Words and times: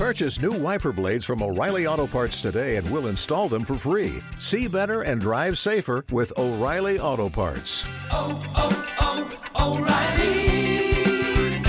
Purchase 0.00 0.40
new 0.40 0.52
wiper 0.52 0.92
blades 0.92 1.26
from 1.26 1.42
O'Reilly 1.42 1.86
Auto 1.86 2.06
Parts 2.06 2.40
today 2.40 2.76
and 2.76 2.90
we'll 2.90 3.08
install 3.08 3.50
them 3.50 3.66
for 3.66 3.74
free. 3.74 4.22
See 4.38 4.66
better 4.66 5.02
and 5.02 5.20
drive 5.20 5.58
safer 5.58 6.06
with 6.10 6.32
O'Reilly 6.38 6.98
Auto 6.98 7.28
Parts. 7.28 7.84
oh, 8.10 8.42
oh, 8.56 9.28
oh, 9.58 9.76
O'Reilly 9.76 11.62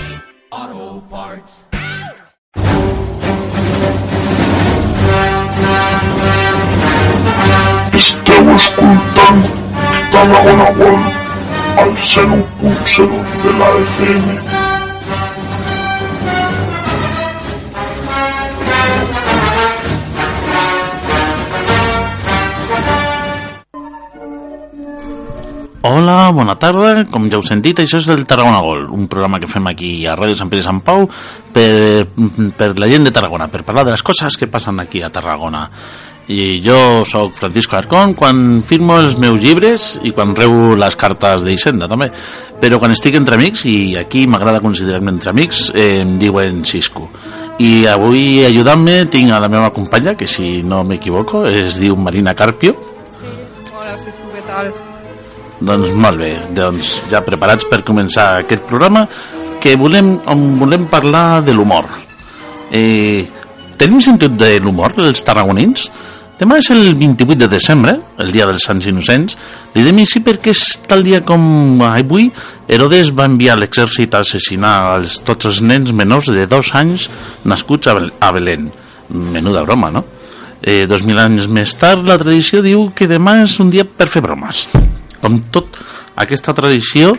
Auto 0.49 1.01
Parts. 1.07 1.65
Esteu 7.93 8.49
escoltant 8.55 9.45
Tarragona 10.09 10.71
World 10.79 10.99
al 11.75 11.91
0.0 11.97 13.43
de 13.43 13.51
la 13.59 13.67
FM. 13.75 14.70
Hola, 25.83 26.29
bona 26.29 26.53
tarda. 26.61 27.07
Com 27.09 27.25
ja 27.25 27.39
heu 27.39 27.41
sentit, 27.41 27.79
això 27.81 27.97
és 27.97 28.07
el 28.13 28.27
Tarragona 28.29 28.59
Gol, 28.61 28.83
un 28.93 29.07
programa 29.09 29.39
que 29.41 29.49
fem 29.49 29.65
aquí 29.71 30.05
a 30.05 30.13
Ràdio 30.13 30.37
Sant 30.37 30.49
Pere 30.51 30.61
i 30.61 30.65
Sant 30.65 30.83
Pau 30.85 31.07
per, 31.55 32.05
per 32.57 32.67
la 32.77 32.89
gent 32.91 33.07
de 33.07 33.13
Tarragona, 33.15 33.47
per 33.49 33.63
parlar 33.65 33.87
de 33.87 33.95
les 33.95 34.03
coses 34.05 34.37
que 34.37 34.45
passen 34.45 34.77
aquí 34.79 35.01
a 35.01 35.09
Tarragona. 35.09 35.63
I 36.31 36.59
jo 36.61 37.01
sóc 37.03 37.33
Francisco 37.39 37.79
Arcón 37.79 38.13
quan 38.13 38.61
firmo 38.61 38.99
els 39.01 39.17
meus 39.19 39.41
llibres 39.41 39.95
i 40.05 40.13
quan 40.13 40.35
rebo 40.37 40.75
les 40.77 40.95
cartes 40.95 41.41
d'Hisenda 41.47 41.89
també. 41.89 42.11
Però 42.61 42.77
quan 42.77 42.93
estic 42.93 43.17
entre 43.17 43.39
amics, 43.39 43.65
i 43.65 43.97
aquí 43.97 44.27
m'agrada 44.29 44.61
considerar-me 44.61 45.15
entre 45.15 45.33
amics, 45.33 45.71
eh, 45.73 46.03
em 46.05 46.13
diuen 46.21 46.61
Cisco. 46.63 47.09
I 47.57 47.87
avui 47.89 48.45
ajudant-me 48.45 49.07
tinc 49.09 49.33
a 49.33 49.41
la 49.41 49.49
meva 49.49 49.73
companya, 49.73 50.13
que 50.13 50.29
si 50.29 50.61
no 50.61 50.85
m'equivoco 50.85 51.47
es 51.49 51.81
diu 51.81 51.97
Marina 51.97 52.37
Carpio, 52.37 52.77
Sí, 53.17 53.35
hola 53.73 53.97
Cisco, 53.97 54.29
què 54.29 54.45
tal? 54.45 54.73
Doncs 55.61 55.93
molt 55.93 56.17
bé, 56.17 56.31
doncs 56.57 56.95
ja 57.11 57.21
preparats 57.21 57.67
per 57.69 57.83
començar 57.85 58.31
aquest 58.39 58.65
programa 58.69 59.05
que 59.61 59.75
volem, 59.77 60.15
on 60.33 60.55
volem 60.57 60.87
parlar 60.89 61.43
de 61.45 61.53
l'humor. 61.53 61.85
Eh, 62.73 63.27
tenim 63.77 64.01
sentit 64.01 64.33
de 64.39 64.55
l'humor, 64.63 64.97
els 65.05 65.21
tarragonins? 65.27 65.85
Demà 66.41 66.57
és 66.57 66.71
el 66.73 66.95
28 66.97 67.37
de 67.37 67.47
desembre, 67.51 67.93
el 68.17 68.31
dia 68.33 68.47
dels 68.49 68.63
Sants 68.65 68.87
Innocents. 68.89 69.35
Li 69.75 69.83
diem 69.85 69.99
així 70.01 70.23
perquè 70.25 70.49
és 70.55 70.63
tal 70.89 71.03
dia 71.05 71.19
com 71.21 71.83
avui 71.85 72.31
Herodes 72.65 73.11
va 73.13 73.27
enviar 73.29 73.59
l'exèrcit 73.59 74.15
a 74.17 74.23
assassinar 74.25 74.73
els, 74.95 75.19
tots 75.27 75.45
els 75.51 75.61
nens 75.61 75.93
menors 75.93 76.31
de 76.33 76.47
dos 76.49 76.73
anys 76.73 77.11
nascuts 77.45 77.91
a 77.93 78.31
Belén. 78.33 78.71
Menuda 79.11 79.61
broma, 79.67 79.91
no? 79.93 80.07
Eh, 80.61 80.87
dos 80.89 81.05
mil 81.05 81.21
anys 81.21 81.45
més 81.45 81.75
tard, 81.77 82.01
la 82.01 82.17
tradició 82.17 82.65
diu 82.65 82.87
que 82.95 83.09
demà 83.09 83.43
és 83.43 83.59
un 83.61 83.69
dia 83.69 83.85
per 83.85 84.09
fer 84.09 84.25
bromes. 84.25 84.65
Com 85.21 85.37
tot, 85.53 85.77
aquesta 86.17 86.53
tradició 86.57 87.13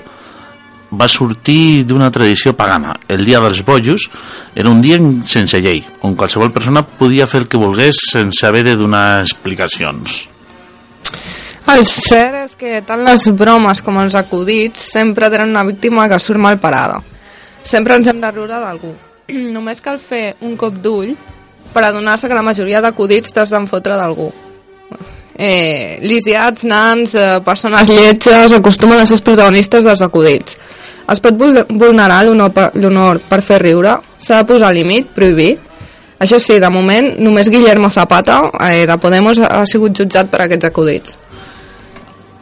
va 0.92 1.08
sortir 1.08 1.84
d'una 1.88 2.10
tradició 2.12 2.52
pagana. 2.56 2.94
El 3.08 3.24
dia 3.24 3.40
dels 3.40 3.62
bojos 3.64 4.08
era 4.54 4.68
un 4.68 4.82
dia 4.82 4.98
sense 5.24 5.60
llei, 5.62 5.80
on 6.02 6.14
qualsevol 6.18 6.52
persona 6.52 6.84
podia 6.84 7.26
fer 7.26 7.42
el 7.44 7.48
que 7.48 7.60
volgués 7.60 8.02
sense 8.10 8.46
haver 8.46 8.64
de 8.66 8.76
donar 8.76 9.22
explicacions. 9.22 10.26
El 11.72 11.84
cert 11.86 12.36
és 12.42 12.56
que 12.58 12.82
tant 12.84 13.04
les 13.06 13.28
bromes 13.38 13.80
com 13.86 13.96
els 14.02 14.16
acudits 14.18 14.82
sempre 14.92 15.30
tenen 15.32 15.54
una 15.54 15.64
víctima 15.64 16.08
que 16.10 16.18
surt 16.20 16.42
mal 16.42 16.58
parada. 16.60 16.98
Sempre 17.62 17.96
ens 17.96 18.10
hem 18.10 18.20
de 18.20 18.30
riure 18.34 18.58
d'algú. 18.60 18.92
Només 19.56 19.80
cal 19.80 20.00
fer 20.02 20.34
un 20.42 20.56
cop 20.60 20.76
d'ull 20.82 21.14
per 21.72 21.86
adonar-se 21.86 22.28
que 22.28 22.36
la 22.36 22.44
majoria 22.44 22.82
d'acudits 22.84 23.32
t'has 23.32 23.54
d'enfotre 23.54 23.96
d'algú. 23.96 24.28
Eh, 25.34 25.98
lisiats, 26.02 26.64
nans, 26.64 27.14
eh, 27.14 27.40
persones 27.44 27.88
lletges 27.88 28.52
acostumen 28.52 28.98
a 29.00 29.06
ser 29.06 29.14
els 29.16 29.22
protagonistes 29.22 29.84
dels 29.84 30.02
acudits. 30.02 30.58
Es 31.08 31.20
pot 31.20 31.34
vul- 31.34 31.66
vulnerar 31.68 32.24
l'honor 32.24 33.20
per, 33.28 33.42
fer 33.42 33.58
riure? 33.58 33.96
S'ha 34.18 34.42
de 34.42 34.44
posar 34.44 34.72
límit? 34.72 35.08
Prohibir? 35.08 35.58
Això 36.20 36.38
sí, 36.38 36.60
de 36.60 36.70
moment, 36.70 37.18
només 37.18 37.50
Guillermo 37.50 37.90
Zapata, 37.90 38.50
eh, 38.60 38.86
de 38.86 38.96
Podemos, 38.98 39.40
ha 39.40 39.64
sigut 39.66 39.96
jutjat 39.98 40.30
per 40.30 40.42
aquests 40.42 40.64
acudits. 40.64 41.18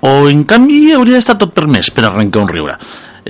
O 0.00 0.28
en 0.28 0.44
canvi 0.44 0.92
hauria 0.92 1.14
d'estar 1.14 1.38
tot 1.38 1.54
permès 1.54 1.90
per 1.90 2.04
arrencar 2.04 2.42
un 2.42 2.48
riure. 2.48 2.76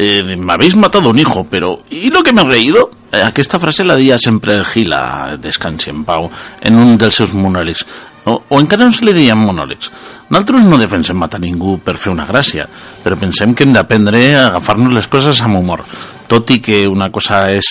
Eh, 0.02 0.34
M'habéis 0.34 0.76
matado 0.76 1.10
un 1.10 1.18
hijo, 1.18 1.44
però 1.44 1.78
¿y 1.90 2.08
lo 2.08 2.22
que 2.22 2.32
me 2.32 2.40
he 2.40 2.44
reído? 2.46 2.88
Eh, 3.12 3.20
aquesta 3.20 3.58
frase 3.58 3.84
la 3.84 3.96
dia 3.96 4.16
sempre 4.16 4.54
el 4.54 4.64
Gila, 4.64 5.36
descansi 5.36 5.90
en 5.90 6.06
pau, 6.06 6.30
en 6.62 6.78
un 6.78 6.96
dels 6.96 7.18
seus 7.20 7.34
monòlegs. 7.36 7.84
O, 8.24 8.38
o 8.48 8.60
encara 8.60 8.86
no 8.88 8.94
se 8.96 9.04
li 9.04 9.12
deien 9.12 9.36
monòlegs. 9.36 9.90
Nosaltres 10.30 10.64
no 10.64 10.78
defensem 10.80 11.20
matar 11.20 11.42
ningú 11.42 11.74
per 11.84 11.98
fer 12.00 12.14
una 12.14 12.24
gràcia, 12.24 12.64
però 13.04 13.18
pensem 13.20 13.52
que 13.52 13.66
hem 13.66 13.74
d'aprendre 13.76 14.22
a 14.38 14.46
agafar-nos 14.46 14.96
les 14.96 15.10
coses 15.12 15.42
amb 15.44 15.60
humor, 15.60 15.84
tot 16.32 16.48
i 16.48 16.62
que 16.64 16.80
una 16.88 17.10
cosa 17.12 17.42
és 17.52 17.68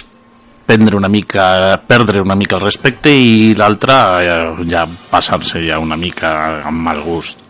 prendre 0.69 1.01
una 1.01 1.09
mica, 1.09 1.79
perdre 1.81 2.21
una 2.21 2.37
mica 2.37 2.59
el 2.59 2.65
respecte 2.67 3.09
i 3.09 3.55
l'altra 3.57 3.97
eh, 4.21 4.69
ja 4.69 4.85
passar-se 4.85 5.65
ja 5.65 5.81
una 5.81 5.97
mica 5.97 6.61
amb 6.61 6.85
mal 6.91 7.01
gust. 7.01 7.41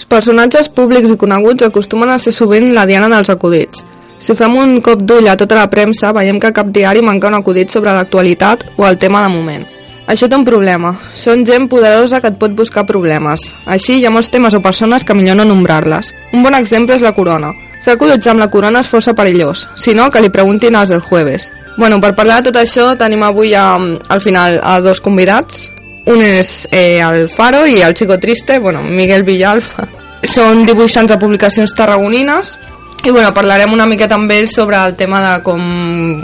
Els 0.00 0.08
personatges 0.08 0.72
públics 0.72 1.12
i 1.12 1.20
coneguts 1.20 1.68
acostumen 1.68 2.08
a 2.08 2.16
ser 2.16 2.32
sovint 2.32 2.72
la 2.72 2.88
diana 2.88 3.12
dels 3.12 3.28
acudits. 3.36 3.84
Si 4.18 4.34
fem 4.34 4.54
un 4.58 4.80
cop 4.82 5.02
d'ull 5.06 5.28
a 5.30 5.36
tota 5.38 5.54
la 5.54 5.68
premsa, 5.70 6.10
veiem 6.12 6.40
que 6.42 6.52
cap 6.54 6.70
diari 6.74 7.02
manca 7.06 7.30
un 7.30 7.38
acudit 7.38 7.70
sobre 7.70 7.94
l'actualitat 7.94 8.64
o 8.76 8.86
el 8.86 8.98
tema 8.98 9.22
de 9.22 9.30
moment. 9.34 9.66
Això 10.08 10.26
té 10.26 10.34
un 10.38 10.44
problema. 10.44 10.94
Són 11.14 11.44
gent 11.46 11.68
poderosa 11.68 12.18
que 12.24 12.30
et 12.32 12.38
pot 12.40 12.54
buscar 12.56 12.86
problemes. 12.88 13.50
Així 13.68 13.98
hi 13.98 14.06
ha 14.08 14.12
molts 14.12 14.30
temes 14.32 14.56
o 14.56 14.62
persones 14.64 15.04
que 15.04 15.14
millor 15.14 15.36
no 15.36 15.44
nombrar-les. 15.44 16.14
Un 16.32 16.42
bon 16.42 16.56
exemple 16.56 16.96
és 16.96 17.04
la 17.04 17.12
corona. 17.12 17.52
Fer 17.84 17.94
acudits 17.94 18.26
amb 18.26 18.40
la 18.40 18.48
corona 18.50 18.80
és 18.80 18.88
força 18.90 19.14
perillós. 19.14 19.66
Si 19.76 19.94
no, 19.94 20.08
que 20.10 20.22
li 20.24 20.32
preguntin 20.34 20.74
als 20.74 20.90
del 20.90 21.04
jueves. 21.04 21.52
Bueno, 21.76 22.00
per 22.00 22.14
parlar 22.16 22.40
de 22.40 22.48
tot 22.48 22.62
això 22.62 22.94
tenim 22.98 23.22
avui 23.22 23.52
a, 23.54 23.76
al 23.76 24.24
final 24.24 24.58
a 24.64 24.80
dos 24.80 25.00
convidats. 25.04 25.68
Un 26.08 26.24
és 26.24 26.66
eh, 26.72 26.98
el 27.04 27.28
Faro 27.28 27.66
i 27.68 27.82
el 27.84 27.94
Chico 27.94 28.18
Triste, 28.18 28.58
bueno, 28.58 28.82
Miguel 28.82 29.28
Villalba. 29.28 29.86
Són 30.24 30.64
dibuixants 30.66 31.12
de 31.12 31.20
publicacions 31.20 31.76
tarragonines 31.76 32.56
i 33.04 33.10
bueno, 33.10 33.32
parlarem 33.34 33.72
una 33.72 33.86
miqueta 33.86 34.16
amb 34.18 34.30
ells 34.34 34.56
sobre 34.56 34.76
el 34.76 34.96
tema 34.98 35.20
de 35.22 35.32
com, 35.46 35.62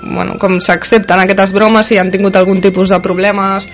bueno, 0.03 0.35
com 0.41 0.59
s'accepten 0.61 1.23
aquestes 1.23 1.55
bromes, 1.55 1.87
si 1.87 1.99
han 1.99 2.11
tingut 2.11 2.37
algun 2.37 2.61
tipus 2.61 2.91
de 2.91 3.01
problemes 3.05 3.69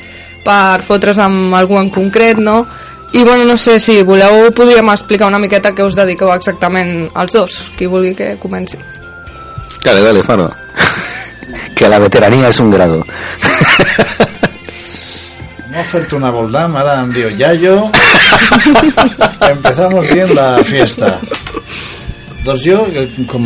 per 0.44 0.80
fotre's 0.84 1.18
amb 1.20 1.54
algú 1.56 1.78
en 1.80 1.90
concret, 1.92 2.38
no? 2.38 2.64
I 3.12 3.24
bueno, 3.24 3.44
no 3.44 3.56
sé, 3.58 3.80
si 3.80 4.02
voleu 4.06 4.52
podríem 4.54 4.92
explicar 4.92 5.26
una 5.26 5.40
miqueta 5.42 5.72
què 5.74 5.84
us 5.86 5.96
dediqueu 5.98 6.30
exactament 6.34 7.08
als 7.18 7.34
dos, 7.34 7.60
qui 7.76 7.88
vulgui 7.90 8.14
que 8.14 8.36
comenci. 8.38 8.78
Dale, 9.82 10.02
dale, 10.04 10.22
Faro. 10.22 10.50
que 11.74 11.88
la 11.88 11.98
veteranía 11.98 12.48
es 12.48 12.60
un 12.60 12.70
grado. 12.70 13.04
No 15.70 15.80
oferto 15.82 16.16
una 16.16 16.30
Boldam, 16.30 16.76
ahora 16.76 17.00
han 17.00 17.12
dicho 17.12 17.30
Yayo. 17.30 17.92
Empezamos 19.48 20.12
bien 20.12 20.34
la 20.34 20.58
fiesta. 20.64 21.20
Doncs 22.40 22.62
jo, 22.64 22.78
eh, 22.96 23.08
com 23.28 23.44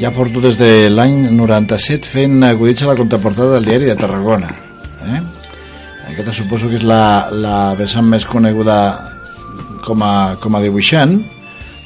ja 0.00 0.10
porto 0.10 0.40
des 0.42 0.56
de 0.58 0.88
l'any 0.90 1.28
97 1.30 2.08
fent 2.10 2.42
acudits 2.46 2.82
a 2.82 2.88
la 2.90 2.96
contraportada 2.98 3.54
del 3.54 3.68
diari 3.68 3.86
de 3.86 3.94
Tarragona. 3.98 4.50
Eh? 5.06 5.20
Aquesta 6.10 6.34
suposo 6.34 6.68
que 6.68 6.80
és 6.80 6.86
la, 6.86 7.28
la 7.30 7.74
vessant 7.78 8.08
més 8.08 8.26
coneguda 8.26 8.78
com 9.86 10.02
a, 10.02 10.34
com 10.42 10.58
a 10.58 10.62
dibuixant, 10.62 11.14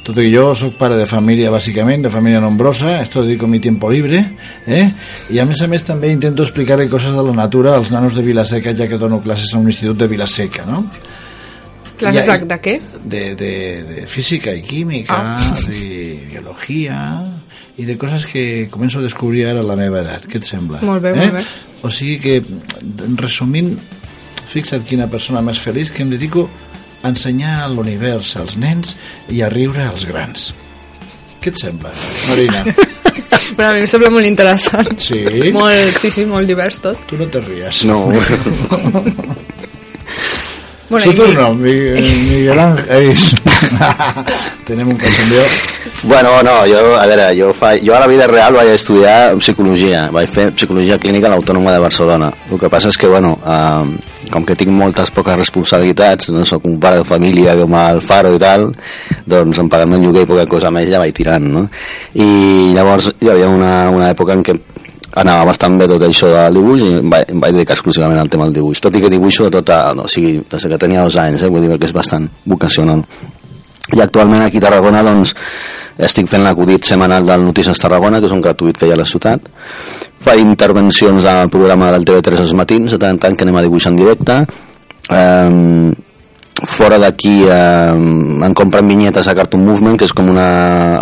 tot 0.06 0.16
i 0.16 0.24
que 0.24 0.32
jo 0.32 0.54
sóc 0.56 0.78
pare 0.80 0.96
de 0.96 1.04
família 1.10 1.52
bàsicament, 1.52 2.06
de 2.06 2.12
família 2.14 2.40
nombrosa, 2.40 3.00
esto 3.02 3.24
dedico 3.26 3.48
mi 3.50 3.60
tiempo 3.60 3.90
libre, 3.92 4.22
eh? 4.64 4.86
i 5.34 5.40
a 5.42 5.44
més 5.44 5.60
a 5.60 5.68
més 5.68 5.84
també 5.84 6.08
intento 6.14 6.46
explicar-li 6.46 6.88
coses 6.88 7.12
de 7.12 7.26
la 7.26 7.36
natura 7.36 7.74
als 7.76 7.92
nanos 7.92 8.16
de 8.16 8.24
Vilaseca, 8.24 8.72
ja 8.72 8.88
que 8.88 8.96
dono 8.96 9.20
classes 9.20 9.52
a 9.52 9.60
un 9.60 9.68
institut 9.68 9.98
de 9.98 10.08
Vilaseca, 10.08 10.64
no? 10.64 10.86
Classes 11.96 12.26
Ja, 12.26 12.36
de, 12.38 12.44
de 12.50 12.58
què? 12.60 12.74
de, 13.04 13.22
de, 13.34 13.50
de 13.84 14.06
física 14.06 14.52
y 14.54 14.62
química, 14.62 15.34
Ah. 15.34 15.54
de 15.66 16.26
biología 16.30 16.98
i 17.78 17.84
de 17.84 17.96
coses 17.96 18.26
que 18.26 18.68
començo 18.70 18.98
a 19.00 19.02
descobrir 19.02 19.46
ara 19.46 19.60
a 19.60 19.66
la 19.66 19.76
meva 19.76 20.00
edat. 20.00 20.26
Què 20.28 20.38
et 20.40 20.44
sembla? 20.48 20.80
Molt 20.82 21.02
bé, 21.02 21.10
eh? 21.12 21.16
molt 21.16 21.32
bé. 21.38 21.44
O 21.82 21.90
sigui 21.90 22.18
que, 22.20 22.36
resumint, 23.20 23.72
fixa't 24.48 24.84
quina 24.88 25.08
persona 25.12 25.42
més 25.44 25.58
feliç 25.60 25.90
que 25.92 26.02
em 26.04 26.10
dedico 26.12 26.48
a 27.02 27.08
ensenyar 27.12 27.68
l'univers 27.70 28.36
als 28.40 28.56
nens 28.56 28.94
i 29.28 29.42
a 29.44 29.48
riure 29.52 29.84
als 29.86 30.06
grans. 30.08 30.52
Què 31.40 31.52
et 31.52 31.60
sembla, 31.60 31.92
Marina? 32.30 32.64
Però 33.56 33.68
a 33.70 33.74
mi 33.76 33.84
em 33.84 33.86
sembla 33.88 34.10
molt 34.10 34.26
interessant. 34.26 34.96
Sí? 35.00 35.20
Molt, 35.54 35.96
sí, 36.00 36.10
sí, 36.10 36.24
molt 36.26 36.48
divers 36.50 36.80
tot. 36.82 36.98
Tu 37.08 37.16
no 37.20 37.28
te 37.30 37.40
ries. 37.44 37.84
No. 37.88 38.00
Bueno, 40.88 41.04
Su 41.06 41.14
turno, 41.14 41.52
Mi- 41.54 41.70
Miguel 41.70 42.58
Ángel. 42.58 43.14
Tenim 44.64 44.88
un 44.88 44.96
cachondeo. 44.96 45.42
Bueno, 46.04 46.42
no, 46.42 46.50
jo, 46.68 46.94
a 46.98 47.06
veure, 47.06 47.24
jo, 47.38 47.52
fa, 47.54 47.72
jo 47.82 47.94
a 47.96 48.00
la 48.00 48.06
vida 48.06 48.26
real 48.30 48.54
vaig 48.54 48.68
estudiar 48.74 49.34
psicologia, 49.40 50.04
vaig 50.14 50.28
fer 50.30 50.50
psicologia 50.54 50.98
clínica 51.02 51.26
a 51.26 51.32
l'Autònoma 51.34 51.72
de 51.74 51.80
Barcelona. 51.82 52.30
El 52.50 52.60
que 52.60 52.70
passa 52.70 52.92
és 52.92 52.98
que, 52.98 53.08
bueno, 53.10 53.32
eh, 53.42 54.28
com 54.30 54.44
que 54.46 54.54
tinc 54.58 54.70
moltes 54.70 55.10
poques 55.14 55.38
responsabilitats, 55.38 56.30
no 56.34 56.44
sóc 56.46 56.66
un 56.70 56.78
pare 56.82 57.00
de 57.02 57.08
família 57.08 57.56
com 57.58 57.74
al 57.78 58.00
Faro 58.04 58.34
i 58.36 58.38
tal, 58.42 58.68
doncs 59.26 59.58
en 59.62 59.68
pagament 59.72 60.04
lloguer 60.06 60.22
i 60.26 60.30
poca 60.30 60.46
cosa 60.50 60.70
més 60.74 60.86
ja 60.90 61.02
vaig 61.02 61.14
tirant, 61.16 61.46
no? 61.50 61.66
I 62.14 62.72
llavors 62.76 63.10
hi 63.18 63.30
havia 63.32 63.48
una, 63.50 63.74
una 63.90 64.10
època 64.14 64.34
en 64.38 64.42
què 64.46 64.54
anava 65.16 65.46
bastant 65.48 65.78
bé 65.80 65.88
tot 65.88 66.02
això 66.04 66.28
del 66.32 66.58
dibuix 66.58 66.82
i 66.84 66.90
em 67.00 67.08
vaig, 67.12 67.30
em 67.32 67.40
vaig 67.40 67.56
dedicar 67.56 67.76
exclusivament 67.76 68.20
al 68.20 68.30
tema 68.32 68.48
del 68.48 68.58
dibuix. 68.58 68.82
Tot 68.84 68.96
i 68.96 69.00
que 69.00 69.10
dibuixo 69.12 69.46
de 69.46 69.54
tota, 69.58 69.78
no, 69.96 70.04
o 70.04 70.12
sigui, 70.12 70.42
des 70.50 70.68
que 70.68 70.78
tenia 70.82 71.04
dos 71.06 71.16
anys 71.22 71.42
eh, 71.42 71.50
vull 71.52 71.64
dir 71.64 71.78
que 71.78 71.88
és 71.88 71.96
bastant 71.96 72.28
vocacional. 72.44 73.04
I 73.94 74.02
actualment 74.02 74.42
aquí 74.44 74.58
a 74.60 74.66
Tarragona 74.66 75.02
doncs, 75.06 75.32
estic 76.08 76.28
fent 76.28 76.42
l'acudit 76.44 76.84
setmanal 76.84 77.24
del 77.24 77.46
Notícies 77.46 77.80
Tarragona 77.80 78.20
que 78.20 78.28
és 78.28 78.34
un 78.34 78.42
gratuït 78.44 78.76
que 78.76 78.88
hi 78.88 78.92
ha 78.92 78.98
a 78.98 79.00
la 79.00 79.08
ciutat. 79.08 79.48
Faig 80.26 80.42
intervencions 80.42 81.24
al 81.30 81.48
programa 81.54 81.92
del 81.94 82.04
TV3 82.04 82.42
els 82.44 82.56
matins 82.58 82.92
de 82.92 82.98
tant 83.00 83.16
en 83.16 83.22
tant 83.22 83.36
que 83.36 83.46
anem 83.46 83.56
a 83.56 83.64
dibuixar 83.64 83.94
en 83.94 84.00
directe. 84.02 84.42
Eh, 85.16 85.94
fora 86.64 86.96
d'aquí 86.98 87.44
eh, 87.44 87.92
han 87.92 88.56
comprat 88.56 88.86
vinyetes 88.88 89.28
a 89.28 89.34
Cartoon 89.36 89.66
Movement 89.66 89.98
que 90.00 90.08
és 90.08 90.14
com 90.16 90.30
una 90.32 90.48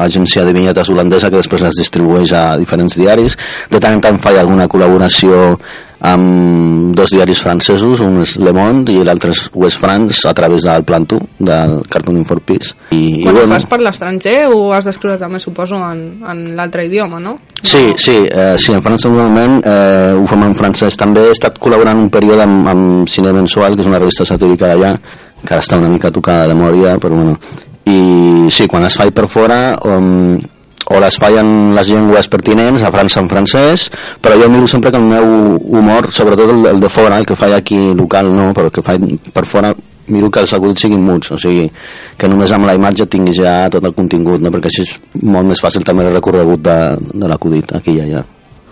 agència 0.02 0.42
de 0.44 0.54
vinyetes 0.56 0.90
holandesa 0.90 1.30
que 1.30 1.38
després 1.38 1.62
les 1.62 1.78
distribueix 1.78 2.34
a 2.34 2.44
diferents 2.58 2.98
diaris 2.98 3.38
de 3.70 3.80
tant 3.80 3.94
en 3.94 4.02
tant 4.02 4.18
faig 4.18 4.40
alguna 4.40 4.66
col·laboració 4.66 5.58
amb 6.04 6.92
dos 6.96 7.14
diaris 7.14 7.40
francesos 7.40 8.02
un 8.04 8.18
és 8.20 8.34
Le 8.42 8.52
Monde 8.52 8.92
i 8.92 9.04
l'altre 9.06 9.30
és 9.32 9.46
West 9.54 9.80
France 9.80 10.26
a 10.28 10.34
través 10.36 10.66
del 10.66 10.84
Plantu 10.84 11.20
del 11.38 11.78
Cartoon 11.88 12.18
Info 12.20 12.36
Peace 12.44 12.74
i, 12.90 13.22
Quan 13.22 13.32
ho 13.32 13.38
bueno, 13.38 13.54
fas 13.54 13.68
per 13.70 13.80
l'estranger 13.80 14.36
ho 14.50 14.72
has 14.74 14.90
d'escriure 14.90 15.16
també, 15.20 15.40
suposo, 15.40 15.78
en, 15.78 16.04
en 16.28 16.44
l'altre 16.58 16.84
idioma, 16.90 17.22
no? 17.22 17.38
Sí, 17.64 17.94
sí, 17.96 18.18
eh, 18.28 18.56
sí, 18.60 18.74
en 18.74 18.82
francès 18.84 19.08
normalment 19.08 19.62
eh, 19.64 20.12
ho 20.18 20.26
fem 20.28 20.42
en 20.44 20.52
francès. 20.54 20.98
També 21.00 21.22
he 21.24 21.32
estat 21.32 21.56
col·laborant 21.58 21.96
un 21.96 22.10
període 22.12 22.44
amb, 22.44 22.68
amb 22.68 23.08
Cine 23.08 23.32
Mensual, 23.32 23.74
que 23.74 23.82
és 23.82 23.88
una 23.88 24.02
revista 24.02 24.26
satírica 24.28 24.68
d'allà, 24.68 24.92
que 25.44 25.54
ara 25.54 25.62
està 25.64 25.78
una 25.80 25.92
mica 25.92 26.10
tocada 26.14 26.48
de 26.48 26.58
memòria, 26.58 26.98
però 27.02 27.20
bueno. 27.20 27.36
I 27.84 28.48
sí, 28.48 28.64
quan 28.64 28.86
es 28.86 28.96
faig 28.96 29.12
per 29.12 29.26
fora, 29.28 29.76
um, 29.84 30.38
o 30.88 31.00
les 31.00 31.16
faig 31.20 31.36
en 31.40 31.74
les 31.76 31.88
llengües 31.88 32.28
pertinents, 32.32 32.82
a 32.82 32.92
França 32.92 33.20
en 33.20 33.28
francès, 33.28 33.88
però 34.24 34.36
jo 34.40 34.48
miro 34.52 34.68
sempre 34.68 34.92
que 34.92 35.00
el 35.00 35.08
meu 35.08 35.56
humor, 35.56 36.10
sobretot 36.12 36.52
el, 36.52 36.66
el 36.74 36.80
de 36.80 36.88
fora, 36.92 37.18
el 37.20 37.28
que 37.28 37.36
faig 37.36 37.56
aquí 37.56 37.80
local 37.96 38.32
no, 38.34 38.52
però 38.56 38.70
el 38.70 38.74
que 38.74 38.84
faig 38.84 39.04
per 39.32 39.44
fora 39.48 39.74
miro 40.08 40.28
que 40.30 40.42
els 40.44 40.52
acudits 40.52 40.84
siguin 40.84 41.00
muts, 41.00 41.32
o 41.32 41.38
sigui, 41.40 41.64
que 42.20 42.28
només 42.28 42.52
amb 42.52 42.68
la 42.68 42.76
imatge 42.76 43.08
tinguis 43.08 43.40
ja 43.40 43.54
tot 43.72 43.84
el 43.88 43.96
contingut, 43.96 44.42
no? 44.42 44.52
perquè 44.52 44.72
així 44.72 44.84
és 44.84 44.94
molt 45.24 45.48
més 45.48 45.64
fàcil 45.64 45.86
també 45.86 46.04
el 46.04 46.12
recorregut 46.18 46.64
de, 46.64 46.78
de 47.14 47.30
l'acudit 47.30 47.76
aquí 47.78 47.96
i 47.96 48.04
allà. 48.04 48.24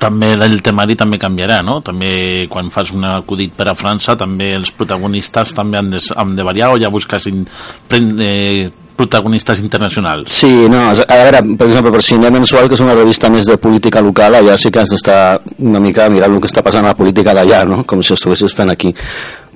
També 0.03 0.33
el 0.35 0.61
temari 0.65 0.97
també 0.99 1.21
canviarà, 1.23 1.61
no? 1.63 1.79
També 1.85 2.49
quan 2.51 2.71
fas 2.75 2.91
un 2.97 3.07
acudit 3.07 3.55
per 3.55 3.69
a 3.71 3.79
França 3.79 4.17
també 4.19 4.53
els 4.57 4.75
protagonistes 4.75 5.55
també 5.55 5.79
han 5.79 5.91
de, 5.93 6.03
han 6.17 6.37
de 6.37 6.47
variar 6.47 6.73
o 6.75 6.81
ja 6.83 6.91
busques 6.91 7.29
in, 7.31 7.45
pren, 7.89 8.09
eh, 8.21 8.71
protagonistes 8.97 9.61
internacionals? 9.63 10.33
Sí, 10.35 10.69
no, 10.71 10.83
a 10.91 11.19
veure, 11.25 11.43
per 11.59 11.69
exemple, 11.69 11.93
per 11.95 12.03
Cine 12.05 12.31
Mensual, 12.31 12.69
que 12.69 12.77
és 12.79 12.85
una 12.85 12.97
revista 12.99 13.31
més 13.33 13.49
de 13.49 13.57
política 13.63 14.03
local, 14.05 14.37
allà 14.39 14.57
sí 14.61 14.71
que 14.71 14.83
has 14.83 14.93
d'estar 14.93 15.21
una 15.59 15.81
mica 15.83 16.09
mirant 16.13 16.37
el 16.37 16.43
que 16.43 16.51
està 16.51 16.65
passant 16.65 16.87
a 16.87 16.93
la 16.93 16.99
política 16.99 17.35
d'allà, 17.37 17.65
no? 17.69 17.83
com 17.89 18.03
si 18.03 18.13
ho 18.13 18.19
estiguessis 18.19 18.55
fent 18.59 18.73
aquí. 18.73 18.93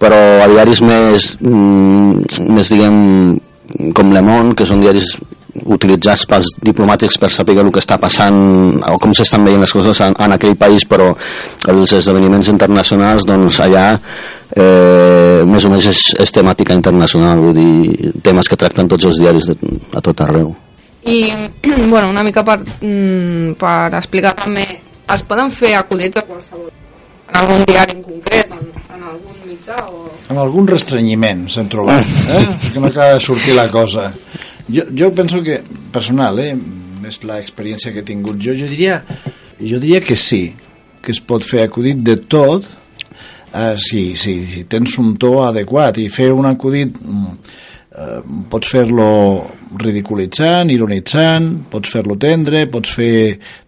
Però 0.01 0.19
a 0.45 0.49
diaris 0.51 0.83
més, 0.85 1.35
mm, 1.41 2.47
més 2.53 2.73
diguem, 2.73 2.97
com 3.97 4.13
Le 4.13 4.23
Monde, 4.23 4.55
que 4.57 4.67
són 4.69 4.83
diaris 4.83 5.17
utilitzats 5.64 6.26
pels 6.29 6.53
diplomàtics 6.62 7.19
per 7.20 7.31
saber 7.32 7.56
el 7.61 7.70
que 7.73 7.82
està 7.82 7.99
passant 8.00 8.37
o 8.85 8.97
com 9.03 9.14
s'estan 9.17 9.44
veient 9.47 9.62
les 9.62 9.73
coses 9.73 10.00
en, 10.05 10.14
en 10.19 10.37
aquell 10.37 10.56
país 10.58 10.87
però 10.88 11.12
els 11.73 11.97
esdeveniments 11.99 12.50
internacionals 12.53 13.26
doncs 13.29 13.61
allà 13.64 13.87
eh, 13.97 15.43
més 15.49 15.67
o 15.67 15.73
menys 15.73 15.88
és, 15.93 16.05
és 16.23 16.35
temàtica 16.35 16.76
internacional 16.76 17.43
vull 17.43 17.56
dir, 17.56 18.12
temes 18.26 18.49
que 18.49 18.58
tracten 18.61 18.91
tots 18.93 19.08
els 19.08 19.20
diaris 19.23 19.50
de, 19.50 19.58
a 19.97 20.05
tot 20.05 20.25
arreu 20.26 20.53
I, 21.06 21.32
bueno, 21.93 22.11
una 22.11 22.25
mica 22.26 22.44
per, 22.44 22.59
mm, 22.62 23.55
per 23.61 23.94
explicar 23.94 24.35
també, 24.38 24.67
es 25.14 25.23
poden 25.23 25.52
fer 25.55 25.76
acudits 25.79 26.19
a 26.19 26.26
qualsevol, 26.26 26.73
en 27.31 27.41
algun 27.43 27.64
diari 27.69 27.94
en 27.94 28.02
concret, 28.02 28.50
en, 28.50 28.73
en 28.94 29.06
algun 29.12 29.37
mitjà 29.47 29.79
o... 29.87 30.06
amb 30.31 30.43
algun 30.43 30.67
restrenyiment 30.70 31.47
s'han 31.52 31.70
trobat 31.70 32.02
eh? 32.35 32.43
que 32.73 32.81
no 32.81 32.91
acaba 32.91 33.14
de 33.14 33.23
sortir 33.23 33.55
la 33.55 33.69
cosa 33.70 34.11
jo, 34.69 34.87
jo 34.93 35.11
penso 35.15 35.43
que 35.43 35.61
personal 35.93 36.41
eh? 36.43 36.55
és 37.07 37.21
l'experiència 37.23 37.93
que 37.95 38.03
he 38.03 38.09
tingut 38.09 38.41
jo, 38.43 38.55
jo 38.59 38.69
diria 38.71 39.03
jo 39.61 39.79
diria 39.83 40.03
que 40.05 40.17
sí 40.19 40.49
que 41.03 41.15
es 41.15 41.23
pot 41.23 41.45
fer 41.47 41.67
acudit 41.67 42.03
de 42.03 42.17
tot 42.27 42.67
eh, 42.67 43.77
si, 43.79 44.17
si, 44.19 44.41
si 44.47 44.65
tens 44.71 44.99
un 45.03 45.15
to 45.21 45.39
adequat 45.47 46.03
i 46.03 46.09
fer 46.13 46.33
un 46.35 46.49
acudit 46.51 46.99
mm, 46.99 47.31
eh, 47.97 48.19
pots 48.51 48.73
fer-lo 48.73 49.09
ridiculitzant, 49.81 50.71
ironitzant, 50.73 51.49
pots 51.73 51.93
fer-lo 51.97 52.19
tendre, 52.21 52.67
pots 52.73 52.95
fer... 52.97 53.17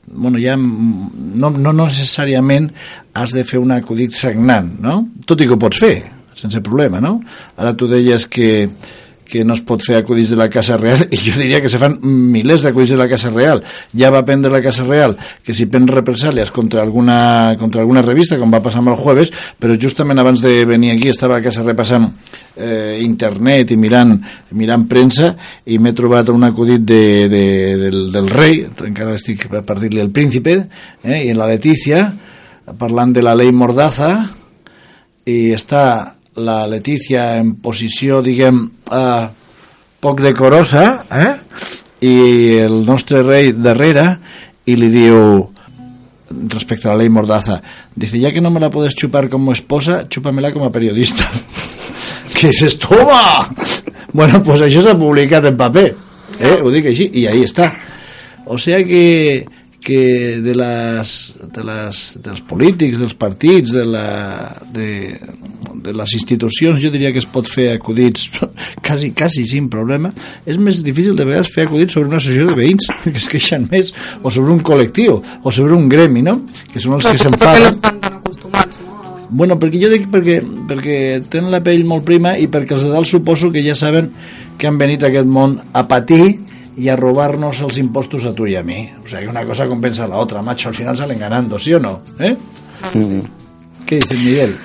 Bueno, 0.08 0.40
ja 0.40 0.54
no, 0.56 1.50
no 1.52 1.72
necessàriament 1.76 2.70
has 3.18 3.34
de 3.36 3.44
fer 3.44 3.60
un 3.60 3.74
acudit 3.74 4.14
sagnant, 4.16 4.70
no? 4.80 5.00
Tot 5.28 5.42
i 5.42 5.48
que 5.48 5.56
ho 5.56 5.60
pots 5.60 5.82
fer, 5.82 5.96
sense 6.38 6.62
problema, 6.64 7.02
no? 7.04 7.18
Ara 7.60 7.74
tu 7.76 7.90
deies 7.90 8.24
que, 8.30 8.68
que 9.28 9.44
no 9.44 9.54
es 9.54 9.62
pot 9.66 9.82
fer 9.84 9.98
acudits 10.00 10.32
de 10.32 10.38
la 10.40 10.48
Casa 10.52 10.78
Real 10.80 11.04
i 11.10 11.20
jo 11.20 11.36
diria 11.36 11.60
que 11.60 11.70
se 11.70 11.80
fan 11.80 11.98
milers 12.02 12.64
d'acudits 12.64 12.94
de 12.94 13.00
la 13.00 13.08
Casa 13.10 13.30
Real. 13.34 13.62
Ja 13.96 14.10
va 14.14 14.24
prendre 14.24 14.50
la 14.52 14.62
Casa 14.64 14.86
Real 14.88 15.16
que 15.44 15.54
si 15.54 15.68
prens 15.70 15.92
represàlies 15.92 16.52
contra 16.54 16.82
alguna, 16.82 17.54
contra 17.60 17.82
alguna 17.82 18.02
revista 18.02 18.38
com 18.40 18.52
va 18.52 18.62
passar 18.64 18.80
amb 18.82 18.94
el 18.94 18.98
jueves 19.00 19.32
però 19.60 19.76
justament 19.80 20.18
abans 20.18 20.42
de 20.44 20.64
venir 20.68 20.94
aquí 20.94 21.10
estava 21.12 21.38
a 21.38 21.44
casa 21.44 21.64
repassant 21.66 22.08
eh, 22.56 22.98
internet 23.02 23.72
i 23.74 23.78
mirant, 23.80 24.16
mirant 24.56 24.86
premsa 24.88 25.32
i 25.66 25.78
m'he 25.78 25.94
trobat 25.96 26.32
un 26.32 26.48
acudit 26.48 26.82
de, 26.84 27.02
de, 27.30 27.44
del, 27.84 28.00
del 28.14 28.30
rei 28.32 28.62
encara 28.88 29.16
estic 29.18 29.46
per, 29.50 29.78
dir-li 29.78 30.02
el 30.02 30.12
príncipe 30.14 30.56
eh, 31.02 31.24
i 31.28 31.34
la 31.36 31.48
Letícia 31.50 32.06
parlant 32.78 33.14
de 33.16 33.24
la 33.24 33.36
llei 33.38 33.52
Mordaza 33.54 34.12
i 35.28 35.52
està 35.56 36.17
la 36.38 36.66
Letícia 36.66 37.36
en 37.38 37.56
posició, 37.62 38.22
diguem, 38.22 38.62
eh, 38.92 39.28
poc 40.00 40.22
decorosa, 40.22 40.84
eh? 41.10 41.34
i 42.00 42.58
el 42.62 42.84
nostre 42.86 43.22
rei 43.26 43.52
darrere, 43.52 44.04
i 44.68 44.76
li 44.78 44.90
diu, 44.92 45.18
respecte 46.54 46.88
a 46.88 46.92
la 46.92 47.02
ley 47.02 47.10
Mordaza, 47.10 47.60
dice, 47.94 48.20
ya 48.20 48.32
que 48.32 48.40
no 48.40 48.50
me 48.50 48.60
la 48.60 48.70
puedes 48.70 48.94
chupar 48.94 49.28
como 49.28 49.52
esposa, 49.52 50.08
chúpamela 50.08 50.52
como 50.52 50.70
periodista. 50.70 51.28
¿Qué 52.34 52.48
dices, 52.48 52.78
toma? 52.78 53.48
Bueno, 54.10 54.40
pues 54.42 54.62
això 54.64 54.80
s'ha 54.80 54.94
publicat 54.96 55.44
en 55.50 55.56
paper, 55.60 55.90
eh? 56.40 56.54
ho 56.64 56.70
dic 56.72 56.86
així, 56.88 57.10
i 57.20 57.26
ahí 57.28 57.42
està. 57.44 57.66
O 58.48 58.56
sea 58.56 58.80
que, 58.82 59.44
que 59.88 60.40
de, 60.44 60.52
les, 60.52 61.10
de 61.48 61.62
les, 61.64 61.98
dels 62.20 62.42
polítics, 62.44 62.98
dels 63.00 63.14
partits, 63.16 63.72
de, 63.72 63.86
la, 63.88 64.50
de, 64.74 65.16
de 65.80 65.94
les 65.96 66.12
institucions, 66.18 66.76
jo 66.82 66.90
diria 66.92 67.08
que 67.14 67.22
es 67.22 67.28
pot 67.32 67.48
fer 67.48 67.70
acudits 67.72 68.26
quasi, 68.84 69.14
quasi 69.16 69.46
sin 69.48 69.70
problema. 69.72 70.10
És 70.44 70.60
més 70.60 70.82
difícil 70.84 71.16
de 71.16 71.24
vegades 71.24 71.48
fer 71.54 71.64
acudits 71.64 71.96
sobre 71.96 72.10
una 72.12 72.20
associació 72.20 72.50
de 72.50 72.58
veïns 72.58 72.84
que 73.06 73.16
es 73.16 73.30
queixen 73.32 73.64
més, 73.72 73.94
o 74.20 74.28
sobre 74.34 74.52
un 74.52 74.60
col·lectiu, 74.60 75.22
o 75.40 75.54
sobre 75.54 75.72
un 75.78 75.88
gremi, 75.88 76.20
no? 76.26 76.42
Que 76.68 76.84
són 76.84 76.98
els 76.98 77.08
que 77.08 77.22
s'enfaden. 77.22 77.78
estan 77.78 78.02
tan 78.04 78.18
acostumats, 78.20 78.82
no? 78.84 79.24
Bueno, 79.30 79.56
perquè 79.60 79.80
jo 79.80 79.88
dic 79.94 80.04
perquè, 80.12 80.42
perquè 80.68 80.98
tenen 81.32 81.48
la 81.52 81.62
pell 81.64 81.88
molt 81.88 82.04
prima 82.04 82.34
i 82.36 82.50
perquè 82.52 82.76
els 82.76 82.84
de 82.84 82.92
dalt 82.92 83.08
suposo 83.08 83.48
que 83.52 83.64
ja 83.64 83.76
saben 83.76 84.12
que 84.60 84.68
han 84.68 84.76
venit 84.76 85.00
a 85.00 85.08
aquest 85.08 85.32
món 85.32 85.56
a 85.72 85.86
patir 85.88 86.34
y 86.78 86.88
a 86.88 86.96
robarnos 86.96 87.60
els 87.60 87.76
impostos 87.78 88.24
a 88.24 88.32
tu 88.32 88.46
y 88.46 88.54
a 88.54 88.62
mí. 88.62 88.88
O 89.04 89.08
sea, 89.08 89.20
que 89.20 89.26
una 89.28 89.44
cosa 89.44 89.66
compensa 89.66 90.04
a 90.04 90.08
la 90.08 90.16
otra, 90.16 90.40
macho. 90.42 90.68
Al 90.68 90.74
final 90.74 90.96
salen 90.96 91.18
ganando, 91.18 91.58
¿sí 91.58 91.72
o 91.74 91.80
no? 91.80 91.98
¿Eh? 92.20 92.36
¿Qué 93.86 93.96
dices, 93.96 94.18
Miguel? 94.18 94.56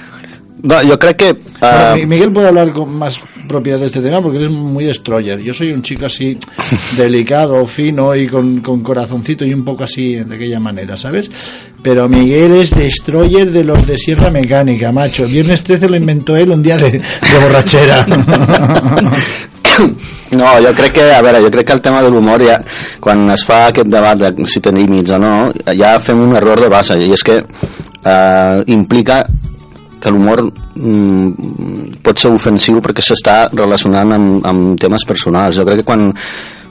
no, 0.62 0.76
jo 0.88 0.98
crec 0.98 1.18
que 1.18 1.34
Bueno, 1.34 1.42
eh, 1.62 1.94
Mi- 1.96 2.06
Miguel 2.06 2.32
puede 2.32 2.48
hablar 2.48 2.72
con 2.72 2.94
más 2.96 3.20
propiedad 3.50 3.80
de 3.80 3.88
este 3.88 4.00
tema 4.02 4.22
porque 4.22 4.38
él 4.38 4.46
es 4.46 4.52
muy 4.52 4.86
destroyer. 4.86 5.40
Yo 5.42 5.54
soy 5.54 5.72
un 5.74 5.82
chico 5.82 6.06
así 6.06 6.38
delicado, 6.98 7.66
fino 7.66 8.16
y 8.16 8.28
con, 8.28 8.60
con 8.62 8.82
corazoncito 8.82 9.44
y 9.44 9.54
un 9.54 9.66
poco 9.66 9.84
así 9.84 10.16
de 10.16 10.36
aquella 10.36 10.60
manera, 10.62 10.96
¿sabes? 10.96 11.30
Pero 11.82 12.08
Miguel 12.08 12.54
es 12.54 12.70
destroyer 12.72 13.52
de 13.52 13.64
los 13.66 13.86
de 13.86 13.98
Sierra 13.98 14.30
Mecánica, 14.30 14.92
macho. 14.94 15.26
Viernes 15.28 15.64
13 15.64 15.90
lo 15.90 15.98
inventó 15.98 16.38
él 16.38 16.52
un 16.52 16.64
día 16.64 16.78
de, 16.78 16.92
de 16.92 17.02
borrachera. 17.42 18.06
No, 20.40 20.48
jo 20.66 20.72
crec 20.74 20.96
que, 20.96 21.04
a 21.14 21.22
veure, 21.22 21.44
jo 21.44 21.52
crec 21.54 21.68
que 21.68 21.76
el 21.78 21.82
tema 21.86 22.02
de 22.02 22.10
l'humor 22.10 22.42
ja, 22.42 22.56
quan 23.04 23.28
es 23.30 23.44
fa 23.46 23.68
aquest 23.68 23.92
debat 23.94 24.18
de 24.18 24.48
si 24.50 24.64
té 24.66 24.72
límits 24.74 25.14
o 25.14 25.20
no, 25.22 25.34
ja 25.78 25.92
fem 26.02 26.24
un 26.24 26.34
error 26.40 26.58
de 26.64 26.72
base 26.74 26.98
i 26.98 27.12
és 27.14 27.22
que 27.22 27.36
eh, 27.38 28.64
implica 28.74 29.20
que 30.02 30.12
l'humor 30.12 30.42
mm, 30.44 32.02
pot 32.04 32.20
ser 32.20 32.34
ofensiu 32.34 32.82
perquè 32.84 33.06
s'està 33.06 33.38
relacionant 33.54 34.18
amb, 34.18 34.42
amb 34.50 34.74
temes 34.82 35.06
personals. 35.08 35.56
Jo 35.56 35.68
crec 35.70 35.84
que 35.84 35.88
quan 35.88 36.10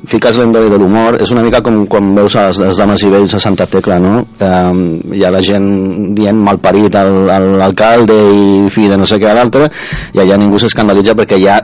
fiques 0.09 0.39
l'endoli 0.39 0.71
de 0.71 0.79
l'humor 0.81 1.17
és 1.23 1.31
una 1.31 1.45
mica 1.45 1.61
com 1.63 1.85
quan 1.91 2.11
veus 2.17 2.35
les, 2.35 2.59
les 2.65 2.79
dames 2.79 3.05
i 3.07 3.11
vells 3.13 3.35
a 3.37 3.41
Santa 3.43 3.69
Tecla 3.71 3.99
no? 4.03 4.15
Eh, 4.35 4.73
hi 5.19 5.23
ha 5.23 5.31
la 5.31 5.43
gent 5.45 5.69
dient 6.17 6.39
malparit 6.39 6.97
al, 6.99 7.31
a 7.31 7.39
l'alcalde 7.39 8.17
i 8.35 8.73
fill 8.73 8.91
de 8.91 8.99
no 8.99 9.07
sé 9.07 9.21
què 9.23 9.31
a 9.31 9.37
l'altre 9.39 9.69
i 10.15 10.23
allà 10.23 10.39
ningú 10.41 10.59
s'escandalitza 10.59 11.15
perquè 11.19 11.39
ja 11.43 11.61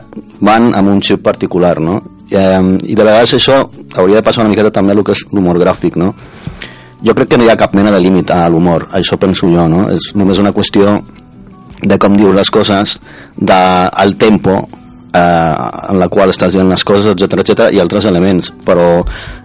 van 0.46 0.70
amb 0.78 0.94
un 0.94 1.02
xip 1.02 1.24
particular 1.24 1.76
no? 1.82 1.98
eh, 2.30 2.62
i 2.86 2.94
de 2.94 3.04
vegades 3.04 3.34
això 3.40 3.64
hauria 3.96 4.20
de 4.20 4.26
passar 4.26 4.44
una 4.44 4.54
miqueta 4.54 4.74
també 4.74 4.94
el 4.94 5.02
que 5.02 5.18
és 5.18 5.26
l'humor 5.32 5.58
gràfic 5.58 5.98
no? 5.98 6.14
jo 7.02 7.14
crec 7.14 7.34
que 7.34 7.38
no 7.38 7.46
hi 7.46 7.50
ha 7.50 7.58
cap 7.58 7.74
mena 7.74 7.90
de 7.94 8.02
límit 8.02 8.30
a 8.30 8.44
l'humor 8.48 8.86
això 8.94 9.18
penso 9.18 9.50
jo 9.50 9.66
no? 9.66 9.88
és 9.90 10.12
només 10.14 10.38
una 10.38 10.54
qüestió 10.54 11.00
de 11.82 11.98
com 11.98 12.16
dius 12.18 12.34
les 12.34 12.50
coses 12.50 12.98
del 13.36 14.16
tempo 14.18 14.62
eh, 15.12 15.90
en 15.90 15.98
la 16.00 16.08
qual 16.08 16.32
estàs 16.32 16.54
dient 16.54 16.68
les 16.68 16.84
coses, 16.84 17.12
etc 17.12 17.42
etc 17.42 17.68
i 17.74 17.80
altres 17.82 18.08
elements, 18.10 18.52
però 18.64 18.88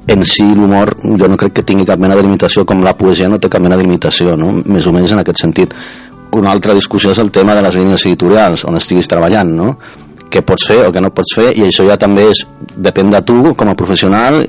en 0.08 0.26
si 0.28 0.46
l'humor 0.46 0.96
jo 1.04 1.30
no 1.30 1.40
crec 1.40 1.60
que 1.60 1.68
tingui 1.68 1.88
cap 1.88 2.02
mena 2.02 2.18
de 2.20 2.26
limitació 2.26 2.66
com 2.66 2.84
la 2.84 2.96
poesia 2.98 3.30
no 3.32 3.40
té 3.40 3.50
cap 3.52 3.64
mena 3.64 3.78
de 3.78 3.86
limitació, 3.86 4.38
no? 4.40 4.52
més 4.66 4.88
o 4.88 4.96
menys 4.96 5.16
en 5.16 5.24
aquest 5.24 5.44
sentit. 5.46 5.76
Una 6.34 6.52
altra 6.52 6.74
discussió 6.74 7.14
és 7.14 7.22
el 7.22 7.32
tema 7.32 7.54
de 7.56 7.62
les 7.62 7.76
línies 7.78 8.06
editorials, 8.10 8.66
on 8.66 8.80
estiguis 8.80 9.08
treballant, 9.08 9.54
no? 9.54 9.74
què 10.34 10.42
pots 10.42 10.66
fer 10.66 10.82
o 10.88 10.92
què 10.92 11.02
no 11.02 11.14
pots 11.14 11.36
fer, 11.38 11.52
i 11.54 11.68
això 11.68 11.86
ja 11.86 11.98
també 12.02 12.30
és, 12.32 12.46
depèn 12.74 13.12
de 13.14 13.22
tu 13.22 13.54
com 13.54 13.70
a 13.70 13.78
professional 13.78 14.42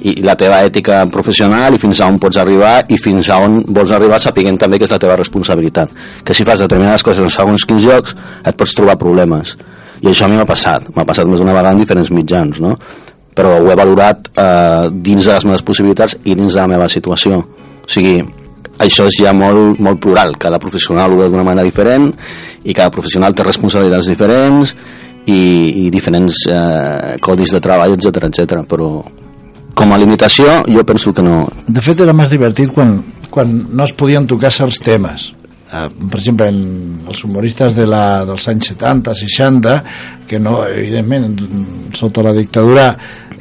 i 0.00 0.14
la 0.24 0.36
teva 0.38 0.62
ètica 0.64 1.02
professional 1.12 1.74
i 1.76 1.80
fins 1.80 2.00
a 2.00 2.08
on 2.08 2.16
pots 2.20 2.38
arribar 2.40 2.86
i 2.88 2.96
fins 3.00 3.28
a 3.28 3.40
on 3.44 3.58
vols 3.68 3.92
arribar 3.92 4.20
sapiguent 4.22 4.56
també 4.60 4.78
que 4.80 4.86
és 4.88 4.92
la 4.92 5.00
teva 5.02 5.16
responsabilitat 5.20 5.92
que 6.24 6.36
si 6.36 6.46
fas 6.48 6.62
determinades 6.64 7.04
coses 7.04 7.20
en 7.24 7.32
segons 7.32 7.66
quins 7.68 7.84
llocs 7.84 8.16
et 8.40 8.56
pots 8.56 8.72
trobar 8.78 8.96
problemes 9.00 9.58
i 10.00 10.08
això 10.08 10.26
a 10.26 10.32
mi 10.32 10.38
m'ha 10.38 10.48
passat, 10.48 10.88
m'ha 10.96 11.04
passat 11.04 11.28
més 11.28 11.40
d'una 11.40 11.52
vegada 11.52 11.74
en 11.76 11.82
diferents 11.82 12.10
mitjans 12.14 12.60
no? 12.64 12.76
però 13.34 13.56
ho 13.60 13.70
he 13.70 13.78
valorat 13.78 14.30
eh, 14.34 14.90
dins 14.92 15.24
de 15.24 15.32
les 15.32 15.46
meves 15.48 15.64
possibilitats 15.66 16.18
i 16.24 16.34
dins 16.34 16.52
de 16.52 16.60
la 16.60 16.68
meva 16.68 16.88
situació. 16.90 17.38
O 17.40 17.88
sigui, 17.90 18.18
això 18.82 19.06
és 19.08 19.20
ja 19.22 19.32
molt, 19.36 19.80
molt 19.80 20.00
plural. 20.02 20.34
Cada 20.40 20.60
professional 20.62 21.12
ho 21.12 21.20
veu 21.22 21.30
d'una 21.30 21.46
manera 21.46 21.66
diferent 21.66 22.10
i 22.64 22.74
cada 22.74 22.92
professional 22.92 23.34
té 23.34 23.46
responsabilitats 23.46 24.10
diferents 24.10 24.74
i, 25.24 25.86
i 25.86 25.88
diferents 25.92 26.44
eh, 26.50 27.16
codis 27.22 27.54
de 27.54 27.62
treball, 27.64 27.96
etc 27.96 28.28
etc. 28.28 28.62
però 28.68 28.92
com 29.80 29.92
a 29.94 29.98
limitació 30.00 30.60
jo 30.68 30.84
penso 30.84 31.14
que 31.16 31.24
no. 31.24 31.44
De 31.68 31.84
fet 31.84 32.02
era 32.04 32.16
més 32.16 32.32
divertit 32.32 32.72
quan, 32.74 32.98
quan 33.30 33.52
no 33.70 33.86
es 33.86 33.94
podien 33.96 34.26
tocar 34.28 34.52
certs 34.52 34.82
temes 34.84 35.30
eh, 35.72 35.88
per 36.10 36.18
exemple 36.20 36.48
en 36.50 36.60
els 37.08 37.24
humoristes 37.24 37.76
de 37.78 37.86
la, 37.88 38.24
dels 38.28 38.48
anys 38.52 38.72
70, 38.74 39.14
60 39.22 39.74
que 40.28 40.40
no, 40.42 40.60
evidentment 40.66 41.34
sota 41.96 42.24
la 42.26 42.34
dictadura 42.36 42.92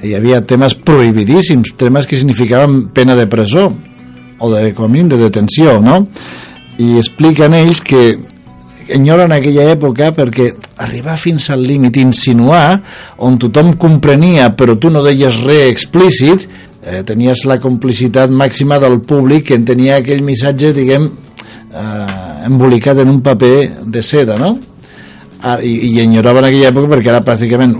hi 0.03 0.15
havia 0.15 0.41
temes 0.47 0.75
prohibidíssims 0.75 1.75
temes 1.77 2.07
que 2.07 2.17
significaven 2.17 2.89
pena 2.95 3.15
de 3.19 3.27
presó 3.27 3.67
o 4.39 4.51
de, 4.53 4.73
com 4.73 4.87
a 4.87 4.91
mínim 4.91 5.09
de 5.11 5.19
detenció 5.21 5.79
no? 5.83 6.01
i 6.79 6.95
expliquen 6.97 7.57
ells 7.57 7.83
que 7.83 8.03
enyoren 8.89 9.33
aquella 9.35 9.67
època 9.73 10.09
perquè 10.15 10.49
arribar 10.81 11.17
fins 11.19 11.49
al 11.53 11.61
límit, 11.61 11.99
insinuar 12.01 12.79
on 13.25 13.37
tothom 13.41 13.75
comprenia 13.81 14.49
però 14.57 14.77
tu 14.79 14.89
no 14.89 15.03
deies 15.05 15.43
res 15.45 15.67
explícit 15.69 16.47
eh, 16.81 17.03
tenies 17.05 17.45
la 17.49 17.59
complicitat 17.61 18.31
màxima 18.31 18.79
del 18.81 19.01
públic 19.01 19.49
que 19.49 19.59
entenia 19.59 19.99
aquell 19.99 20.23
missatge 20.25 20.73
diguem 20.73 21.09
eh, 21.73 22.45
embolicat 22.49 22.99
en 22.99 23.09
un 23.09 23.21
paper 23.21 23.55
de 23.85 24.03
seda 24.03 24.37
no? 24.37 24.57
Ah, 25.41 25.59
i, 25.63 25.93
i 25.93 25.99
enyoraven 26.03 26.49
aquella 26.49 26.71
època 26.73 26.91
perquè 26.95 27.13
era 27.13 27.23
pràcticament 27.23 27.75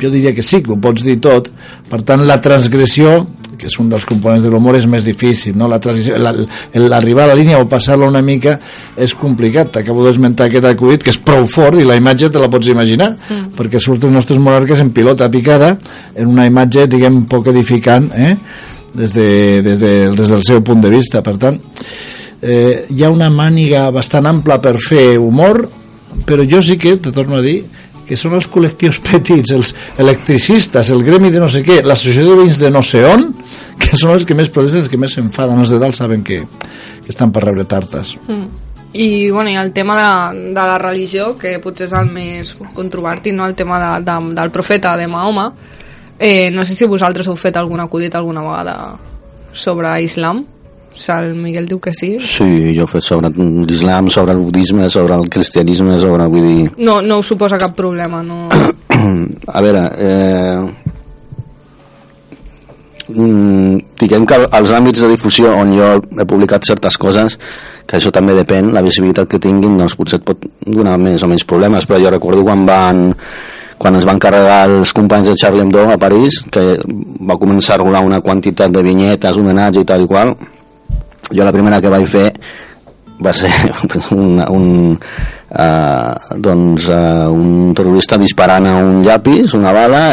jo 0.00 0.10
diria 0.10 0.34
que 0.34 0.42
sí, 0.42 0.62
que 0.62 0.72
ho 0.72 0.80
pots 0.80 1.04
dir 1.04 1.18
tot 1.20 1.50
per 1.88 2.02
tant 2.06 2.24
la 2.28 2.40
transgressió 2.44 3.22
que 3.62 3.68
és 3.70 3.78
un 3.78 3.88
dels 3.92 4.04
components 4.08 4.42
de 4.42 4.50
l'humor 4.50 4.76
és 4.78 4.88
més 4.90 5.04
difícil 5.06 5.54
no? 5.58 5.68
la 5.70 5.78
l'arribar 5.78 7.24
a 7.24 7.30
la 7.30 7.38
línia 7.38 7.60
o 7.62 7.68
passar-la 7.70 8.08
una 8.10 8.22
mica 8.24 8.56
és 8.96 9.14
complicat 9.14 9.70
t'acabo 9.76 10.04
d'esmentar 10.06 10.48
aquest 10.48 10.66
acudit 10.72 11.04
que 11.04 11.12
és 11.14 11.20
prou 11.22 11.46
fort 11.46 11.78
i 11.78 11.86
la 11.86 11.96
imatge 12.00 12.32
te 12.32 12.42
la 12.42 12.50
pots 12.52 12.72
imaginar 12.72 13.12
mm. 13.14 13.52
perquè 13.58 13.80
surten 13.80 14.10
els 14.10 14.18
nostres 14.22 14.40
monarques 14.42 14.82
en 14.82 14.90
pilota 14.96 15.30
picada 15.30 15.76
en 16.14 16.32
una 16.32 16.48
imatge 16.48 16.88
diguem 16.90 17.22
poc 17.30 17.52
edificant 17.52 18.10
eh? 18.16 18.34
des, 18.94 19.12
de, 19.14 19.28
des, 19.62 19.78
de, 19.78 19.92
des 20.16 20.34
del 20.34 20.42
seu 20.42 20.64
punt 20.64 20.82
de 20.82 20.90
vista 20.92 21.22
per 21.22 21.36
tant 21.38 21.60
eh, 22.42 22.86
hi 22.90 23.04
ha 23.04 23.10
una 23.10 23.30
màniga 23.30 23.86
bastant 23.94 24.26
ampla 24.26 24.58
per 24.60 24.76
fer 24.82 25.16
humor 25.18 25.62
però 26.26 26.44
jo 26.48 26.60
sí 26.62 26.76
que, 26.76 26.96
te 26.96 27.12
torno 27.12 27.38
a 27.38 27.44
dir 27.44 27.62
que 28.06 28.18
són 28.18 28.34
els 28.36 28.48
col·lectius 28.50 28.98
petits, 29.06 29.54
els 29.54 29.72
electricistes, 30.02 30.90
el 30.92 31.04
gremi 31.06 31.30
de 31.32 31.40
no 31.40 31.48
sé 31.48 31.62
què, 31.64 31.80
l'associació 31.86 32.32
de 32.32 32.40
veïns 32.42 32.58
de 32.60 32.70
no 32.74 32.82
sé 32.84 33.04
on, 33.08 33.30
que 33.80 33.96
són 33.96 34.16
els 34.16 34.26
que 34.28 34.36
més 34.38 34.50
protesten, 34.52 34.82
els 34.84 34.90
que 34.92 35.00
més 35.00 35.14
s'enfaden, 35.16 35.62
els 35.62 35.72
de 35.72 35.80
dalt 35.80 35.96
saben 35.96 36.24
que, 36.26 36.42
que 36.42 37.12
estan 37.14 37.32
per 37.32 37.46
rebre 37.46 37.64
tartes. 37.64 38.16
Mm. 38.26 38.68
I, 38.92 39.30
bueno, 39.30 39.48
i 39.48 39.56
el 39.56 39.72
tema 39.72 39.94
de, 39.96 40.48
de 40.52 40.64
la 40.68 40.76
religió, 40.82 41.30
que 41.40 41.56
potser 41.64 41.86
és 41.88 41.94
el 41.96 42.10
més 42.12 42.52
controvertit, 42.76 43.32
no? 43.32 43.46
el 43.48 43.56
tema 43.56 43.78
de, 43.80 43.92
de, 44.04 44.16
del 44.36 44.52
profeta 44.52 44.98
de 45.00 45.06
Mahoma, 45.08 45.46
eh, 46.18 46.50
no 46.52 46.66
sé 46.68 46.76
si 46.76 46.90
vosaltres 46.90 47.30
heu 47.30 47.38
fet 47.40 47.56
algun 47.56 47.80
acudit 47.80 48.18
alguna 48.18 48.44
vegada 48.44 48.76
sobre 49.56 49.94
islam, 50.04 50.44
el 51.08 51.34
Miguel 51.34 51.66
diu 51.68 51.80
que 51.80 51.92
sí. 51.94 52.16
Sí, 52.20 52.74
jo 52.76 52.84
he 52.84 52.90
fet 52.90 53.06
sobre 53.06 53.30
l'islam, 53.32 54.10
sobre 54.10 54.32
el 54.36 54.42
budisme, 54.44 54.88
sobre 54.90 55.14
el 55.14 55.28
cristianisme, 55.28 55.98
sobre, 56.00 56.28
vull 56.28 56.46
dir... 56.46 56.70
No, 56.78 57.00
no 57.02 57.18
us 57.22 57.32
suposa 57.32 57.58
cap 57.58 57.76
problema, 57.76 58.22
no... 58.22 58.48
A 59.56 59.62
veure, 59.64 59.86
eh... 59.98 60.92
Mm, 63.12 63.80
diguem 63.98 64.24
que 64.24 64.36
als 64.46 64.70
àmbits 64.72 65.02
de 65.02 65.10
difusió 65.10 65.50
on 65.58 65.72
jo 65.74 65.88
he 65.98 66.24
publicat 66.28 66.64
certes 66.64 66.96
coses 66.96 67.34
que 67.84 67.98
això 67.98 68.12
també 68.14 68.32
depèn, 68.36 68.70
la 68.72 68.80
visibilitat 68.84 69.28
que 69.28 69.40
tinguin 69.42 69.74
doncs 69.76 69.96
potser 69.98 70.20
et 70.20 70.24
pot 70.24 70.46
donar 70.64 70.94
més 71.02 71.20
o 71.20 71.28
menys 71.28 71.44
problemes 71.44 71.84
però 71.84 71.98
jo 72.00 72.12
recordo 72.14 72.44
quan 72.46 72.62
van 72.64 73.02
quan 73.82 73.98
es 73.98 74.06
van 74.06 74.22
carregar 74.22 74.62
els 74.68 74.94
companys 74.94 75.28
de 75.28 75.36
Charlie 75.36 75.66
Hebdo 75.66 75.88
a 75.90 75.98
París 75.98 76.38
que 76.54 76.78
va 77.26 77.36
començar 77.42 77.74
a 77.74 77.82
rolar 77.82 78.04
una 78.06 78.22
quantitat 78.22 78.70
de 78.70 78.84
vinyetes, 78.86 79.36
homenatge 79.36 79.82
i 79.82 79.88
tal 79.88 80.06
i 80.06 80.08
qual 80.08 80.36
jo 81.32 81.44
la 81.44 81.54
primera 81.54 81.80
que 81.80 81.92
vaig 81.92 82.06
fer 82.08 82.28
va 83.22 83.32
ser 83.32 83.50
un, 84.16 84.38
un, 84.42 84.68
uh, 84.98 86.36
doncs, 86.36 86.88
uh, 86.90 87.28
un 87.32 87.74
terrorista 87.76 88.18
disparant 88.20 88.66
a 88.66 88.78
un 88.82 89.02
llapis, 89.06 89.54
una 89.58 89.72
bala 89.74 90.04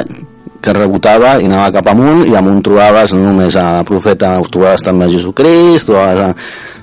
que 0.59 0.73
rebotava 0.75 1.38
i 1.39 1.47
anava 1.47 1.71
cap 1.71 1.88
amunt 1.93 2.25
i 2.27 2.35
amunt 2.35 2.59
trobaves 2.65 3.13
només 3.15 3.55
a 3.55 3.81
profeta 3.88 4.33
trobaves 4.51 4.83
també 4.83 5.07
a 5.07 5.11
Jesucrist 5.13 5.88
trobaves 5.88 6.19
a, 6.25 6.29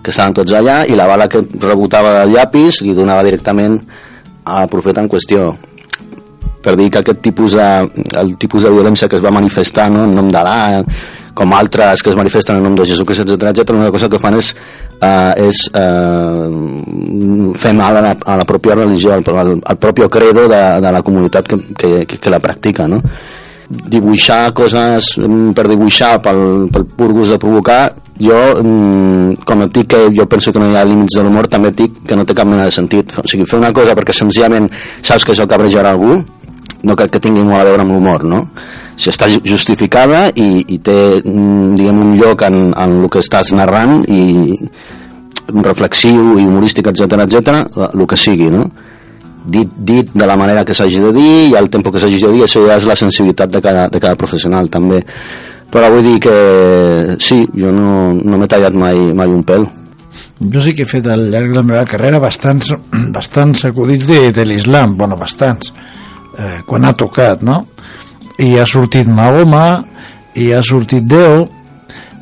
que 0.01 0.13
estaven 0.15 0.37
tots 0.39 0.55
allà 0.57 0.79
i 0.89 0.97
la 0.97 1.09
bala 1.11 1.29
que 1.29 1.43
rebotava 1.61 2.15
del 2.23 2.37
llapis 2.37 2.81
li 2.87 2.97
donava 2.97 3.25
directament 3.27 3.77
al 4.47 4.69
profeta 4.71 5.03
en 5.03 5.11
qüestió. 5.11 5.51
Per 6.63 6.75
dir 6.79 6.89
que 6.91 7.01
aquest 7.03 7.21
tipus 7.23 7.57
de, 7.59 7.67
el 8.19 8.37
tipus 8.39 8.65
de 8.65 8.71
violència 8.71 9.09
que 9.11 9.19
es 9.19 9.25
va 9.25 9.35
manifestar 9.35 9.89
no, 9.91 10.05
en 10.07 10.15
nom 10.15 10.31
d'Alà 10.33 10.57
com 11.37 11.53
altres 11.53 12.03
que 12.03 12.11
es 12.13 12.17
manifesten 12.19 12.57
en 12.59 12.65
nom 12.65 12.77
de 12.79 12.89
Jesucrist, 12.89 13.27
etc 13.27 13.51
etc 13.53 13.77
una 13.77 13.93
cosa 13.93 14.09
que 14.09 14.21
fan 14.23 14.39
és, 14.41 14.53
uh, 14.97 15.33
és 15.47 15.67
uh, 15.77 17.55
fer 17.61 17.75
mal 17.77 18.01
a 18.01 18.05
la, 18.09 18.15
a 18.17 18.39
la 18.41 18.47
pròpia 18.49 18.79
religió, 18.79 19.13
al, 19.13 19.27
al, 19.45 19.57
al 19.61 19.81
propi 19.83 20.09
credo 20.09 20.49
de, 20.49 20.63
de 20.81 20.93
la 20.93 21.03
comunitat 21.05 21.49
que, 21.49 21.61
que, 21.75 21.91
que, 22.07 22.21
que 22.23 22.33
la 22.33 22.41
practica, 22.41 22.89
no? 22.89 23.03
dibuixar 23.67 24.53
coses 24.55 25.17
mm, 25.19 25.53
per 25.57 25.67
dibuixar 25.69 26.17
pel, 26.23 26.69
pel 26.73 26.87
pur 26.87 27.11
gust 27.17 27.35
de 27.35 27.39
provocar 27.43 27.81
jo, 28.23 28.39
mm, 28.63 29.43
com 29.45 29.65
et 29.67 29.75
dic 29.75 29.91
que 29.93 30.03
jo 30.15 30.27
penso 30.31 30.53
que 30.55 30.63
no 30.63 30.71
hi 30.71 30.79
ha 30.79 30.87
límits 30.87 31.19
de 31.19 31.25
l'humor 31.27 31.51
també 31.51 31.73
et 31.75 31.81
dic 31.83 32.01
que 32.07 32.17
no 32.17 32.25
té 32.25 32.37
cap 32.39 32.49
mena 32.49 32.69
de 32.69 32.75
sentit 32.75 33.19
o 33.19 33.27
sigui, 33.27 33.49
fer 33.51 33.59
una 33.59 33.73
cosa 33.77 33.97
perquè 33.99 34.15
senzillament 34.15 34.71
saps 35.03 35.27
que 35.27 35.35
això 35.35 35.49
cabrejarà 35.51 35.93
algú 35.97 36.21
no 36.87 36.97
crec 36.97 37.17
que 37.17 37.25
tingui 37.27 37.43
molt 37.43 37.65
a 37.65 37.67
veure 37.67 37.83
amb 37.83 37.97
l'humor 37.97 38.25
no? 38.25 38.45
Si 38.97 39.11
està 39.13 39.29
justificada 39.29 40.27
i, 40.33 40.65
i 40.73 40.79
té 40.81 40.97
mm, 41.21 41.75
diguem, 41.77 42.03
un 42.03 42.15
lloc 42.19 42.47
en, 42.49 42.59
en 42.73 42.99
el 43.03 43.11
que 43.13 43.21
estàs 43.25 43.53
narrant 43.57 44.01
i 44.09 44.57
reflexiu 45.63 46.39
i 46.41 46.45
humorístic, 46.47 46.89
etc 46.91 47.21
etc, 47.27 47.61
el 47.93 48.07
que 48.09 48.19
sigui, 48.19 48.51
no? 48.51 48.65
Dit, 49.47 49.71
dit 49.79 50.09
de 50.11 50.27
la 50.27 50.35
manera 50.35 50.65
que 50.67 50.75
s'hagi 50.75 50.99
de 51.05 51.13
dir 51.15 51.35
i 51.53 51.55
el 51.55 51.69
temps 51.71 51.93
que 51.93 52.01
s'hagi 52.03 52.19
de 52.25 52.33
dir, 52.35 52.43
això 52.49 52.65
ja 52.67 52.81
és 52.81 52.89
la 52.89 52.97
sensibilitat 52.99 53.53
de 53.53 53.61
cada, 53.63 53.87
de 53.93 54.01
cada 54.03 54.19
professional 54.19 54.73
també 54.73 55.05
però 55.71 55.91
vull 55.93 56.03
dir 56.03 56.19
que 56.23 56.37
sí, 57.23 57.45
jo 57.55 57.71
no, 57.75 58.15
no 58.17 58.39
m'he 58.41 58.49
tallat 58.51 58.75
mai, 58.75 58.99
mai 59.15 59.31
un 59.31 59.45
pèl 59.47 59.69
jo 60.41 60.61
sí 60.63 60.75
que 60.75 60.83
he 60.83 60.91
fet 60.91 61.07
al 61.11 61.29
llarg 61.31 61.53
de 61.53 61.61
la 61.61 61.67
meva 61.67 61.85
carrera 61.89 62.19
bastants, 62.23 62.73
bastants 63.17 63.65
acudits 63.69 64.09
de, 64.09 64.33
de 64.35 64.45
l'islam, 64.49 64.97
bueno, 64.99 65.19
bastants 65.21 65.71
eh, 66.39 66.61
quan 66.67 66.85
ha 66.85 66.95
tocat, 66.97 67.45
no? 67.47 67.63
I 68.43 68.57
ha 68.61 68.67
sortit 68.69 69.09
Mahoma, 69.09 69.85
i 70.37 70.51
ha 70.53 70.63
sortit 70.63 71.07
Déu. 71.09 71.47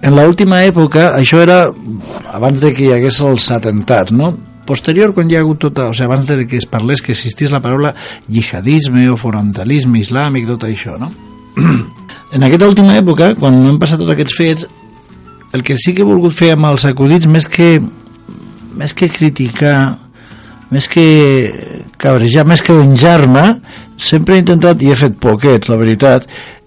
En 0.05 0.15
l'última 0.15 0.63
època, 0.67 1.15
això 1.17 1.41
era 1.43 1.63
abans 2.35 2.61
de 2.61 2.75
que 2.77 2.85
hi 2.87 2.93
hagués 2.93 3.23
els 3.25 3.51
atentats, 3.55 4.13
no? 4.13 4.35
posterior, 4.65 5.13
quan 5.15 5.31
hi 5.31 5.37
ha 5.37 5.43
hagut 5.45 5.61
tota... 5.67 5.89
O 5.91 5.95
sigui, 5.95 6.09
abans 6.09 6.27
de 6.29 6.47
que 6.49 6.59
es 6.61 6.67
parlés 6.67 7.03
que 7.05 7.13
existís 7.13 7.53
la 7.53 7.61
paraula 7.65 7.95
jihadisme 8.29 9.07
o 9.13 9.19
fonamentalisme 9.21 10.01
islàmic, 10.01 10.49
tot 10.49 10.67
això, 10.69 10.97
no? 11.01 11.11
en 12.35 12.47
aquesta 12.47 12.69
última 12.71 12.97
època, 12.99 13.35
quan 13.39 13.61
han 13.69 13.79
passat 13.83 14.01
tots 14.03 14.15
aquests 14.15 14.39
fets, 14.39 14.67
el 15.55 15.63
que 15.63 15.77
sí 15.79 15.95
que 15.95 16.03
he 16.03 16.09
volgut 16.09 16.35
fer 16.35 16.55
amb 16.55 16.71
els 16.73 16.87
acudits, 16.89 17.29
més 17.31 17.47
que, 17.47 17.77
més 18.75 18.97
que 18.97 19.11
criticar, 19.13 19.77
més 20.75 20.89
que 20.91 21.05
cabrejar, 22.05 22.45
més 22.49 22.63
que 22.65 22.77
venjar-me, 22.77 23.45
sempre 23.97 24.37
he 24.37 24.43
intentat, 24.43 24.83
i 24.85 24.93
he 24.93 24.99
fet 24.99 25.17
poquets, 25.21 25.71
la 25.73 25.79
veritat, 25.81 26.27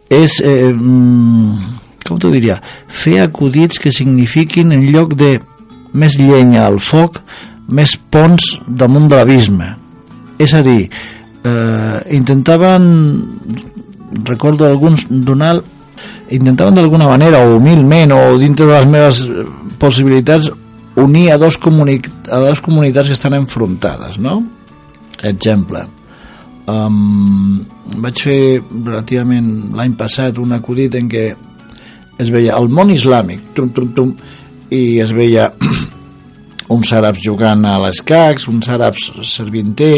és, 0.10 0.40
eh, 0.42 0.72
mm, 0.74 1.76
com 2.08 2.18
t'ho 2.18 2.32
diria, 2.34 2.58
fer 2.88 3.20
acudits 3.22 3.80
que 3.84 3.94
signifiquin 3.94 4.72
en 4.72 4.88
lloc 4.92 5.14
de 5.20 5.38
més 5.94 6.18
llenya 6.18 6.66
al 6.66 6.80
foc, 6.80 7.22
més 7.68 7.98
ponts 8.10 8.58
damunt 8.68 9.10
de 9.12 9.16
l'abisme. 9.16 9.76
És 10.40 10.54
a 10.54 10.64
dir, 10.64 10.90
eh, 11.44 11.98
intentaven, 12.16 12.84
recordo 14.24 14.66
alguns, 14.66 15.08
donar 15.10 15.62
intentaven 16.30 16.76
d'alguna 16.76 17.08
manera, 17.08 17.40
o 17.40 17.58
humilment, 17.58 18.12
o 18.12 18.38
dintre 18.38 18.66
de 18.66 18.72
les 18.72 18.86
meves 18.86 19.30
possibilitats, 19.80 20.52
unir 20.96 21.32
a 21.32 21.38
dos, 21.38 21.58
comuni 21.58 22.02
a 22.32 22.38
dos 22.38 22.62
comunitats 22.62 23.08
que 23.08 23.14
estan 23.14 23.34
enfrontades, 23.34 24.18
no? 24.20 24.44
Exemple, 25.26 25.82
um, 26.70 27.60
vaig 28.04 28.24
fer 28.28 28.40
relativament 28.62 29.76
l'any 29.78 29.96
passat 29.98 30.38
un 30.38 30.54
acudit 30.54 30.96
en 31.00 31.10
què 31.10 31.28
es 32.18 32.34
veia 32.34 32.58
el 32.58 32.70
món 32.74 32.92
islàmic, 32.94 33.54
tum, 33.56 33.70
tum, 33.74 33.94
tum, 33.96 34.16
i 34.74 35.00
es 35.02 35.14
veia 35.16 35.52
uns 36.76 36.92
àrabs 36.94 37.22
jugant 37.24 37.64
a 37.66 37.78
l'escacs, 37.86 38.48
uns 38.52 38.68
àrabs 38.74 39.10
servint 39.30 39.74
té, 39.80 39.92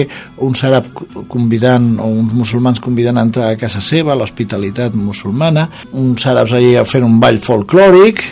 uns 0.45 0.63
àrabs 0.67 1.23
convidant, 1.31 1.95
o 2.03 2.09
uns 2.11 2.35
musulmans 2.38 2.81
convidant 2.83 3.17
a 3.17 3.25
entrar 3.25 3.49
a 3.49 3.57
casa 3.59 3.81
seva, 3.81 4.17
l'hospitalitat 4.17 4.95
musulmana, 4.95 5.67
uns 5.97 6.27
àrabs 6.29 6.53
allà 6.59 6.85
fent 6.88 7.07
un 7.07 7.17
ball 7.23 7.41
folclòric, 7.41 8.23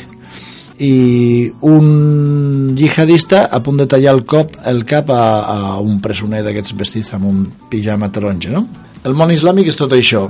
i 0.80 1.52
un 1.66 2.76
jihadista 2.78 3.46
a 3.52 3.62
punt 3.66 3.82
de 3.82 3.88
tallar 3.90 4.14
el, 4.14 4.24
cop, 4.26 4.54
el 4.70 4.84
cap 4.86 5.10
a, 5.10 5.24
a 5.42 5.78
un 5.82 5.98
presoner 6.04 6.44
d'aquests 6.46 6.76
vestits 6.78 7.16
amb 7.18 7.26
un 7.30 7.46
pijama 7.72 8.12
taronja, 8.14 8.54
no? 8.54 8.68
El 9.08 9.18
món 9.18 9.32
islàmic 9.34 9.72
és 9.72 9.80
tot 9.80 9.94
això. 9.96 10.28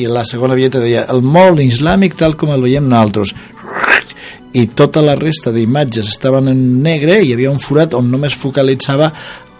I 0.00 0.08
la 0.10 0.24
segona 0.26 0.56
vieta 0.58 0.80
deia 0.82 1.04
el 1.12 1.22
món 1.22 1.60
islàmic 1.62 2.16
tal 2.18 2.34
com 2.40 2.50
el 2.54 2.64
veiem 2.64 2.88
nosaltres 2.88 3.34
i 4.52 4.66
tota 4.76 5.00
la 5.00 5.14
resta 5.16 5.52
d'imatges 5.52 6.10
estaven 6.10 6.50
en 6.52 6.60
negre 6.84 7.20
i 7.20 7.30
hi 7.30 7.32
havia 7.36 7.52
un 7.52 7.60
forat 7.62 7.94
on 7.96 8.10
només 8.12 8.36
focalitzava 8.36 9.08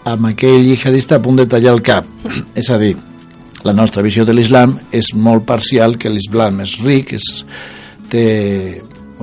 amb 0.05 0.29
aquell 0.29 0.67
jihadista 0.67 1.17
a 1.17 1.23
punt 1.23 1.39
de 1.41 1.47
tallar 1.49 1.73
el 1.73 1.81
cap. 1.81 2.05
és 2.59 2.69
a 2.69 2.77
dir, 2.77 2.95
la 3.63 3.73
nostra 3.73 4.03
visió 4.03 4.25
de 4.25 4.35
l'islam 4.35 4.75
és 4.91 5.13
molt 5.15 5.47
parcial, 5.47 5.97
que 5.97 6.11
l'islam 6.11 6.61
és 6.65 6.75
ric, 6.83 7.15
és, 7.17 7.29
té 8.11 8.25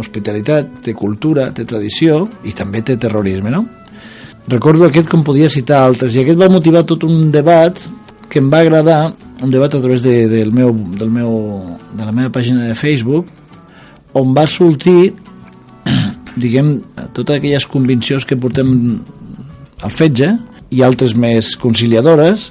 hospitalitat, 0.00 0.80
té 0.84 0.94
cultura, 0.96 1.50
té 1.54 1.66
tradició 1.68 2.24
i 2.48 2.54
també 2.56 2.82
té 2.82 2.96
terrorisme, 3.00 3.52
no? 3.52 3.64
Recordo 4.50 4.86
aquest 4.86 5.08
com 5.10 5.22
podia 5.24 5.50
citar 5.52 5.82
altres 5.84 6.16
i 6.16 6.22
aquest 6.22 6.40
va 6.40 6.50
motivar 6.50 6.82
tot 6.88 7.04
un 7.06 7.28
debat 7.30 7.76
que 8.30 8.40
em 8.40 8.48
va 8.50 8.62
agradar, 8.64 9.12
un 9.42 9.50
debat 9.52 9.74
a 9.74 9.80
través 9.80 10.02
de, 10.02 10.14
del 10.30 10.52
meu, 10.54 10.72
del 10.72 11.10
meu, 11.12 11.30
de 11.92 12.06
la 12.06 12.14
meva 12.14 12.32
pàgina 12.34 12.66
de 12.68 12.76
Facebook 12.78 13.28
on 14.18 14.34
va 14.34 14.46
sortir 14.50 15.12
diguem, 16.42 16.78
totes 17.14 17.36
aquelles 17.36 17.66
conviccions 17.70 18.26
que 18.26 18.38
portem 18.38 18.70
al 19.82 19.92
fetge 19.94 20.32
i 20.70 20.82
altres 20.86 21.16
més 21.18 21.54
conciliadores 21.60 22.50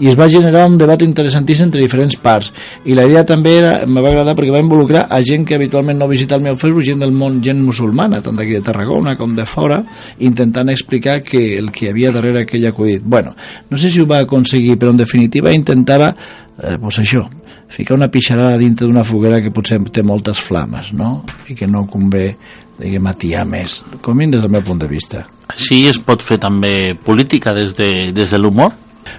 i 0.00 0.08
es 0.10 0.16
va 0.18 0.28
generar 0.28 0.64
un 0.66 0.78
debat 0.78 1.02
interessantíssim 1.06 1.68
entre 1.68 1.82
diferents 1.82 2.16
parts 2.20 2.50
i 2.84 2.96
la 2.96 3.04
idea 3.06 3.24
també 3.26 3.56
era, 3.58 3.74
me 3.86 4.02
va 4.02 4.10
agradar 4.10 4.34
perquè 4.36 4.54
va 4.54 4.62
involucrar 4.62 5.06
a 5.10 5.20
gent 5.22 5.46
que 5.46 5.54
habitualment 5.58 6.00
no 6.00 6.08
visita 6.10 6.38
el 6.38 6.42
meu 6.42 6.56
Facebook 6.56 6.86
gent 6.86 7.04
del 7.04 7.12
món, 7.14 7.40
gent 7.44 7.62
musulmana 7.62 8.22
tant 8.22 8.36
d'aquí 8.38 8.56
de 8.56 8.64
Tarragona 8.66 9.16
com 9.20 9.36
de 9.36 9.46
fora 9.46 9.82
intentant 10.18 10.70
explicar 10.72 11.20
que 11.22 11.56
el 11.58 11.70
que 11.70 11.90
havia 11.90 12.12
darrere 12.12 12.42
aquell 12.42 12.66
acudit 12.68 13.02
bueno, 13.04 13.34
no 13.70 13.78
sé 13.78 13.90
si 13.90 14.00
ho 14.00 14.08
va 14.10 14.22
aconseguir 14.24 14.78
però 14.78 14.94
en 14.94 15.02
definitiva 15.04 15.54
intentava 15.54 16.10
eh, 16.10 16.76
pues 16.80 16.98
això, 16.98 17.24
ficar 17.68 17.96
una 17.96 18.10
pixarada 18.10 18.58
dintre 18.58 18.88
d'una 18.88 19.04
foguera 19.04 19.40
que 19.42 19.54
potser 19.54 19.80
té 19.92 20.02
moltes 20.02 20.40
flames 20.40 20.92
no? 20.92 21.22
i 21.48 21.54
que 21.54 21.66
no 21.70 21.86
convé 21.86 22.34
diguem, 22.78 23.06
atiar 23.06 23.44
més, 23.46 23.82
com 24.02 24.18
a 24.18 24.26
des 24.26 24.42
del 24.42 24.50
meu 24.50 24.62
punt 24.66 24.80
de 24.82 24.88
vista. 24.90 25.24
Així 25.52 25.84
es 25.86 26.00
pot 26.02 26.22
fer 26.24 26.40
també 26.42 26.94
política 26.94 27.54
des 27.54 27.76
de, 27.78 28.10
des 28.16 28.34
de 28.34 28.40
l'humor? 28.40 28.72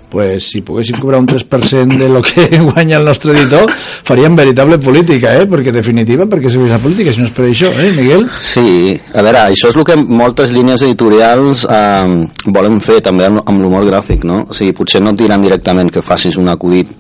Pues 0.10 0.50
si 0.52 0.62
poguéssim 0.62 1.00
cobrar 1.00 1.20
un 1.20 1.28
3% 1.28 1.98
de 1.98 2.10
lo 2.10 2.22
que 2.22 2.60
guanya 2.68 2.98
el 2.98 3.06
nostre 3.06 3.34
editor 3.34 3.70
faríem 3.70 4.36
veritable 4.36 4.78
política, 4.80 5.36
eh? 5.36 5.46
perquè 5.48 5.72
definitiva 5.72 6.26
perquè 6.26 6.50
se 6.50 6.60
la 6.60 6.80
política, 6.80 7.14
si 7.14 7.22
no 7.22 7.28
és 7.28 7.36
per 7.36 7.46
això, 7.50 7.72
eh, 7.74 7.92
Miguel? 7.96 8.26
Sí, 8.42 8.96
a 9.14 9.22
veure, 9.22 9.46
això 9.52 9.70
és 9.70 9.78
el 9.78 9.86
que 9.88 9.96
moltes 9.96 10.52
línies 10.56 10.86
editorials 10.88 11.66
eh, 11.70 12.26
volen 12.48 12.82
fer 12.82 13.02
també 13.06 13.28
amb, 13.30 13.44
amb 13.46 13.62
l'humor 13.62 13.86
gràfic, 13.88 14.26
no? 14.28 14.46
O 14.50 14.58
sigui, 14.58 14.76
potser 14.78 15.04
no 15.04 15.14
et 15.14 15.22
diran 15.22 15.44
directament 15.44 15.92
que 15.92 16.06
facis 16.06 16.38
un 16.38 16.50
acudit 16.50 16.92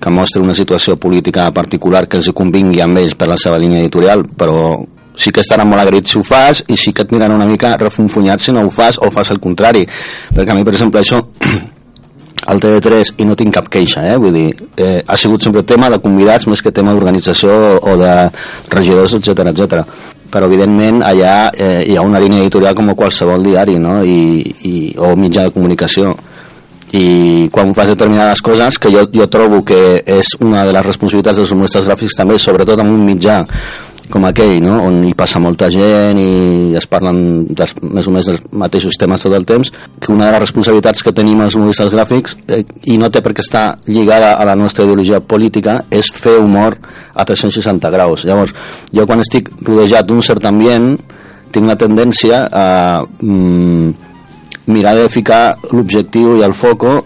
que 0.00 0.10
mostri 0.10 0.40
una 0.40 0.56
situació 0.56 0.96
política 0.96 1.50
particular 1.52 2.06
que 2.08 2.16
els 2.18 2.30
convingui 2.34 2.80
amb 2.80 3.02
ells 3.02 3.14
per 3.14 3.28
la 3.28 3.36
seva 3.36 3.58
línia 3.60 3.82
editorial, 3.84 4.24
però 4.24 4.78
sí 5.20 5.30
que 5.30 5.42
estaran 5.44 5.68
molt 5.68 5.82
agraïts 5.82 6.14
si 6.14 6.18
ho 6.18 6.24
fas 6.24 6.62
i 6.68 6.78
sí 6.80 6.94
que 6.96 7.04
et 7.04 7.12
miran 7.12 7.34
una 7.34 7.48
mica 7.48 7.74
refunfunyat 7.76 8.40
si 8.40 8.54
no 8.56 8.64
ho 8.64 8.70
fas 8.72 8.98
o 8.98 9.10
fas 9.12 9.30
el 9.34 9.40
contrari 9.42 9.84
perquè 9.84 10.54
a 10.54 10.56
mi 10.56 10.64
per 10.64 10.72
exemple 10.72 11.02
això 11.02 11.20
al 12.50 12.60
TV3 12.62 13.14
i 13.22 13.26
no 13.28 13.36
tinc 13.38 13.54
cap 13.54 13.68
queixa 13.72 14.04
eh? 14.10 14.16
vull 14.20 14.34
dir, 14.34 14.48
eh, 14.76 15.00
ha 15.06 15.18
sigut 15.18 15.44
sempre 15.46 15.62
tema 15.66 15.90
de 15.92 16.00
convidats 16.02 16.48
més 16.50 16.62
que 16.62 16.74
tema 16.74 16.94
d'organització 16.94 17.52
o 17.80 17.96
de 18.00 18.14
regidors, 18.72 19.14
etc 19.18 19.46
etc. 19.52 19.84
però 20.30 20.50
evidentment 20.50 21.02
allà 21.06 21.34
eh, 21.54 21.84
hi 21.90 21.96
ha 21.96 22.06
una 22.06 22.22
línia 22.22 22.42
editorial 22.42 22.76
com 22.78 22.90
a 22.90 22.98
qualsevol 22.98 23.46
diari 23.46 23.78
no? 23.78 24.00
I, 24.02 24.42
i, 24.66 24.74
o 24.98 25.14
mitjà 25.18 25.46
de 25.46 25.54
comunicació 25.54 26.14
i 26.92 27.46
quan 27.54 27.70
fas 27.74 27.92
determinades 27.92 28.42
coses 28.42 28.78
que 28.82 28.90
jo, 28.90 29.04
jo 29.14 29.28
trobo 29.30 29.62
que 29.66 30.00
és 30.02 30.34
una 30.42 30.64
de 30.66 30.74
les 30.74 30.86
responsabilitats 30.86 31.38
dels 31.38 31.52
humoristes 31.54 31.86
gràfics 31.86 32.18
també, 32.18 32.38
sobretot 32.38 32.82
amb 32.82 32.90
un 32.90 33.04
mitjà 33.06 33.44
com 34.10 34.26
aquell, 34.28 34.58
no? 34.62 34.76
on 34.88 35.00
hi 35.06 35.12
passa 35.16 35.40
molta 35.42 35.68
gent 35.72 36.18
i 36.20 36.74
es 36.78 36.86
parlen 36.90 37.46
dels, 37.56 37.74
més 37.82 38.08
o 38.10 38.14
més 38.14 38.28
dels 38.28 38.42
mateixos 38.62 38.98
temes 39.00 39.22
tot 39.24 39.34
el 39.36 39.46
temps, 39.48 39.70
que 40.00 40.12
una 40.12 40.26
de 40.26 40.34
les 40.34 40.44
responsabilitats 40.44 41.04
que 41.06 41.14
tenim 41.16 41.40
els 41.44 41.56
humoristes 41.58 41.92
gràfics, 41.92 42.36
eh, 42.50 42.62
i 42.92 42.98
no 43.00 43.10
té 43.10 43.22
per 43.24 43.32
què 43.36 43.44
estar 43.44 43.64
lligada 43.86 44.34
a 44.36 44.46
la 44.48 44.56
nostra 44.58 44.84
ideologia 44.84 45.22
política, 45.22 45.80
és 45.90 46.10
fer 46.12 46.36
humor 46.42 46.76
a 47.14 47.24
360 47.24 47.90
graus. 47.94 48.26
Llavors, 48.28 48.54
jo 48.92 49.06
quan 49.06 49.22
estic 49.22 49.50
rodejat 49.62 50.08
d'un 50.08 50.22
cert 50.26 50.46
ambient, 50.50 50.92
tinc 51.50 51.66
la 51.66 51.78
tendència 51.78 52.44
a 52.46 52.68
mm, 53.02 54.10
mirar 54.70 54.94
de 54.98 55.08
ficar 55.10 55.56
l'objectiu 55.72 56.36
i 56.38 56.44
el 56.46 56.54
foco 56.54 56.98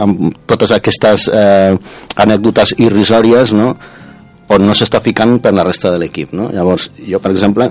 amb 0.00 0.36
totes 0.48 0.72
aquestes 0.74 1.26
eh, 1.34 1.74
anècdotes 2.22 2.76
irrisòries, 2.78 3.54
no?, 3.56 3.74
on 4.50 4.66
no 4.66 4.74
s'està 4.74 5.00
ficant 5.02 5.38
per 5.42 5.52
la 5.54 5.64
resta 5.66 5.92
de 5.94 6.00
l'equip 6.02 6.32
no? 6.34 6.48
llavors 6.54 6.90
jo 6.98 7.20
per 7.22 7.32
exemple 7.32 7.70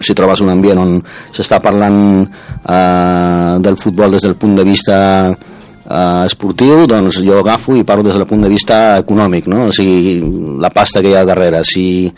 si 0.00 0.16
trobes 0.16 0.40
un 0.44 0.52
ambient 0.52 0.80
on 0.80 0.94
s'està 1.34 1.60
parlant 1.62 1.98
eh, 2.24 3.56
del 3.60 3.76
futbol 3.80 4.16
des 4.16 4.24
del 4.24 4.38
punt 4.40 4.56
de 4.56 4.64
vista 4.64 4.96
eh, 5.30 6.24
esportiu 6.24 6.86
doncs 6.88 7.20
jo 7.24 7.38
agafo 7.38 7.76
i 7.76 7.84
parlo 7.84 8.06
des 8.06 8.16
del 8.16 8.26
punt 8.26 8.44
de 8.44 8.52
vista 8.52 8.98
econòmic 9.02 9.48
no? 9.52 9.66
o 9.68 9.72
sigui, 9.72 10.20
la 10.60 10.72
pasta 10.72 11.02
que 11.02 11.12
hi 11.12 11.18
ha 11.18 11.26
darrere 11.28 11.64
si, 11.64 12.08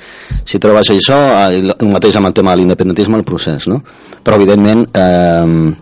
si 0.44 0.62
trobes 0.62 0.92
això 0.94 1.18
eh, 1.50 1.64
el 1.74 1.90
mateix 1.90 2.16
amb 2.16 2.30
el 2.30 2.36
tema 2.36 2.54
de 2.54 2.62
l'independentisme 2.62 3.18
el 3.18 3.26
procés 3.26 3.66
no? 3.66 3.82
però 4.22 4.38
evidentment 4.38 4.86
eh, 4.94 5.74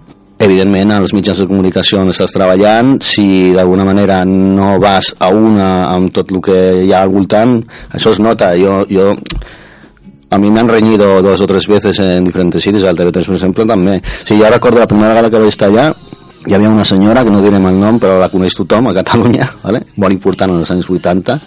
evidentment 0.44 0.92
als 0.94 1.14
mitjans 1.16 1.40
de 1.42 1.48
comunicació 1.48 2.02
on 2.02 2.12
estàs 2.12 2.32
treballant 2.34 2.98
si 3.04 3.52
d'alguna 3.54 3.86
manera 3.88 4.22
no 4.28 4.74
vas 4.82 5.14
a 5.18 5.30
una 5.32 5.68
amb 5.90 6.12
tot 6.14 6.32
el 6.32 6.40
que 6.44 6.58
hi 6.84 6.92
ha 6.92 7.02
al 7.02 7.12
voltant 7.12 7.58
això 7.90 8.12
es 8.14 8.20
nota. 8.20 8.52
Jo, 8.60 8.82
jo 8.90 9.12
a 10.34 10.38
mi 10.38 10.50
m'han 10.50 10.68
reñido 10.68 11.22
dos 11.22 11.40
o 11.40 11.46
tres 11.46 11.66
veces 11.70 11.98
en 12.00 12.24
diferents 12.24 12.62
sitios 12.62 12.84
al 12.84 12.96
TV3 12.98 13.30
per 13.30 13.36
exemple 13.38 13.66
també. 13.66 14.00
O 14.00 14.26
sigui, 14.26 14.42
jo 14.42 14.50
recordo 14.50 14.80
la 14.82 14.90
primera 14.90 15.14
vegada 15.14 15.30
que 15.30 15.42
vaig 15.44 15.54
estar 15.54 15.70
allà 15.70 15.92
hi 16.46 16.52
havia 16.52 16.70
una 16.70 16.84
senyora 16.84 17.24
que 17.24 17.32
no 17.32 17.40
direm 17.40 17.66
el 17.70 17.78
nom 17.80 17.98
però 18.00 18.18
la 18.20 18.28
coneix 18.28 18.56
tothom 18.58 18.90
a 18.90 18.94
Catalunya 18.96 19.46
vale? 19.64 19.80
molt 19.96 20.12
important 20.12 20.52
en 20.52 20.60
els 20.60 20.72
anys 20.74 20.90
80 20.90 21.38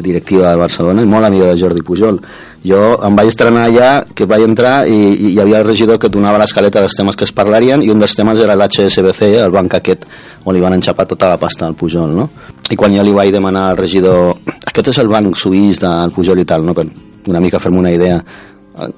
directiva 0.00 0.50
de 0.50 0.60
Barcelona 0.60 1.02
i 1.02 1.08
molt 1.08 1.26
amiga 1.26 1.50
de 1.50 1.58
Jordi 1.60 1.82
Pujol 1.84 2.20
jo 2.64 2.80
em 3.04 3.16
vaig 3.18 3.32
estrenar 3.32 3.66
allà 3.68 3.90
que 4.14 4.26
vaig 4.30 4.44
entrar 4.46 4.74
i, 4.88 4.98
i 5.12 5.32
hi 5.32 5.40
havia 5.42 5.60
el 5.60 5.66
regidor 5.68 5.98
que 5.98 6.10
donava 6.12 6.40
l'escaleta 6.40 6.80
dels 6.80 6.96
temes 6.98 7.18
que 7.18 7.26
es 7.28 7.34
parlarien 7.36 7.82
i 7.82 7.90
un 7.90 7.98
dels 8.00 8.14
temes 8.16 8.40
era 8.40 8.56
l'HSBC, 8.56 9.34
el 9.42 9.52
banc 9.54 9.78
aquest 9.80 10.06
on 10.44 10.54
li 10.54 10.62
van 10.62 10.78
enxapar 10.78 11.06
tota 11.10 11.28
la 11.28 11.40
pasta 11.40 11.66
al 11.66 11.74
Pujol 11.74 12.16
no? 12.16 12.28
i 12.70 12.76
quan 12.76 12.94
jo 12.94 13.02
li 13.02 13.12
vaig 13.12 13.32
demanar 13.34 13.68
al 13.70 13.80
regidor 13.80 14.38
aquest 14.64 14.94
és 14.94 15.02
el 15.02 15.12
banc 15.12 15.36
suís 15.36 15.82
del 15.82 16.14
Pujol 16.14 16.40
i 16.40 16.48
tal 16.48 16.64
no? 16.64 16.74
per 16.74 16.86
una 17.26 17.40
mica 17.40 17.60
fer-me 17.62 17.78
una 17.78 17.92
idea 17.92 18.22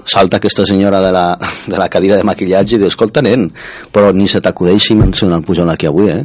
salta 0.04 0.36
aquesta 0.36 0.64
senyora 0.66 1.00
de 1.02 1.12
la, 1.12 1.38
de 1.66 1.78
la 1.78 1.88
cadira 1.88 2.16
de 2.16 2.24
maquillatge 2.24 2.76
i 2.76 2.82
diu, 2.82 2.88
escolta, 2.88 3.22
nen, 3.22 3.48
però 3.92 4.12
ni 4.14 4.28
se 4.30 4.40
t'acudeixi 4.40 4.96
mencionar 4.98 5.40
el 5.40 5.46
Pujol 5.46 5.70
aquí 5.70 5.88
avui, 5.90 6.10
eh? 6.10 6.24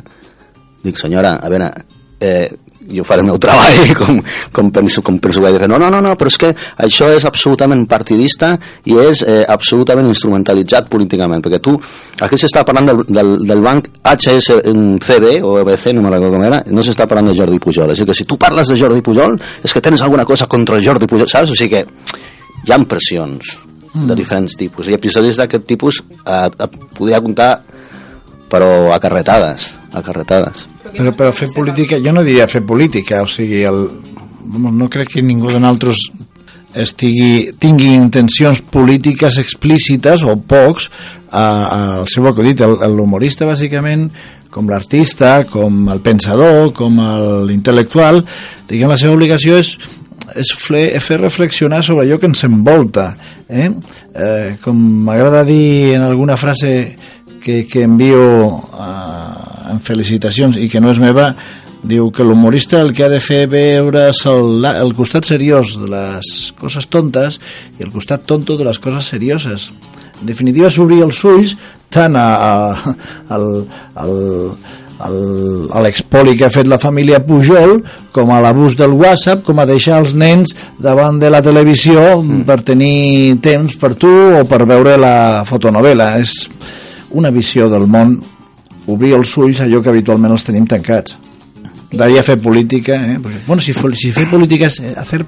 Dic, 0.84 0.98
senyora, 0.98 1.36
a 1.42 1.50
veure, 1.52 1.72
eh, 2.22 2.48
jo 2.94 3.06
faré 3.08 3.24
el 3.24 3.30
meu 3.30 3.40
treball 3.42 3.94
com, 4.00 4.20
com 4.56 4.72
penso, 4.74 5.04
com 5.06 5.20
penso 5.22 5.42
que 5.42 5.50
he 5.50 5.54
de 5.56 5.62
fer. 5.64 5.70
No, 5.72 5.80
no, 5.82 5.90
no, 5.94 6.02
no, 6.04 6.16
però 6.20 6.32
és 6.32 6.40
que 6.42 6.52
això 6.86 7.10
és 7.14 7.26
absolutament 7.30 7.86
partidista 7.90 8.54
i 8.90 8.98
és 9.02 9.24
eh, 9.28 9.44
absolutament 9.48 10.10
instrumentalitzat 10.10 10.90
políticament, 10.92 11.44
perquè 11.46 11.62
tu, 11.64 11.76
aquí 12.26 12.40
s'està 12.40 12.66
parlant 12.68 12.92
del, 12.92 13.04
del, 13.08 13.34
del 13.48 13.64
banc 13.66 13.90
HSCB 14.04 15.40
o 15.46 15.58
EBC, 15.64 15.92
no 15.96 16.06
me 16.06 16.14
recordo 16.16 16.38
com 16.38 16.48
era, 16.50 16.64
no 16.74 16.86
s'està 16.86 17.08
parlant 17.10 17.32
de 17.32 17.38
Jordi 17.38 17.62
Pujol, 17.64 17.96
és 17.96 18.04
que 18.06 18.18
si 18.18 18.28
tu 18.30 18.40
parles 18.42 18.72
de 18.72 18.78
Jordi 18.80 19.06
Pujol 19.06 19.38
és 19.64 19.74
que 19.74 19.84
tens 19.84 20.04
alguna 20.06 20.28
cosa 20.28 20.50
contra 20.52 20.78
el 20.78 20.86
Jordi 20.86 21.10
Pujol, 21.10 21.30
saps? 21.30 21.54
O 21.54 21.58
sigui 21.58 21.80
que 21.80 21.86
hi 22.66 22.76
ha 22.76 22.80
pressions 22.90 23.58
de 23.94 24.16
diferents 24.16 24.54
tipus, 24.58 24.88
i 24.88 24.96
episodis 24.96 25.40
d'aquest 25.40 25.66
tipus 25.68 26.02
eh, 26.02 26.48
eh, 26.48 26.70
podria 26.96 27.22
comptar 27.26 27.52
però 28.50 28.90
a 28.94 28.98
carretades, 29.00 29.70
a 29.94 30.02
carretades. 30.02 30.66
Però, 30.96 31.14
però 31.16 31.34
fer 31.36 31.50
política, 31.54 32.00
jo 32.02 32.14
no 32.16 32.24
diria 32.26 32.48
fer 32.50 32.64
política, 32.66 33.24
o 33.24 33.30
sigui, 33.30 33.62
el, 33.68 33.86
no 34.50 34.90
crec 34.92 35.16
que 35.16 35.26
ningú 35.26 35.52
de 35.54 35.62
nosaltres 35.62 36.10
estigui, 36.80 37.52
tingui 37.60 37.94
intencions 37.98 38.62
polítiques 38.62 39.40
explícites 39.42 40.26
o 40.26 40.36
pocs 40.38 40.90
al 41.30 42.06
seu 42.10 42.28
acudit. 42.30 42.62
L'humorista, 42.62 43.48
bàsicament, 43.50 44.10
com 44.54 44.70
l'artista, 44.70 45.44
com 45.50 45.88
el 45.94 46.02
pensador, 46.06 46.72
com 46.78 46.98
l'intel·lectual, 47.50 48.24
diguem, 48.70 48.90
la 48.90 49.00
seva 49.02 49.18
obligació 49.18 49.62
és 49.62 49.76
és 50.38 50.52
fer 50.54 51.18
reflexionar 51.18 51.80
sobre 51.82 52.04
allò 52.06 52.20
que 52.22 52.28
ens 52.30 52.44
envolta 52.46 53.16
eh? 53.50 53.70
Eh, 54.14 54.58
com 54.62 54.78
m'agrada 55.08 55.42
dir 55.48 55.96
en 55.96 56.04
alguna 56.06 56.38
frase 56.38 56.96
que, 57.42 57.64
que 57.66 57.84
envio 57.88 58.22
uh, 58.46 59.39
en 59.70 59.82
felicitacions 59.84 60.58
i 60.58 60.70
que 60.72 60.82
no 60.82 60.92
és 60.94 61.02
meva 61.02 61.34
diu 61.84 62.10
que 62.12 62.26
l'humorista 62.28 62.82
el 62.82 62.92
que 62.96 63.06
ha 63.06 63.12
de 63.12 63.22
fer 63.24 63.46
veure 63.52 64.10
el, 64.10 64.66
el 64.68 64.92
costat 64.98 65.30
seriós 65.30 65.78
de 65.80 65.88
les 65.94 66.34
coses 66.60 66.90
tontes 66.92 67.40
i 67.80 67.86
el 67.86 67.94
costat 67.94 68.26
tonto 68.28 68.58
de 68.60 68.68
les 68.68 68.80
coses 68.84 69.14
serioses 69.14 69.70
en 70.20 70.28
definitiva 70.28 70.70
s'obrir 70.70 71.02
els 71.06 71.24
ulls 71.24 71.56
tant 71.90 72.18
a, 72.20 72.28
a, 72.28 72.96
al, 73.36 73.48
al, 73.96 74.14
al, 75.00 75.20
a 75.72 75.84
l'expoli 75.86 76.36
que 76.38 76.46
ha 76.50 76.54
fet 76.54 76.68
la 76.68 76.82
família 76.82 77.22
Pujol 77.24 77.78
com 78.16 78.34
a 78.36 78.42
l'abús 78.44 78.76
del 78.80 78.98
WhatsApp 79.00 79.46
com 79.48 79.62
a 79.62 79.68
deixar 79.70 80.02
els 80.04 80.14
nens 80.20 80.52
davant 80.78 81.22
de 81.22 81.32
la 81.32 81.42
televisió 81.46 82.20
mm. 82.20 82.44
per 82.50 82.60
tenir 82.68 83.40
temps 83.44 83.80
per 83.80 83.96
tu 83.96 84.12
o 84.42 84.44
per 84.50 84.66
veure 84.68 84.98
la 85.00 85.46
fotonovela 85.48 86.18
és 86.20 86.44
una 87.16 87.32
visió 87.32 87.72
del 87.72 87.88
món 87.88 88.20
obrir 88.94 89.16
els 89.18 89.36
ulls 89.38 89.62
allò 89.66 89.82
que 89.84 89.92
habitualment 89.94 90.36
els 90.36 90.46
tenim 90.48 90.68
tancats 90.70 91.18
daria 91.92 92.24
fer 92.24 92.38
política 92.42 93.00
eh? 93.06 93.18
Bueno, 93.48 93.62
si, 93.62 93.74
si 93.74 94.12
fer 94.12 94.30
política 94.30 94.68
es 94.68 94.80
hacer 94.96 95.26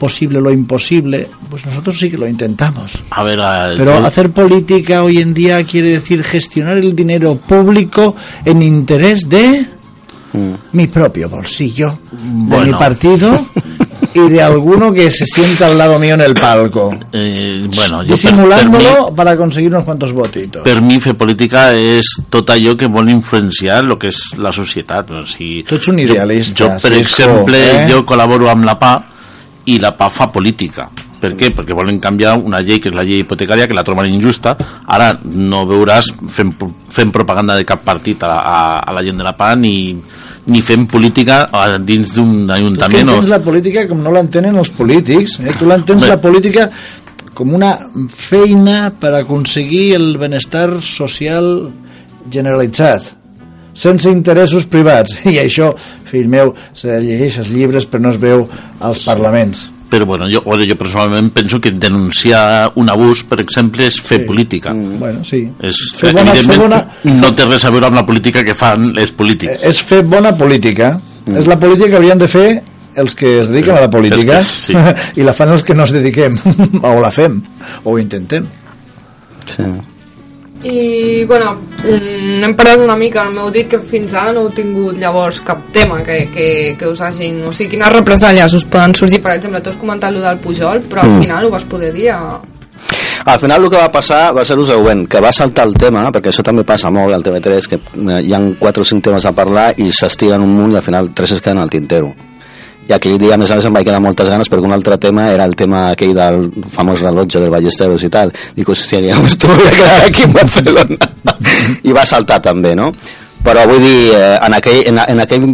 posible 0.00 0.40
lo 0.40 0.50
imposible 0.50 1.28
pues 1.48 1.66
nosotros 1.66 1.98
sí 1.98 2.10
que 2.10 2.18
lo 2.18 2.26
intentamos 2.26 3.02
a 3.10 3.22
ver, 3.22 3.40
a, 3.40 3.72
pero 3.76 3.98
el... 3.98 4.04
hacer 4.04 4.30
política 4.30 5.04
hoy 5.04 5.18
en 5.18 5.32
día 5.32 5.62
quiere 5.64 5.90
decir 5.90 6.24
gestionar 6.24 6.78
el 6.78 6.94
dinero 6.94 7.36
público 7.36 8.14
en 8.44 8.62
interés 8.62 9.28
de 9.28 9.66
mm. 10.32 10.52
mi 10.72 10.86
propio 10.88 11.28
bolsillo 11.28 11.98
bueno. 12.22 12.64
de 12.64 12.72
mi 12.72 12.78
partido 12.78 13.46
y 14.14 14.28
de 14.28 14.42
alguno 14.42 14.92
que 14.92 15.10
se 15.10 15.24
sienta 15.24 15.66
al 15.66 15.78
lado 15.78 15.98
mío 15.98 16.14
en 16.14 16.20
el 16.22 16.34
palco. 16.34 16.96
Eh, 17.12 17.68
bueno, 17.74 18.02
Disimulándolo 18.04 19.06
per, 19.06 19.14
para 19.14 19.36
conseguir 19.36 19.70
unos 19.70 19.84
cuantos 19.84 20.12
votitos. 20.12 20.62
Per 20.62 20.80
mi 20.82 20.98
fer 21.00 21.14
política 21.18 21.70
és 21.76 22.16
tot 22.30 22.50
allò 22.50 22.74
que 22.78 22.88
vol 22.90 23.10
influenciar 23.12 23.82
el 23.84 23.96
que 23.98 24.10
és 24.10 24.22
la 24.38 24.52
societat. 24.52 25.12
O 25.14 25.22
sigui, 25.26 25.62
tu 25.66 25.78
ets 25.78 25.92
un 25.92 26.00
idealista. 26.02 26.64
Jo, 26.64 26.72
jo 26.74 26.88
per 26.88 26.96
exemple, 26.98 27.60
eh? 27.60 27.86
jo 27.90 28.02
col·laboro 28.08 28.50
amb 28.50 28.66
la 28.66 28.76
PA 28.80 28.96
i 29.70 29.78
la 29.78 29.94
PA 29.96 30.10
fa 30.10 30.30
política. 30.32 30.88
Per 31.20 31.34
què? 31.36 31.50
Perquè 31.52 31.76
volen 31.76 32.00
canviar 32.00 32.38
una 32.40 32.62
llei 32.64 32.80
que 32.80 32.88
és 32.88 32.96
la 32.96 33.04
llei 33.04 33.20
hipotecària, 33.22 33.68
que 33.68 33.76
la 33.76 33.84
troben 33.84 34.08
injusta. 34.08 34.56
Ara 34.88 35.12
no 35.22 35.66
veuràs 35.68 36.14
fent, 36.32 36.54
fent 36.90 37.12
propaganda 37.12 37.58
de 37.58 37.68
cap 37.68 37.84
partit 37.84 38.24
a, 38.24 38.32
a, 38.40 38.58
a 38.80 38.96
la 38.96 39.04
gent 39.04 39.20
de 39.20 39.26
la 39.26 39.36
PA 39.36 39.52
ni, 39.60 40.00
ni 40.46 40.62
fent 40.64 40.86
política 40.88 41.42
dins 41.84 42.14
d'un 42.16 42.48
ajuntament. 42.50 43.06
Tu 43.06 43.14
entens 43.14 43.30
la 43.32 43.40
política 43.44 43.86
com 43.90 44.00
no 44.02 44.12
l'entenen 44.14 44.56
els 44.60 44.72
polítics. 44.72 45.38
Eh? 45.44 45.54
Tu 45.58 45.68
l'entens 45.68 46.06
la 46.08 46.18
política 46.22 46.70
com 47.34 47.54
una 47.56 47.74
feina 48.12 48.90
per 49.00 49.14
aconseguir 49.20 49.94
el 49.96 50.12
benestar 50.20 50.68
social 50.84 51.70
generalitzat 52.30 53.14
sense 53.80 54.10
interessos 54.10 54.66
privats 54.66 55.14
i 55.32 55.38
això, 55.40 55.70
fill 56.10 56.28
meu, 56.28 56.54
se 56.74 56.98
llegeix 57.00 57.38
els 57.44 57.52
llibres 57.54 57.86
però 57.88 58.06
no 58.06 58.14
es 58.14 58.18
veu 58.20 58.48
als 58.80 59.06
parlaments 59.06 59.68
però 59.90 60.06
bueno, 60.06 60.28
jo, 60.30 60.40
jo 60.40 60.76
personalment 60.78 61.32
penso 61.34 61.60
que 61.60 61.72
denunciar 61.72 62.72
un 62.76 62.88
abús, 62.88 63.24
per 63.28 63.40
exemple, 63.42 63.88
és 63.90 63.98
fer 64.00 64.22
sí. 64.22 64.26
política. 64.28 64.72
Mm, 64.72 64.98
bueno, 65.02 65.24
sí. 65.26 65.42
És, 65.60 65.82
fer 65.98 66.14
bona, 66.16 66.34
fer 66.38 66.58
bona... 66.62 66.80
no 67.18 67.32
té 67.36 67.48
res 67.48 67.66
a 67.66 67.74
veure 67.74 67.90
amb 67.90 67.98
la 67.98 68.06
política 68.06 68.44
que 68.46 68.54
fan 68.54 68.92
les 68.96 69.12
polítics. 69.12 69.58
Eh, 69.58 69.72
és 69.72 69.82
fer 69.84 70.02
bona 70.06 70.32
política. 70.38 70.94
Mm. 71.26 71.40
És 71.42 71.50
la 71.50 71.58
política 71.60 71.90
que 71.90 72.00
haurien 72.00 72.22
de 72.22 72.30
fer 72.30 72.48
els 73.00 73.14
que 73.14 73.36
es 73.40 73.50
dediquen 73.50 73.76
a 73.76 73.84
la 73.84 73.90
política 73.90 74.38
que, 74.38 74.44
sí. 74.46 74.74
i 75.20 75.26
la 75.26 75.34
fan 75.36 75.52
els 75.54 75.66
que 75.66 75.74
no 75.74 75.86
es 75.86 75.94
dediquem 75.94 76.38
o 76.86 76.98
la 77.02 77.12
fem, 77.14 77.40
o 77.84 77.94
ho 77.94 77.98
intentem. 78.00 78.46
Sí. 79.50 79.66
I, 80.62 81.24
bueno, 81.24 81.54
mm, 81.54 82.44
hem 82.44 82.54
parlat 82.56 82.82
una 82.84 82.96
mica, 82.96 83.24
m'heu 83.32 83.48
dit 83.54 83.68
que 83.70 83.80
fins 83.80 84.12
ara 84.12 84.34
no 84.36 84.44
heu 84.44 84.52
tingut 84.52 84.98
llavors 85.00 85.40
cap 85.46 85.62
tema 85.72 86.02
que, 86.04 86.26
que, 86.34 86.48
que 86.78 86.90
us 86.90 87.00
hagin... 87.00 87.40
O 87.48 87.52
sigui, 87.52 87.76
quines 87.76 87.92
represàlies 87.94 88.58
us 88.58 88.66
poden 88.68 88.94
sorgir? 88.94 89.22
Per 89.24 89.32
exemple, 89.38 89.62
tu 89.64 89.72
has 89.72 89.80
comentat 89.80 90.10
allò 90.10 90.26
del 90.28 90.42
Pujol, 90.44 90.84
però 90.84 91.06
al 91.06 91.14
mm. 91.14 91.24
final 91.24 91.48
ho 91.48 91.52
vas 91.56 91.64
poder 91.64 91.92
dir 91.96 92.10
a... 92.12 92.20
Al 93.30 93.38
final 93.40 93.64
el 93.64 93.70
que 93.72 93.76
va 93.76 93.90
passar 93.92 94.22
va 94.36 94.44
ser 94.44 94.56
el 94.58 94.66
següent, 94.68 95.04
que 95.08 95.20
va 95.20 95.32
saltar 95.32 95.66
el 95.68 95.76
tema, 95.80 96.06
perquè 96.12 96.32
això 96.32 96.44
també 96.44 96.64
passa 96.68 96.92
molt 96.92 97.12
al 97.16 97.24
TV3, 97.24 97.68
que 97.68 97.80
eh, 97.80 98.22
hi 98.24 98.34
han 98.36 98.54
4 98.60 98.84
o 98.84 98.90
5 98.94 99.08
temes 99.10 99.28
a 99.28 99.36
parlar 99.36 99.70
i 99.80 99.90
s'estiguen 99.92 100.44
un 100.44 100.56
munt 100.56 100.74
i 100.76 100.80
al 100.80 100.84
final 100.84 101.14
3 101.16 101.36
es 101.36 101.44
queden 101.44 101.60
al 101.60 101.72
tintero 101.72 102.12
i 102.88 102.92
aquell 102.96 103.18
dia 103.20 103.34
a 103.36 103.38
més 103.38 103.50
a 103.50 103.58
més 103.58 103.66
em 103.68 103.76
vaig 103.76 103.86
quedar 103.86 104.00
moltes 104.02 104.28
ganes 104.28 104.50
perquè 104.50 104.66
un 104.66 104.74
altre 104.74 104.98
tema 104.98 105.28
era 105.30 105.46
el 105.46 105.54
tema 105.58 105.90
aquell 105.92 106.14
del 106.16 106.50
famós 106.72 107.02
rellotge 107.04 107.42
del 107.42 107.52
Ballesteros 107.52 108.02
i 108.06 108.10
tal 108.10 108.32
dic, 108.56 108.68
hòstia, 108.68 109.02
digamos, 109.04 109.36
tu 109.38 109.48
voy 109.48 109.66
a 109.66 109.74
quedar 109.74 110.04
aquí 110.06 110.22
en 110.26 110.32
Barcelona. 110.32 111.10
I 111.88 111.92
va 111.96 112.06
saltar 112.08 112.40
també, 112.42 112.74
no? 112.74 112.92
però 113.44 113.64
vull 113.68 113.80
dir, 113.80 114.12
eh, 114.12 114.36
en, 114.36 114.54
aquell, 114.56 114.82
en, 114.90 114.98
en 115.14 115.22
aquell, 115.24 115.46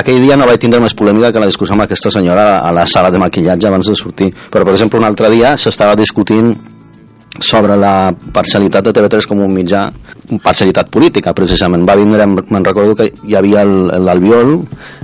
aquell 0.00 0.22
dia 0.24 0.38
no 0.40 0.46
vaig 0.48 0.60
tindre 0.62 0.80
més 0.80 0.94
polèmica 0.96 1.32
que 1.32 1.42
la 1.42 1.48
discussió 1.50 1.76
amb 1.76 1.84
aquesta 1.84 2.12
senyora 2.12 2.46
a 2.62 2.70
la 2.72 2.86
sala 2.88 3.10
de 3.12 3.20
maquillatge 3.20 3.68
abans 3.68 3.90
de 3.90 3.96
sortir. 3.98 4.30
Però 4.52 4.64
per 4.64 4.72
exemple 4.72 5.00
un 5.00 5.04
altre 5.08 5.28
dia 5.34 5.52
s'estava 5.60 5.98
discutint 5.98 6.54
sobre 7.40 7.76
la 7.76 8.12
parcialitat 8.32 8.88
de 8.88 8.92
TV3 8.96 9.28
com 9.28 9.42
un 9.44 9.52
mitjà 9.52 9.86
parcialitat 10.42 10.90
política 10.90 11.34
precisament 11.36 11.86
va 11.86 11.96
vindre, 11.98 12.26
me'n 12.26 12.64
recordo 12.64 12.96
que 12.98 13.10
hi 13.28 13.36
havia 13.38 13.64
l'Albiol 13.64 14.56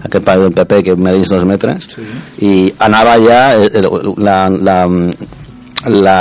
aquest 0.02 0.24
pare 0.24 0.46
del 0.46 0.54
PP 0.56 0.80
que 0.88 0.96
medeix 0.96 1.30
dos 1.30 1.44
metres 1.48 1.92
sí. 1.94 2.06
i 2.46 2.54
anava 2.82 3.16
allà 3.18 3.42
eh, 3.58 3.68
eh, 3.68 3.84
la, 4.18 4.38
la, 4.50 4.78
la 5.92 6.18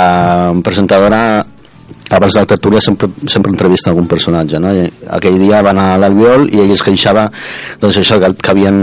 presentadora 0.62 1.22
abans 2.12 2.34
de 2.34 2.40
la 2.40 2.46
tertúlia 2.46 2.80
sempre, 2.80 3.08
sempre 3.26 3.52
entrevista 3.52 3.90
algun 3.90 4.06
personatge 4.06 4.60
no? 4.60 4.72
I 4.76 4.88
aquell 5.16 5.38
dia 5.40 5.62
va 5.64 5.72
anar 5.72 5.92
a 5.94 6.00
l'Albiol 6.02 6.48
i 6.52 6.60
ell 6.62 6.74
es 6.74 6.84
queixava 6.84 7.28
doncs 7.80 8.02
això 8.02 8.20
que, 8.20 8.34
que 8.36 8.52
havien 8.52 8.82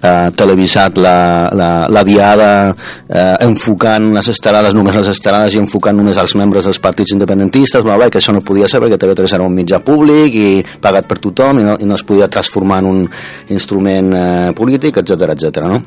eh, 0.00 0.30
televisat 0.36 0.98
la, 0.98 1.16
la, 1.54 1.70
la 1.88 2.04
diada 2.06 2.50
eh, 2.70 3.36
enfocant 3.46 4.10
les 4.14 4.30
estelades, 4.32 4.74
només 4.76 4.96
les 5.00 5.12
estelades 5.14 5.54
i 5.54 5.62
enfocant 5.62 5.96
només 5.96 6.18
els 6.20 6.36
membres 6.40 6.68
dels 6.68 6.80
partits 6.82 7.14
independentistes, 7.16 7.84
bla, 7.84 7.98
bla, 8.00 8.10
que 8.10 8.22
això 8.22 8.34
no 8.34 8.44
podia 8.46 8.68
ser 8.70 8.82
perquè 8.84 8.98
TV3 9.00 9.38
era 9.38 9.46
un 9.46 9.54
mitjà 9.54 9.80
públic 9.84 10.34
i 10.40 10.50
pagat 10.80 11.08
per 11.10 11.20
tothom 11.20 11.62
i 11.62 11.68
no, 11.68 11.78
i 11.80 11.88
no 11.88 11.98
es 11.98 12.06
podia 12.06 12.30
transformar 12.30 12.82
en 12.84 12.90
un 12.90 13.06
instrument 13.54 14.12
eh, 14.14 14.52
polític, 14.56 15.02
etc 15.04 15.34
etc. 15.34 15.64
no? 15.68 15.82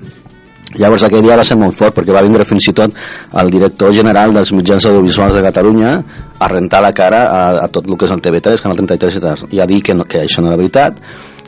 Llavors 0.76 1.06
aquell 1.08 1.24
dia 1.24 1.38
va 1.39 1.46
ser 1.48 1.56
molt 1.56 1.78
fort 1.78 1.96
perquè 1.96 2.12
va 2.12 2.22
vindre 2.26 2.43
fins 2.46 2.67
i 2.67 2.74
tot 2.76 2.91
el 3.39 3.52
director 3.54 3.93
general 3.96 4.36
dels 4.36 4.52
mitjans 4.52 4.86
audiovisuals 4.89 5.38
de 5.38 5.43
Catalunya 5.46 5.93
a 6.38 6.50
rentar 6.52 6.82
la 6.84 6.91
cara 6.93 7.22
a, 7.32 7.39
a 7.63 7.70
tot 7.72 7.88
el 7.88 7.96
que 7.96 8.06
és 8.06 8.13
el 8.13 8.22
TV3, 8.26 8.63
Canal 8.65 8.82
33 8.84 9.48
i 9.56 9.63
a 9.63 9.70
dir 9.70 9.80
que, 9.82 9.96
no, 9.96 10.04
que 10.04 10.26
això 10.26 10.43
no 10.43 10.52
era 10.52 10.60
veritat 10.60 11.00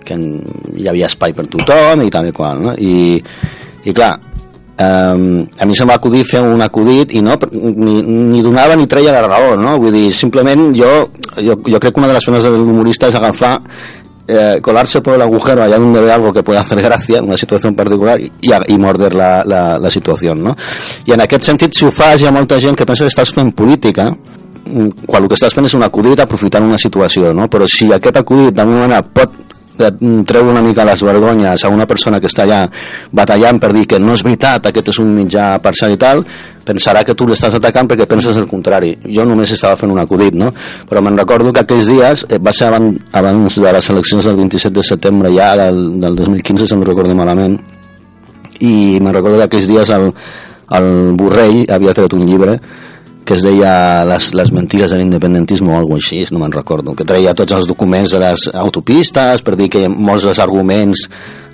que 0.05 0.17
hi 0.77 0.89
havia 0.89 1.09
espai 1.09 1.35
per 1.37 1.47
tothom 1.51 2.03
i 2.05 2.11
tal 2.13 2.29
i 2.29 2.33
qual, 2.35 2.63
no? 2.63 2.73
I, 2.77 3.19
i 3.85 3.93
clar, 3.95 4.13
um, 4.79 5.45
a 5.59 5.67
mi 5.67 5.77
se'm 5.77 5.91
va 5.91 5.99
acudir 5.99 6.25
fer 6.27 6.41
un 6.43 6.61
acudit 6.65 7.13
i 7.15 7.23
no, 7.25 7.37
ni, 7.51 8.01
ni 8.03 8.43
donava 8.45 8.77
ni 8.79 8.87
treia 8.87 9.13
la 9.15 9.23
raó, 9.27 9.55
no? 9.59 9.77
Vull 9.81 9.95
dir, 9.95 10.09
simplement 10.15 10.69
jo, 10.77 10.91
jo, 11.37 11.59
jo 11.63 11.79
crec 11.79 11.93
que 11.93 12.03
una 12.03 12.11
de 12.11 12.19
les 12.19 12.29
feines 12.29 12.45
de 12.45 12.53
l'humorista 12.55 13.11
és 13.11 13.19
agafar 13.19 13.57
eh, 14.29 14.61
colarse 14.61 15.01
por 15.01 15.15
el 15.15 15.21
agujero 15.21 15.63
allá 15.63 15.79
donde 15.79 16.01
ve 16.01 16.11
algo 16.11 16.31
que 16.31 16.43
puede 16.43 16.59
hacer 16.59 16.79
gracia 16.81 17.17
en 17.17 17.25
una 17.25 17.37
situació 17.37 17.73
particular 17.75 18.19
i, 18.21 18.31
i 18.67 18.77
morder 18.77 19.13
la, 19.13 19.43
la, 19.43 19.79
la 19.79 19.89
situació 19.89 20.35
no? 20.35 20.55
i 21.05 21.15
en 21.15 21.23
aquest 21.25 21.49
sentit 21.49 21.73
si 21.73 21.87
ho 21.87 21.91
fas 21.91 22.21
hi 22.21 22.29
ha 22.29 22.31
molta 22.35 22.59
gent 22.61 22.77
que 22.77 22.85
pensa 22.85 23.07
que 23.07 23.13
estàs 23.13 23.33
fent 23.33 23.51
política 23.57 24.05
quan 24.69 25.23
el 25.23 25.27
que 25.27 25.33
estàs 25.33 25.55
fent 25.57 25.65
és 25.65 25.73
un 25.73 25.83
acudit 25.83 26.21
aprofitant 26.21 26.67
una 26.67 26.77
situació 26.77 27.33
no? 27.33 27.49
però 27.49 27.65
si 27.67 27.89
aquest 27.91 28.21
acudit 28.21 28.53
d'alguna 28.53 28.85
manera 28.85 29.01
pot 29.01 29.48
treure 29.79 30.51
una 30.51 30.61
mica 30.61 30.85
les 30.87 31.03
vergonyes 31.03 31.63
a 31.63 31.71
una 31.71 31.87
persona 31.87 32.19
que 32.19 32.27
està 32.27 32.43
allà 32.43 32.65
batallant 33.15 33.59
per 33.59 33.71
dir 33.75 33.85
que 33.87 33.99
no 33.99 34.13
és 34.13 34.23
veritat, 34.25 34.69
aquest 34.69 34.91
és 34.93 34.99
un 34.99 35.13
mitjà 35.15 35.47
parcial 35.63 35.95
i 35.95 35.99
tal, 36.01 36.23
pensarà 36.67 37.03
que 37.07 37.15
tu 37.17 37.27
l'estàs 37.29 37.55
atacant 37.57 37.89
perquè 37.89 38.07
penses 38.09 38.37
el 38.37 38.47
contrari. 38.49 38.91
Jo 39.07 39.25
només 39.25 39.55
estava 39.55 39.79
fent 39.79 39.93
un 39.93 40.01
acudit, 40.01 40.35
no? 40.37 40.51
Però 40.89 41.01
me'n 41.01 41.17
recordo 41.17 41.53
que 41.55 41.63
aquells 41.63 41.89
dies, 41.89 42.25
eh, 42.29 42.37
va 42.37 42.53
ser 42.53 42.67
abans, 42.67 42.99
abans 43.11 43.59
de 43.59 43.73
les 43.73 43.89
eleccions 43.95 44.25
del 44.25 44.37
27 44.37 44.75
de 44.75 44.83
setembre 44.83 45.33
ja 45.35 45.55
del, 45.57 45.99
del 46.01 46.15
2015, 46.15 46.67
si 46.67 46.75
no 46.77 46.87
recordo 46.87 47.15
malament, 47.15 47.57
i 48.59 48.99
me'n 48.99 49.15
recordo 49.15 49.39
que 49.39 49.47
aquells 49.47 49.71
dies 49.71 49.89
el, 49.95 50.11
el 50.75 50.89
Borrell 51.17 51.65
havia 51.71 51.95
tret 51.95 52.13
un 52.13 52.27
llibre 52.27 52.59
que 53.29 53.35
es 53.37 53.43
deia 53.45 54.01
les, 54.09 54.31
les 54.33 54.49
mentires 54.49 54.89
de 54.89 54.97
l'independentisme 54.97 55.69
o 55.69 55.75
alguna 55.77 56.01
així, 56.01 56.23
no 56.33 56.39
me'n 56.41 56.53
recordo, 56.55 56.95
que 56.97 57.05
treia 57.05 57.35
tots 57.37 57.53
els 57.53 57.67
documents 57.69 58.15
de 58.15 58.21
les 58.23 58.47
autopistes 58.57 59.43
per 59.45 59.53
dir 59.59 59.67
que 59.69 59.83
molts 59.85 60.25
dels 60.25 60.41
arguments 60.41 61.03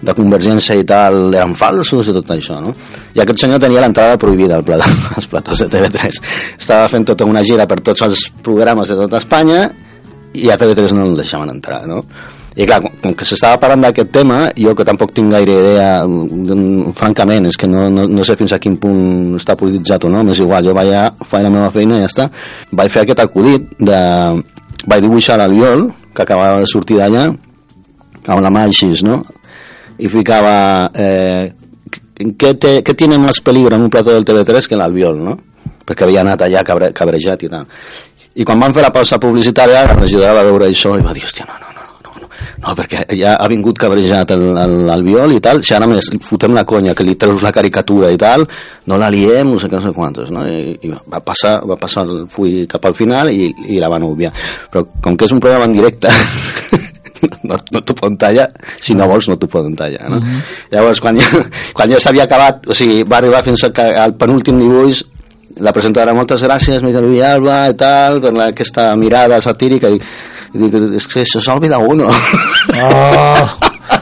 de 0.06 0.16
Convergència 0.16 0.78
i 0.80 0.86
tal 0.88 1.36
eren 1.36 1.52
falsos 1.60 2.08
i 2.08 2.16
tot 2.16 2.32
això, 2.32 2.62
no? 2.64 2.72
I 3.12 3.20
aquest 3.26 3.44
senyor 3.44 3.60
tenia 3.60 3.84
l'entrada 3.84 4.16
prohibida 4.22 4.56
al 4.56 4.64
plató, 4.64 4.88
als 5.20 5.28
platós 5.28 5.66
de 5.66 5.68
TV3. 5.74 6.22
Estava 6.56 6.88
fent 6.94 7.10
tota 7.12 7.28
una 7.28 7.44
gira 7.44 7.68
per 7.68 7.82
tots 7.84 8.08
els 8.08 8.24
programes 8.46 8.94
de 8.94 9.00
tota 9.02 9.20
Espanya 9.20 9.66
i 10.32 10.48
a 10.48 10.56
TV3 10.62 10.96
no 10.96 11.10
el 11.10 11.20
deixaven 11.20 11.52
entrar, 11.58 11.84
no? 11.92 12.06
I 12.56 12.64
clar, 12.64 12.80
com, 12.80 13.12
que 13.12 13.26
s'estava 13.28 13.60
parlant 13.60 13.84
d'aquest 13.84 14.14
tema, 14.16 14.38
jo 14.56 14.72
que 14.76 14.86
tampoc 14.88 15.12
tinc 15.16 15.34
gaire 15.34 15.58
idea, 15.60 15.90
mm, 16.08 16.94
francament, 16.96 17.50
és 17.50 17.58
que 17.60 17.68
no, 17.68 17.90
no, 17.92 18.06
no 18.08 18.24
sé 18.24 18.38
fins 18.40 18.54
a 18.56 18.60
quin 18.64 18.78
punt 18.80 19.36
està 19.36 19.58
polititzat 19.60 20.08
o 20.08 20.12
no, 20.14 20.24
m'és 20.24 20.40
igual, 20.40 20.64
jo 20.64 20.76
vaig 20.78 20.94
a 20.96 21.10
fer 21.28 21.44
la 21.44 21.52
meva 21.52 21.68
feina 21.74 21.98
i 21.98 22.06
ja 22.06 22.12
està. 22.12 22.30
Vaig 22.72 22.94
fer 22.94 23.04
aquest 23.04 23.26
acudit 23.26 23.76
de... 23.80 24.00
Vaig 24.86 25.02
dibuixar 25.02 25.40
l'Albiol, 25.42 25.88
que 26.14 26.24
acabava 26.24 26.62
de 26.62 26.70
sortir 26.70 27.00
d'allà, 27.00 27.28
amb 28.28 28.42
la 28.42 28.52
mà 28.54 28.66
així, 28.70 28.94
no? 29.04 29.22
Y 29.98 30.08
ficava... 30.12 30.56
Eh, 30.94 31.52
què, 32.16 32.56
té, 32.56 32.78
què 32.86 32.96
tiene 32.96 33.18
más 33.20 33.42
peligro 33.44 33.76
en 33.76 33.84
un 33.84 33.92
plató 33.92 34.14
del 34.16 34.24
TV3 34.24 34.70
que 34.70 34.80
l'Albiol, 34.80 35.20
no? 35.20 35.36
Perquè 35.86 36.06
havia 36.06 36.24
anat 36.24 36.46
allà 36.46 36.64
cabre, 36.64 36.92
cabrejat 36.96 37.44
i 37.44 37.52
tal. 37.52 37.68
I 38.36 38.48
quan 38.48 38.60
van 38.60 38.74
fer 38.76 38.84
la 38.84 38.94
pausa 38.96 39.20
publicitària, 39.20 39.86
la 39.88 40.00
regidora 40.00 40.36
va 40.36 40.48
veure 40.48 40.70
això 40.72 40.96
i 41.00 41.04
va 41.04 41.14
dir, 41.16 41.24
hòstia, 41.28 41.48
no, 41.48 41.60
no, 41.60 41.75
no, 42.64 42.74
perquè 42.78 43.04
ja 43.18 43.36
ha 43.42 43.50
vingut 43.52 43.80
cabrejat 43.82 44.34
el, 44.36 44.46
el, 44.62 44.76
el 44.96 45.06
viol 45.06 45.36
i 45.36 45.42
tal, 45.44 45.62
si 45.66 45.76
ara 45.76 45.88
més 45.90 46.10
fotem 46.26 46.56
la 46.56 46.66
conya 46.68 46.96
que 46.96 47.06
li 47.08 47.18
treus 47.20 47.46
la 47.46 47.54
caricatura 47.56 48.12
i 48.14 48.20
tal, 48.22 48.46
no 48.90 49.00
la 49.02 49.12
liem, 49.14 49.54
no 49.54 49.62
sé 49.62 49.70
què, 49.70 49.80
no 49.80 49.86
sé 49.86 49.94
quantos, 49.96 50.32
no? 50.34 50.46
I, 50.48 50.76
i 50.86 50.92
va 50.92 51.22
passar, 51.26 51.58
va 51.68 51.80
passar 51.80 52.06
el 52.08 52.26
full 52.32 52.66
cap 52.72 52.86
al 52.88 52.98
final 52.98 53.32
i, 53.32 53.52
i 53.76 53.80
la 53.82 53.92
van 53.92 54.06
obviar. 54.08 54.34
Però 54.72 54.86
com 55.04 55.18
que 55.18 55.30
és 55.30 55.36
un 55.36 55.42
programa 55.44 55.70
en 55.70 55.76
directe, 55.78 56.12
no, 57.50 57.58
no 57.58 57.82
t'ho 57.82 57.96
poden 57.96 58.18
tallar, 58.22 58.48
si 58.82 58.96
no 58.98 59.08
vols 59.10 59.30
no 59.32 59.38
t'ho 59.40 59.50
poden 59.52 59.76
tallar, 59.78 60.10
no? 60.12 60.22
Llavors, 60.74 61.02
quan 61.04 61.20
ja, 61.20 61.44
quan 61.76 61.92
ja 61.92 62.02
s'havia 62.02 62.28
acabat, 62.30 62.68
o 62.70 62.78
sigui, 62.78 63.04
va 63.08 63.20
arribar 63.22 63.44
fins 63.46 63.66
al, 63.68 63.76
al 64.06 64.16
penúltim 64.20 64.60
dibuix, 64.62 65.04
la 65.64 65.72
presentadora, 65.76 66.16
moltes 66.16 66.44
gràcies, 66.44 66.84
Miguel 66.84 67.08
Villalba, 67.08 67.66
i 67.72 67.78
tal, 67.80 68.20
per 68.24 68.34
la, 68.36 68.50
aquesta 68.52 68.90
mirada 69.00 69.40
satírica, 69.44 69.92
i, 69.92 70.00
i 70.54 70.64
dic, 70.64 70.76
és 71.00 71.08
que 71.08 71.26
se 71.26 71.42
s'ha 71.42 71.56
uno. 71.56 72.10
Oh, 72.76 73.48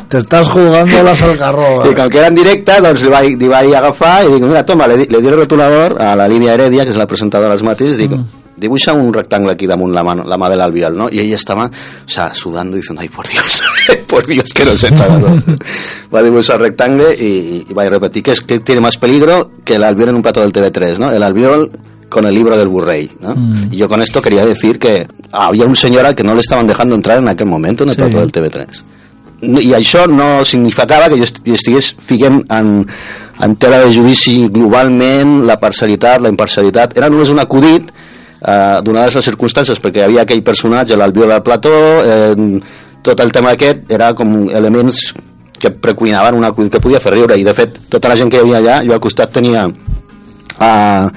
te 0.07 0.17
estás 0.17 0.49
jugando 0.49 1.03
las 1.03 1.21
algarrobas. 1.21 1.87
I 1.91 1.95
com 1.95 2.09
que 2.09 2.17
era 2.17 2.27
en 2.27 2.35
directe, 2.35 2.79
doncs 2.81 3.03
li 3.03 3.09
vaig, 3.09 3.35
li 3.39 3.49
vaig 3.49 3.73
agafar 3.75 4.23
i 4.25 4.31
dic, 4.33 4.45
mira, 4.45 4.63
toma, 4.65 4.87
le, 4.87 5.05
le 5.09 5.21
di 5.21 5.27
el 5.27 5.37
rotulador 5.37 5.99
a 6.01 6.15
la 6.15 6.27
línia 6.29 6.53
Heredia, 6.53 6.85
que 6.85 6.93
és 6.93 7.01
la 7.01 7.09
presentadora 7.09 7.53
dels 7.53 7.65
matins, 7.65 7.97
dic, 7.97 8.13
dibuixa 8.55 8.93
un 8.93 9.13
rectangle 9.13 9.53
aquí 9.53 9.67
damunt 9.67 9.93
la 9.93 10.03
mà, 10.05 10.15
la 10.25 10.37
mà 10.37 10.49
de 10.49 10.57
l'albiol, 10.59 10.97
¿no? 10.97 11.09
Y 11.09 11.19
ella 11.19 11.35
estaba, 11.35 11.65
o 11.65 12.09
sea, 12.09 12.33
sudando, 12.33 12.77
diciendo, 12.77 13.01
ay, 13.01 13.09
por 13.09 13.27
Dios, 13.27 13.62
por 14.07 14.25
Dios, 14.27 14.51
que 14.53 14.65
no 14.65 14.75
sé, 14.75 14.93
chaval. 14.93 15.43
Va 16.13 16.19
a 16.19 16.23
dibujar 16.23 16.59
rectangle 16.61 17.13
y, 17.15 17.65
y 17.69 17.73
va 17.73 17.83
a 17.83 17.89
repetir 17.89 18.21
que 18.23 18.31
es 18.31 18.41
que 18.41 18.59
tiene 18.59 18.81
más 18.81 18.97
peligro 18.97 19.51
que 19.63 19.75
el 19.75 19.83
albiol 19.83 20.09
en 20.09 20.15
un 20.15 20.21
plato 20.21 20.41
del 20.41 20.51
TV3, 20.53 20.97
¿no? 20.99 21.11
El 21.11 21.23
albiol 21.23 21.71
con 22.09 22.25
el 22.27 22.35
libro 22.35 22.55
del 22.55 22.67
Burrey, 22.67 23.09
¿no? 23.21 23.35
Y 23.71 23.77
yo 23.77 23.89
con 23.89 24.01
esto 24.01 24.21
quería 24.21 24.45
decir 24.45 24.77
que 24.77 25.07
había 25.31 25.65
un 25.65 25.75
señor 25.75 26.05
al 26.05 26.13
que 26.15 26.23
no 26.23 26.35
le 26.35 26.41
estaban 26.41 26.67
dejando 26.67 26.93
entrar 26.95 27.17
en 27.19 27.27
aquel 27.27 27.47
momento 27.47 27.83
en 27.83 27.89
el 27.89 27.95
Sí. 27.95 28.01
plato 28.01 28.19
del 28.19 28.31
TV3 28.31 28.83
i 29.43 29.73
això 29.75 30.05
no 30.07 30.45
significava 30.47 31.09
que 31.11 31.17
jo 31.19 31.23
est- 31.25 31.41
estigués 31.51 31.89
fiquent 31.99 32.45
en, 32.49 32.85
en 33.43 33.55
tela 33.59 33.79
de 33.83 33.89
judici 33.91 34.47
globalment 34.47 35.41
la 35.45 35.57
parcialitat, 35.59 36.21
la 36.23 36.29
imparcialitat 36.31 36.95
era 36.95 37.09
només 37.11 37.27
un 37.33 37.41
acudit 37.43 37.89
eh, 37.91 38.79
donades 38.87 39.17
les 39.19 39.25
circumstàncies 39.27 39.81
perquè 39.83 39.99
hi 39.99 40.05
havia 40.05 40.21
aquell 40.23 40.43
personatge 40.47 40.95
l'Albiol 40.95 41.33
al 41.35 41.43
plató 41.43 41.73
eh, 41.75 42.31
tot 43.03 43.19
el 43.19 43.31
tema 43.35 43.53
aquest 43.53 43.91
era 43.91 44.13
com 44.17 44.49
elements 44.49 45.05
que 45.59 45.71
precuinaven 45.71 46.35
un 46.35 46.45
acudit 46.47 46.75
que 46.75 46.83
podia 46.83 47.01
fer 47.03 47.13
riure 47.15 47.37
i 47.39 47.45
de 47.45 47.53
fet 47.55 47.77
tota 47.91 48.11
la 48.11 48.17
gent 48.19 48.31
que 48.31 48.39
hi 48.39 48.43
havia 48.45 48.59
allà 48.61 48.77
jo 48.87 48.95
al 48.95 49.03
costat 49.03 49.31
tenia 49.37 49.65
eh, 49.67 51.07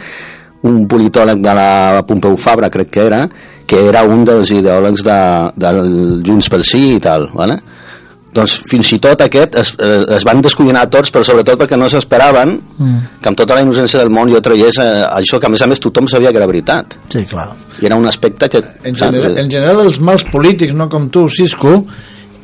un 0.66 0.82
politòleg 0.90 1.42
de 1.42 1.54
la 1.54 2.02
Pompeu 2.06 2.36
Fabra 2.36 2.70
crec 2.70 2.90
que 2.90 3.06
era 3.06 3.24
que 3.66 3.80
era 3.88 4.04
un 4.06 4.22
dels 4.24 4.50
ideòlegs 4.54 5.02
de, 5.06 5.18
del 5.58 5.80
Junts 6.26 6.50
pel 6.52 6.64
Sí 6.64 6.82
i 6.96 7.00
tal 7.02 7.28
¿vale? 7.34 7.58
Doncs 8.36 8.54
fins 8.70 8.92
i 8.94 8.98
tot 9.02 9.20
aquest 9.24 9.56
es, 9.58 9.72
eh, 9.80 10.02
es 10.16 10.24
van 10.28 10.42
descollinar 10.44 10.84
tots 10.92 11.10
però 11.12 11.24
sobretot 11.24 11.58
perquè 11.62 11.78
no 11.80 11.88
s'esperaven 11.90 12.56
Mm. 12.78 12.98
que 13.22 13.28
amb 13.30 13.38
tota 13.38 13.54
la 13.56 13.62
innocència 13.64 13.98
del 14.02 14.10
món 14.12 14.28
jo 14.30 14.40
traiés 14.44 14.76
eh, 14.78 15.04
això 15.16 15.40
que 15.40 15.46
a 15.48 15.52
més 15.52 15.62
a 15.64 15.66
més 15.70 15.80
tothom 15.80 16.06
sabia 16.12 16.30
que 16.30 16.36
era 16.38 16.46
veritat 16.46 16.98
Sí, 17.08 17.24
clar. 17.24 17.48
i 17.80 17.86
era 17.88 17.96
un 17.96 18.06
aspecte 18.06 18.48
que 18.52 18.62
En 18.84 18.94
general, 18.94 19.38
en 19.38 19.50
general 19.50 19.80
els 19.86 19.98
mals 20.00 20.24
polítics, 20.28 20.74
no 20.74 20.88
com 20.88 21.08
tu, 21.10 21.28
Cisco, 21.28 21.84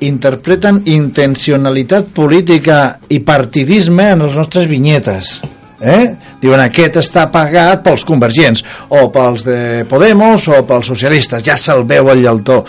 interpreten 0.00 0.82
intencionalitat 0.86 2.08
política 2.14 2.98
i 3.08 3.20
partidisme 3.20 4.10
en 4.12 4.24
les 4.26 4.34
nostres 4.36 4.66
vinyetes. 4.66 5.40
Eh? 5.82 6.02
Diuen 6.42 6.60
aquest 6.62 7.00
està 7.00 7.26
pagat 7.34 7.82
pels 7.82 8.04
convergents 8.06 8.62
o 8.94 9.08
pels 9.14 9.42
de 9.46 9.58
Podemos 9.90 10.46
o 10.54 10.60
pels 10.68 10.92
socialistes, 10.92 11.42
ja 11.42 11.56
se'l 11.58 11.82
veu 11.88 12.12
el 12.12 12.22
llaltó 12.22 12.62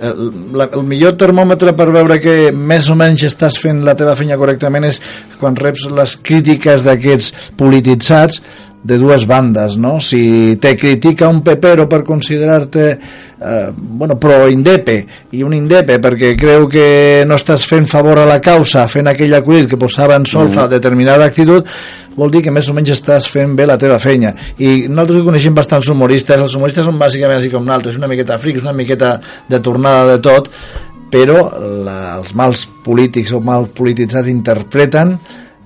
el, 0.00 0.32
la, 0.56 0.66
el 0.72 0.84
millor 0.88 1.16
termòmetre 1.20 1.74
per 1.76 1.90
veure 1.92 2.18
que 2.22 2.50
més 2.56 2.88
o 2.92 2.96
menys 2.98 3.26
estàs 3.28 3.58
fent 3.60 3.82
la 3.84 3.96
teva 3.98 4.16
feina 4.18 4.38
correctament 4.40 4.88
és 4.88 5.00
quan 5.40 5.56
reps 5.56 5.86
les 5.92 6.16
crítiques 6.24 6.84
d'aquests 6.86 7.52
polititzats 7.60 8.40
de 8.82 8.96
dues 8.96 9.26
bandes, 9.28 9.76
no? 9.76 9.98
Si 10.00 10.56
te 10.56 10.72
critica 10.76 11.28
un 11.28 11.42
pepero 11.44 11.84
per 11.88 12.00
considerar-te 12.02 12.84
eh, 12.90 13.72
bueno, 13.76 14.16
pro-indepe 14.16 14.96
i 15.36 15.42
un 15.44 15.52
indepe 15.52 15.98
perquè 16.00 16.32
creu 16.38 16.64
que 16.70 16.86
no 17.28 17.36
estàs 17.36 17.66
fent 17.68 17.88
favor 17.90 18.22
a 18.22 18.28
la 18.28 18.40
causa 18.40 18.86
fent 18.88 19.12
aquell 19.12 19.36
acudit 19.36 19.68
que 19.68 19.80
posava 19.80 20.16
en 20.16 20.24
solfa 20.24 20.64
mm. 20.64 20.70
determinada 20.72 21.28
actitud 21.28 21.68
vol 22.20 22.32
dir 22.34 22.44
que 22.44 22.52
més 22.52 22.68
o 22.68 22.76
menys 22.76 22.92
estàs 22.98 23.30
fent 23.32 23.56
bé 23.56 23.66
la 23.68 23.78
teva 23.80 23.98
feina. 24.02 24.34
I 24.60 24.86
nosaltres 24.88 25.20
que 25.22 25.28
coneixem 25.30 25.56
bastants 25.56 25.88
humoristes 25.92 26.44
els 26.44 26.56
humoristes 26.58 26.86
són 26.88 27.00
bàsicament 27.00 27.40
així 27.40 27.52
com 27.52 27.64
nosaltres 27.64 27.98
una 28.00 28.10
miqueta 28.10 28.38
frics, 28.38 28.64
una 28.66 28.76
miqueta 28.76 29.16
de 29.48 29.60
tornada 29.64 30.06
de 30.12 30.22
tot 30.24 30.52
però 31.10 31.38
la, 31.84 32.16
els 32.18 32.34
mals 32.38 32.66
polítics 32.84 33.32
o 33.34 33.40
mal 33.42 33.66
polititzats 33.74 34.30
interpreten 34.30 35.16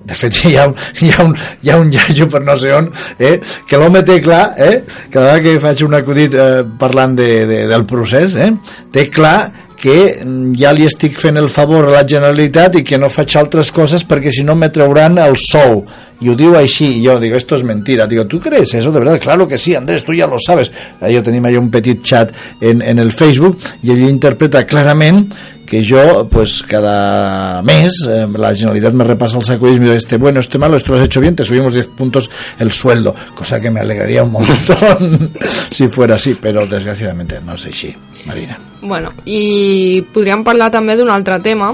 de 0.05 0.13
fet 0.17 0.37
hi 0.45 0.53
ha 0.57 0.67
un, 0.69 0.75
hi 1.01 1.11
ha 1.11 1.25
un, 1.25 1.35
hi 1.65 1.71
ha 1.73 1.77
un 1.81 1.91
iaio 1.93 2.27
per 2.31 2.41
no 2.45 2.55
sé 2.61 2.73
on 2.77 2.89
eh, 3.17 3.35
que 3.67 3.79
l'home 3.81 4.03
té 4.05 4.19
clar 4.25 4.43
eh, 4.57 4.73
cada 5.09 5.35
vegada 5.35 5.43
que 5.45 5.61
faig 5.63 5.85
un 5.85 5.97
acudit 5.97 6.37
eh, 6.37 6.63
parlant 6.81 7.15
de, 7.17 7.29
de, 7.49 7.61
del 7.71 7.85
procés 7.89 8.37
eh, 8.37 8.51
té 8.93 9.07
clar 9.13 9.37
que 9.85 10.17
mm, 10.17 10.55
ja 10.57 10.71
li 10.73 10.87
estic 10.89 11.13
fent 11.21 11.37
el 11.37 11.45
favor 11.53 11.85
a 11.85 11.99
la 11.99 12.05
Generalitat 12.09 12.79
i 12.79 12.83
que 12.87 12.97
no 12.97 13.05
faig 13.13 13.35
altres 13.37 13.69
coses 13.75 14.01
perquè 14.09 14.33
si 14.33 14.41
no 14.47 14.55
me 14.57 14.71
trauran 14.73 15.19
el 15.21 15.37
sou. 15.37 15.83
Y 16.23 16.31
ho 16.31 16.35
diu 16.39 16.55
així 16.57 16.87
i 16.95 17.03
jo 17.03 17.19
digo 17.21 17.37
esto 17.37 17.57
es 17.59 17.63
mentira 17.67 18.07
digo 18.07 18.25
¿tú 18.25 18.39
crees 18.39 18.73
eso 18.73 18.91
de 18.91 18.99
verdad? 18.99 19.19
claro 19.19 19.47
que 19.47 19.57
sí 19.57 19.75
Andrés 19.75 20.03
tú 20.03 20.13
ya 20.13 20.25
lo 20.27 20.39
sabes 20.39 20.71
ahí 21.01 21.19
tenim 21.21 21.45
ahí 21.45 21.57
un 21.57 21.69
petit 21.69 22.01
chat 22.01 22.31
en, 22.61 22.81
en 22.81 22.99
el 22.99 23.11
Facebook 23.11 23.59
i 23.83 23.91
ell 23.91 24.07
interpreta 24.07 24.63
clarament 24.65 25.35
que 25.65 25.81
yo, 25.81 26.27
pues 26.29 26.63
cada 26.63 27.61
mes, 27.61 28.07
eh, 28.07 28.27
la 28.37 28.53
Generalitat 28.55 28.93
me 28.93 29.03
repasa 29.03 29.37
el 29.37 29.45
sacudismo 29.45 29.85
y 29.85 29.87
dice, 29.87 29.97
este 29.97 30.17
bueno, 30.17 30.39
este 30.39 30.57
malo, 30.57 30.77
esto 30.77 30.93
lo 30.93 30.99
has 30.99 31.05
hecho 31.05 31.19
bien, 31.19 31.35
te 31.35 31.43
subimos 31.43 31.73
10 31.73 31.87
puntos 31.87 32.29
el 32.59 32.71
sueldo, 32.71 33.15
cosa 33.33 33.59
que 33.59 33.71
me 33.71 33.79
alegraría 33.79 34.23
un 34.23 34.31
montón 34.31 35.31
si 35.69 35.87
fuera 35.87 36.15
así, 36.15 36.37
pero 36.39 36.65
desgraciadamente 36.67 37.39
no 37.41 37.57
sé 37.57 37.71
si, 37.71 37.95
Marina. 38.25 38.59
Bueno, 38.81 39.11
i 39.25 40.05
podríem 40.13 40.43
parlar 40.45 40.69
també 40.69 40.93
d'un 40.93 41.09
altre 41.09 41.39
tema, 41.41 41.71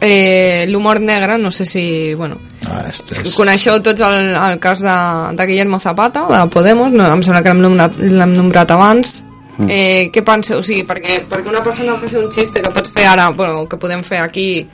eh, 0.00 0.66
l'humor 0.68 1.00
negre, 1.00 1.38
no 1.38 1.50
sé 1.50 1.64
si... 1.64 2.14
Bueno, 2.14 2.50
Ah, 2.68 2.84
este 2.90 3.22
és... 3.22 3.34
coneixeu 3.34 3.78
tots 3.80 4.02
el, 4.04 4.34
el 4.36 4.58
cas 4.60 4.82
de, 4.84 4.96
de 5.36 5.46
Guillermo 5.48 5.78
Zapata, 5.80 6.26
de 6.28 6.42
Podemos, 6.52 6.92
no, 6.92 7.06
em 7.08 7.22
sembla 7.24 7.40
que 7.42 7.54
l'hem 7.54 7.62
nombrat, 7.64 7.96
nombrat 8.34 8.74
abans, 8.74 9.20
Eh, 9.68 10.10
què 10.12 10.22
penseu? 10.24 10.60
O 10.60 10.64
sigui, 10.64 10.84
perquè, 10.88 11.24
perquè 11.28 11.50
una 11.50 11.62
persona 11.64 11.96
faci 12.00 12.16
un 12.20 12.30
xiste 12.32 12.62
que 12.62 12.72
pot 12.72 12.86
fer 12.88 13.06
ara, 13.10 13.28
bueno, 13.30 13.66
que 13.68 13.78
podem 13.80 14.02
fer 14.02 14.22
aquí, 14.22 14.66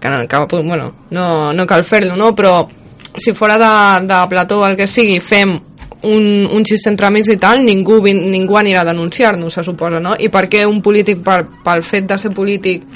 que, 0.00 0.08
no, 0.08 0.26
que 0.28 0.62
bueno, 0.62 0.92
no, 1.10 1.52
no 1.52 1.66
cal 1.66 1.84
fer-lo, 1.84 2.16
no? 2.16 2.34
Però 2.34 2.68
si 3.16 3.34
fora 3.34 3.58
de, 3.58 4.06
de 4.06 4.20
plató 4.28 4.60
o 4.60 4.66
el 4.66 4.76
que 4.76 4.86
sigui, 4.86 5.18
fem 5.20 5.58
un, 6.02 6.48
un 6.52 6.64
xiste 6.64 6.88
entre 6.90 7.08
amics 7.10 7.32
i 7.34 7.36
tal, 7.40 7.64
ningú, 7.64 8.00
ningú 8.06 8.56
anirà 8.56 8.84
a 8.84 8.90
denunciar-nos, 8.92 9.54
se 9.54 9.64
suposa, 9.64 10.00
no? 10.00 10.14
I 10.18 10.30
per 10.32 10.46
què 10.52 10.64
un 10.68 10.80
polític, 10.82 11.24
per, 11.24 11.42
pel 11.64 11.82
fet 11.84 12.08
de 12.08 12.18
ser 12.18 12.32
polític, 12.36 12.86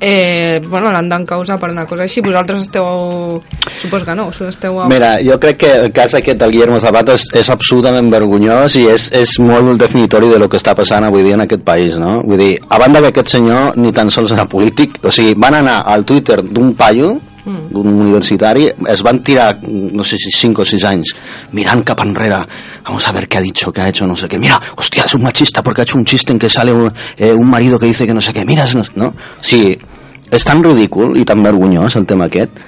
eh, 0.00 0.60
bueno, 0.68 0.90
l'han 0.92 1.08
d'encausar 1.08 1.58
per 1.60 1.70
una 1.70 1.86
cosa 1.86 2.04
així? 2.04 2.22
Vosaltres 2.24 2.66
esteu... 2.66 3.40
Suposo 3.76 4.06
que 4.06 4.14
no, 4.16 4.28
esteu... 4.30 4.80
A... 4.80 4.88
Mira, 4.88 5.16
jo 5.24 5.38
crec 5.40 5.60
que 5.62 5.72
el 5.86 5.92
cas 5.96 6.14
aquest 6.18 6.40
del 6.40 6.52
Guillermo 6.54 6.80
Zapata 6.80 7.16
és, 7.16 7.26
és 7.36 7.50
absolutament 7.52 8.10
vergonyós 8.12 8.76
i 8.80 8.86
és, 8.92 9.08
és 9.16 9.36
molt 9.42 9.76
definitori 9.80 10.30
de 10.32 10.40
lo 10.40 10.48
que 10.48 10.60
està 10.60 10.76
passant 10.78 11.06
avui 11.06 11.24
dia 11.26 11.36
en 11.38 11.46
aquest 11.46 11.64
país, 11.66 11.96
no? 12.00 12.20
Vull 12.26 12.40
dir, 12.40 12.52
a 12.68 12.80
banda 12.82 13.02
que 13.04 13.12
aquest 13.14 13.36
senyor 13.36 13.76
ni 13.80 13.92
tan 13.96 14.10
sols 14.12 14.34
era 14.36 14.48
polític, 14.50 15.00
o 15.04 15.12
sigui, 15.14 15.36
van 15.36 15.60
anar 15.62 15.82
al 15.92 16.04
Twitter 16.08 16.42
d'un 16.42 16.74
paio, 16.78 17.16
d'un 17.46 17.86
universitari, 17.86 18.68
es 18.90 19.02
van 19.06 19.22
tirar, 19.22 19.60
no 19.62 20.04
sé 20.04 20.18
si 20.18 20.30
5 20.34 20.62
o 20.62 20.66
6 20.66 20.84
anys, 20.90 21.14
mirant 21.52 21.84
cap 21.86 22.00
enrere, 22.02 22.42
vamos 22.84 23.06
a 23.06 23.12
ver 23.12 23.28
qué 23.28 23.38
ha 23.38 23.44
dicho, 23.44 23.72
qué 23.72 23.80
ha 23.80 23.88
hecho, 23.88 24.06
no 24.06 24.16
sé 24.16 24.28
qué, 24.28 24.38
mira, 24.38 24.60
hostia, 24.76 25.04
es 25.04 25.14
un 25.14 25.22
machista 25.22 25.62
porque 25.62 25.82
ha 25.82 25.84
hecho 25.84 25.98
un 25.98 26.04
chiste 26.04 26.32
en 26.32 26.38
que 26.38 26.48
sale 26.48 26.72
un, 26.72 26.92
eh, 27.16 27.32
un 27.32 27.48
marido 27.48 27.78
que 27.78 27.86
dice 27.86 28.06
que 28.06 28.14
no 28.14 28.20
sé 28.20 28.32
qué, 28.32 28.44
mira, 28.44 28.66
no, 28.74 28.82
no? 28.94 29.14
Sí, 29.40 29.78
és 30.26 30.42
tan 30.42 30.58
ridícul 30.58 31.14
i 31.14 31.22
tan 31.24 31.38
vergonyós 31.38 31.94
el 31.94 32.04
tema 32.04 32.26
aquest 32.26 32.58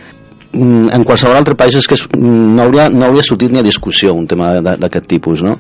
Mm, 0.53 0.89
en 0.97 1.05
qualsevol 1.05 1.37
altre 1.37 1.53
país 1.61 1.75
és 1.77 1.85
que 1.85 1.97
mm, 2.17 2.55
no, 2.57 2.63
hauria, 2.65 2.87
no 2.89 3.05
hauria 3.05 3.23
sortit 3.23 3.53
ni 3.53 3.61
a 3.61 3.67
discussió 3.67 4.15
un 4.17 4.25
tema 4.27 4.55
d'aquest 4.65 5.05
tipus 5.05 5.43
no? 5.45 5.59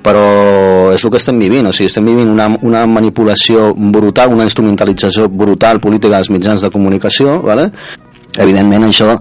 però 0.00 0.94
és 0.94 1.04
el 1.04 1.12
que 1.12 1.20
estem 1.20 1.36
vivint 1.36 1.68
o 1.68 1.72
sigui, 1.76 1.90
estem 1.90 2.06
vivint 2.08 2.30
una, 2.32 2.46
una 2.64 2.86
manipulació 2.88 3.74
brutal 3.76 4.32
una 4.32 4.46
instrumentalització 4.48 5.28
brutal 5.28 5.76
política 5.84 6.14
dels 6.14 6.30
mitjans 6.32 6.64
de 6.64 6.70
comunicació 6.72 7.36
vale? 7.44 7.68
Evidentment 8.38 8.88
això 8.88 9.16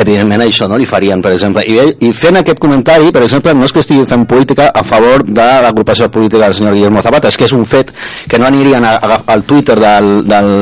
evidentment 0.00 0.44
això 0.44 0.68
no 0.68 0.78
li 0.80 0.88
farien, 0.88 1.20
per 1.20 1.34
exemple. 1.34 1.64
I, 1.68 2.08
I 2.08 2.12
fent 2.16 2.40
aquest 2.40 2.60
comentari, 2.62 3.10
per 3.12 3.24
exemple, 3.26 3.54
no 3.56 3.66
és 3.68 3.74
que 3.74 3.82
estigui 3.84 4.06
fent 4.08 4.26
política 4.28 4.70
a 4.72 4.84
favor 4.86 5.26
de 5.26 5.48
l'agrupació 5.64 6.08
política 6.12 6.46
del 6.46 6.56
senyor 6.56 6.76
Guillermo 6.76 7.02
Zapata, 7.04 7.28
és 7.28 7.36
que 7.36 7.48
és 7.48 7.56
un 7.56 7.66
fet 7.68 7.92
que 8.28 8.40
no 8.40 8.48
anirien 8.48 8.86
a, 8.86 8.96
a, 8.96 9.18
al 9.34 9.44
Twitter 9.44 9.76
del, 9.80 10.12
del 10.28 10.54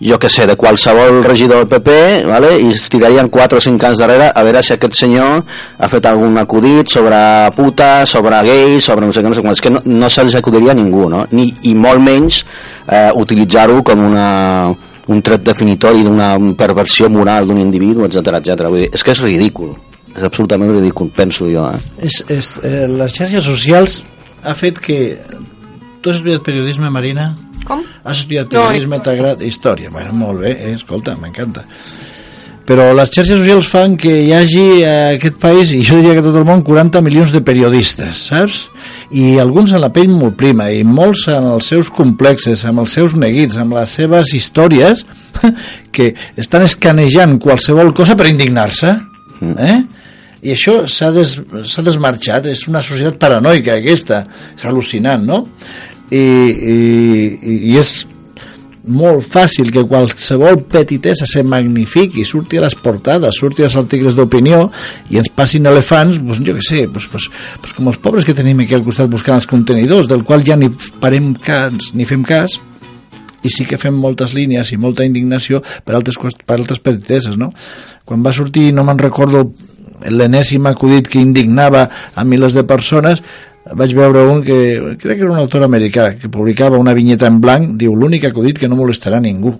jo 0.00 0.18
que 0.18 0.28
sé, 0.30 0.46
de 0.46 0.54
qualsevol 0.56 1.24
regidor 1.24 1.64
del 1.64 1.70
PP 1.70 1.94
vale? 2.28 2.52
i 2.62 2.68
es 2.70 2.84
tirarien 2.90 3.28
4 3.34 3.58
o 3.58 3.62
5 3.64 3.88
anys 3.88 4.02
darrere 4.02 4.28
a 4.30 4.44
veure 4.46 4.62
si 4.62 4.76
aquest 4.76 4.94
senyor 4.94 5.42
ha 5.42 5.88
fet 5.90 6.06
algun 6.06 6.38
acudit 6.38 6.86
sobre 6.86 7.18
puta, 7.56 8.06
sobre 8.06 8.38
gais, 8.46 8.84
sobre 8.84 9.06
no 9.06 9.12
sé 9.12 9.24
què, 9.24 9.28
no 9.28 9.34
sé 9.34 9.42
com. 9.42 9.54
És 9.54 9.64
que 9.64 9.74
no, 9.74 9.82
no 9.84 10.10
se'ls 10.12 10.38
acudiria 10.38 10.74
a 10.74 10.78
ningú, 10.78 11.08
no? 11.10 11.24
Ni, 11.34 11.50
i 11.66 11.74
molt 11.74 12.02
menys 12.04 12.44
eh, 12.86 13.10
utilitzar-ho 13.18 13.82
com 13.86 14.06
una, 14.06 14.28
un 15.08 15.22
tret 15.24 15.44
definitori 15.44 16.04
d'una 16.06 16.34
perversió 16.58 17.08
moral 17.12 17.48
d'un 17.48 17.60
individu, 17.62 18.04
etc 18.06 18.40
etc. 18.40 18.68
Vull 18.68 18.84
dir, 18.84 18.90
és 18.94 19.04
que 19.04 19.14
és 19.14 19.22
ridícul, 19.24 19.74
és 20.14 20.24
absolutament 20.26 20.72
ridícul, 20.74 21.10
penso 21.16 21.48
jo. 21.50 21.66
Eh? 21.72 22.06
És, 22.08 22.22
és, 22.28 22.50
eh, 22.66 22.86
les 22.90 23.14
xarxes 23.14 23.44
socials 23.44 24.02
ha 24.44 24.54
fet 24.58 24.80
que... 24.82 24.98
Tu 25.98 26.10
has 26.12 26.20
estudiat 26.20 26.44
periodisme, 26.46 26.90
Marina? 26.94 27.32
Com? 27.66 27.80
Has 28.04 28.20
estudiat 28.22 28.52
No, 28.52 28.68
periodisme, 28.68 29.00
t'ha 29.02 29.16
agradat 29.16 29.42
història. 29.42 29.90
Bueno, 29.90 30.12
molt 30.14 30.44
bé, 30.44 30.52
eh? 30.54 30.76
escolta, 30.76 31.16
m'encanta. 31.18 31.64
Però 32.68 32.90
les 32.92 33.08
xarxes 33.08 33.40
socials 33.40 33.68
fan 33.72 33.96
que 33.96 34.12
hi 34.20 34.32
hagi 34.36 34.66
a 34.84 34.94
aquest 35.16 35.38
país, 35.40 35.72
i 35.72 35.80
jo 35.88 35.98
diria 35.98 36.18
que 36.18 36.24
tot 36.26 36.36
el 36.36 36.46
món, 36.46 36.62
40 36.66 37.00
milions 37.04 37.32
de 37.32 37.40
periodistes, 37.44 38.26
saps? 38.28 38.66
I 39.08 39.38
alguns 39.40 39.72
en 39.72 39.80
la 39.80 39.88
pell 39.94 40.10
molt 40.12 40.36
prima, 40.36 40.68
i 40.68 40.82
molts 40.84 41.24
en 41.32 41.46
els 41.54 41.70
seus 41.72 41.88
complexes, 41.94 42.64
amb 42.68 42.82
els 42.82 42.96
seus 42.98 43.14
neguits, 43.16 43.56
amb 43.56 43.76
les 43.78 43.94
seves 44.00 44.34
històries, 44.36 45.04
que 45.94 46.10
estan 46.36 46.66
escanejant 46.66 47.38
qualsevol 47.40 47.94
cosa 47.96 48.18
per 48.18 48.28
indignar-se. 48.28 48.92
Eh? 49.40 49.78
I 50.44 50.52
això 50.54 50.82
s'ha 50.86 51.08
des, 51.14 51.34
desmarxat, 51.86 52.50
és 52.52 52.66
una 52.68 52.82
societat 52.84 53.18
paranoica 53.22 53.78
aquesta, 53.78 54.22
és 54.54 54.68
al·lucinant, 54.68 55.24
no? 55.24 55.40
I, 56.12 56.20
i, 56.20 56.76
i 57.72 57.74
és 57.80 57.96
molt 58.88 59.24
fàcil 59.26 59.70
que 59.74 59.84
qualsevol 59.88 60.62
petitesa 60.70 61.26
se 61.28 61.44
magnifiqui, 61.46 62.24
surti 62.24 62.58
a 62.58 62.64
les 62.64 62.76
portades, 62.78 63.36
surti 63.38 63.66
als 63.66 63.76
articles 63.80 64.16
d'opinió 64.16 64.64
i 65.12 65.20
ens 65.20 65.30
passin 65.34 65.68
elefants, 65.70 66.22
doncs 66.22 66.42
jo 66.44 66.56
què 66.56 66.64
sé, 66.64 66.86
doncs, 66.86 67.08
doncs, 67.12 67.28
doncs 67.60 67.76
com 67.76 67.92
els 67.92 68.00
pobres 68.02 68.26
que 68.26 68.36
tenim 68.36 68.64
aquí 68.64 68.76
al 68.76 68.86
costat 68.86 69.10
buscant 69.12 69.38
els 69.38 69.48
contenidors, 69.50 70.08
del 70.10 70.24
qual 70.24 70.44
ja 70.46 70.56
ni 70.56 70.70
parem 71.02 71.34
cas, 71.34 71.92
ni 71.94 72.08
fem 72.08 72.24
cas, 72.26 72.58
i 73.42 73.50
sí 73.52 73.66
que 73.68 73.78
fem 73.78 73.94
moltes 73.94 74.34
línies 74.34 74.72
i 74.74 74.80
molta 74.80 75.06
indignació 75.06 75.62
per 75.86 75.94
altres, 75.98 76.18
per 76.18 76.58
altres 76.58 76.82
petiteses, 76.82 77.38
no? 77.38 77.52
Quan 78.04 78.24
va 78.24 78.34
sortir, 78.34 78.72
no 78.74 78.84
me'n 78.86 78.98
recordo, 78.98 79.44
l'enèsim 80.06 80.66
acudit 80.70 81.08
que 81.10 81.22
indignava 81.22 81.88
a 82.14 82.24
milers 82.24 82.54
de 82.56 82.64
persones, 82.66 83.22
vaig 83.74 83.94
veure 83.96 84.24
un 84.30 84.42
que, 84.44 84.58
crec 85.00 85.18
que 85.18 85.24
era 85.24 85.32
un 85.32 85.38
autor 85.38 85.64
americà, 85.66 86.12
que 86.18 86.30
publicava 86.32 86.80
una 86.80 86.94
vinyeta 86.96 87.28
en 87.28 87.40
blanc, 87.40 87.74
diu, 87.80 87.96
l'únic 87.96 88.28
acudit 88.28 88.58
que 88.58 88.68
no 88.68 88.78
molestarà 88.78 89.20
ningú. 89.20 89.54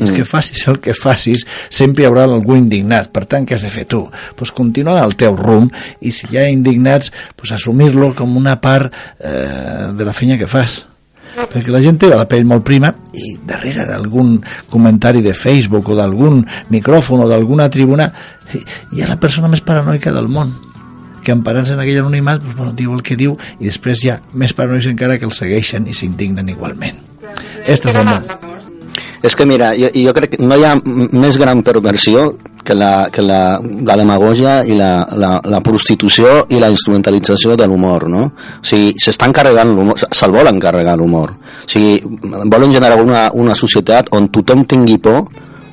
I 0.00 0.04
és 0.06 0.12
que 0.16 0.24
facis 0.24 0.62
el 0.68 0.78
que 0.80 0.94
facis, 0.96 1.44
sempre 1.68 2.04
hi 2.04 2.08
haurà 2.08 2.24
algú 2.24 2.56
indignat. 2.56 3.10
Per 3.12 3.26
tant, 3.28 3.44
què 3.48 3.56
has 3.56 3.64
de 3.66 3.72
fer 3.72 3.86
tu? 3.88 4.02
Pues 4.36 4.52
continuar 4.56 5.00
el 5.04 5.16
teu 5.20 5.36
rumb 5.36 5.74
i 6.00 6.12
si 6.12 6.28
hi 6.30 6.40
ha 6.40 6.46
indignats, 6.48 7.12
pues 7.36 7.52
assumir-lo 7.56 8.14
com 8.16 8.36
una 8.36 8.56
part 8.60 8.94
eh, 9.18 9.90
de 9.96 10.08
la 10.08 10.16
feina 10.16 10.40
que 10.40 10.48
fas 10.48 10.84
perquè 11.30 11.70
la 11.70 11.80
gent 11.82 11.98
té 12.00 12.08
la 12.10 12.26
pell 12.28 12.42
molt 12.48 12.64
prima 12.66 12.90
i 13.14 13.36
darrere 13.46 13.84
d'algun 13.86 14.32
comentari 14.70 15.22
de 15.22 15.34
Facebook 15.36 15.92
o 15.92 15.98
d'algun 15.98 16.42
micròfon 16.74 17.22
o 17.24 17.28
d'alguna 17.30 17.68
tribuna 17.70 18.08
hi 18.50 19.02
ha 19.02 19.08
la 19.08 19.20
persona 19.22 19.48
més 19.48 19.62
paranoica 19.62 20.12
del 20.12 20.26
món 20.28 20.50
que 21.24 21.32
emparant-se 21.32 21.74
en 21.76 21.80
aquell 21.84 22.00
anonimat 22.02 22.42
doncs, 22.42 22.56
bueno, 22.56 22.72
diu 22.76 22.92
el 22.96 23.02
que 23.06 23.16
diu 23.16 23.36
i 23.58 23.66
després 23.68 24.04
hi 24.04 24.10
ha 24.14 24.20
més 24.34 24.52
paranoics 24.56 24.86
encara 24.92 25.18
que 25.18 25.28
el 25.28 25.32
segueixen 25.36 25.86
i 25.88 25.94
s'indignen 25.94 26.48
igualment 26.48 26.98
Este 27.66 27.90
és 27.90 27.94
el 27.96 28.06
món 28.08 28.24
És 29.22 29.34
que 29.36 29.44
mira, 29.44 29.74
jo, 29.76 29.90
jo 29.92 30.12
crec 30.16 30.30
que 30.32 30.38
no 30.42 30.56
hi 30.56 30.62
ha 30.64 30.72
més 30.80 31.36
gran 31.38 31.60
perversió 31.62 32.22
que 32.64 32.72
la, 32.74 33.08
que 33.12 33.20
la, 33.20 33.58
la 33.60 33.96
demagogia 34.00 34.62
i 34.64 34.72
la, 34.78 35.06
la, 35.16 35.34
la 35.44 35.60
prostitució 35.64 36.46
i 36.48 36.58
la 36.60 36.70
instrumentalització 36.72 37.54
de 37.56 37.66
l'humor, 37.68 38.06
no? 38.08 38.22
O 38.32 38.64
sigui, 38.64 38.94
s'estan 39.00 39.32
carregant 39.36 39.74
l'humor, 39.76 39.98
se- 40.00 40.08
se'l 40.16 40.32
volen 40.32 40.58
carregar 40.60 40.96
l'humor. 41.00 41.34
O 41.36 41.68
sigui, 41.68 42.00
volen 42.52 42.72
generar 42.72 42.96
una, 43.04 43.26
una 43.36 43.54
societat 43.56 44.08
on 44.16 44.28
tothom 44.32 44.64
tingui 44.68 44.96
por 44.98 45.28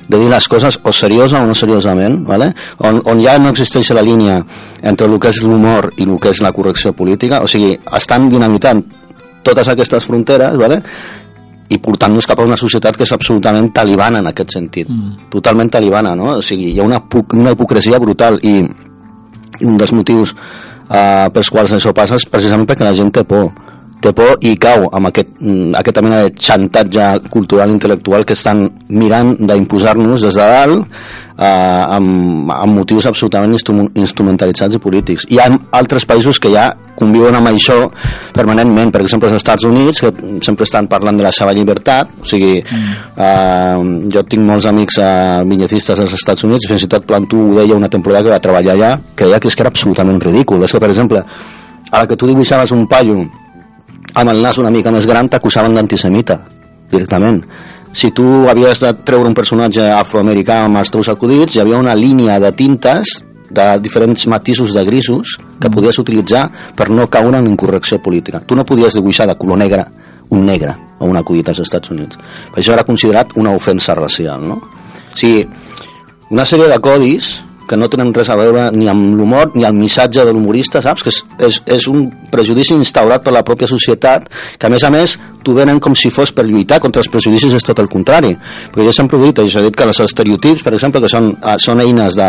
de 0.08 0.18
dir 0.18 0.30
les 0.32 0.48
coses 0.48 0.78
o 0.82 0.92
seriosa 0.92 1.42
o 1.42 1.46
no 1.46 1.54
seriosament, 1.54 2.22
¿vale? 2.26 2.52
on, 2.78 3.02
on 3.04 3.22
ja 3.22 3.36
no 3.38 3.52
existeix 3.52 3.92
la 3.92 4.02
línia 4.02 4.40
entre 4.82 5.06
el 5.06 5.18
que 5.20 5.32
és 5.32 5.42
l'humor 5.44 5.92
i 5.96 6.08
el 6.08 6.16
que 6.18 6.32
és 6.32 6.40
la 6.44 6.52
correcció 6.56 6.94
política, 6.96 7.42
o 7.44 7.48
sigui, 7.50 7.74
estan 7.96 8.28
dinamitant 8.28 8.82
totes 9.44 9.68
aquestes 9.68 10.08
fronteres, 10.08 10.56
¿vale? 10.56 10.80
i 11.68 11.76
portant-nos 11.84 12.26
cap 12.26 12.40
a 12.40 12.46
una 12.48 12.56
societat 12.56 12.96
que 12.96 13.04
és 13.04 13.12
absolutament 13.12 13.68
talibana 13.76 14.22
en 14.22 14.30
aquest 14.30 14.56
sentit, 14.56 14.88
mm. 14.88 15.28
totalment 15.32 15.68
talibana, 15.68 16.14
no? 16.16 16.38
O 16.38 16.44
sigui, 16.44 16.70
hi 16.72 16.80
ha 16.80 16.86
una, 16.86 17.02
una 17.36 17.52
hipocresia 17.52 18.00
brutal 18.00 18.40
i, 18.40 18.54
i 18.64 19.68
un 19.68 19.76
dels 19.76 19.92
motius 19.92 20.32
eh, 20.88 21.28
pels 21.34 21.50
quals 21.52 21.74
això 21.76 21.92
passa 21.92 22.16
és 22.16 22.24
precisament 22.32 22.64
perquè 22.68 22.88
la 22.88 22.94
gent 22.96 23.12
té 23.12 23.26
por 23.28 23.50
té 24.02 24.12
por 24.14 24.38
i 24.46 24.54
cau 24.60 24.88
amb 24.94 25.10
aquest, 25.10 25.30
mm, 25.40 25.74
aquesta 25.78 26.02
mena 26.02 26.22
de 26.22 26.34
xantatge 26.38 27.06
cultural 27.30 27.70
intel·lectual 27.70 28.24
que 28.24 28.36
estan 28.36 28.68
mirant 28.88 29.34
d'imposar-nos 29.38 30.22
des 30.22 30.34
de 30.34 30.40
dalt 30.40 30.86
eh, 31.38 31.84
amb, 31.96 32.50
amb 32.50 32.78
motius 32.78 33.06
absolutament 33.06 33.52
instru- 33.54 33.90
instrumentalitzats 33.94 34.74
i 34.74 34.82
polítics. 34.82 35.26
Hi 35.30 35.38
ha 35.38 35.48
altres 35.78 36.06
països 36.06 36.38
que 36.38 36.50
ja 36.52 36.68
conviuen 36.98 37.34
amb 37.38 37.50
això 37.50 37.76
permanentment, 38.34 38.90
per 38.92 39.02
exemple 39.02 39.28
els 39.30 39.38
Estats 39.38 39.64
Units 39.64 40.00
que 40.02 40.12
sempre 40.42 40.66
estan 40.66 40.88
parlant 40.90 41.18
de 41.18 41.26
la 41.26 41.32
seva 41.34 41.54
llibertat 41.54 42.10
o 42.22 42.26
sigui, 42.26 42.58
eh, 42.58 43.76
jo 44.14 44.24
tinc 44.24 44.42
molts 44.46 44.66
amics 44.66 44.98
eh, 44.98 45.42
vinyetistes 45.46 46.00
als 46.06 46.14
Estats 46.18 46.44
Units 46.44 46.66
i 46.66 46.72
fins 46.72 46.86
i 46.86 46.90
tot 46.90 47.06
Plantu 47.08 47.38
ho 47.50 47.54
deia 47.60 47.76
una 47.76 47.88
temporada 47.88 48.24
que 48.26 48.34
va 48.34 48.42
treballar 48.42 48.74
allà 48.74 48.94
que 49.14 49.26
deia 49.26 49.40
que 49.40 49.48
és 49.48 49.56
que 49.56 49.62
era 49.62 49.70
absolutament 49.70 50.20
ridícul. 50.22 50.62
És 50.62 50.72
que 50.74 50.82
per 50.82 50.90
exemple, 50.90 51.22
a 51.90 52.02
la 52.02 52.06
que 52.06 52.16
tu 52.16 52.26
dibuixaves 52.26 52.74
un 52.74 52.86
paio 52.86 53.22
amb 54.14 54.30
el 54.30 54.42
nas 54.42 54.58
una 54.58 54.72
mica 54.74 54.92
més 54.94 55.06
gran 55.06 55.28
t'acusaven 55.28 55.74
d'antisemita 55.74 56.40
directament 56.90 57.42
si 57.92 58.10
tu 58.12 58.48
havies 58.48 58.80
de 58.84 58.92
treure 59.04 59.28
un 59.28 59.34
personatge 59.36 59.84
afroamericà 59.90 60.62
amb 60.64 60.80
els 60.80 60.92
teus 60.92 61.08
acudits 61.08 61.56
hi 61.56 61.62
havia 61.64 61.80
una 61.80 61.96
línia 61.96 62.38
de 62.40 62.52
tintes 62.52 63.18
de 63.50 63.78
diferents 63.80 64.26
matisos 64.26 64.74
de 64.74 64.84
grisos 64.84 65.38
que 65.60 65.70
podies 65.70 65.98
utilitzar 65.98 66.48
per 66.76 66.90
no 66.90 67.08
caure 67.08 67.38
en 67.38 67.46
incorrecció 67.48 68.00
política. 68.02 68.40
Tu 68.44 68.56
no 68.56 68.66
podies 68.66 68.94
dibuixar 68.94 69.26
de 69.26 69.36
color 69.40 69.58
negre 69.58 69.86
un 70.30 70.44
negre 70.44 70.74
o 70.98 71.06
un 71.08 71.16
acudit 71.16 71.48
als 71.48 71.62
Estats 71.64 71.90
Units. 71.90 72.18
Per 72.52 72.60
això 72.60 72.74
era 72.74 72.84
considerat 72.84 73.32
una 73.36 73.54
ofensa 73.56 73.94
racial, 73.96 74.44
no? 74.44 74.60
O 74.60 75.16
sigui, 75.16 75.46
una 76.30 76.44
sèrie 76.44 76.68
de 76.68 76.78
codis 76.84 77.38
que 77.68 77.76
no 77.76 77.88
tenen 77.92 78.12
res 78.16 78.30
a 78.32 78.36
veure 78.36 78.70
ni 78.72 78.88
amb 78.88 79.14
l'humor 79.18 79.52
ni 79.54 79.64
amb 79.64 79.76
el 79.76 79.82
missatge 79.84 80.24
de 80.24 80.32
l'humorista, 80.32 80.80
saps? 80.82 81.02
Que 81.04 81.10
és, 81.12 81.22
és, 81.38 81.62
és 81.78 81.88
un 81.88 82.06
prejudici 82.32 82.74
instaurat 82.74 83.22
per 83.22 83.32
la 83.32 83.44
pròpia 83.44 83.68
societat, 83.70 84.28
que 84.58 84.66
a 84.66 84.70
més 84.72 84.84
a 84.84 84.90
més 84.90 85.18
t'ho 85.44 85.54
venen 85.54 85.78
com 85.80 85.94
si 85.96 86.10
fos 86.10 86.32
per 86.34 86.44
lluitar 86.44 86.80
contra 86.82 87.00
els 87.00 87.08
prejudicis 87.08 87.54
és 87.54 87.64
tot 87.64 87.78
el 87.78 87.88
contrari. 87.88 88.34
Perquè 88.72 88.84
jo 88.84 88.92
sempre 88.92 89.16
ho 89.16 89.22
he 89.22 89.30
dit, 89.30 89.38
jo 89.48 89.60
he 89.60 89.66
dit 89.68 89.76
que 89.76 89.84
els 89.86 90.00
estereotips, 90.00 90.62
per 90.66 90.72
exemple, 90.74 91.00
que 91.00 91.08
són, 91.08 91.30
eh, 91.38 91.54
són 91.62 91.80
eines 91.80 92.16
de, 92.18 92.28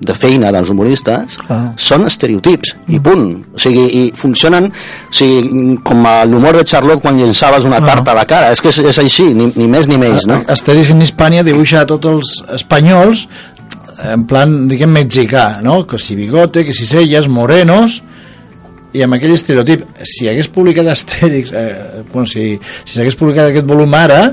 de 0.00 0.14
feina 0.14 0.50
dels 0.52 0.68
humoristes, 0.72 1.38
Ah. 1.48 1.72
són 1.76 2.04
estereotips, 2.06 2.74
i 2.88 2.98
punt. 3.00 3.24
O 3.54 3.58
sigui, 3.58 3.84
i 4.02 4.12
funcionen 4.16 4.66
o 4.72 5.12
sigui, 5.14 5.78
com 5.84 6.02
l'humor 6.28 6.56
de 6.58 6.64
Charlotte 6.64 7.00
quan 7.02 7.16
llençaves 7.16 7.64
una 7.64 7.76
Ah. 7.78 7.84
tarta 7.86 8.10
a 8.12 8.14
la 8.14 8.24
cara. 8.26 8.50
És 8.52 8.60
que 8.60 8.68
és, 8.68 8.78
és 8.78 8.98
així, 8.98 9.32
ni, 9.34 9.52
ni 9.56 9.66
més 9.68 9.88
ni 9.88 9.96
menys, 9.98 10.26
no? 10.26 10.42
Asterix 10.48 10.90
en 10.90 11.00
Hispània 11.02 11.42
dibuixa 11.46 11.80
a 11.82 11.86
tots 11.86 12.06
els 12.06 12.32
espanyols 12.54 13.28
en 14.02 14.26
plan, 14.26 14.54
diguem, 14.70 14.90
mexicà, 14.98 15.60
no? 15.62 15.82
Que 15.86 15.98
si 15.98 16.16
bigote, 16.18 16.64
que 16.66 16.74
si 16.74 16.86
celles, 16.88 17.28
morenos, 17.30 18.00
i 18.92 19.02
amb 19.04 19.16
aquell 19.16 19.34
estereotip. 19.34 19.84
Si 20.04 20.28
hagués 20.28 20.50
publicat 20.52 20.88
Asterix, 20.92 21.52
eh, 21.52 22.02
bueno, 22.12 22.26
si 22.26 22.58
si 22.84 22.96
s'hagués 22.96 23.16
publicat 23.16 23.50
aquest 23.50 23.68
volum 23.68 23.94
ara, 23.96 24.24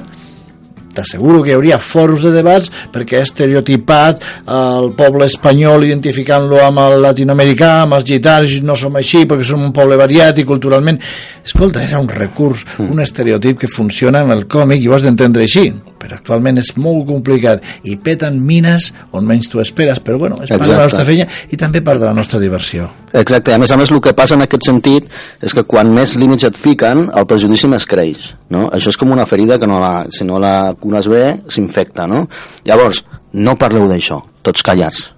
t'asseguro 0.93 1.43
que 1.43 1.51
hi 1.51 1.55
hauria 1.55 1.78
foros 1.78 2.24
de 2.26 2.32
debats 2.34 2.72
perquè 2.93 3.20
ha 3.20 3.28
estereotipat 3.28 4.24
el 4.55 4.89
poble 4.97 5.28
espanyol 5.30 5.86
identificant-lo 5.88 6.63
amb 6.65 6.82
el 6.84 6.97
latinoamericà, 7.05 7.76
amb 7.84 7.99
els 7.99 8.07
gitanos 8.09 8.57
no 8.65 8.76
som 8.76 8.97
així 8.99 9.26
perquè 9.30 9.45
som 9.47 9.63
un 9.63 9.76
poble 9.76 9.99
variat 10.01 10.41
i 10.41 10.47
culturalment 10.49 10.99
escolta, 11.45 11.86
era 11.86 12.01
un 12.01 12.09
recurs, 12.09 12.65
un 12.84 12.99
estereotip 13.05 13.61
que 13.63 13.72
funciona 13.72 14.26
en 14.26 14.34
el 14.36 14.47
còmic 14.49 14.84
i 14.84 14.89
ho 14.89 14.97
has 14.97 15.07
d'entendre 15.07 15.45
així 15.45 15.70
però 16.00 16.18
actualment 16.20 16.62
és 16.62 16.72
molt 16.80 17.06
complicat 17.10 17.64
i 17.89 17.97
peten 18.02 18.39
mines 18.45 18.89
on 19.16 19.28
menys 19.28 19.52
tu 19.52 19.62
esperes 19.64 20.02
però 20.04 20.18
bueno, 20.22 20.39
és 20.43 20.52
part 20.52 20.64
de 20.64 20.72
la 20.72 20.86
Exacte. 20.86 20.88
nostra 20.88 21.06
feina 21.08 21.28
i 21.50 21.60
també 21.60 21.84
part 21.86 22.02
de 22.02 22.08
la 22.10 22.16
nostra 22.16 22.39
diversió 22.41 22.88
Exacte, 23.14 23.54
a 23.54 23.60
més 23.62 23.72
a 23.72 23.78
més 23.80 23.91
el 23.91 24.02
que 24.06 24.16
passa 24.18 24.38
en 24.38 24.45
aquest 24.45 24.68
sentit 24.70 25.10
és 25.43 25.56
que 25.56 25.66
quan 25.68 25.91
més 25.93 26.16
límits 26.20 26.47
et 26.47 26.58
fiquen 26.58 27.08
el 27.10 27.30
prejudici 27.30 27.70
més 27.72 27.88
creix 27.89 28.34
no? 28.56 28.68
això 28.74 28.93
és 28.93 29.00
com 29.00 29.12
una 29.16 29.28
ferida 29.30 29.60
que 29.60 29.70
no 29.70 29.80
la, 29.82 29.93
si 30.14 30.28
no 30.28 30.39
la 30.41 30.74
cures 30.80 31.10
bé 31.12 31.24
s'infecta 31.50 32.08
no? 32.10 32.26
llavors, 32.68 33.04
no 33.34 33.58
parleu 33.60 33.89
d'això 33.89 34.22
tots 34.45 34.64
callats, 34.66 35.10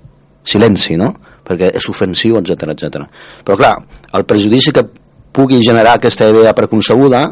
silenci 0.43 0.97
no? 0.99 1.13
perquè 1.45 1.71
és 1.77 1.87
ofensiu, 1.89 2.39
etc 2.39 2.73
etc. 2.73 3.05
però 3.45 3.59
clar, 3.59 3.75
el 4.17 4.25
prejudici 4.29 4.73
que 4.75 4.85
pugui 5.31 5.61
generar 5.63 5.95
aquesta 5.97 6.27
idea 6.29 6.53
preconcebuda 6.55 7.29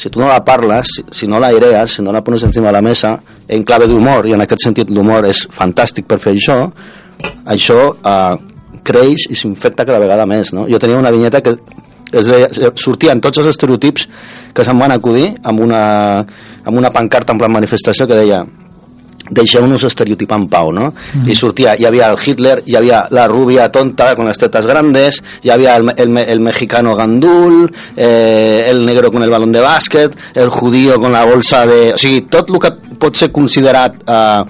si 0.00 0.08
tu 0.08 0.20
no 0.22 0.28
la 0.30 0.40
parles, 0.44 0.88
si, 0.96 1.04
si 1.12 1.26
no 1.28 1.38
la 1.40 1.50
airees, 1.52 1.98
si 1.98 2.02
no 2.02 2.12
la 2.12 2.22
pones 2.24 2.42
encima 2.46 2.68
de 2.68 2.72
la 2.72 2.80
mesa, 2.80 3.18
en 3.48 3.64
clave 3.68 3.88
d'humor, 3.90 4.30
i 4.30 4.32
en 4.32 4.40
aquest 4.40 4.64
sentit 4.64 4.88
l'humor 4.88 5.26
és 5.28 5.42
fantàstic 5.52 6.08
per 6.08 6.16
fer 6.22 6.32
això, 6.32 6.56
això 7.52 7.78
eh, 7.92 8.36
creix 8.86 9.26
i 9.28 9.36
s'infecta 9.36 9.84
cada 9.84 10.00
vegada 10.00 10.24
més. 10.30 10.54
No? 10.56 10.64
Jo 10.70 10.80
tenia 10.80 11.00
una 11.00 11.12
vinyeta 11.12 11.42
que 11.44 11.52
es 12.12 12.26
deia, 12.26 12.48
sortien 12.80 13.20
tots 13.20 13.42
els 13.42 13.50
estereotips 13.52 14.08
que 14.56 14.64
se'm 14.66 14.80
van 14.80 14.96
acudir 14.96 15.28
amb 15.44 15.60
una, 15.66 15.82
amb 16.64 16.80
una 16.80 16.90
pancarta 16.94 17.36
en 17.36 17.42
plan 17.42 17.52
manifestació 17.52 18.08
que 18.08 18.18
deia 18.18 18.40
deixeu-nos 19.30 19.84
estereotipar 19.86 20.38
en 20.40 20.48
pau, 20.50 20.72
no? 20.74 20.88
I 21.26 21.34
sortia, 21.38 21.76
hi 21.78 21.84
havia 21.86 22.08
el 22.10 22.16
Hitler, 22.18 22.62
hi 22.66 22.74
havia 22.76 23.04
la 23.14 23.28
rubia 23.30 23.68
tonta 23.70 24.14
con 24.16 24.26
las 24.26 24.38
tetas 24.38 24.66
grandes, 24.66 25.22
hi 25.42 25.50
havia 25.54 25.76
el, 25.76 25.92
el, 25.96 26.16
el 26.18 26.40
mexicano 26.40 26.96
gandul, 26.96 27.70
eh, 27.96 28.66
el 28.68 28.84
negro 28.86 29.12
con 29.12 29.22
el 29.22 29.30
balón 29.30 29.52
de 29.52 29.62
bàsquet, 29.62 30.16
el 30.34 30.48
judío 30.50 30.98
con 31.00 31.12
la 31.12 31.24
bolsa 31.24 31.64
de... 31.66 31.92
O 31.94 31.98
sigui, 31.98 32.22
tot 32.26 32.50
el 32.50 32.58
que 32.58 32.72
pot 33.00 33.16
ser 33.16 33.30
considerat 33.32 34.02
eh, 34.02 34.42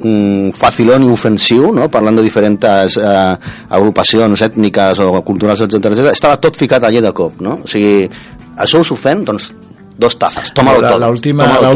mm, 0.00 0.50
facilón 0.56 1.04
i 1.06 1.12
ofensiu, 1.12 1.68
no? 1.76 1.90
parlant 1.92 2.16
de 2.18 2.24
diferents 2.24 2.96
eh, 2.96 3.36
agrupacions 3.68 4.42
ètniques 4.48 5.04
o 5.04 5.12
culturals, 5.26 5.60
etc 5.68 5.92
etc, 5.92 6.10
estava 6.12 6.40
tot 6.40 6.56
ficat 6.56 6.82
allà 6.88 7.04
de 7.04 7.12
cop, 7.16 7.36
no? 7.44 7.60
O 7.64 7.70
sigui, 7.70 8.08
això 8.56 8.80
us 8.80 8.90
ofèn? 8.96 9.24
Doncs 9.28 9.52
dos 9.96 10.16
tazas, 10.20 10.50
toma-lo 10.56 10.80
La- 10.84 10.90
tot. 10.92 11.00
l'última 11.04 11.44
tómalo 11.46 11.70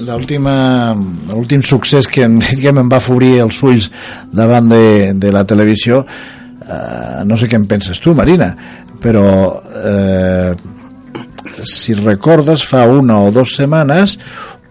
l'últim 0.00 1.62
succés 1.62 2.08
que 2.08 2.24
em, 2.24 2.38
diguem, 2.52 2.82
em 2.84 2.92
va 2.92 3.02
fobrir 3.02 3.38
els 3.44 3.62
ulls 3.62 3.90
davant 4.32 4.70
de, 4.70 5.12
de 5.14 5.32
la 5.34 5.44
televisió 5.44 6.02
eh, 6.02 7.24
no 7.26 7.36
sé 7.36 7.50
què 7.50 7.58
en 7.60 7.66
penses 7.70 8.00
tu 8.00 8.14
Marina 8.14 8.52
però 9.02 9.26
eh, 9.82 10.54
si 11.66 11.94
recordes 11.98 12.64
fa 12.64 12.86
una 12.88 13.20
o 13.26 13.30
dues 13.34 13.56
setmanes 13.58 14.16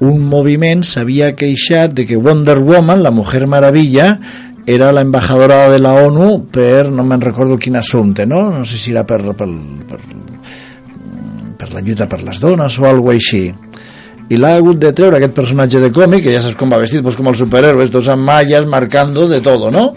un 0.01 0.23
moviment 0.25 0.81
s'havia 0.87 1.35
queixat 1.37 1.93
de 1.93 2.07
que 2.09 2.17
Wonder 2.17 2.57
Woman, 2.57 3.03
la 3.03 3.11
Mujer 3.13 3.45
Maravilla 3.45 4.15
era 4.65 4.91
la 4.91 5.01
embajadora 5.01 5.69
de 5.69 5.77
la 5.79 5.93
ONU 5.93 6.47
per, 6.53 6.89
no 6.89 7.03
me'n 7.05 7.21
recordo 7.21 7.57
quin 7.57 7.77
assumpte, 7.77 8.25
no? 8.25 8.49
No 8.53 8.65
sé 8.65 8.77
si 8.77 8.91
era 8.91 9.03
per, 9.05 9.21
per, 9.37 9.47
per, 9.89 9.99
per 11.57 11.69
la 11.73 11.81
lluita 11.81 12.07
per 12.09 12.21
les 12.23 12.39
dones 12.41 12.79
o 12.79 12.87
alguna 12.89 13.17
així 13.17 13.43
i 14.31 14.39
l'ha 14.39 14.55
hagut 14.57 14.79
de 14.79 14.93
treure 14.95 15.19
aquest 15.19 15.35
personatge 15.35 15.81
de 15.83 15.91
còmic 15.93 16.25
que 16.25 16.33
ja 16.33 16.41
saps 16.43 16.57
com 16.59 16.71
va 16.71 16.79
vestit, 16.81 17.03
pues 17.03 17.17
com 17.19 17.27
els 17.27 17.41
superhéroes 17.43 17.91
tots 17.91 18.11
amb 18.13 18.23
malles, 18.27 18.67
marcando 18.69 19.27
de 19.27 19.41
todo 19.43 19.71
no? 19.73 19.89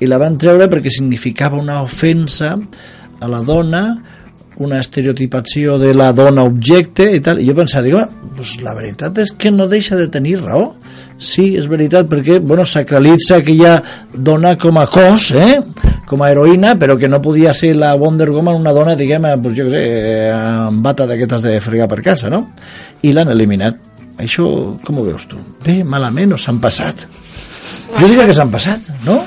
i 0.00 0.08
la 0.08 0.20
van 0.20 0.38
treure 0.40 0.70
perquè 0.70 0.92
significava 0.94 1.60
una 1.60 1.82
ofensa 1.82 2.54
a 3.20 3.28
la 3.28 3.42
dona 3.44 3.82
una 4.58 4.80
estereotipació 4.82 5.76
de 5.78 5.92
la 5.94 6.08
dona 6.12 6.42
objecte 6.42 7.04
i 7.14 7.20
tal, 7.22 7.38
i 7.38 7.46
jo 7.46 7.54
pensava, 7.54 7.84
dic, 7.84 7.94
"Home, 7.94 8.32
pues 8.36 8.56
la 8.62 8.74
veritat 8.74 9.18
és 9.22 9.30
que 9.30 9.52
no 9.54 9.68
deixa 9.68 9.96
de 9.96 10.08
tenir 10.08 10.40
raó 10.40 10.74
sí, 11.18 11.56
és 11.56 11.68
veritat, 11.68 12.08
perquè 12.08 12.40
bueno, 12.40 12.64
sacralitza 12.64 13.36
aquella 13.36 13.82
dona 14.14 14.56
com 14.56 14.78
a 14.78 14.86
cos 14.86 15.32
eh? 15.32 15.60
Com 16.08 16.22
a 16.24 16.30
heroïna, 16.32 16.74
però 16.80 16.96
que 16.98 17.08
no 17.08 17.20
podia 17.22 17.52
ser 17.52 17.74
la 17.76 17.92
Wonder 18.00 18.30
Woman 18.32 18.56
una 18.62 18.72
dona, 18.72 18.96
diguem, 18.96 19.26
eh, 19.28 19.36
pues 19.42 19.54
jo 19.58 19.66
què 19.68 19.74
sé, 19.74 19.82
eh, 19.84 20.32
amb 20.32 20.80
bata 20.82 21.04
d'aquestes 21.06 21.42
de 21.44 21.58
fregar 21.60 21.86
per 21.88 22.00
casa, 22.02 22.30
no? 22.32 22.46
I 23.02 23.12
l'han 23.12 23.28
eliminat. 23.34 23.76
Això, 24.18 24.46
com 24.82 24.98
ho 24.98 25.04
veus 25.06 25.28
tu? 25.30 25.36
Bé, 25.64 25.82
malament 25.84 26.32
o 26.34 26.38
s'han 26.40 26.58
passat? 26.58 27.04
Jo 28.00 28.06
diria 28.08 28.24
que 28.26 28.34
s'han 28.34 28.50
passat, 28.50 28.80
no? 29.04 29.20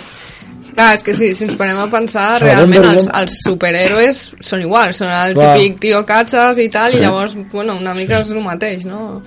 Clar, 0.76 0.96
és 0.96 1.04
que 1.04 1.14
sí, 1.14 1.30
si 1.36 1.44
ens 1.46 1.56
parem 1.60 1.78
a 1.80 1.86
pensar, 1.92 2.36
O 2.36 2.40
sigui, 2.40 2.50
realment 2.52 2.86
els, 2.90 3.08
els 3.22 3.38
superhéroes 3.46 4.20
són 4.40 4.62
iguals, 4.66 4.98
són 5.04 5.10
el 5.12 5.34
Clar. 5.36 5.54
típic 5.60 5.80
tio 5.84 6.02
catxes 6.08 6.58
i 6.64 6.68
tal, 6.74 6.96
i 6.96 7.00
llavors, 7.04 7.36
bueno, 7.52 7.76
una 7.80 7.94
mica 7.94 8.20
és 8.24 8.30
el 8.32 8.42
mateix, 8.44 8.86
no? 8.88 9.22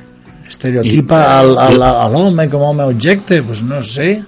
Estereotipa 0.48 1.38
al- 1.38 1.58
al- 1.58 1.82
a 1.82 2.08
l'home 2.12 2.48
com 2.50 2.62
a 2.62 2.68
home 2.72 2.84
objecte, 2.84 3.42
pues 3.42 3.62
no 3.62 3.80
sé. 3.82 4.22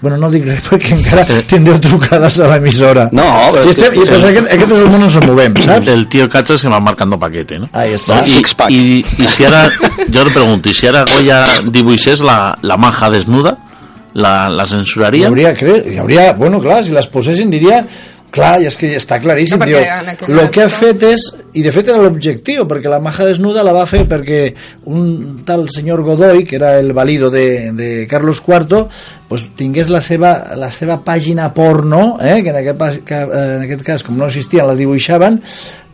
Bueno, 0.00 0.16
no 0.16 0.30
dic 0.32 0.46
res 0.48 0.62
perquè 0.68 0.94
encara 0.96 1.24
tindreu 1.50 1.78
trucades 1.84 2.38
a 2.40 2.46
l'emissora. 2.48 3.08
No, 3.12 3.26
però 3.52 3.64
I, 3.66 3.72
estem, 3.74 3.94
i 3.98 4.04
pues 4.08 4.24
aquest, 4.30 4.46
aquest 4.54 4.72
és 4.72 4.78
el 4.80 4.88
món 4.94 5.02
on 5.04 5.10
se 5.12 5.20
movem, 5.26 5.56
saps? 5.60 5.88
El 5.92 6.06
tío 6.08 6.28
Cacho 6.28 6.56
se 6.58 6.68
va 6.72 6.80
marcando 6.80 7.18
paquete, 7.18 7.58
¿no? 7.58 7.68
Ahí 7.72 7.92
está. 7.92 8.22
Y, 8.24 8.28
Six-pack. 8.28 8.70
y, 8.70 9.04
y 9.18 9.26
si 9.28 9.44
ahora, 9.44 9.68
yo 10.08 10.24
le 10.24 10.30
pregunto, 10.30 10.70
¿y 10.70 10.74
si 10.74 10.86
ahora 10.86 11.04
Goya 11.04 11.44
dibuixés 11.70 12.20
la, 12.20 12.56
la 12.62 12.76
maja 12.78 13.10
desnuda? 13.10 13.58
¿La, 14.14 14.48
la 14.48 14.64
Hi 14.64 14.70
censuraria? 14.70 15.28
hauria, 15.28 15.52
cre... 15.54 15.84
hi 15.86 15.98
hauria, 15.98 16.32
bueno, 16.32 16.58
clar, 16.60 16.82
si 16.82 16.90
les 16.90 17.06
posessin 17.06 17.48
diria 17.50 17.84
clar, 18.32 18.54
i 18.62 18.68
és 18.70 18.76
que 18.78 18.90
està 18.96 19.18
claríssim 19.22 19.60
No, 19.60 19.66
diu, 19.68 19.78
el 20.40 20.50
que 20.54 20.64
ha 20.64 20.70
fet 20.72 21.04
és 21.08 21.26
i 21.58 21.64
de 21.64 21.72
fet 21.74 21.90
era 21.90 22.02
l'objectiu, 22.02 22.64
perquè 22.70 22.90
la 22.90 23.00
maja 23.02 23.26
desnuda 23.26 23.64
la 23.66 23.74
va 23.74 23.86
fer 23.90 24.04
perquè 24.08 24.40
un 24.90 25.42
tal 25.46 25.66
senyor 25.72 26.04
Godoy, 26.06 26.44
que 26.46 26.56
era 26.60 26.76
el 26.78 26.92
valido 26.96 27.30
de, 27.30 27.72
de 27.76 27.90
Carlos 28.10 28.42
IV 28.46 28.84
pues, 29.28 29.48
tingués 29.58 29.90
la 29.90 30.00
seva, 30.00 30.32
la 30.56 30.70
seva 30.70 31.00
pàgina 31.04 31.50
porno 31.54 32.18
eh, 32.22 32.40
que 32.42 32.54
en 32.54 32.60
aquest, 32.62 33.04
que, 33.06 33.20
eh, 33.24 33.44
en 33.56 33.66
aquest 33.66 33.84
cas 33.86 34.06
com 34.06 34.18
no 34.18 34.30
existien 34.30 34.68
les 34.70 34.78
dibuixaven 34.78 35.40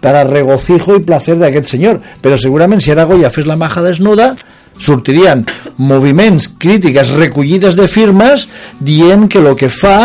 per 0.00 0.12
a 0.14 0.26
regocijo 0.28 0.96
i 0.96 1.04
placer 1.04 1.38
d'aquest 1.40 1.72
senyor. 1.72 2.02
Però 2.22 2.36
segurament 2.38 2.82
si 2.84 2.92
ara 2.92 3.08
Goya 3.08 3.32
fes 3.32 3.48
la 3.48 3.56
maja 3.58 3.82
desnuda 3.82 4.34
sortirien 4.78 5.44
moviments, 5.76 6.50
crítiques 6.58 7.14
recollides 7.16 7.76
de 7.76 7.86
firmes 7.88 8.46
dient 8.80 9.28
que 9.30 9.40
el 9.42 9.54
que 9.56 9.70
fa 9.72 9.98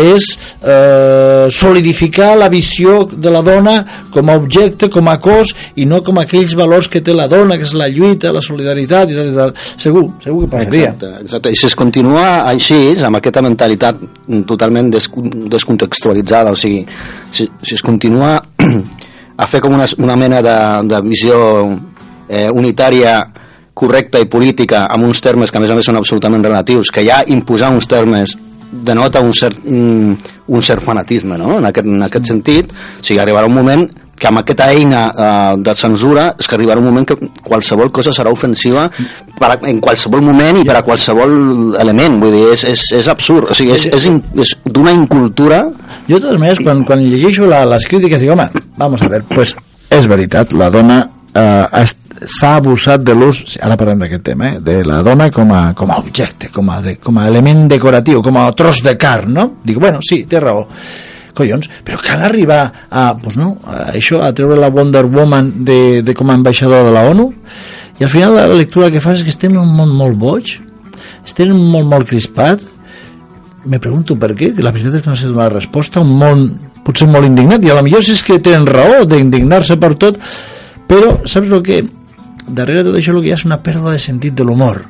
és 0.00 0.26
eh, 0.62 1.46
solidificar 1.50 2.36
la 2.38 2.48
visió 2.48 3.04
de 3.10 3.30
la 3.32 3.42
dona 3.42 3.74
com 4.12 4.30
a 4.30 4.36
objecte, 4.38 4.88
com 4.92 5.08
a 5.10 5.16
cos 5.20 5.52
i 5.76 5.86
no 5.88 6.00
com 6.06 6.20
aquells 6.20 6.54
valors 6.58 6.88
que 6.88 7.02
té 7.04 7.14
la 7.16 7.26
dona 7.30 7.58
que 7.58 7.66
és 7.66 7.74
la 7.76 7.88
lluita, 7.90 8.32
la 8.32 8.42
solidaritat 8.44 9.10
i 9.10 9.18
tal, 9.18 9.32
i 9.32 9.36
tal. 9.36 9.54
segur, 9.76 10.06
segur 10.22 10.44
que 10.44 10.52
passaria 10.54 10.92
Exacte, 10.94 11.12
exacte. 11.24 11.52
I 11.52 11.58
si 11.58 11.66
es 11.68 11.76
continua 11.76 12.26
així, 12.48 12.80
amb 13.06 13.20
aquesta 13.20 13.42
mentalitat 13.44 14.00
totalment 14.48 14.90
des 14.94 15.10
descontextualitzada, 15.50 16.54
o 16.54 16.58
sigui, 16.58 16.84
si, 17.30 17.48
si 17.62 17.76
es 17.76 17.82
continua 17.82 18.38
a 19.42 19.50
fer 19.50 19.60
com 19.60 19.74
una, 19.74 19.88
una 19.98 20.16
mena 20.16 20.40
de, 20.44 20.56
de 20.88 21.02
visió 21.06 21.36
eh, 22.28 22.48
unitària 22.48 23.20
correcta 23.74 24.20
i 24.20 24.28
política 24.30 24.84
amb 24.90 25.08
uns 25.08 25.22
termes 25.24 25.50
que 25.50 25.58
a 25.58 25.62
més 25.62 25.70
a 25.70 25.78
més 25.78 25.86
són 25.88 25.98
absolutament 26.00 26.44
relatius, 26.44 26.90
que 26.92 27.04
ja 27.06 27.22
imposar 27.26 27.72
uns 27.74 27.88
termes 27.90 28.36
denota 28.70 29.20
un 29.20 29.32
cert, 29.34 29.58
un, 29.66 30.14
un 30.46 30.62
cert 30.62 30.84
fanatisme 30.84 31.38
no? 31.38 31.58
en, 31.58 31.66
aquest, 31.70 31.88
en 31.90 32.06
aquest 32.06 32.30
sentit 32.30 32.70
o 32.70 33.02
sigui, 33.02 33.18
arribarà 33.18 33.48
un 33.50 33.56
moment 33.56 33.88
que 34.20 34.28
amb 34.28 34.42
aquesta 34.42 34.66
eina 34.70 35.00
eh, 35.08 35.54
de 35.64 35.74
censura 35.74 36.26
és 36.38 36.46
que 36.46 36.56
arribarà 36.58 36.82
un 36.82 36.86
moment 36.90 37.06
que 37.08 37.16
qualsevol 37.46 37.90
cosa 37.90 38.12
serà 38.14 38.30
ofensiva 38.30 38.84
per 39.38 39.48
a, 39.48 39.56
en 39.70 39.80
qualsevol 39.82 40.22
moment 40.22 40.60
i 40.60 40.66
per 40.68 40.76
a 40.76 40.84
qualsevol 40.86 41.78
element, 41.80 42.20
vull 42.20 42.36
dir, 42.36 42.44
és, 42.52 42.66
és, 42.68 42.84
és 43.00 43.08
absurd, 43.10 43.48
o 43.50 43.56
sigui, 43.56 43.72
és, 43.78 43.88
és, 43.96 44.06
és 44.44 44.54
d'una 44.68 44.94
incultura 44.96 45.64
Jo, 46.10 46.18
de 46.18 46.20
totes 46.20 46.38
maneres, 46.42 46.60
quan, 46.66 46.84
quan 46.86 47.02
llegeixo 47.02 47.48
la, 47.48 47.62
les 47.70 47.86
crítiques, 47.88 48.20
dic, 48.20 48.32
home, 48.34 48.50
vamos 48.78 49.02
a 49.02 49.08
ver, 49.10 49.22
pues, 49.30 49.54
és 49.94 50.06
veritat, 50.10 50.52
la 50.58 50.68
dona 50.74 51.00
eh, 51.32 51.84
s'ha 52.26 52.56
abusat 52.58 53.02
de 53.04 53.14
l'ús, 53.16 53.56
ara 53.62 53.76
parlem 53.80 54.04
d'aquest 54.04 54.24
tema, 54.24 54.54
eh, 54.54 54.60
de 54.64 54.80
la 54.84 55.00
dona 55.06 55.30
com 55.32 55.52
a, 55.56 55.62
com 55.76 55.90
a 55.90 55.98
objecte, 56.00 56.50
com 56.52 56.68
a, 56.70 56.80
de, 56.84 56.96
com 57.00 57.18
a 57.18 57.26
element 57.28 57.66
decoratiu, 57.70 58.22
com 58.22 58.36
a 58.40 58.50
tros 58.56 58.82
de 58.84 58.96
carn, 59.00 59.32
no? 59.32 59.46
Dic, 59.64 59.78
bueno, 59.80 60.02
sí, 60.04 60.24
té 60.28 60.40
raó. 60.40 60.66
Collons, 61.36 61.68
però 61.86 62.00
cal 62.02 62.24
arribar 62.26 62.88
a, 62.90 63.12
pues 63.16 63.36
no, 63.38 63.54
a 63.64 63.92
això, 63.94 64.18
a 64.26 64.32
treure 64.36 64.58
la 64.58 64.68
Wonder 64.74 65.04
Woman 65.06 65.52
de, 65.64 66.02
de 66.02 66.14
com 66.14 66.28
a 66.28 66.34
ambaixadora 66.34 66.82
de 66.88 66.94
la 66.94 67.04
ONU, 67.08 67.28
i 68.00 68.04
al 68.04 68.10
final 68.10 68.34
la 68.34 68.48
lectura 68.50 68.90
que 68.90 69.00
fas 69.00 69.20
és 69.20 69.24
que 69.24 69.32
estem 69.32 69.54
en 69.54 69.62
un 69.62 69.70
món 69.76 69.94
molt 69.94 70.18
boig, 70.18 70.56
estem 71.24 71.54
món 71.54 71.86
molt 71.88 72.08
crispat, 72.10 72.64
me 73.64 73.78
pregunto 73.78 74.16
per 74.18 74.32
què, 74.34 74.50
que 74.56 74.64
la 74.64 74.72
veritat 74.74 74.98
és 74.98 75.04
que 75.04 75.12
no 75.12 75.16
sé 75.16 75.30
donar 75.30 75.52
resposta, 75.52 76.02
un 76.02 76.16
món 76.18 76.44
potser 76.84 77.08
molt 77.08 77.28
indignat, 77.28 77.62
i 77.62 77.70
a 77.70 77.78
lo 77.78 77.84
millor 77.86 78.02
si 78.02 78.16
és 78.16 78.24
que 78.26 78.40
tenen 78.42 78.66
raó 78.66 79.04
d'indignar-se 79.06 79.76
per 79.80 79.94
tot, 80.00 80.18
però 80.90 81.20
saps 81.28 81.52
el 81.52 81.62
que? 81.62 81.82
Darrere 82.56 82.86
tot 82.86 82.96
això 82.98 83.14
el 83.14 83.22
que 83.22 83.30
hi 83.30 83.34
ha 83.34 83.40
és 83.40 83.46
una 83.48 83.60
pèrdua 83.62 83.94
de 83.94 84.02
sentit 84.02 84.34
de 84.36 84.46
l'humor. 84.46 84.82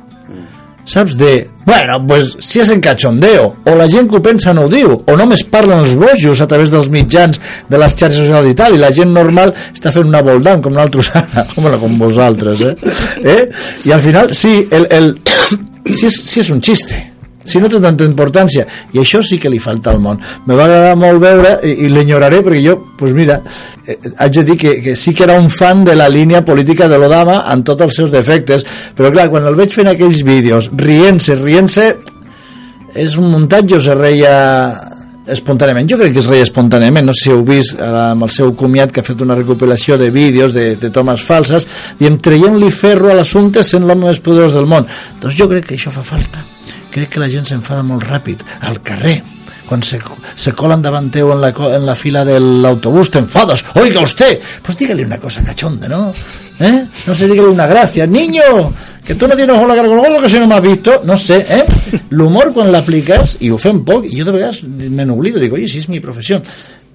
Saps? 0.85 1.15
De, 1.15 1.47
bueno, 1.65 1.99
pues 2.07 2.31
si 2.41 2.59
és 2.59 2.71
en 2.73 2.81
cachondeo, 2.81 3.45
o 3.63 3.75
la 3.77 3.87
gent 3.87 4.09
que 4.09 4.17
ho 4.17 4.21
pensa 4.23 4.53
no 4.53 4.65
ho 4.65 4.71
diu, 4.71 4.95
o 4.97 5.17
només 5.17 5.43
parlen 5.45 5.83
els 5.85 5.93
bojos 5.99 6.41
a 6.41 6.47
través 6.49 6.73
dels 6.73 6.89
mitjans 6.89 7.37
de 7.69 7.81
les 7.81 7.95
xarxes 7.95 8.25
socials 8.25 8.49
i 8.49 8.57
tal, 8.57 8.75
i 8.75 8.81
la 8.81 8.89
gent 8.95 9.13
normal 9.13 9.53
està 9.69 9.93
fent 9.93 10.09
una 10.09 10.23
voldant 10.25 10.63
com 10.65 10.73
nosaltres 10.73 11.11
com, 11.53 11.69
com 11.83 11.99
vosaltres, 12.01 12.65
eh? 12.65 12.73
eh? 13.21 13.45
I 13.85 13.93
al 13.93 14.01
final, 14.01 14.33
sí, 14.33 14.57
el, 14.71 14.89
el, 14.89 15.13
si, 15.85 16.09
és, 16.09 16.17
si 16.33 16.41
és 16.41 16.51
un 16.51 16.65
xiste, 16.65 16.97
si 17.45 17.61
no 17.61 17.69
té 17.69 17.79
tanta 17.81 18.05
importància. 18.07 18.65
I 18.93 19.01
això 19.01 19.21
sí 19.25 19.39
que 19.41 19.49
li 19.49 19.59
falta 19.59 19.91
al 19.91 19.99
món. 20.03 20.19
Me 20.45 20.57
va 20.57 20.65
agradar 20.67 20.95
molt 20.99 21.21
veure 21.23 21.57
i, 21.67 21.75
i 21.85 21.91
l'enyoraré 21.91 22.41
perquè 22.45 22.61
jo, 22.65 22.77
pues 22.97 23.15
mira 23.17 23.41
eh, 23.87 23.97
haig 24.17 24.39
de 24.39 24.45
dir 24.51 24.57
que, 24.57 24.75
que 24.81 24.95
sí 24.95 25.13
que 25.13 25.25
era 25.27 25.39
un 25.39 25.49
fan 25.49 25.83
de 25.85 25.95
la 25.95 26.09
línia 26.09 26.43
política 26.45 26.87
de 26.87 26.99
l'Odama 26.99 27.41
en 27.51 27.63
tots 27.67 27.87
els 27.87 27.99
seus 28.01 28.13
defectes 28.13 28.65
però 28.97 29.11
clar, 29.13 29.29
quan 29.31 29.47
el 29.47 29.57
veig 29.57 29.73
fent 29.73 29.91
aquells 29.91 30.23
vídeos 30.27 30.69
rient-se, 30.77 31.37
rient-se 31.41 31.89
és 33.01 33.17
un 33.17 33.29
muntatge 33.31 33.77
o 33.77 33.83
se 33.83 33.95
reia 33.95 34.33
espontàniament, 35.31 35.87
jo 35.87 35.99
crec 35.99 36.15
que 36.15 36.21
es 36.23 36.29
reia 36.29 36.45
espontàniament 36.47 37.05
no 37.07 37.15
sé 37.15 37.27
si 37.27 37.33
heu 37.33 37.43
vist 37.47 37.77
amb 37.81 38.25
el 38.25 38.31
seu 38.33 38.55
comiat 38.57 38.91
que 38.91 39.03
ha 39.03 39.07
fet 39.07 39.21
una 39.23 39.37
recopilació 39.37 39.97
de 40.01 40.09
vídeos 40.13 40.55
de, 40.57 40.73
de 40.81 40.89
tomes 40.93 41.23
falses 41.23 41.67
diem 41.99 42.17
traient-li 42.17 42.71
ferro 42.73 43.11
a 43.11 43.19
l'assumpte 43.19 43.63
sent 43.63 43.85
l'home 43.85 44.09
més 44.09 44.23
poderós 44.23 44.57
del 44.57 44.67
món. 44.69 44.89
Doncs 45.21 45.37
jo 45.37 45.47
crec 45.51 45.69
que 45.69 45.79
això 45.79 45.93
fa 45.93 46.03
falta 46.05 46.50
crec 46.91 47.15
que 47.15 47.23
la 47.23 47.29
gent 47.31 47.47
s'enfada 47.47 47.83
molt 47.87 48.05
ràpid 48.07 48.43
al 48.67 48.81
carrer 48.85 49.21
quan 49.71 49.81
se, 49.87 50.01
se 50.35 50.51
colan 50.51 50.81
davant 50.83 51.05
teu 51.07 51.29
en 51.31 51.39
la, 51.39 51.53
en 51.55 51.85
la 51.87 51.93
fila 51.95 52.25
de 52.27 52.33
l'autobús, 52.43 53.07
te 53.07 53.21
enfadas, 53.23 53.63
oiga 53.79 54.01
usted, 54.03 54.41
pues 54.61 54.75
dígale 54.75 55.05
una 55.05 55.17
cosa 55.17 55.41
cachonda, 55.45 55.87
¿no? 55.87 56.11
¿Eh? 56.59 56.87
No 57.07 57.15
sé, 57.15 57.29
dígale 57.29 57.47
una 57.47 57.67
gracia, 57.67 58.05
niño, 58.05 58.73
que 59.05 59.15
tú 59.15 59.29
no 59.29 59.35
tienes 59.37 59.55
ojo 59.55 59.63
en 59.63 59.69
la 59.69 59.75
cara 59.75 59.87
con 59.87 59.99
gordo 59.99 60.19
que 60.19 60.29
si 60.29 60.39
no 60.39 60.47
me 60.47 60.55
has 60.55 60.61
visto, 60.61 60.99
no 61.05 61.15
sé, 61.15 61.45
¿eh? 61.47 61.63
L'humor 62.09 62.51
quan 62.51 62.67
l'apliques, 62.67 63.37
i 63.39 63.47
ho 63.47 63.55
fem 63.55 63.79
poc, 63.87 64.09
i 64.11 64.19
jo 64.19 64.27
de 64.27 64.35
vegades 64.35 64.65
me 64.67 65.07
n'oblido, 65.07 65.39
dic, 65.39 65.55
oye, 65.55 65.71
si 65.71 65.79
és 65.79 65.87
mi 65.87 66.03
professió, 66.03 66.41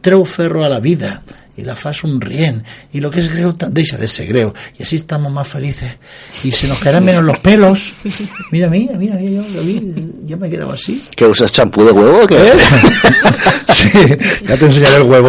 treu 0.05 0.29
ferro 0.29 0.67
a 0.67 0.69
la 0.69 0.83
vida, 0.85 1.23
y 1.57 1.65
la 1.65 1.75
fa 1.75 1.93
sonrient, 1.93 2.63
y 2.93 3.01
lo 3.01 3.11
que 3.11 3.21
es 3.21 3.29
greu 3.29 3.53
deja 3.71 3.97
de 3.97 4.09
ser 4.09 4.27
greu, 4.27 4.53
y 4.79 4.83
así 4.83 4.97
estamos 4.97 5.33
más 5.33 5.49
felices, 5.49 5.91
y 6.45 6.53
se 6.53 6.69
nos 6.69 6.79
caerán 6.79 7.05
menos 7.05 7.25
los 7.25 7.39
pelos. 7.39 7.93
Mira, 8.53 8.69
mira, 8.69 8.95
mira, 8.97 9.17
mira 9.17 9.43
yo, 9.43 9.43
David, 9.55 9.83
ya 10.27 10.37
me 10.37 10.49
he 10.49 10.51
quedado 10.51 10.73
así. 10.73 11.03
que 11.17 11.27
usas 11.27 11.51
champú 11.53 11.85
de 11.85 11.93
huevo 11.93 12.25
o 12.25 12.27
què? 12.27 12.37
¿Eh? 12.37 12.53
Sí, 13.77 13.91
ya 14.47 14.57
te 14.57 14.65
enseñaré 14.65 14.97
el 14.97 15.03
huevo. 15.03 15.29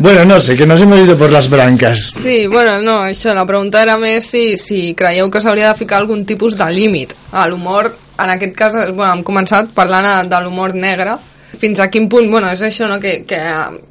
bueno, 0.00 0.24
no 0.24 0.40
sé, 0.40 0.56
que 0.56 0.66
nos 0.66 0.80
hemos 0.80 0.98
ido 0.98 1.16
por 1.16 1.30
las 1.30 1.48
blancas. 1.48 2.10
Sí, 2.22 2.46
bueno, 2.46 2.80
no, 2.82 3.04
això, 3.04 3.34
la 3.34 3.46
pregunta 3.46 3.82
era 3.82 3.96
més 4.00 4.26
si, 4.26 4.56
si 4.58 4.94
creieu 4.98 5.30
que 5.30 5.40
s'hauria 5.40 5.70
de 5.70 5.78
ficar 5.78 6.00
algun 6.00 6.24
tipus 6.26 6.56
de 6.58 6.66
límit 6.74 7.14
a 7.32 7.46
l'humor, 7.48 7.92
en 8.18 8.34
aquest 8.34 8.56
cas, 8.56 8.74
bueno, 8.90 9.12
hem 9.12 9.22
començat 9.26 9.70
parlant 9.76 10.08
eh, 10.10 10.16
de 10.28 10.42
l'humor 10.42 10.74
negre, 10.74 11.16
fins 11.58 11.80
a 11.80 11.88
quin 11.92 12.08
punt, 12.10 12.28
bueno, 12.30 12.50
és 12.52 12.62
això, 12.66 12.88
no?, 12.90 12.98
que, 13.02 13.16
que 13.28 13.38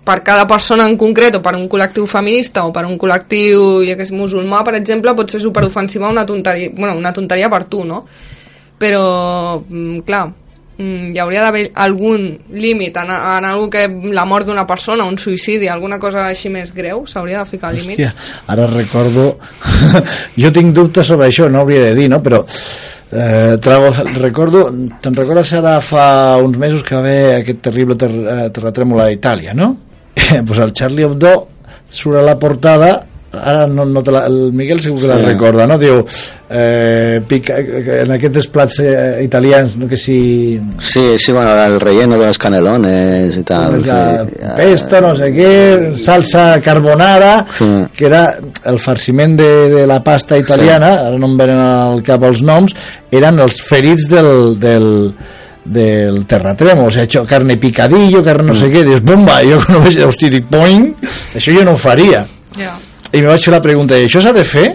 per 0.05 0.19
cada 0.25 0.45
persona 0.49 0.85
en 0.89 0.97
concret, 0.99 1.39
o 1.39 1.41
per 1.45 1.55
un 1.57 1.65
col·lectiu 1.71 2.05
feminista, 2.09 2.65
o 2.67 2.73
per 2.75 2.85
un 2.89 2.99
col·lectiu, 3.01 3.81
ja 3.87 3.97
que 3.99 4.07
és 4.07 4.13
musulmà, 4.15 4.63
per 4.67 4.77
exemple, 4.79 5.15
pot 5.17 5.33
ser 5.33 5.41
superofensiva 5.43 6.11
una 6.11 6.25
tonteria, 6.29 6.71
bueno, 6.77 6.95
una 6.99 7.13
tonteria 7.15 7.49
per 7.51 7.65
tu, 7.71 7.83
no? 7.87 8.03
Però, 8.79 9.03
mm, 9.63 10.05
clar, 10.07 10.23
mm, 10.77 11.11
hi 11.13 11.19
hauria 11.23 11.43
d'haver 11.45 11.67
algun 11.85 12.25
límit 12.51 12.97
en, 12.97 13.11
en 13.11 13.49
algú 13.49 13.69
que 13.73 13.85
la 14.13 14.25
mort 14.25 14.47
d'una 14.49 14.65
persona, 14.67 15.05
un 15.05 15.17
suïcidi, 15.17 15.69
alguna 15.69 15.99
cosa 15.99 16.27
així 16.27 16.49
més 16.49 16.73
greu, 16.73 17.05
s'hauria 17.07 17.43
de 17.43 17.49
ficar 17.49 17.73
límits. 17.73 18.13
Hòstia, 18.13 18.41
ara 18.55 18.67
recordo... 18.71 19.37
jo 20.41 20.51
tinc 20.51 20.73
dubtes 20.73 21.07
sobre 21.07 21.29
això, 21.29 21.49
no 21.49 21.63
hauria 21.63 21.89
de 21.89 21.95
dir, 22.01 22.09
no? 22.11 22.21
Però 22.23 22.43
eh, 23.13 24.19
recordo, 24.19 24.65
te'n 25.01 25.15
recordes 25.15 25.53
ara 25.59 25.77
fa 25.81 26.05
uns 26.41 26.57
mesos 26.57 26.83
que 26.83 26.95
va 26.95 27.01
haver 27.01 27.35
aquest 27.39 27.63
terrible 27.69 27.97
ter, 27.99 28.09
eh, 28.11 28.49
terratrèmol 28.53 29.01
a 29.03 29.11
Itàlia, 29.13 29.53
no? 29.53 29.75
pues 30.47 30.59
el 30.59 30.73
Charlie 30.73 31.05
Hebdo 31.07 31.33
surt 31.89 32.19
a 32.19 32.25
la 32.25 32.37
portada 32.39 32.93
ara 33.33 33.65
no, 33.67 33.83
no 33.85 34.03
te 34.03 34.11
la, 34.13 34.25
el 34.27 34.51
Miguel 34.53 34.79
segur 34.79 35.01
que 35.01 35.07
la 35.07 35.17
Sí. 35.17 35.25
recorda 35.25 35.65
no? 35.65 35.77
diu 35.81 36.03
eh, 36.49 37.19
pica, 37.27 37.55
en 37.57 38.11
aquests 38.13 38.47
plats 38.53 38.79
eh, 38.83 39.23
italians 39.25 39.75
no? 39.75 39.87
que 39.89 39.97
si 39.97 40.59
Sí, 40.77 41.17
sí, 41.17 41.31
bueno, 41.31 41.51
el 41.65 41.79
relleno 41.81 42.17
de 42.19 42.27
los 42.27 42.37
canelones 42.37 43.35
y 43.37 43.43
tal. 43.43 43.81
La 43.87 44.23
sí. 44.25 44.31
pesto, 44.55 45.01
no 45.01 45.13
sé 45.15 45.31
què, 45.33 45.95
salsa 45.97 46.59
carbonara, 46.61 47.45
Sí. 47.49 47.69
que 47.97 48.05
era 48.05 48.35
el 48.65 48.77
farciment 48.79 49.35
de, 49.39 49.69
de 49.69 49.87
la 49.87 50.03
pasta 50.03 50.37
italiana, 50.37 50.93
ara 51.07 51.17
no 51.17 51.25
em 51.31 51.37
venen 51.37 51.57
al 51.57 52.03
cap 52.05 52.21
els 52.29 52.41
noms, 52.45 52.75
eren 53.11 53.39
els 53.41 53.61
ferits 53.65 54.05
del, 54.11 54.59
del, 54.59 54.87
del 55.65 56.23
terratrèmol, 56.29 56.87
o 56.87 56.93
sigui, 56.93 57.07
això, 57.07 57.25
carne 57.27 57.57
picadillo, 57.57 58.21
carne 58.23 58.51
no 58.51 58.55
sé 58.57 58.69
què, 58.69 58.83
dius, 58.85 59.01
bomba, 59.01 59.39
jo 59.47 59.57
no 59.73 59.81
veig, 59.87 60.01
hosti, 60.05 60.29
dic, 60.29 60.49
poing, 60.51 60.91
això 61.33 61.53
jo 61.55 61.63
no 61.65 61.73
ho 61.73 61.81
faria. 61.81 62.25
Ja. 62.59 62.75
I 63.13 63.21
me 63.21 63.29
vaig 63.29 63.43
fer 63.45 63.53
la 63.53 63.61
pregunta, 63.61 63.97
i 63.97 64.07
això 64.07 64.21
s'ha 64.23 64.33
de 64.33 64.43
fer? 64.47 64.71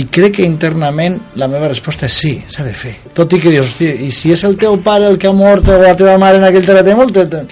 I 0.00 0.06
crec 0.08 0.38
que 0.38 0.44
internament 0.48 1.18
la 1.36 1.50
meva 1.52 1.68
resposta 1.68 2.08
és 2.08 2.14
sí, 2.16 2.30
s'ha 2.48 2.64
de 2.64 2.72
fer. 2.72 2.94
Tot 3.12 3.34
i 3.36 3.40
que 3.42 3.52
dius, 3.52 3.74
hosti, 3.74 3.90
i 4.06 4.08
si 4.14 4.32
és 4.32 4.44
el 4.48 4.56
teu 4.60 4.78
pare 4.80 5.10
el 5.10 5.18
que 5.20 5.28
ha 5.28 5.34
mort 5.36 5.68
o 5.68 5.76
la 5.82 5.92
teva 5.98 6.14
mare 6.20 6.40
en 6.40 6.48
aquell 6.48 6.64
terratrèmol... 6.64 7.12
Te, 7.12 7.26
te... 7.28 7.42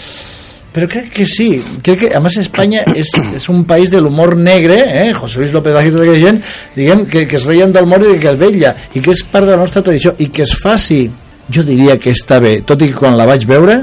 Però 0.70 0.86
crec 0.86 1.10
que 1.12 1.26
sí, 1.26 1.50
crec 1.82 2.04
que, 2.04 2.10
a 2.14 2.20
més, 2.22 2.38
Espanya 2.40 2.84
és, 2.96 3.10
és 3.36 3.48
un 3.52 3.64
país 3.68 3.90
de 3.92 4.00
l'humor 4.00 4.36
negre, 4.38 4.78
eh? 5.02 5.08
José 5.18 5.42
Luis 5.42 5.52
López 5.52 5.76
Aguirre, 5.76 6.04
aquella 6.06 6.22
gent, 6.22 6.38
diguem, 6.76 7.04
que, 7.10 7.26
que 7.28 7.36
es 7.36 7.44
reien 7.48 7.74
del 7.74 7.90
mort 7.90 8.06
i 8.06 8.20
que 8.22 8.30
el 8.30 8.38
vetlla, 8.40 8.76
i 8.94 9.02
que 9.02 9.12
és 9.12 9.24
part 9.26 9.50
de 9.50 9.56
la 9.56 9.60
nostra 9.64 9.82
tradició, 9.82 10.14
i 10.22 10.30
que 10.30 10.46
es 10.46 10.54
faci, 10.62 11.02
jo 11.50 11.66
diria 11.66 11.98
que 12.00 12.14
està 12.14 12.38
bé, 12.40 12.60
tot 12.64 12.80
i 12.86 12.92
que 12.92 12.96
quan 13.02 13.18
la 13.18 13.26
vaig 13.28 13.44
veure 13.50 13.82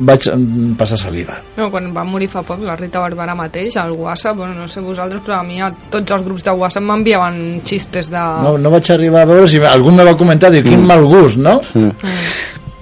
vaig 0.00 0.26
mm, 0.32 0.74
passar 0.80 0.96
saliva. 0.98 1.36
No, 1.58 1.68
quan 1.70 1.90
va 1.94 2.02
morir 2.08 2.28
fa 2.32 2.40
poc 2.46 2.62
la 2.64 2.74
Rita 2.78 3.02
Barberà 3.04 3.34
mateix, 3.36 3.76
al 3.76 3.92
WhatsApp, 3.92 4.36
bueno, 4.40 4.54
no 4.56 4.68
sé 4.68 4.80
vosaltres, 4.80 5.20
però 5.26 5.40
a 5.40 5.44
mi 5.44 5.60
a 5.60 5.68
tots 5.92 6.12
els 6.16 6.24
grups 6.24 6.44
de 6.46 6.54
WhatsApp 6.56 6.86
m'enviaven 6.88 7.60
xistes 7.64 8.08
de... 8.10 8.22
No, 8.46 8.56
no 8.58 8.72
vaig 8.72 8.90
arribar 8.94 9.22
a 9.26 9.30
veure 9.34 9.46
si 9.50 9.60
algú 9.60 9.92
me 9.92 10.04
va 10.08 10.16
comentar, 10.16 10.50
diu, 10.54 10.64
quin 10.64 10.82
mal 10.88 11.04
gust, 11.04 11.36
no? 11.38 11.58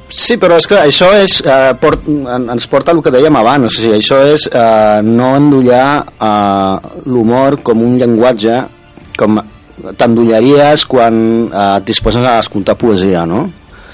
Sí, 0.08 0.38
però 0.40 0.56
és 0.56 0.64
que 0.70 0.78
això 0.80 1.10
és, 1.20 1.34
eh, 1.44 1.74
port, 1.80 2.06
en- 2.08 2.48
ens 2.54 2.66
porta 2.66 2.94
al 2.94 3.02
que 3.04 3.10
dèiem 3.12 3.36
abans, 3.36 3.66
o 3.68 3.74
sigui, 3.74 3.98
això 3.98 4.22
és 4.24 4.46
eh, 4.48 5.02
no 5.04 5.34
endollar 5.36 6.00
eh, 6.00 7.02
l'humor 7.04 7.58
com 7.62 7.82
un 7.84 7.98
llenguatge 8.00 8.54
com 9.20 9.36
t'endollaries 9.98 10.86
quan 10.88 11.18
eh, 11.52 11.76
et 11.76 11.84
disposes 11.90 12.24
a 12.24 12.38
escoltar 12.40 12.74
poesia, 12.80 13.26
no? 13.28 13.44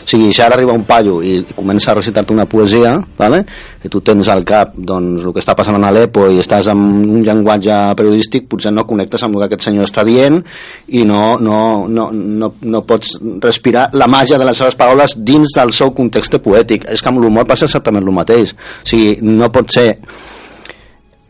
O 0.05 0.09
sigui, 0.09 0.33
si 0.37 0.43
ara 0.45 0.59
arriba 0.59 0.75
un 0.77 0.85
paio 0.85 1.23
i 1.25 1.39
comença 1.57 1.93
a 1.93 1.95
recitar-te 1.97 2.35
una 2.35 2.45
poesia, 2.45 2.99
¿vale? 3.17 3.45
i 3.85 3.91
tu 3.93 4.01
tens 4.01 4.29
al 4.33 4.45
cap 4.49 4.73
doncs, 4.77 5.25
el 5.25 5.33
que 5.33 5.43
està 5.43 5.55
passant 5.57 5.77
a 5.77 5.81
l'Alepo 5.81 6.27
i 6.33 6.41
estàs 6.41 6.69
amb 6.73 7.05
un 7.05 7.25
llenguatge 7.25 7.77
periodístic, 7.99 8.47
potser 8.49 8.73
no 8.73 8.87
connectes 8.89 9.25
amb 9.25 9.37
el 9.37 9.43
que 9.45 9.49
aquest 9.51 9.67
senyor 9.69 9.89
està 9.89 10.05
dient 10.09 10.41
i 10.89 11.05
no, 11.09 11.37
no, 11.41 11.59
no, 11.89 12.09
no, 12.13 12.53
no 12.61 12.83
pots 12.89 13.19
respirar 13.45 13.91
la 13.93 14.09
màgia 14.09 14.41
de 14.41 14.49
les 14.49 14.61
seves 14.61 14.77
paraules 14.81 15.19
dins 15.21 15.53
del 15.57 15.73
seu 15.77 15.93
context 15.97 16.39
poètic. 16.45 16.89
És 16.93 17.05
que 17.05 17.13
amb 17.13 17.21
l'humor 17.21 17.49
passa 17.49 17.69
exactament 17.69 18.05
el 18.05 18.17
mateix. 18.17 18.55
O 18.55 18.89
sigui, 18.89 19.19
no 19.25 19.53
pot 19.53 19.73
ser 19.73 19.91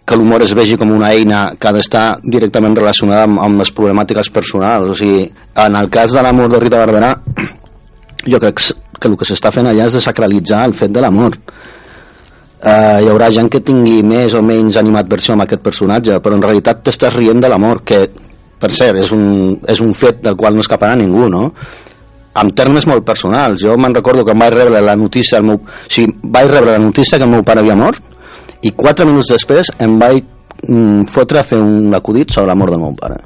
que 0.05 0.17
l'humor 0.17 0.45
es 0.45 0.53
vegi 0.55 0.77
com 0.79 0.93
una 0.93 1.11
eina 1.17 1.45
que 1.59 1.69
ha 1.69 1.75
d'estar 1.75 2.05
directament 2.23 2.77
relacionada 2.77 3.25
amb, 3.27 3.41
amb 3.41 3.63
les 3.63 3.73
problemàtiques 3.75 4.31
personals. 4.31 4.95
O 4.95 4.99
sigui, 4.99 5.27
en 5.65 5.79
el 5.81 5.91
cas 5.91 6.15
de 6.15 6.23
l'amor 6.23 6.51
de 6.53 6.61
Rita 6.63 6.83
Barberà, 6.83 7.15
jo 8.29 8.41
crec 8.43 8.61
que 9.01 9.11
el 9.11 9.17
que 9.21 9.29
s'està 9.29 9.53
fent 9.55 9.69
allà 9.71 9.89
és 9.89 9.97
desacralitzar 9.99 10.65
el 10.69 10.77
fet 10.77 10.93
de 10.95 11.03
l'amor. 11.05 11.39
Uh, 12.65 13.01
hi 13.05 13.09
haurà 13.13 13.29
gent 13.35 13.51
que 13.53 13.61
tingui 13.61 13.99
més 14.07 14.33
o 14.33 14.41
menys 14.41 14.79
animadversió 14.81 15.35
amb 15.35 15.45
aquest 15.45 15.65
personatge, 15.65 16.21
però 16.25 16.39
en 16.39 16.45
realitat 16.45 16.81
t'estàs 16.87 17.13
rient 17.19 17.43
de 17.45 17.51
l'amor, 17.53 17.83
que 17.85 18.07
per 18.61 18.71
cert, 18.73 18.97
és 19.03 19.11
un, 19.13 19.59
és 19.69 19.81
un 19.85 19.93
fet 19.93 20.23
del 20.25 20.39
qual 20.41 20.57
no 20.57 20.65
escaparà 20.65 20.95
ningú, 20.97 21.29
no? 21.29 21.51
en 22.35 22.51
termes 22.51 22.87
molt 22.91 23.05
personals. 23.07 23.61
Jo 23.63 23.77
me'n 23.79 23.95
recordo 23.95 24.25
que 24.27 24.35
vaig 24.35 24.55
rebre 24.55 24.81
la 24.83 24.97
notícia, 24.99 25.41
meu, 25.43 25.61
o 25.61 25.91
sigui, 25.93 26.17
vaig 26.35 26.51
rebre 26.51 26.73
la 26.73 26.83
notícia 26.83 27.19
que 27.19 27.29
el 27.29 27.31
meu 27.31 27.45
pare 27.47 27.63
havia 27.63 27.77
mort 27.79 28.03
i 28.65 28.73
quatre 28.75 29.07
minuts 29.07 29.31
després 29.35 29.71
em 29.85 29.99
vaig 30.01 30.25
mm, 30.67 31.07
fotre 31.13 31.41
a 31.41 31.47
fer 31.47 31.61
un 31.61 31.95
acudit 31.95 32.35
sobre 32.35 32.51
la 32.51 32.59
mort 32.59 32.75
del 32.75 32.83
meu 32.83 32.97
pare. 32.99 33.21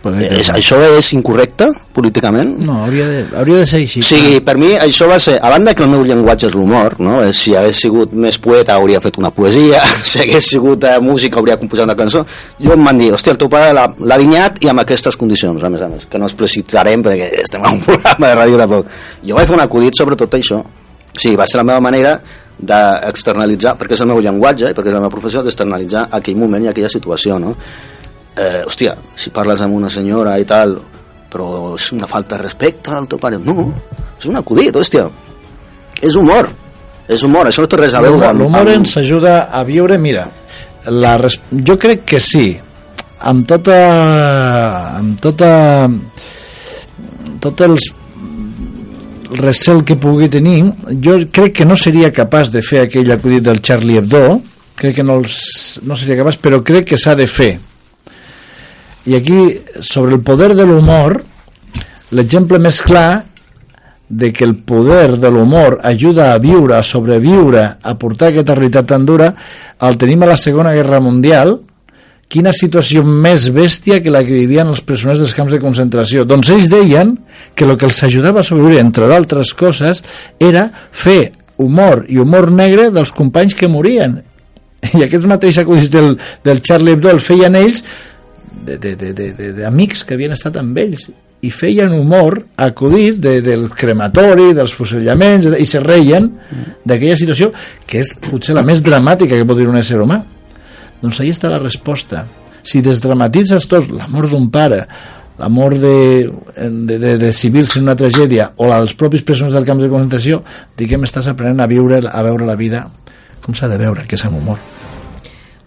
És, 0.00 0.48
això 0.54 0.78
és 0.96 1.10
incorrecte 1.12 1.66
políticament? 1.92 2.54
No, 2.64 2.78
hauria 2.86 3.06
de, 3.08 3.18
hauria 3.36 3.58
de 3.60 3.66
ser 3.68 3.82
així. 3.82 4.00
O 4.00 4.06
sigui, 4.06 4.38
per 4.44 4.54
mi 4.60 4.70
això 4.80 5.08
va 5.10 5.18
ser, 5.20 5.34
a 5.36 5.50
banda 5.52 5.74
que 5.76 5.84
el 5.84 5.90
meu 5.92 6.06
llenguatge 6.08 6.48
és 6.48 6.56
l'humor, 6.56 6.96
no? 7.04 7.18
Eh, 7.26 7.34
si 7.36 7.52
hagués 7.58 7.82
sigut 7.84 8.14
més 8.16 8.38
poeta 8.40 8.78
hauria 8.78 9.02
fet 9.04 9.20
una 9.20 9.32
poesia, 9.34 9.82
si 10.08 10.22
hagués 10.24 10.48
sigut 10.54 10.88
eh, 10.88 10.96
músic 11.04 11.36
hauria 11.36 11.58
composat 11.60 11.88
una 11.88 11.98
cançó. 11.98 12.24
Jo 12.62 12.76
em 12.78 12.88
van 12.88 13.00
dir, 13.02 13.10
hòstia, 13.12 13.36
el 13.36 13.42
teu 13.42 13.52
pare 13.52 13.74
l'ha 13.76 13.86
l'ha 14.00 14.20
dinyat 14.20 14.62
i 14.64 14.72
amb 14.72 14.84
aquestes 14.86 15.20
condicions, 15.20 15.62
a 15.62 15.72
més 15.72 15.84
a 15.84 15.90
més, 15.92 16.08
que 16.08 16.20
no 16.20 16.30
explicitarem 16.30 17.04
perquè 17.04 17.28
estem 17.44 17.64
en 17.64 17.76
un 17.76 17.84
programa 17.88 18.32
de 18.32 18.38
ràdio 18.40 18.62
de 18.62 18.70
poc. 18.72 18.94
Jo 19.26 19.36
vaig 19.36 19.52
fer 19.52 19.58
un 19.58 19.66
acudit 19.66 20.00
sobre 20.00 20.16
tot 20.16 20.40
això. 20.40 20.62
O 21.10 21.18
sigui, 21.20 21.36
va 21.36 21.48
ser 21.50 21.60
la 21.60 21.68
meva 21.74 21.84
manera 21.84 22.16
d'externalitzar, 22.60 23.76
perquè 23.80 23.96
és 23.96 24.02
el 24.04 24.10
meu 24.12 24.20
llenguatge 24.24 24.70
i 24.70 24.76
perquè 24.76 24.92
és 24.92 24.96
la 24.96 25.04
meva 25.04 25.12
professió, 25.12 25.44
d'externalitzar 25.44 26.08
aquell 26.16 26.40
moment 26.40 26.64
i 26.64 26.72
aquella 26.72 26.92
situació, 26.92 27.38
no? 27.40 27.54
Eh, 28.36 28.62
hòstia, 28.66 28.96
si 29.16 29.32
parles 29.34 29.60
amb 29.64 29.76
una 29.76 29.90
senyora 29.90 30.38
i 30.40 30.46
tal, 30.48 30.76
però 31.30 31.74
és 31.76 31.90
una 31.94 32.08
falta 32.10 32.36
de 32.36 32.44
respecte 32.44 32.94
al 32.94 33.08
teu 33.10 33.20
pare. 33.22 33.38
No, 33.38 33.68
és 34.18 34.26
un 34.30 34.38
acudit, 34.40 34.74
hòstia. 34.76 35.06
És 36.00 36.16
humor. 36.16 36.48
És 37.10 37.22
humor, 37.26 37.48
això 37.50 37.64
no 37.64 37.70
té 37.70 37.78
res 37.80 37.94
a 37.94 38.02
veure 38.04 38.28
amb... 38.28 38.44
L'humor 38.44 38.68
amb- 38.68 38.80
ens 38.80 38.96
ajuda 39.00 39.48
a 39.50 39.62
viure, 39.66 39.98
mira, 39.98 40.26
la 40.94 41.16
res... 41.18 41.40
jo 41.50 41.76
crec 41.80 42.04
que 42.12 42.20
sí, 42.22 42.52
amb 43.26 43.46
tota... 43.50 43.78
amb 45.00 45.18
tota... 45.22 45.50
tot 47.40 47.64
els 47.66 47.90
recel 49.40 49.82
que 49.86 49.96
pugui 49.98 50.28
tenir, 50.30 50.60
jo 51.02 51.16
crec 51.32 51.60
que 51.60 51.66
no 51.66 51.76
seria 51.78 52.10
capaç 52.14 52.50
de 52.54 52.62
fer 52.66 52.84
aquell 52.84 53.10
acudit 53.14 53.44
del 53.46 53.60
Charlie 53.62 53.98
Hebdo, 53.98 54.40
crec 54.78 54.96
que 54.98 55.06
no, 55.06 55.20
els, 55.20 55.36
no 55.86 55.98
seria 55.98 56.18
capaç, 56.18 56.40
però 56.42 56.62
crec 56.66 56.90
que 56.92 56.98
s'ha 56.98 57.14
de 57.18 57.26
fer. 57.30 57.52
I 59.06 59.16
aquí, 59.16 59.40
sobre 59.80 60.14
el 60.14 60.20
poder 60.20 60.54
de 60.54 60.66
l'humor, 60.68 61.20
l'exemple 62.12 62.58
més 62.60 62.80
clar 62.84 63.24
de 64.10 64.32
que 64.34 64.44
el 64.44 64.56
poder 64.66 65.16
de 65.22 65.30
l'humor 65.30 65.78
ajuda 65.86 66.32
a 66.34 66.38
viure, 66.42 66.74
a 66.76 66.82
sobreviure, 66.82 67.62
a 67.80 67.94
portar 67.96 68.32
aquesta 68.32 68.56
realitat 68.58 68.90
tan 68.90 69.06
dura, 69.06 69.30
el 69.80 69.96
tenim 69.96 70.24
a 70.26 70.32
la 70.32 70.36
Segona 70.36 70.74
Guerra 70.74 70.98
Mundial, 71.00 71.60
quina 72.30 72.52
situació 72.54 73.02
més 73.02 73.48
bèstia 73.54 73.98
que 74.02 74.12
la 74.12 74.22
que 74.26 74.34
vivien 74.34 74.68
els 74.70 74.82
presoners 74.86 75.22
dels 75.22 75.34
camps 75.34 75.54
de 75.54 75.62
concentració. 75.62 76.26
Doncs 76.26 76.50
ells 76.54 76.70
deien 76.70 77.16
que 77.54 77.66
el 77.66 77.76
que 77.78 77.88
els 77.88 78.02
ajudava 78.06 78.42
a 78.42 78.46
sobreviure, 78.46 78.82
entre 78.82 79.08
d'altres 79.10 79.54
coses, 79.54 80.02
era 80.38 80.68
fer 80.90 81.32
humor 81.60 82.04
i 82.08 82.20
humor 82.22 82.50
negre 82.54 82.90
dels 82.94 83.14
companys 83.14 83.56
que 83.58 83.70
morien. 83.70 84.20
I 84.96 85.04
aquests 85.06 85.26
mateixos 85.30 85.64
acudits 85.64 85.90
del, 85.92 86.14
del 86.46 86.62
Charlie 86.62 86.94
Hebdo 86.94 87.10
el 87.14 87.22
feien 87.22 87.58
ells 87.58 87.82
d'amics 88.66 90.04
que 90.04 90.16
havien 90.16 90.34
estat 90.36 90.58
amb 90.60 90.78
ells 90.78 91.08
i 91.40 91.50
feien 91.50 91.92
humor 91.96 92.36
acudits 92.60 93.20
de, 93.24 93.38
del 93.44 93.68
crematori, 93.72 94.50
dels 94.56 94.74
fusellaments 94.76 95.48
i 95.56 95.66
se 95.68 95.80
reien 95.80 96.28
d'aquella 96.84 97.16
situació 97.16 97.48
que 97.88 98.02
és 98.02 98.12
potser 98.20 98.56
la 98.56 98.64
més 98.66 98.84
dramàtica 98.84 99.38
que 99.38 99.48
pot 99.48 99.58
dir 99.58 99.68
un 99.70 99.80
ésser 99.80 100.00
humà. 100.02 100.20
Doncs 101.00 101.22
ahí 101.22 101.32
està 101.32 101.48
la 101.48 101.62
resposta. 101.62 102.26
Si 102.60 102.82
desdramatitzes 102.84 103.64
tot 103.70 103.88
l'amor 103.88 104.28
d'un 104.28 104.50
pare 104.52 104.84
l'amor 105.40 105.78
de, 105.80 106.28
de, 106.58 106.98
de, 106.98 107.16
de 107.18 107.32
civils 107.32 107.72
en 107.78 107.86
una 107.88 107.96
tragèdia 107.96 108.50
o 108.60 108.68
els 108.76 108.92
propis 108.92 109.24
presons 109.24 109.56
del 109.56 109.64
camp 109.64 109.80
de 109.80 109.88
concentració 109.88 110.42
diguem 110.76 111.08
estàs 111.08 111.30
aprenent 111.32 111.64
a 111.64 111.70
viure 111.70 112.02
a 112.04 112.26
veure 112.28 112.44
la 112.44 112.58
vida 112.60 112.84
com 113.40 113.56
s'ha 113.56 113.70
de 113.72 113.80
veure, 113.80 114.04
que 114.04 114.20
és 114.20 114.28
amb 114.28 114.36
humor 114.36 114.60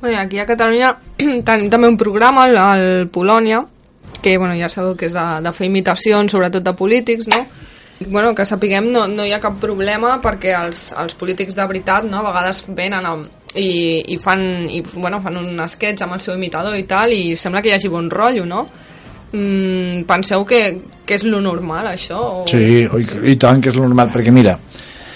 I 0.03 0.15
aquí 0.19 0.39
a 0.39 0.47
Catalunya 0.47 0.93
tenim 1.47 1.69
també 1.71 1.89
un 1.91 1.99
programa, 1.99 2.47
el 2.75 3.07
Polònia, 3.13 3.63
que 4.23 4.37
bueno, 4.37 4.55
ja 4.59 4.69
sabeu 4.71 4.95
que 4.99 5.07
és 5.09 5.15
de, 5.15 5.25
de 5.43 5.53
fer 5.55 5.67
imitacions, 5.69 6.31
sobretot 6.31 6.63
de 6.63 6.73
polítics, 6.77 7.29
no? 7.31 7.43
Bueno, 8.07 8.33
que 8.35 8.45
sapiguem, 8.45 8.89
no, 8.91 9.05
no 9.07 9.23
hi 9.23 9.31
ha 9.31 9.39
cap 9.39 9.59
problema 9.61 10.17
perquè 10.23 10.55
els, 10.57 10.89
els 10.99 11.15
polítics 11.15 11.55
de 11.55 11.65
veritat 11.69 12.07
no, 12.09 12.19
a 12.19 12.25
vegades 12.25 12.63
venen 12.75 13.05
amb, 13.07 13.29
i, 13.55 14.01
i, 14.15 14.17
fan, 14.19 14.41
i 14.71 14.81
bueno, 14.95 15.21
fan 15.23 15.37
un 15.39 15.61
sketch 15.69 16.03
amb 16.03 16.17
el 16.17 16.23
seu 16.23 16.35
imitador 16.35 16.75
i 16.79 16.87
tal, 16.89 17.13
i 17.13 17.37
sembla 17.39 17.61
que 17.61 17.71
hi 17.71 17.77
hagi 17.77 17.91
bon 17.93 18.09
rotllo, 18.11 18.47
no? 18.49 18.65
Mm, 19.33 20.03
penseu 20.09 20.43
que, 20.45 20.63
que 21.05 21.17
és 21.19 21.23
lo 21.25 21.39
normal, 21.41 21.93
això? 21.93 22.19
O... 22.19 22.43
Sí, 22.49 22.83
oi, 22.85 23.07
i 23.31 23.37
tant 23.39 23.61
que 23.61 23.71
és 23.71 23.79
lo 23.79 23.87
normal, 23.87 24.11
perquè 24.13 24.33
mira, 24.33 24.57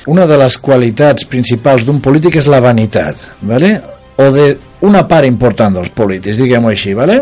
una 0.08 0.26
de 0.30 0.40
les 0.40 0.58
qualitats 0.64 1.28
principals 1.28 1.86
d'un 1.86 2.00
polític 2.04 2.40
és 2.40 2.48
la 2.52 2.62
vanitat, 2.64 3.28
¿vale? 3.42 3.76
O 4.18 4.32
de 4.34 4.48
una 4.88 5.04
part 5.10 5.26
important 5.26 5.78
dels 5.78 5.94
polítics, 5.94 6.40
diguem-ho 6.42 6.72
així, 6.72 6.94
¿vale? 6.98 7.22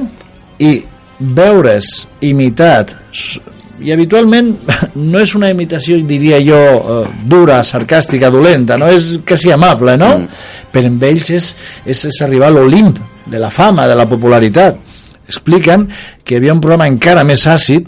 i 0.60 0.80
veure's 1.20 2.06
imitat 2.24 2.94
i 3.84 3.92
habitualment 3.92 4.54
no 5.12 5.20
és 5.20 5.34
una 5.36 5.50
imitació, 5.52 5.98
diria 6.08 6.40
jo, 6.44 6.60
eh, 6.60 7.00
dura, 7.28 7.62
sarcàstica, 7.68 8.32
dolenta, 8.32 8.78
no 8.80 8.88
és 8.92 9.18
quasi 9.28 9.52
amable, 9.52 9.98
no? 10.00 10.14
Però 10.72 10.92
amb 10.92 11.04
ells 11.08 11.32
és, 11.36 11.50
és, 11.84 12.06
és 12.12 12.22
arribar 12.24 12.50
a 12.52 12.56
l'Olimp 12.56 13.00
de 13.26 13.42
la 13.42 13.52
fama, 13.52 13.88
de 13.88 13.96
la 13.98 14.08
popularitat. 14.08 14.80
Expliquen 15.26 15.88
que 16.24 16.36
hi 16.36 16.38
havia 16.38 16.54
un 16.54 16.62
programa 16.62 16.86
encara 16.90 17.24
més 17.26 17.46
àcid 17.50 17.88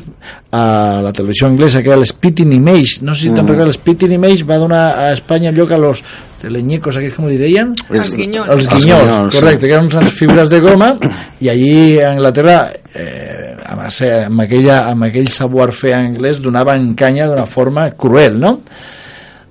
a 0.58 1.02
la 1.06 1.12
televisió 1.14 1.46
anglesa 1.48 1.84
que 1.84 1.92
era 1.92 2.00
l'Spitting 2.00 2.54
Image 2.56 3.04
no 3.06 3.14
sé 3.14 3.28
si 3.28 3.34
te'n 3.36 3.46
recordes, 3.46 3.76
l'Spitting 3.76 4.16
Image 4.16 4.48
va 4.48 4.58
donar 4.62 4.82
a 4.98 5.12
Espanya 5.14 5.52
lloc 5.54 5.72
a 5.76 5.78
los 5.82 6.02
teleñecos 6.42 6.98
aquells 6.98 7.14
com 7.18 7.28
li 7.30 7.38
deien? 7.38 7.76
Els 7.92 8.16
guinyols. 8.16 8.50
els 8.50 8.66
Els 8.66 8.74
guinyols, 8.74 9.06
guinyols, 9.06 9.34
sí. 9.34 9.40
correcte, 9.40 9.68
que 9.68 9.78
eren 9.78 9.90
unes 9.92 10.18
figures 10.18 10.50
de 10.54 10.62
goma 10.64 10.92
i 11.44 11.52
allí 11.54 11.78
a 12.02 12.12
Anglaterra 12.16 12.58
eh, 12.94 13.56
amb, 13.68 13.86
amb, 13.86 14.44
aquella, 14.46 14.84
amb 14.92 15.08
aquell 15.10 15.30
savoir-fer 15.34 15.94
anglès 15.98 16.42
donaven 16.42 16.94
canya 16.98 17.28
d'una 17.30 17.46
forma 17.46 17.90
cruel, 17.92 18.40
no? 18.40 18.58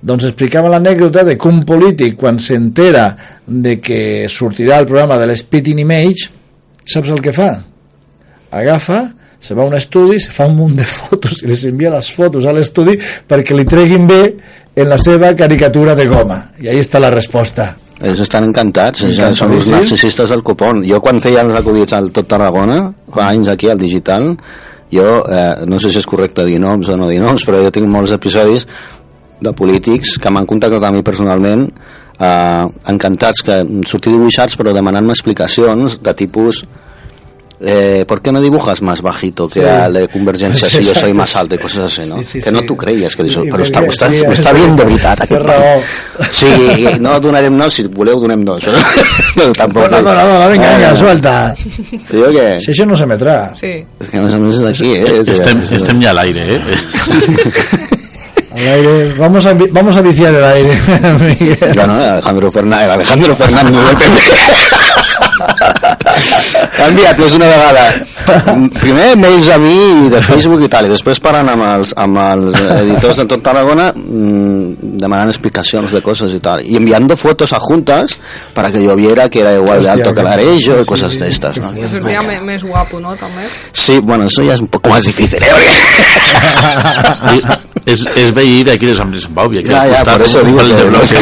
Doncs 0.07 0.27
explicava 0.29 0.69
l'anècdota 0.69 1.23
de 1.25 1.37
que 1.39 1.49
un 1.49 1.63
polític 1.65 2.19
quan 2.19 2.37
s'entera 2.39 3.09
de 3.47 3.79
que 3.81 4.27
sortirà 4.29 4.77
el 4.81 4.85
programa 4.89 5.17
de 5.17 5.31
l'Spitting 5.31 5.81
Image 5.81 6.29
saps 6.87 7.11
el 7.11 7.23
que 7.23 7.33
fa? 7.35 7.49
Agafa 8.51 9.01
se 9.39 9.53
va 9.53 9.63
a 9.63 9.67
un 9.67 9.75
estudi, 9.77 10.19
se 10.19 10.31
fa 10.33 10.47
un 10.49 10.55
munt 10.57 10.77
de 10.79 10.85
fotos 10.85 11.43
i 11.43 11.49
les 11.49 11.65
envia 11.69 11.91
les 11.93 12.09
fotos 12.13 12.45
a 12.45 12.53
l'estudi 12.55 12.97
perquè 12.97 13.55
li 13.55 13.65
treguin 13.69 14.07
bé 14.09 14.21
en 14.77 14.89
la 14.89 14.97
seva 15.01 15.33
caricatura 15.35 15.95
de 15.97 16.05
goma. 16.09 16.39
I 16.61 16.69
ahí 16.69 16.81
està 16.81 17.01
la 17.01 17.11
resposta. 17.13 17.75
Ells 17.97 18.21
estan 18.21 18.45
encantats, 18.45 19.05
ells 19.07 19.39
són 19.39 19.55
els 19.57 19.69
narcisistes 19.73 20.33
del 20.33 20.43
copón. 20.45 20.83
Jo 20.85 21.01
quan 21.01 21.21
feia 21.21 21.41
els 21.45 21.57
acudits 21.57 21.95
al 21.97 22.11
Tot 22.13 22.29
Tarragona, 22.29 22.83
fa 23.13 23.31
anys 23.31 23.49
aquí 23.53 23.71
al 23.73 23.81
digital, 23.81 24.35
jo, 24.93 25.07
eh, 25.25 25.65
no 25.65 25.79
sé 25.81 25.89
si 25.89 25.97
és 25.99 26.05
correcte 26.07 26.45
dir 26.45 26.59
noms 26.61 26.89
o 26.89 26.97
no 26.97 27.09
dir 27.09 27.19
noms, 27.21 27.45
però 27.45 27.61
jo 27.63 27.73
tinc 27.73 27.89
molts 27.89 28.13
episodis 28.15 28.67
de 29.41 29.53
polítics 29.53 30.15
que 30.21 30.29
m'han 30.33 30.47
contactat 30.49 30.83
a 30.83 30.91
mi 30.93 31.03
personalment 31.05 31.67
eh, 31.67 32.65
encantats 32.93 33.43
que 33.45 33.59
sortir 33.89 34.13
dibuixats 34.13 34.57
però 34.57 34.73
demanant-me 34.73 35.13
explicacions 35.13 35.99
de 36.01 36.13
tipus 36.17 36.63
eh, 37.59 38.05
¿por 38.07 38.21
qué 38.21 38.31
no 38.31 38.39
dibujas 38.41 38.81
más 38.81 39.01
bajito 39.01 39.47
que 39.47 39.61
Sí. 39.61 39.65
al 39.65 39.93
de 39.93 40.07
Convergencia 40.07 40.69
si 40.69 40.83
yo 40.83 40.93
soy 40.93 41.13
más 41.13 41.35
alto 41.35 41.55
y 41.55 41.57
cosas 41.57 41.85
así, 41.91 42.07
¿no? 42.09 42.17
Sí, 42.17 42.23
sí, 42.23 42.39
que 42.39 42.51
no 42.51 42.61
t'ho 42.61 42.75
creies, 42.77 43.15
que 43.15 43.23
dius, 43.23 43.35
Sí, 43.35 43.41
però 43.49 43.63
està, 43.63 43.81
perquè- 43.81 43.93
està, 43.97 44.09
sí, 44.09 44.21
està 44.25 44.53
bien 44.53 44.75
de 44.75 44.83
veritat 44.83 45.17
Té 45.17 45.23
aquest 45.23 45.41
raó. 45.41 45.59
pare. 45.59 45.83
Sí, 46.31 46.87
no 46.99 47.19
donarem 47.19 47.55
noms, 47.57 47.73
si 47.73 47.83
voleu 47.87 48.19
donem 48.19 48.41
dos. 48.41 48.63
No, 48.67 48.73
no 49.47 49.51
tampoc. 49.53 49.89
no, 49.89 50.01
no, 50.01 50.13
no, 50.13 50.39
no, 50.39 50.49
venga, 50.49 50.73
venga, 50.75 50.91
Ah, 50.91 50.95
suelta 50.95 51.55
Digo 52.11 52.27
que, 52.31 52.59
si 52.61 52.71
això 52.71 52.85
no 52.85 52.95
s'emetrà 52.95 53.51
Sí. 53.55 53.73
és 53.99 54.07
que 54.07 54.19
més 54.21 54.33
a 54.33 54.37
més 54.37 54.55
és 54.55 54.63
aquí, 54.69 54.93
eh? 54.95 55.21
Estem, 55.25 55.63
estem 55.71 56.01
ja 56.01 56.11
a 56.11 56.13
l'aire, 56.13 56.55
eh? 56.55 56.61
al 58.57 58.67
aire, 58.67 59.13
vamos 59.17 59.45
a, 59.45 59.53
vamos 59.71 59.95
a 59.95 60.01
viciar 60.01 60.33
el 60.33 60.43
aire 60.43 60.79
Miguel. 61.19 61.57
Bueno, 61.75 61.93
Alejandro 61.95 62.51
Fernández, 62.51 62.89
Alejandro 62.89 63.35
Fernández 63.35 63.75
del 63.85 63.95
PP. 63.97 65.26
Ha 65.37 66.87
enviat 66.89 67.19
més 67.21 67.33
una 67.37 67.47
vegada 67.49 67.83
primer 68.81 69.11
mails 69.19 69.47
a 69.53 69.57
mi 69.61 69.73
i 70.05 70.09
de 70.11 70.19
Facebook 70.23 70.61
i 70.65 70.69
tal 70.71 70.87
i 70.87 70.91
després 70.91 71.19
parlant 71.23 71.49
amb 71.53 71.63
els, 71.67 71.93
amb 71.97 72.17
els 72.21 72.57
editors 72.77 73.17
de 73.21 73.25
tot 73.29 73.43
Tarragona 73.45 73.89
mmm, 73.95 74.97
demanant 74.99 75.29
explicacions 75.31 75.91
de 75.93 76.01
coses 76.05 76.33
i 76.35 76.39
tal 76.43 76.63
y 76.65 76.75
enviando 76.79 77.15
fotos 77.17 77.53
adjuntas 77.53 78.17
para 78.53 78.71
que 78.71 78.83
yo 78.83 78.95
viera 78.95 79.29
que 79.29 79.39
era 79.41 79.53
igual 79.53 79.83
de 79.83 79.89
Hostia, 79.89 79.93
alto 79.93 80.09
que 80.13 80.21
que- 80.21 80.23
l'Arello 80.23 80.75
y 80.79 80.83
sí, 80.83 80.87
cosas 80.87 81.11
sí, 81.13 81.19
de 81.19 81.29
estas 81.29 81.57
¿no? 81.57 81.71
I 81.77 81.87
sortia 81.87 82.21
me- 82.21 82.41
més 82.41 82.63
guapo, 82.63 82.99
no, 82.99 83.15
també? 83.15 83.47
Sí, 83.71 83.99
bueno, 84.01 84.25
eso 84.25 84.41
ya 84.43 84.53
es 84.55 84.59
un 84.59 84.67
poco 84.67 84.89
más 84.89 85.03
difícil, 85.03 85.41
¿eh? 85.43 85.47
Es, 87.87 88.01
es 88.17 88.35
de 88.35 88.69
aquí 88.69 88.85
de 88.85 88.95
San 88.95 89.13
Baubi. 89.29 89.59
Aquí 89.59 89.69
Ya, 89.69 89.87
ya, 89.87 90.03
por 90.03 90.21
eso 90.21 90.43
digo 90.43 90.57
que 90.59 90.83
los 90.89 91.13
que. 91.13 91.19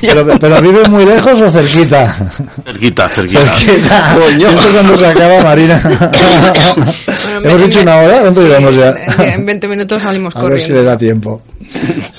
Pero, 0.00 0.26
pero 0.40 0.60
vive 0.60 0.82
muy 0.88 1.04
lejos 1.04 1.40
o 1.40 1.48
cerquita. 1.48 2.32
Cerquita, 2.64 3.08
cerquita. 3.08 3.40
Cerquita. 3.54 4.18
Coño. 4.20 4.48
Esto 4.48 4.68
cuando 4.72 4.96
se 4.96 5.06
acaba, 5.06 5.42
Marina. 5.42 5.80
Bueno, 7.30 7.50
Hemos 7.50 7.62
dicho 7.66 7.80
una 7.82 7.96
hora, 7.96 8.20
¿cuánto 8.20 8.42
sí, 8.42 8.48
llevamos 8.48 8.74
ya? 8.74 8.94
En, 9.18 9.40
en 9.40 9.46
20 9.46 9.68
minutos 9.68 10.02
salimos 10.02 10.34
A 10.36 10.42
ver 10.42 10.58
si 10.60 10.68
le 10.68 10.74
corriendo. 10.74 10.90
da 10.90 10.98
tiempo. 10.98 11.42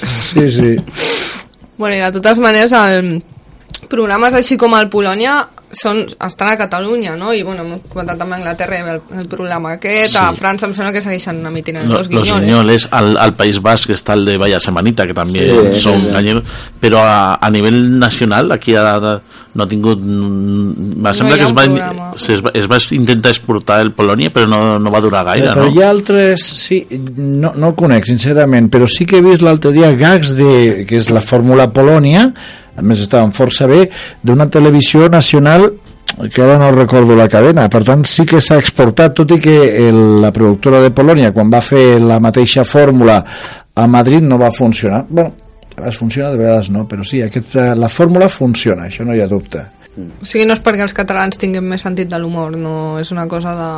Sí, 0.06 0.52
sí. 0.52 0.76
Bueno, 1.78 1.96
i 1.96 2.00
de 2.00 2.12
totes 2.12 2.40
maneres, 2.40 2.72
el, 2.72 3.24
programes 3.90 4.36
així 4.38 4.58
com 4.60 4.76
el 4.78 4.88
Polònia 4.92 5.42
són, 5.72 6.00
estan 6.26 6.50
a 6.50 6.58
Catalunya, 6.58 7.16
no? 7.16 7.34
I, 7.34 7.44
bueno, 7.46 7.62
hem 7.64 7.80
comentat 7.92 8.18
també 8.18 8.36
a 8.36 8.40
Anglaterra 8.40 8.80
el, 8.96 9.02
el 9.20 9.28
programa 9.30 9.74
aquest, 9.78 10.16
a 10.18 10.30
Sí. 10.34 10.40
França 10.42 10.66
em 10.66 10.74
sembla 10.74 10.94
que 10.96 11.02
segueixen 11.02 11.44
emitint 11.46 11.78
Lo- 11.86 11.98
Los 12.00 12.10
Guiñoles. 12.10 12.42
Guiñoles, 12.48 12.88
al, 12.92 13.16
al 13.18 13.36
País 13.36 13.62
Basco 13.62 13.94
está 13.94 14.14
el 14.14 14.26
de 14.26 14.38
Vaya 14.38 14.60
Semanita, 14.60 15.06
que 15.06 15.14
también 15.14 15.74
Sí, 15.76 15.82
son 15.82 16.00
sí, 16.02 16.08
sí. 16.08 16.12
gallegos, 16.14 16.44
pero 16.80 17.00
a, 17.04 17.36
a 17.36 17.50
nivel 17.52 18.00
nacional 18.00 18.52
aquí 18.52 18.74
ha, 18.76 18.98
no 19.54 19.64
ha 19.64 19.68
tingut... 19.68 20.00
Me 20.02 21.14
sembla 21.14 21.36
hi 21.36 21.40
que 21.40 21.46
es 21.46 21.54
va, 21.56 21.66
es, 22.16 22.44
va, 22.46 22.52
es 22.54 22.68
va 22.70 22.78
intentar 22.96 23.32
exportar 23.32 23.82
el 23.82 23.92
Polònia, 23.94 24.32
però 24.34 24.48
no, 24.50 24.80
no 24.80 24.92
va 24.92 25.02
durar 25.02 25.24
gaire, 25.26 25.52
però 25.54 25.68
no? 25.68 25.74
hi 25.74 25.82
ha 25.84 25.90
altres, 25.90 26.44
sí, 26.66 26.82
no, 27.18 27.54
no 27.56 27.72
el 27.72 27.76
conec 27.78 28.06
sincerament, 28.10 28.70
però 28.74 28.88
sí 28.90 29.06
que 29.06 29.20
he 29.20 29.26
vist 29.26 29.42
l'altre 29.46 29.72
dia 29.76 29.92
gags 29.98 30.34
de, 30.38 30.86
que 30.90 30.98
és 30.98 31.10
la 31.14 31.22
Fórmula 31.22 31.70
Polònia 31.74 32.30
a 32.80 32.84
més 32.86 33.02
estaven 33.04 33.34
força 33.36 33.66
bé 33.68 33.90
d'una 34.24 34.46
televisió 34.48 35.10
nacional 35.12 35.59
que 36.34 36.42
ara 36.42 36.58
no 36.60 36.72
recordo 36.72 37.16
la 37.16 37.30
cadena, 37.32 37.70
per 37.70 37.84
tant 37.88 38.04
sí 38.08 38.26
que 38.28 38.42
s'ha 38.44 38.58
exportat, 38.60 39.14
tot 39.22 39.32
i 39.36 39.40
que 39.40 39.56
el, 39.88 40.20
la 40.22 40.34
productora 40.36 40.82
de 40.84 40.92
Polònia 40.96 41.32
quan 41.36 41.52
va 41.54 41.62
fer 41.64 42.00
la 42.02 42.20
mateixa 42.20 42.66
fórmula 42.68 43.22
a 43.76 43.88
Madrid 43.88 44.26
no 44.26 44.40
va 44.42 44.52
funcionar. 44.52 45.06
Bueno, 45.08 45.32
a 45.70 45.80
vegades 45.80 45.98
funciona, 45.98 46.32
de 46.32 46.38
vegades 46.38 46.70
no 46.76 46.88
però 46.88 47.06
sí, 47.08 47.22
aquest, 47.24 47.56
eh, 47.56 47.76
la 47.76 47.90
fórmula 47.90 48.28
funciona 48.30 48.90
això 48.90 49.06
no 49.08 49.16
hi 49.16 49.22
ha 49.24 49.28
dubte. 49.32 49.64
O 50.00 50.26
sigui, 50.26 50.46
no 50.48 50.56
és 50.56 50.64
perquè 50.64 50.84
els 50.86 50.96
catalans 50.96 51.40
tinguin 51.40 51.66
més 51.66 51.84
sentit 51.84 52.10
de 52.10 52.20
l'humor, 52.20 52.56
no 52.58 53.00
és 53.00 53.12
una 53.16 53.28
cosa 53.28 53.56
de... 53.56 53.70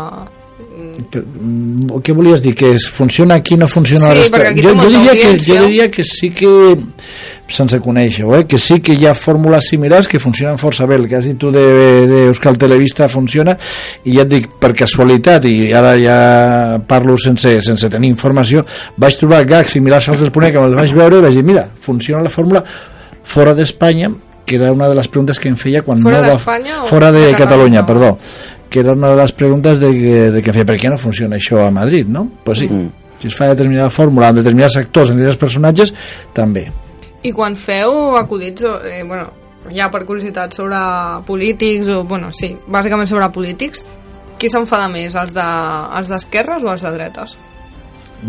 Que- 1.12 1.20
mm, 1.22 1.88
Què 2.03 2.14
volies 2.14 2.41
dir? 2.43 2.53
Que 2.55 2.72
es 2.76 2.88
funciona 2.89 3.36
aquí, 3.36 3.55
no 3.57 3.68
funciona 3.68 4.05
Sí, 4.05 4.12
a 4.12 4.14
la 4.14 4.22
resta? 4.22 4.49
aquí 4.49 4.62
jo, 4.62 4.74
jo, 4.76 4.88
diria 4.89 5.12
que, 5.14 5.39
jo 5.39 5.66
diria 5.66 5.91
que 5.91 6.03
sí 6.03 6.30
que 6.32 6.78
sense 7.51 7.80
conèixer-ho, 7.84 8.36
eh? 8.38 8.45
que 8.47 8.57
sí 8.57 8.80
que 8.80 8.93
hi 8.95 9.05
ha 9.09 9.14
fórmules 9.14 9.68
similars 9.68 10.07
que 10.07 10.20
funcionen 10.24 10.57
força 10.57 10.86
bé 10.88 10.95
el 10.95 11.07
que 11.09 11.18
has 11.18 11.26
dit 11.28 11.38
tu 11.38 11.49
d'Euskal 11.51 12.55
de, 12.55 12.66
Televista 12.68 13.09
funciona 13.12 13.57
i 14.05 14.14
ja 14.16 14.22
et 14.24 14.30
dic 14.32 14.47
per 14.62 14.72
casualitat 14.74 15.45
i 15.49 15.74
ara 15.76 15.97
ja 15.99 16.80
parlo 16.88 17.18
sense, 17.20 17.57
sense 17.62 17.89
tenir 17.91 18.07
informació 18.14 18.64
vaig 18.95 19.18
trobar 19.20 19.43
gags 19.45 19.76
similars 19.76 20.07
als 20.09 20.22
del 20.24 20.32
Ponent 20.32 20.53
que 20.55 20.59
me'ls 20.64 20.80
vaig 20.80 20.93
veure 20.95 21.20
i 21.20 21.26
vaig 21.28 21.36
dir 21.41 21.43
mira, 21.43 21.68
funciona 21.76 22.24
la 22.24 22.30
fórmula 22.32 22.64
fora 23.24 23.53
d'Espanya 23.53 24.09
que 24.52 24.60
era 24.60 24.72
una 24.76 24.89
de 24.91 24.95
les 24.99 25.08
preguntes 25.08 25.39
que 25.39 25.47
em 25.47 25.56
feia 25.56 25.82
quan 25.88 26.02
Fora 26.04 26.20
no 26.22 26.28
va... 26.28 26.36
o 26.36 26.88
fora 26.91 27.12
de, 27.16 27.22
de 27.30 27.36
Catalunya, 27.39 27.86
Catalunya? 27.86 27.86
perdó 27.88 28.18
que 28.72 28.80
era 28.80 28.93
una 28.93 29.10
de 29.10 29.16
les 29.20 29.32
preguntes 29.36 29.80
de, 29.80 29.89
que- 29.91 30.32
de 30.32 30.41
que 30.43 30.54
feia 30.54 30.66
per 30.68 30.76
què 30.80 30.89
no 30.91 30.97
funciona 30.99 31.36
això 31.39 31.66
a 31.66 31.72
Madrid, 31.72 32.08
no? 32.08 32.28
Pues 32.43 32.60
sí, 32.60 32.68
Mm. 32.72 32.89
si 33.20 33.28
es 33.28 33.36
fa 33.36 33.49
determinada 33.49 33.89
fórmula 33.89 34.30
en 34.30 34.36
determinats 34.39 34.76
actors, 34.80 35.10
en 35.12 35.18
determinats 35.18 35.38
personatges, 35.41 35.93
també. 36.34 36.72
I 37.24 37.32
quan 37.36 37.56
feu 37.60 38.16
acudits, 38.18 38.64
eh, 38.64 39.04
bueno, 39.06 39.28
ja 39.76 39.91
per 39.91 40.06
curiositat 40.08 40.54
sobre 40.56 40.78
polítics, 41.28 41.88
o, 41.89 42.04
bueno, 42.04 42.32
sí, 42.34 42.56
bàsicament 42.68 43.06
sobre 43.12 43.28
polítics, 43.30 43.84
qui 44.39 44.49
s'enfada 44.49 44.88
més, 44.89 45.14
els 45.20 45.34
de- 45.36 45.97
els 45.99 46.08
d'esquerres 46.10 46.64
o 46.64 46.72
els 46.72 46.82
de 46.82 46.91
dretes? 46.95 47.36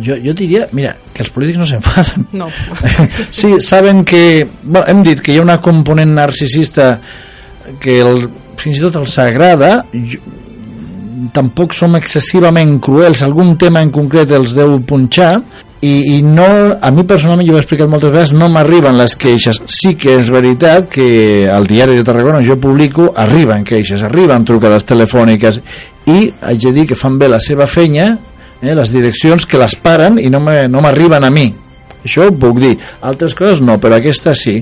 Jo, 0.00 0.16
jo 0.24 0.32
diria, 0.32 0.66
mira, 0.72 0.94
que 1.12 1.24
els 1.24 1.32
polítics 1.32 1.60
no 1.60 1.66
s'enfaden. 1.68 2.28
No. 2.32 2.48
Sí, 3.42 3.54
saben 3.60 4.04
que... 4.04 4.46
Bueno, 4.62 4.86
hem 4.88 5.02
dit 5.04 5.20
que 5.20 5.34
hi 5.34 5.40
ha 5.40 5.44
una 5.44 5.58
component 5.60 6.14
narcisista 6.16 6.94
que 7.80 7.98
el, 8.00 8.24
fins 8.58 8.78
i 8.78 8.86
tot 8.86 8.96
els 9.02 9.18
agrada, 9.20 9.74
jo, 9.92 10.20
tampoc 11.32 11.76
som 11.76 11.94
excessivament 11.98 12.78
cruels, 12.82 13.22
algun 13.22 13.54
tema 13.60 13.82
en 13.84 13.92
concret 13.94 14.32
els 14.34 14.56
deu 14.56 14.78
punxar, 14.88 15.34
i, 15.82 15.92
i 16.14 16.22
no, 16.22 16.46
a 16.78 16.90
mi 16.94 17.02
personalment, 17.02 17.46
jo 17.46 17.56
ho 17.56 17.58
he 17.58 17.62
explicat 17.64 17.90
moltes 17.90 18.12
vegades, 18.12 18.32
no 18.38 18.46
m'arriben 18.52 18.94
les 19.00 19.16
queixes. 19.18 19.58
Sí 19.66 19.96
que 19.98 20.14
és 20.20 20.30
veritat 20.30 20.86
que 20.94 21.06
al 21.50 21.66
diari 21.66 21.96
de 21.98 22.04
Tarragona 22.06 22.38
on 22.38 22.46
jo 22.46 22.54
publico 22.62 23.08
arriben 23.18 23.66
queixes, 23.66 24.04
arriben 24.06 24.46
trucades 24.46 24.86
telefòniques 24.86 25.58
i 26.06 26.30
haig 26.46 26.62
de 26.68 26.72
dir 26.76 26.86
que 26.86 26.98
fan 26.98 27.18
bé 27.18 27.26
la 27.30 27.42
seva 27.42 27.66
feina 27.66 28.12
eh, 28.62 28.74
les 28.74 28.92
direccions 28.94 29.44
que 29.46 29.58
les 29.60 29.74
paren 29.76 30.18
i 30.22 30.30
no 30.30 30.40
me- 30.40 30.68
no 30.68 30.80
m'arriben 30.80 31.24
a 31.24 31.30
mi. 31.30 31.50
Això 32.02 32.24
ho 32.26 32.32
puc 32.34 32.56
dir, 32.58 32.72
altres 33.06 33.30
coses 33.38 33.60
no 33.62 33.76
però 33.78 33.94
aquesta 33.94 34.32
sí, 34.34 34.56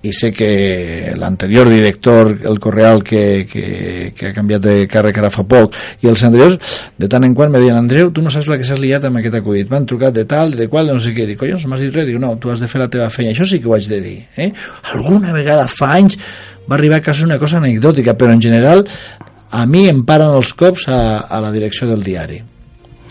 i 0.00 0.12
sé 0.16 0.30
que 0.32 1.12
l'anterior 1.18 1.68
director, 1.68 2.30
el 2.48 2.56
Correal 2.58 3.02
que, 3.04 3.44
que, 3.50 4.12
que 4.16 4.30
ha 4.30 4.32
canviat 4.32 4.62
de 4.64 4.76
càrrec 4.88 5.18
ara 5.20 5.28
fa 5.34 5.44
poc, 5.44 5.76
i 6.00 6.08
els 6.08 6.22
anteriors 6.24 6.56
de 6.96 7.10
tant 7.12 7.26
en 7.28 7.34
quant 7.36 7.52
me 7.52 7.60
diuen, 7.60 7.76
Andreu, 7.76 8.08
tu 8.16 8.22
no 8.24 8.32
saps 8.32 8.48
la 8.48 8.56
que 8.56 8.64
s'has 8.64 8.80
liat 8.80 9.04
amb 9.04 9.20
aquest 9.20 9.36
acudit, 9.42 9.68
m'han 9.68 9.84
trucat 9.84 10.14
de 10.16 10.24
tal, 10.24 10.56
de 10.56 10.70
qual, 10.72 10.88
no 10.88 10.96
sé 11.02 11.12
què, 11.12 11.26
dic, 11.28 11.36
collons, 11.42 11.66
m'has 11.68 11.84
dit 11.84 11.92
res, 11.92 12.08
dic, 12.08 12.16
no, 12.22 12.32
tu 12.40 12.48
has 12.54 12.64
de 12.64 12.70
fer 12.72 12.80
la 12.80 12.88
teva 12.88 13.10
feina, 13.12 13.34
això 13.36 13.44
sí 13.44 13.60
que 13.60 13.68
ho 13.68 13.76
haig 13.76 13.90
de 13.92 14.00
dir 14.00 14.16
eh? 14.40 14.50
alguna 14.94 15.36
vegada 15.36 15.68
fa 15.68 15.92
anys 16.00 16.16
va 16.64 16.78
arribar 16.80 17.02
a 17.02 17.08
casa 17.12 17.28
una 17.28 17.36
cosa 17.38 17.60
anecdòtica, 17.60 18.16
però 18.16 18.32
en 18.32 18.40
general 18.40 18.86
a 19.52 19.66
mi 19.68 19.84
em 19.90 20.00
paren 20.08 20.32
els 20.32 20.54
cops 20.56 20.88
a, 20.88 21.26
a 21.28 21.44
la 21.44 21.52
direcció 21.52 21.92
del 21.92 22.00
diari 22.02 22.40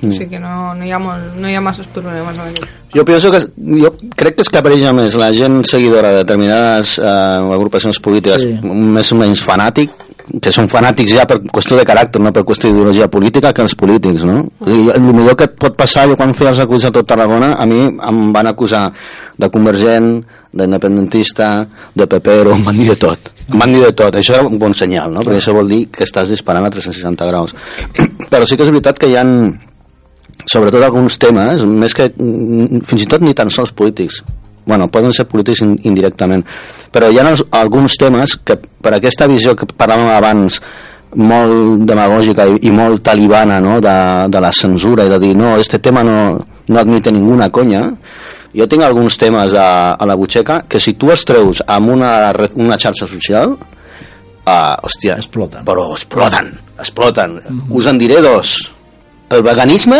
O 0.03 0.11
sigui 0.11 0.35
que 0.35 0.39
no, 0.39 0.73
no, 0.75 0.83
hi 0.85 0.91
ha 0.91 0.99
molt, 0.99 1.37
no 1.39 1.49
hi 1.49 1.55
ha 1.55 1.61
masses 1.63 1.87
problemes 1.87 2.37
aquest. 2.37 2.65
Jo 2.95 3.03
penso 3.07 3.31
que 3.31 3.39
jo 3.81 3.91
crec 4.15 4.37
que 4.37 4.43
es 4.45 4.51
capareja 4.51 4.93
més 4.95 5.15
la 5.19 5.31
gent 5.35 5.63
seguidora 5.67 6.11
de 6.13 6.23
determinades 6.23 6.97
eh, 6.99 7.55
agrupacions 7.57 7.99
polítiques 7.99 8.43
Sí. 8.45 8.53
més 8.63 9.11
o 9.11 9.17
menys 9.19 9.41
fanàtic 9.43 9.91
que 10.41 10.51
són 10.53 10.67
fanàtics 10.71 11.13
ja 11.13 11.25
per 11.29 11.37
qüestió 11.43 11.77
de 11.77 11.85
caràcter 11.85 12.21
no 12.21 12.31
per 12.33 12.43
qüestió 12.47 12.71
d'ideologia 12.71 13.07
política 13.11 13.51
que 13.53 13.61
els 13.61 13.75
polítics 13.77 14.23
no? 14.25 14.39
I 14.65 14.79
el 14.95 15.03
millor 15.05 15.37
que 15.37 15.47
et 15.49 15.53
pot 15.61 15.75
passar 15.77 16.07
jo 16.09 16.17
quan 16.17 16.33
feia 16.33 16.49
els 16.53 16.61
acuts 16.63 16.87
a 16.87 16.91
tot 16.95 17.07
Tarragona 17.07 17.53
a 17.61 17.67
mi 17.69 17.83
em 17.85 18.21
van 18.33 18.49
acusar 18.49 18.87
de 19.37 19.49
convergent 19.53 20.23
d'independentista, 20.55 21.67
de 21.93 22.07
pepero, 22.07 22.55
em 22.55 22.63
van 22.63 22.77
dir 22.79 22.89
de 22.93 22.95
tot 22.95 23.31
em 23.51 23.59
van 23.59 23.73
dir 23.75 23.83
de 23.83 23.91
tot, 23.93 24.15
això 24.15 24.39
era 24.39 24.47
un 24.47 24.57
bon 24.57 24.73
senyal 24.73 25.13
no? 25.13 25.21
perquè 25.21 25.41
això 25.43 25.53
vol 25.53 25.69
dir 25.69 25.85
que 25.93 26.03
estàs 26.07 26.31
disparant 26.33 26.65
a 26.65 26.73
360 26.73 27.29
graus 27.29 27.55
però 28.31 28.47
sí 28.47 28.57
que 28.57 28.65
és 28.65 28.73
veritat 28.73 28.97
que 28.97 29.11
hi 29.11 29.19
han 29.19 29.35
sobretot 30.43 30.83
alguns 30.83 31.17
temes, 31.21 31.63
més 31.65 31.93
que 31.95 32.09
mm, 32.11 32.81
fins 32.89 33.05
i 33.05 33.07
tot 33.09 33.23
ni 33.23 33.33
tan 33.37 33.49
sols 33.53 33.71
polítics. 33.71 34.19
Bueno, 34.65 34.87
poden 34.89 35.13
ser 35.13 35.27
polítics 35.29 35.61
in- 35.61 35.77
indirectament. 35.85 36.41
Però 36.91 37.11
hi 37.13 37.19
ha 37.21 37.27
els, 37.29 37.43
alguns 37.53 37.95
temes 38.01 38.35
que 38.43 38.57
per 38.57 38.95
aquesta 38.97 39.27
visió 39.29 39.53
que 39.55 39.67
parlàvem 39.69 40.09
abans 40.09 40.59
molt 41.15 41.85
demagògica 41.87 42.47
i, 42.49 42.57
i 42.67 42.71
molt 42.75 43.03
talibana 43.05 43.59
no? 43.63 43.77
de, 43.79 43.95
de 44.33 44.41
la 44.43 44.51
censura 44.51 45.05
i 45.05 45.11
de 45.13 45.19
dir 45.21 45.35
no, 45.37 45.53
este 45.61 45.79
tema 45.79 46.03
no, 46.03 46.35
no 46.67 46.79
admite 46.81 47.13
ninguna 47.13 47.49
conya. 47.53 47.85
Jo 48.55 48.67
tinc 48.71 48.83
alguns 48.83 49.17
temes 49.19 49.53
a, 49.59 49.93
a 49.99 50.05
la 50.07 50.15
butxeca 50.15 50.61
que 50.67 50.79
si 50.79 50.93
tu 50.99 51.11
els 51.11 51.23
treus 51.27 51.61
amb 51.67 51.91
una, 51.95 52.11
una 52.55 52.77
xarxa 52.79 53.07
social 53.07 53.53
uh, 53.53 54.75
hòstia, 54.83 55.17
Exploten. 55.19 55.63
però 55.67 55.89
exploten, 55.93 56.51
exploten. 56.79 57.39
Us 57.69 57.87
en 57.91 57.99
diré 58.01 58.21
dos 58.23 58.57
el 59.29 59.41
veganisme 59.41 59.97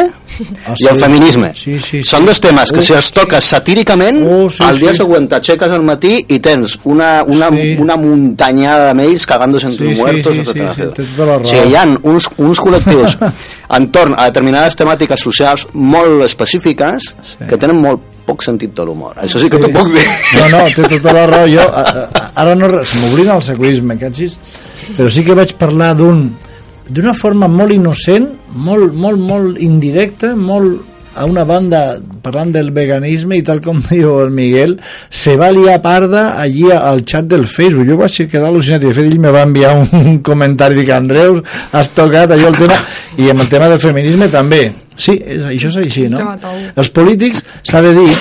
Ah, 0.67 0.73
i 0.77 0.87
el 0.89 0.97
sí. 0.97 1.01
feminisme 1.01 1.49
Sí, 1.55 1.79
sí, 1.79 2.01
sí. 2.01 2.03
són 2.03 2.25
dos 2.27 2.41
temes 2.43 2.69
que 2.71 2.79
Uh, 2.81 2.83
si 2.83 2.93
els 2.93 3.07
toques 3.15 3.45
satíricament 3.45 4.19
Uh, 4.21 4.49
sí, 4.49 4.61
al 4.65 4.77
dia 4.77 4.91
sí. 4.93 4.97
següent 4.99 5.29
t'aixeques 5.31 5.71
al 5.71 5.81
matí 5.87 6.17
i 6.27 6.39
tens 6.39 6.75
una, 6.83 7.23
una, 7.23 7.49
Sí. 7.49 7.75
una 7.79 7.95
muntanyada 7.97 8.87
de 8.89 8.93
mails 8.99 9.25
cagándose 9.25 9.67
en 9.67 9.71
Sí, 9.73 9.77
tus 9.79 9.89
sí, 9.93 9.95
muertos 10.01 10.33
sí, 10.33 10.39
etcétera, 10.39 10.73
sí, 10.75 10.81
sí, 10.81 11.05
tota 11.15 11.37
o 11.37 11.45
sigui, 11.45 11.69
hi 11.71 11.75
ha 11.75 11.85
uns, 12.03 12.29
uns 12.37 12.59
col·lectius 12.59 13.17
entorn 13.79 14.13
a 14.17 14.25
determinades 14.29 14.75
temàtiques 14.75 15.19
socials 15.19 15.67
molt 15.73 16.23
específiques 16.27 17.13
Sí. 17.23 17.45
que 17.49 17.57
tenen 17.57 17.81
molt 17.81 18.01
poc 18.25 18.43
sentit 18.43 18.73
de 18.75 18.83
l'humor 18.85 19.15
això 19.21 19.39
sí 19.41 19.49
que 19.49 19.57
t'ho 19.57 19.69
puc 19.73 19.87
dir 19.93 20.05
No, 20.37 20.49
no, 20.57 20.63
té 20.75 20.83
tota 20.89 21.13
la 21.13 21.25
raó. 21.29 21.47
Jo, 21.47 21.61
a, 21.81 21.81
a, 21.81 22.31
ara 22.35 22.53
no, 22.55 22.83
se 22.83 22.99
m'oblida 22.99 23.37
el 23.37 23.43
secuisme, 23.43 23.97
catxis, 23.97 24.37
però 24.97 25.09
sí 25.09 25.23
que 25.23 25.33
vaig 25.33 25.53
parlar 25.57 25.95
d'un 25.95 26.27
d'una 26.89 27.13
forma 27.17 27.47
molt 27.49 27.73
innocent, 27.73 28.27
molt, 28.55 28.93
molt, 28.93 29.19
molt 29.19 29.61
indirecta, 29.63 30.35
molt 30.35 30.93
a 31.15 31.23
una 31.25 31.45
banda 31.47 31.95
parlant 32.21 32.51
del 32.51 32.71
veganisme 32.75 33.37
i 33.39 33.43
tal 33.47 33.61
com 33.63 33.79
diu 33.89 34.17
el 34.19 34.33
Miguel 34.35 34.75
se 35.09 35.37
va 35.39 35.51
liar 35.55 35.79
parda 35.81 36.25
allí 36.41 36.67
al 36.75 37.05
chat 37.07 37.29
del 37.31 37.47
Facebook. 37.47 37.87
Jo 37.87 37.97
vaig 38.01 38.17
quedar 38.29 38.51
al·lucinat 38.51 38.83
i 38.83 38.91
de 38.91 38.97
fet 38.97 39.07
ell 39.07 39.21
me 39.23 39.31
va 39.33 39.45
enviar 39.47 39.75
un 39.79 40.19
comentari 40.29 40.81
dic 40.81 40.91
Andreus 40.95 41.41
has 41.71 41.93
tocat 41.95 42.35
allò 42.35 42.51
el 42.51 42.59
tema 42.59 42.81
i 43.17 43.31
amb 43.31 43.45
el 43.45 43.49
tema 43.51 43.71
del 43.71 43.81
feminisme 43.81 44.29
també. 44.33 44.67
Sí, 44.95 45.17
és, 45.19 45.47
això 45.47 45.71
és 45.73 45.81
així 45.81 46.05
no? 46.11 46.21
Els 46.75 46.91
polítics 46.95 47.43
s'ha 47.63 47.81
de 47.83 47.95
dir 47.95 48.11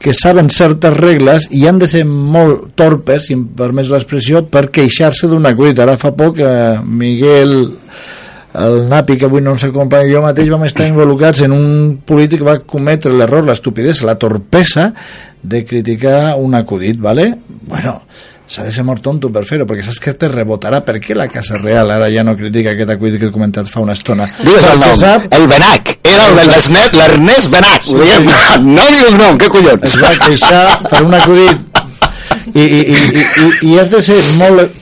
que 0.00 0.14
saben 0.16 0.48
certes 0.48 0.96
regles 0.96 1.50
i 1.52 1.66
han 1.68 1.78
de 1.78 1.88
ser 1.90 2.06
molt 2.08 2.70
torpes, 2.78 3.28
si 3.28 3.36
em 3.36 3.44
permets 3.56 3.90
l'expressió, 3.92 4.40
per 4.48 4.70
queixar-se 4.72 5.28
d'un 5.28 5.44
acudit. 5.46 5.82
Ara 5.84 5.98
fa 6.00 6.14
poc 6.16 6.40
eh, 6.40 6.78
Miguel 6.80 7.56
el 8.60 8.88
Napi, 8.88 9.16
que 9.16 9.28
avui 9.28 9.42
no 9.44 9.52
ens 9.54 9.64
acompanya, 9.68 10.08
jo 10.10 10.22
mateix 10.24 10.48
vam 10.50 10.64
estar 10.66 10.88
involucrats 10.88 11.44
en 11.46 11.52
un 11.54 11.66
polític 12.06 12.40
que 12.40 12.48
va 12.48 12.56
cometre 12.58 13.12
l'error, 13.14 13.44
l'estupidesa, 13.46 14.08
la 14.08 14.18
torpesa 14.18 14.88
de 15.42 15.62
criticar 15.64 16.34
un 16.40 16.56
acudit, 16.58 16.98
¿vale? 16.98 17.28
Bueno, 17.68 18.00
s'ha 18.50 18.64
de 18.66 18.72
ser 18.74 18.82
molt 18.82 18.98
tonto 19.04 19.28
per 19.30 19.44
fer-ho, 19.46 19.62
perquè 19.68 19.84
saps 19.86 20.00
que 20.02 20.12
te 20.18 20.26
rebotarà. 20.32 20.80
Per 20.82 20.96
què 21.02 21.14
la 21.14 21.28
Casa 21.30 21.58
Real 21.60 21.90
ara 21.94 22.08
ja 22.10 22.24
no 22.26 22.34
critica 22.38 22.72
aquest 22.74 22.90
acudit 22.96 23.20
que 23.20 23.28
he 23.30 23.34
comentat 23.34 23.68
fa 23.70 23.80
una 23.84 23.94
estona? 23.94 24.26
Digues 24.42 24.64
el 24.72 24.80
nom, 24.82 24.94
sap- 24.98 25.28
el 25.38 25.46
Benac. 25.50 25.92
Era 26.10 26.26
el 26.26 26.34
l'Ernest 26.40 26.96
l'Ernest 26.98 27.50
Benac. 27.52 27.86
No 28.66 28.88
diu 28.90 29.06
el 29.12 29.18
nom, 29.20 29.38
què 29.38 29.48
collons? 29.54 29.84
es 29.86 29.96
va 30.02 30.10
queixar 30.24 30.64
per 30.88 31.04
un 31.06 31.14
acudit 31.14 31.84
i, 32.54 32.64
i, 32.64 32.80
i, 32.90 32.96
i, 32.96 33.50
i 33.70 33.78
has 33.78 33.90
de 33.92 34.00
ser 34.02 34.18
molt 34.40 34.74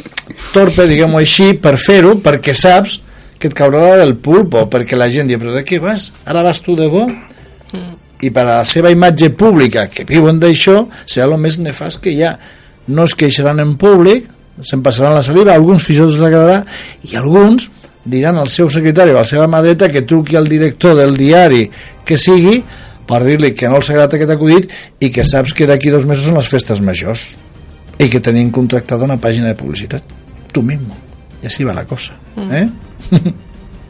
torpe, 0.54 0.86
diguem-ho 0.88 1.20
així, 1.20 1.52
per 1.60 1.76
fer-ho, 1.76 2.14
perquè 2.24 2.54
saps 2.56 2.98
que 3.38 3.50
et 3.50 3.54
caurà 3.54 3.98
del 4.00 4.16
pulpo, 4.16 4.64
perquè 4.72 4.96
la 4.96 5.10
gent 5.12 5.28
diu, 5.28 5.38
però 5.38 5.52
de 5.54 5.62
què 5.68 5.76
vas? 5.82 6.08
Ara 6.26 6.40
vas 6.46 6.62
tu 6.64 6.74
de 6.78 6.88
bo? 6.90 7.04
I 8.18 8.30
per 8.34 8.42
a 8.48 8.56
la 8.56 8.64
seva 8.66 8.90
imatge 8.90 9.28
pública, 9.38 9.84
que 9.92 10.02
viuen 10.08 10.40
d'això, 10.42 10.86
serà 11.06 11.28
el 11.28 11.36
més 11.38 11.60
nefast 11.62 12.00
que 12.02 12.10
hi 12.16 12.24
ha. 12.26 12.32
No 12.88 13.04
es 13.04 13.14
queixaran 13.18 13.60
en 13.62 13.76
públic, 13.80 14.28
se'n 14.64 14.82
passaran 14.82 15.14
la 15.14 15.22
saliva, 15.22 15.54
alguns 15.54 15.84
fins 15.86 15.98
i 15.98 16.02
tot 16.02 16.14
se 16.16 16.22
la 16.22 16.32
quedarà, 16.32 16.58
i 17.08 17.16
alguns 17.20 17.68
diran 18.08 18.38
al 18.40 18.48
seu 18.48 18.70
secretari 18.72 19.12
o 19.12 19.18
a 19.18 19.22
la 19.22 19.28
seva 19.28 19.48
mà 19.50 19.60
dreta 19.62 19.90
que 19.92 20.06
truqui 20.08 20.36
al 20.36 20.48
director 20.48 20.96
del 20.96 21.16
diari 21.16 21.66
que 22.06 22.16
sigui 22.16 22.62
per 23.08 23.22
dir-li 23.24 23.52
que 23.56 23.68
no 23.68 23.80
els 23.80 23.90
agrada 23.90 24.16
aquest 24.16 24.32
acudit 24.32 24.70
i 25.04 25.10
que 25.12 25.24
saps 25.24 25.54
que 25.56 25.68
d'aquí 25.68 25.92
dos 25.92 26.06
mesos 26.08 26.28
són 26.28 26.38
les 26.40 26.48
festes 26.48 26.80
majors 26.84 27.30
i 27.98 28.08
que 28.08 28.22
tenim 28.24 28.52
contractada 28.54 29.04
una 29.04 29.18
pàgina 29.20 29.52
de 29.52 29.58
publicitat 29.58 30.04
tu 30.52 30.62
mismo 30.64 30.96
i 31.42 31.50
així 31.50 31.66
va 31.68 31.76
la 31.76 31.84
cosa 31.88 32.16
eh? 32.48 32.66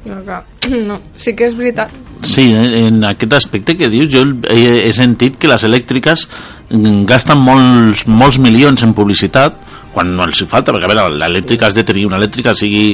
No, 0.09 0.23
clar. 0.25 0.43
no, 0.89 0.99
sí 1.21 1.35
que 1.37 1.49
és 1.49 1.57
veritat. 1.59 1.93
Sí, 2.25 2.47
en 2.55 3.03
aquest 3.05 3.35
aspecte 3.37 3.75
que 3.77 3.91
dius, 3.93 4.09
jo 4.13 4.23
he, 4.49 4.89
sentit 4.95 5.37
que 5.37 5.51
les 5.51 5.65
elèctriques 5.69 6.25
mm, 6.25 6.58
gasten 7.09 7.41
molts, 7.41 8.05
molts 8.07 8.39
milions 8.39 8.83
en 8.85 8.93
publicitat 8.97 9.57
quan 9.93 10.11
no 10.15 10.27
els 10.29 10.43
hi 10.43 10.47
falta, 10.47 10.73
perquè 10.75 10.85
a 10.85 10.93
veure, 10.93 11.17
l'elèctrica 11.17 11.69
has 11.69 11.75
de 11.79 11.85
tenir 11.87 12.05
una 12.07 12.19
elèctrica 12.21 12.53
sigui, 12.55 12.93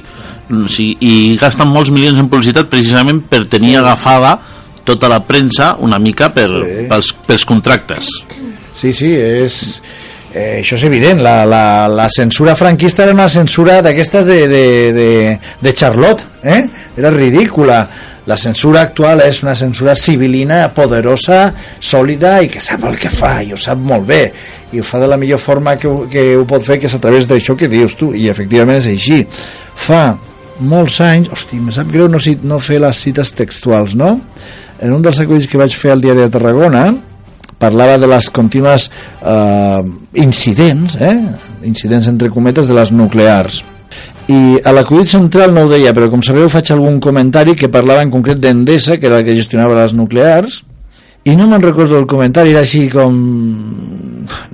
mm, 0.48 0.66
sigui, 0.70 0.96
i 1.00 1.36
gasten 1.40 1.68
molts 1.68 1.90
milions 1.90 2.18
en 2.22 2.30
publicitat 2.30 2.70
precisament 2.70 3.20
per 3.28 3.44
tenir 3.50 3.76
agafada 3.80 4.38
tota 4.84 5.08
la 5.08 5.20
premsa 5.26 5.74
una 5.80 5.98
mica 5.98 6.30
per, 6.32 6.48
Sí. 6.48 6.86
pels, 6.88 7.12
pels 7.26 7.44
contractes. 7.44 8.08
Sí, 8.74 8.92
sí, 8.92 9.12
és... 9.14 9.82
Eh, 10.34 10.58
això 10.64 10.74
és 10.74 10.82
evident, 10.82 11.20
la, 11.22 11.44
la, 11.46 11.86
la 11.86 12.08
censura 12.10 12.56
franquista 12.58 13.04
era 13.04 13.12
una 13.14 13.28
censura 13.28 13.80
d'aquestes 13.80 14.26
de, 14.26 14.48
de, 14.50 14.92
de, 14.92 15.38
de 15.60 15.72
Charlotte, 15.72 16.24
eh? 16.42 16.64
era 16.96 17.10
ridícula. 17.10 17.88
La 18.26 18.36
censura 18.40 18.80
actual 18.86 19.20
és 19.20 19.42
una 19.44 19.52
censura 19.54 19.92
civilina, 19.94 20.62
poderosa, 20.72 21.50
sòlida 21.80 22.38
i 22.40 22.48
que 22.48 22.60
sap 22.64 22.84
el 22.88 22.96
que 22.96 23.10
fa, 23.12 23.42
i 23.44 23.52
ho 23.52 23.58
sap 23.60 23.78
molt 23.84 24.06
bé, 24.08 24.20
i 24.72 24.80
ho 24.80 24.84
fa 24.86 24.98
de 25.02 25.08
la 25.10 25.18
millor 25.20 25.38
forma 25.42 25.74
que, 25.76 25.88
ho- 25.90 26.06
que 26.08 26.30
ho 26.40 26.46
pot 26.48 26.64
fer, 26.64 26.78
que 26.80 26.88
és 26.88 26.94
a 26.96 27.00
través 27.04 27.28
d'això 27.28 27.52
que 27.60 27.68
dius 27.68 27.98
tu, 28.00 28.14
i 28.16 28.30
efectivament 28.32 28.80
és 28.80 28.88
així. 28.94 29.18
Fa 29.76 30.14
molts 30.64 31.00
anys, 31.04 31.28
hosti, 31.34 31.58
me 31.60 31.72
sap 31.74 31.90
greu 31.92 32.08
no, 32.08 32.16
no 32.48 32.58
fer 32.62 32.80
les 32.80 33.02
cites 33.04 33.34
textuals, 33.36 33.92
no? 33.98 34.14
En 34.80 34.92
un 34.96 35.02
dels 35.04 35.20
acudits 35.20 35.46
que 35.50 35.60
vaig 35.60 35.76
fer 35.76 35.92
al 35.92 36.00
diari 36.00 36.24
de 36.24 36.30
Tarragona, 36.32 36.86
parlava 37.60 37.98
de 38.00 38.08
les 38.10 38.30
contínues 38.34 38.88
eh, 39.20 39.82
incidents, 40.24 40.96
eh? 40.96 41.14
incidents 41.68 42.08
entre 42.08 42.30
cometes 42.32 42.66
de 42.68 42.74
les 42.76 42.90
nuclears. 42.92 43.62
I 44.32 44.56
a 44.64 44.72
l'acudit 44.72 45.10
central 45.12 45.52
no 45.52 45.66
ho 45.66 45.68
deia, 45.68 45.92
però 45.92 46.08
com 46.12 46.22
sabeu 46.24 46.48
faig 46.48 46.70
algun 46.72 47.00
comentari 47.02 47.52
que 47.58 47.68
parlava 47.68 48.00
en 48.06 48.10
concret 48.12 48.38
d'Endesa, 48.40 48.96
que 48.96 49.06
era 49.10 49.18
el 49.20 49.26
que 49.26 49.34
gestionava 49.36 49.76
les 49.82 49.92
nuclears, 49.92 50.62
i 51.24 51.34
no 51.36 51.46
me'n 51.48 51.62
recordo 51.64 51.98
el 51.98 52.06
comentari, 52.08 52.50
era 52.52 52.60
així 52.64 52.86
com... 52.92 53.14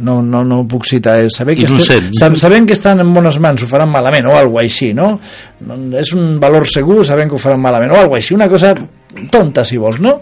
No, 0.03 0.17
no, 0.23 0.43
no 0.47 0.61
ho 0.61 0.67
puc 0.71 0.85
citar. 0.87 1.17
eh? 1.23 1.29
Saber 1.31 1.55
que 1.57 1.67
estem, 1.79 2.09
sab- 2.19 2.37
sabem 2.39 2.67
que 2.67 2.75
estan 2.75 2.99
en 3.03 3.13
bones 3.15 3.39
mans, 3.43 3.63
ho 3.63 3.69
faran 3.71 3.91
malament, 3.91 4.27
o 4.27 4.35
alguna 4.39 4.65
així, 4.67 4.93
no? 4.95 5.13
no? 5.67 5.79
És 5.99 6.13
un 6.19 6.39
valor 6.43 6.67
segur, 6.71 7.05
sabem 7.07 7.29
que 7.31 7.39
ho 7.39 7.43
faran 7.43 7.63
malament, 7.63 7.93
o 7.95 7.99
alguna 8.01 8.19
així, 8.19 8.35
una 8.35 8.49
cosa 8.51 8.73
tonta, 9.31 9.63
si 9.67 9.79
vols, 9.79 10.01
no? 10.03 10.17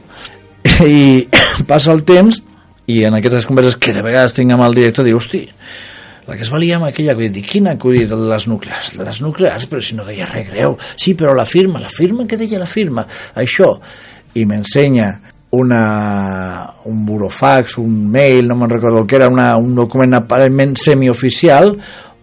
I 0.84 1.24
passa 1.70 1.92
el 1.96 2.04
temps 2.08 2.42
i 2.88 3.02
en 3.04 3.16
aquestes 3.18 3.44
converses 3.48 3.76
que 3.80 3.92
de 3.96 4.04
vegades 4.04 4.32
tinc 4.36 4.52
amb 4.52 4.64
el 4.68 4.76
director 4.76 5.04
diu, 5.08 5.16
hosti, 5.20 5.42
la 6.28 6.36
que 6.36 6.44
es 6.44 6.50
valia 6.52 6.76
amb 6.76 6.90
aquella 6.90 7.14
acudit, 7.14 7.32
dic, 7.38 7.46
quin 7.54 7.70
acudit 7.70 8.10
de 8.10 8.18
les 8.28 8.44
nuclears? 8.50 8.92
De 8.98 9.06
les 9.06 9.22
nuclears, 9.24 9.64
però 9.70 9.80
si 9.80 9.96
no 9.96 10.04
deia 10.04 10.28
res 10.28 10.50
greu. 10.50 10.76
Sí, 10.92 11.14
però 11.16 11.32
la 11.34 11.46
firma, 11.48 11.80
la 11.80 11.88
firma, 11.88 12.26
què 12.28 12.36
deia 12.36 12.60
la 12.60 12.68
firma? 12.68 13.06
Això. 13.40 13.72
I 14.36 14.44
m'ensenya 14.44 15.08
una, 15.56 15.80
un 16.84 17.06
burofax, 17.06 17.78
un 17.80 18.10
mail, 18.12 18.44
no 18.46 18.58
me'n 18.60 18.70
recordo 18.70 19.00
el 19.00 19.08
que 19.08 19.16
era, 19.16 19.30
una, 19.32 19.54
un 19.56 19.72
document 19.74 20.18
aparentment 20.20 20.76
semioficial 20.76 21.72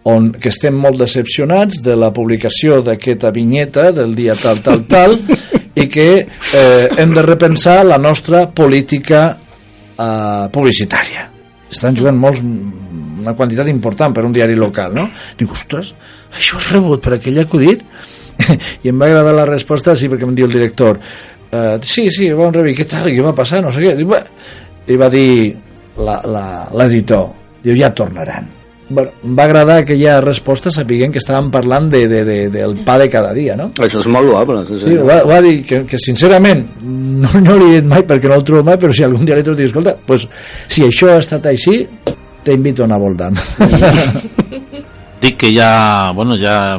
on 0.06 0.30
que 0.38 0.52
estem 0.52 0.76
molt 0.78 1.00
decepcionats 1.02 1.80
de 1.82 1.96
la 1.98 2.12
publicació 2.14 2.78
d'aquesta 2.86 3.32
vinyeta 3.34 3.90
del 3.90 4.14
dia 4.14 4.36
tal, 4.38 4.62
tal, 4.62 4.84
tal 4.86 5.16
i 5.74 5.88
que 5.90 6.10
eh, 6.22 6.86
hem 6.94 7.10
de 7.10 7.24
repensar 7.26 7.80
la 7.84 7.98
nostra 7.98 8.46
política 8.54 9.24
eh, 9.34 10.46
publicitària 10.54 11.26
estan 11.66 11.98
jugant 11.98 12.22
molts 12.22 12.44
una 13.26 13.36
quantitat 13.38 13.68
important 13.72 14.14
per 14.14 14.24
un 14.26 14.34
diari 14.34 14.56
local 14.58 14.94
no? 14.96 15.08
dic, 15.38 15.52
ostres, 15.52 15.94
això 16.34 16.60
és 16.62 16.72
rebut 16.76 17.04
per 17.04 17.16
aquell 17.18 17.42
acudit 17.42 17.84
i 18.84 18.92
em 18.92 19.00
va 19.00 19.10
agradar 19.10 19.34
la 19.36 19.48
resposta 19.48 19.96
sí, 19.98 20.10
perquè 20.12 20.28
em 20.28 20.36
diu 20.38 20.48
el 20.48 20.54
director 20.58 21.00
eh, 21.50 21.78
sí, 21.82 22.08
sí, 22.14 22.30
bon 22.36 22.54
rebi, 22.54 22.76
què 22.76 22.88
tal, 22.88 23.10
què 23.10 23.24
va 23.24 23.34
passar 23.36 23.62
no 23.64 23.72
sé 23.74 23.84
què, 23.84 23.96
dic, 23.98 24.10
"Bé", 24.10 24.22
i 24.92 25.00
va 25.00 25.10
dir 25.10 25.56
l'editor 25.96 27.32
diu, 27.64 27.74
ja 27.74 27.90
tornaran 27.94 28.54
bueno, 28.88 29.10
em 29.24 29.34
va 29.34 29.46
agradar 29.48 29.80
aquella 29.82 30.20
resposta 30.22 30.70
sapiguent 30.70 31.10
que 31.14 31.18
estàvem 31.18 31.48
parlant 31.50 31.88
de, 31.90 32.04
de, 32.10 32.20
de, 32.26 32.36
del 32.52 32.76
pa 32.86 32.98
de 33.00 33.08
cada 33.10 33.32
dia 33.34 33.56
no? 33.58 33.70
Això 33.82 33.98
és 33.98 34.06
molt 34.12 34.28
loable. 34.30 34.60
Sí, 34.68 34.78
sí. 34.82 34.92
Ho, 34.94 35.06
va, 35.08 35.16
ho 35.24 35.30
va 35.32 35.40
dir 35.42 35.56
que, 35.66 35.80
que 35.90 35.98
sincerament 35.98 36.62
no, 36.84 37.32
no 37.42 37.56
l'he 37.58 37.80
dit 37.80 37.88
mai 37.90 38.04
perquè 38.06 38.30
no 38.30 38.38
el 38.38 38.46
trobo 38.46 38.62
mai 38.68 38.78
però 38.78 38.94
si 38.94 39.02
algun 39.06 39.26
dia 39.26 39.38
li 39.38 39.46
trobo 39.46 39.58
dic, 39.58 39.72
escolta 39.72 39.96
pues, 40.06 40.28
si 40.68 40.86
això 40.86 41.10
ha 41.10 41.18
estat 41.22 41.50
així 41.50 41.80
t'invito 42.46 42.84
a 42.84 42.88
anar 42.88 43.00
voltant 43.02 43.36
Dic 45.20 45.38
que 45.40 45.50
ja, 45.54 46.12
bueno, 46.14 46.36
ja 46.36 46.76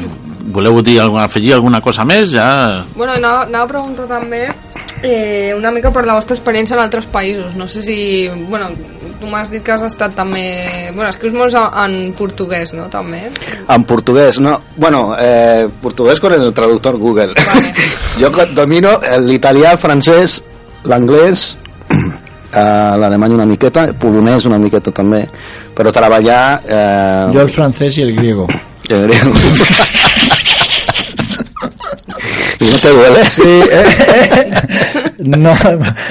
voleu 0.54 0.82
dir 0.86 1.00
alguna, 1.02 1.26
afegir 1.26 1.54
alguna 1.56 1.82
cosa 1.82 2.06
més, 2.06 2.30
ja... 2.32 2.84
Bueno, 2.96 3.16
anava, 3.18 3.48
anava 3.48 3.66
a 3.66 3.72
preguntar 3.72 4.06
també 4.08 4.44
eh, 5.02 5.54
una 5.58 5.72
mica 5.74 5.92
per 5.92 6.06
la 6.06 6.16
vostra 6.18 6.38
experiència 6.38 6.78
en 6.78 6.84
altres 6.84 7.08
països. 7.12 7.56
No 7.58 7.68
sé 7.68 7.82
si... 7.84 7.98
Bueno, 8.50 8.70
tu 9.20 9.28
m'has 9.30 9.52
dit 9.52 9.64
que 9.66 9.74
has 9.74 9.84
estat 9.90 10.16
també... 10.16 10.46
Bueno, 10.94 11.10
escrius 11.10 11.36
molts 11.36 11.58
a- 11.58 11.72
en 11.86 12.14
portuguès, 12.18 12.74
no? 12.78 12.88
També. 12.94 13.26
En 13.74 13.88
portuguès, 13.90 14.40
no. 14.40 14.60
Bueno, 14.78 15.10
eh, 15.20 15.68
portuguès 15.82 16.22
con 16.22 16.34
el 16.38 16.54
traductor 16.54 16.98
Google. 17.02 17.34
Vale. 17.36 17.74
jo 18.22 18.32
domino 18.56 19.00
l'italià, 19.26 19.74
el 19.76 19.82
francès, 19.82 20.40
l'anglès, 20.86 21.50
eh, 21.92 22.94
l'alemany 23.02 23.34
una 23.36 23.50
miqueta, 23.50 23.90
el 23.92 23.98
polonès 24.00 24.46
una 24.48 24.62
miqueta 24.62 24.94
també, 24.96 25.26
però 25.78 25.94
treballar... 25.94 26.64
Eh, 26.66 27.30
yo 27.34 27.42
el 27.42 27.50
francés 27.54 27.98
y 28.00 28.02
el 28.02 28.16
griego 28.16 28.48
el 28.90 29.08
griego. 29.08 29.32
¿Y 32.60 32.66
no 32.66 32.78
te 32.78 32.90
duele? 32.90 33.24
Sí, 33.26 33.42
eh, 33.44 33.86
no, 35.20 35.54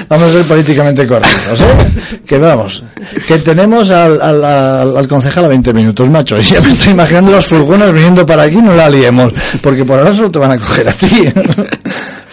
vamos 0.07 0.27
a 0.27 0.31
ser 0.31 0.45
políticamente 0.45 1.05
correctos, 1.05 1.59
¿eh? 1.61 2.19
Que 2.25 2.37
vamos, 2.37 2.83
que 3.27 3.39
tenemos 3.39 3.89
al, 3.89 4.21
al, 4.21 4.45
al, 4.45 4.97
al 4.97 5.07
concejal 5.07 5.45
a 5.45 5.49
20 5.49 5.73
minutos, 5.73 6.09
macho, 6.09 6.39
y 6.39 6.43
ya 6.43 6.61
me 6.61 6.69
estoy 6.69 6.93
imaginando 6.93 7.33
los 7.33 7.45
furgones 7.45 7.91
viniendo 7.93 8.25
para 8.25 8.43
aquí, 8.43 8.61
no 8.61 8.73
la 8.73 8.89
liemos, 8.89 9.33
porque 9.61 9.83
por 9.83 9.99
ahora 9.99 10.13
solo 10.13 10.31
te 10.31 10.39
van 10.39 10.51
a 10.53 10.57
coger 10.57 10.87
a 10.87 10.93
ti. 10.93 11.33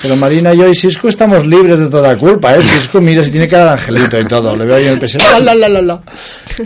Pero 0.05 0.17
Marina, 0.17 0.53
yo 0.53 0.69
y 0.69 0.75
Cisco 0.75 1.09
estamos 1.09 1.47
libres 1.47 1.79
de 1.79 1.89
toda 1.89 2.15
culpa, 2.19 2.55
¿eh? 2.55 2.61
Cisco, 2.61 3.01
mira 3.01 3.23
si 3.25 3.31
tiene 3.31 3.49
cara 3.49 3.65
de 3.65 3.71
angelito 3.71 4.21
y 4.21 4.25
todo, 4.27 4.55
le 4.55 4.67
veo 4.67 4.77
ahí 4.77 4.85
en 4.85 4.93
el 4.93 4.99
PC, 5.01 5.17
la, 5.41 5.41
la, 5.41 5.55
la, 5.55 5.69
la, 5.71 5.81
la. 5.81 6.03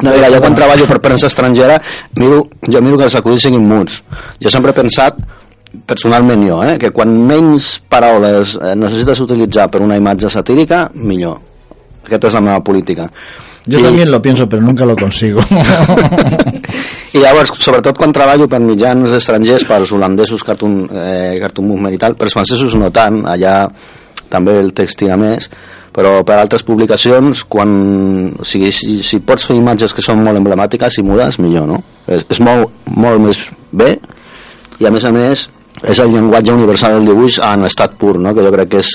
No, 0.03 0.11
mira, 0.11 0.26
jo 0.26 0.41
quan 0.43 0.57
treballo 0.59 0.89
per 0.91 0.99
premsa 0.99 1.30
estrangera, 1.30 1.76
miro, 2.18 2.49
jo 2.66 2.82
miro 2.82 2.99
que 2.99 3.07
els 3.07 3.14
acudits 3.14 3.47
siguin 3.47 3.62
muts. 3.62 4.01
Jo 4.43 4.51
sempre 4.51 4.74
he 4.74 4.78
pensat, 4.80 5.22
personalment 5.86 6.43
jo, 6.49 6.59
eh, 6.66 6.74
que 6.82 6.91
quan 6.91 7.14
menys 7.30 7.76
paraules 7.86 8.57
eh, 8.59 8.74
necessites 8.74 9.22
utilitzar 9.22 9.68
per 9.70 9.84
una 9.86 10.01
imatge 10.03 10.34
satírica, 10.34 10.89
millor. 10.99 11.39
Aquesta 12.09 12.31
és 12.33 12.37
la 12.39 12.43
meva 12.45 12.65
política. 12.65 13.07
Yo 13.69 13.79
I- 13.79 13.83
también 13.85 14.11
lo 14.11 14.21
pienso, 14.23 14.49
pero 14.49 14.63
nunca 14.63 14.85
lo 14.89 14.97
consigo. 14.97 15.41
I 17.13 17.21
llavors, 17.23 17.53
sobretot 17.57 17.97
quan 17.97 18.13
treballo 18.13 18.49
per 18.49 18.61
mitjans 18.61 19.13
estrangers, 19.17 19.65
pels 19.69 19.93
holandesos, 19.93 20.45
Cartoon, 20.45 20.83
eh, 20.93 21.39
Cartoon 21.41 21.69
Movement 21.71 21.95
i 21.97 22.01
tal, 22.01 22.17
pels 22.21 22.35
francesos 22.37 22.75
no 22.77 22.91
tant, 22.93 23.23
allà 23.29 23.63
també 24.29 24.59
el 24.61 24.75
text 24.77 24.99
tira 25.01 25.17
més, 25.21 25.49
però 25.95 26.19
per 26.29 26.37
altres 26.37 26.63
publicacions, 26.69 27.45
quan, 27.49 27.71
o 28.39 28.45
sigui, 28.45 28.71
si, 28.77 28.99
si 29.03 29.21
pots 29.25 29.49
fer 29.49 29.57
imatges 29.57 29.97
que 29.97 30.05
són 30.05 30.21
molt 30.25 30.37
emblemàtiques 30.41 31.01
i 31.01 31.05
mudes, 31.07 31.41
millor, 31.41 31.67
no? 31.71 31.81
És, 32.07 32.27
és 32.29 32.41
molt, 32.45 32.77
molt 32.93 33.25
més 33.25 33.41
bé, 33.73 33.95
i 34.79 34.87
a 34.87 34.93
més 34.93 35.09
a 35.09 35.13
més, 35.15 35.49
és 35.83 36.01
el 36.05 36.13
llenguatge 36.13 36.53
universal 36.53 36.99
del 36.99 37.09
dibuix 37.13 37.41
en 37.45 37.65
estat 37.69 37.97
pur, 37.99 38.19
no? 38.21 38.35
que 38.35 38.45
jo 38.45 38.53
crec 38.53 38.73
que 38.73 38.83
és 38.85 38.93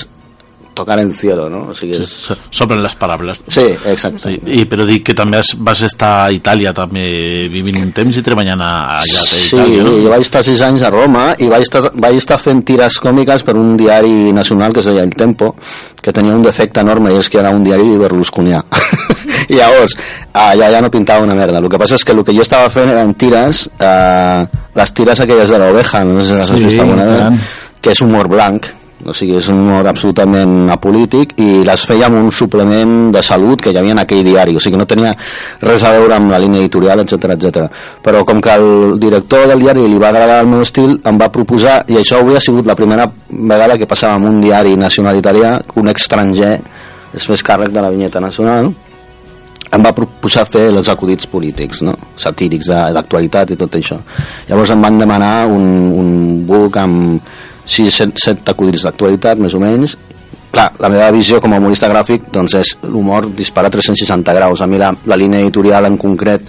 tocar 0.74 0.98
en 1.00 1.12
cielo, 1.12 1.48
no? 1.50 1.68
És... 1.72 2.08
So- 2.10 2.36
Sobre 2.50 2.76
les 2.82 2.94
paraules. 2.98 3.40
Sí, 3.46 3.64
exacte. 3.86 4.18
Sí, 4.24 4.34
i 4.60 4.64
però 4.68 4.84
dic 4.88 5.04
que 5.06 5.14
també 5.14 5.38
has, 5.38 5.54
vas 5.58 5.80
estar 5.86 6.24
a 6.26 6.30
Itàlia 6.34 6.72
també 6.76 7.04
vivint 7.52 7.78
un 7.82 7.92
temps 7.96 8.16
i 8.18 8.22
treballant 8.26 8.60
allà 8.60 8.98
a 8.98 9.00
Sí, 9.06 9.54
Itàlia, 9.56 9.82
no? 9.86 9.94
jo 10.04 10.10
vaig 10.12 10.26
estar 10.26 10.42
sis 10.46 10.60
anys 10.66 10.82
a 10.82 10.90
Roma 10.90 11.24
i 11.38 11.48
vaig 11.48 11.62
estar, 11.66 11.84
vaig 11.94 12.18
estar 12.20 12.38
fent 12.42 12.64
tires 12.66 12.98
còmiques 13.00 13.42
per 13.46 13.56
un 13.56 13.76
diari 13.80 14.32
nacional 14.36 14.72
que 14.74 14.80
es 14.84 14.86
deia 14.90 15.02
El 15.06 15.14
Tempo, 15.14 15.54
que 16.02 16.12
tenia 16.12 16.34
un 16.36 16.42
defecte 16.42 16.80
enorme 16.84 17.14
i 17.14 17.18
és 17.22 17.30
que 17.30 17.38
era 17.40 17.50
un 17.54 17.62
diari 17.64 17.96
berlusconià. 18.00 18.62
I 19.48 19.56
llavors, 19.58 19.94
allà 20.32 20.70
ja 20.72 20.80
no 20.80 20.90
pintava 20.92 21.24
una 21.24 21.34
merda. 21.34 21.58
El 21.60 21.68
que 21.68 21.78
passa 21.80 21.96
és 21.98 22.04
que 22.04 22.12
el 22.12 22.22
que 22.24 22.34
jo 22.36 22.42
estava 22.44 22.70
fent 22.72 22.88
eren 22.92 23.12
tires, 23.18 23.64
eh, 23.78 24.44
les 24.74 24.92
tires 24.94 25.20
aquelles 25.20 25.50
de 25.50 25.58
l'oveja, 25.60 26.04
no 26.04 26.20
sé 26.20 26.26
si 26.28 26.32
les 26.38 26.50
has 26.50 26.56
Sí, 26.58 26.64
vist 26.64 26.80
alguna 26.80 27.04
i 27.04 27.06
tant. 27.06 27.14
vegada, 27.14 27.52
que 27.84 27.92
és 27.92 28.00
humor 28.02 28.28
blanc, 28.32 28.66
o 29.02 29.12
sigui, 29.12 29.34
és 29.40 29.48
un 29.52 29.58
humor 29.60 29.88
absolutament 29.90 30.70
apolític 30.72 31.34
i 31.42 31.64
les 31.66 31.82
feia 31.84 32.06
amb 32.06 32.20
un 32.20 32.30
suplement 32.32 33.10
de 33.12 33.22
salut 33.26 33.60
que 33.60 33.72
hi 33.72 33.78
havia 33.80 33.96
en 33.96 34.02
aquell 34.04 34.22
diari, 34.24 34.54
o 34.56 34.62
sigui, 34.62 34.78
no 34.80 34.86
tenia 34.88 35.12
res 35.64 35.84
a 35.84 35.92
veure 35.96 36.16
amb 36.16 36.30
la 36.32 36.40
línia 36.40 36.62
editorial, 36.62 37.02
etc 37.02 37.34
etc. 37.34 37.66
Però 38.04 38.22
com 38.24 38.40
que 38.44 38.54
el 38.54 38.96
director 39.02 39.48
del 39.50 39.60
diari 39.66 39.84
li 39.88 40.00
va 40.00 40.12
agradar 40.14 40.40
el 40.44 40.50
meu 40.52 40.62
estil, 40.64 40.96
em 41.04 41.20
va 41.20 41.32
proposar, 41.34 41.82
i 41.90 41.98
això 42.00 42.22
hauria 42.22 42.40
sigut 42.40 42.70
la 42.70 42.78
primera 42.78 43.10
vegada 43.28 43.78
que 43.80 43.90
passava 43.90 44.16
en 44.20 44.30
un 44.30 44.40
diari 44.44 44.76
nacional 44.78 45.18
italià, 45.20 45.58
un 45.76 45.92
estranger 45.92 46.56
es 47.14 47.28
fes 47.30 47.44
càrrec 47.46 47.74
de 47.74 47.82
la 47.82 47.92
vinyeta 47.94 48.22
nacional, 48.22 48.72
em 49.74 49.82
va 49.82 49.94
proposar 49.96 50.44
fer 50.46 50.68
els 50.70 50.88
acudits 50.92 51.26
polítics, 51.30 51.82
no? 51.86 51.94
satírics 52.20 52.70
d'actualitat 52.94 53.54
i 53.54 53.58
tot 53.58 53.74
això. 53.78 53.98
Llavors 54.48 54.70
em 54.74 54.84
van 54.84 55.00
demanar 55.00 55.32
un, 55.50 55.66
un 55.98 56.12
book 56.46 56.78
amb 56.78 57.32
6, 57.64 57.90
7, 57.90 58.20
7 58.20 58.52
acudits 58.54 58.84
d'actualitat, 58.86 59.40
més 59.40 59.54
o 59.56 59.62
menys. 59.62 59.96
Clar, 60.54 60.68
la 60.78 60.90
meva 60.92 61.10
visió 61.10 61.40
com 61.42 61.52
a 61.52 61.58
humorista 61.58 61.88
gràfic 61.90 62.28
doncs 62.32 62.54
és 62.60 62.72
l'humor 62.86 63.26
dispara 63.34 63.72
360 63.74 64.36
graus. 64.36 64.62
A 64.62 64.68
mi 64.70 64.78
la, 64.78 64.92
la 65.10 65.18
línia 65.18 65.42
editorial 65.42 65.88
en 65.88 65.98
concret 65.98 66.46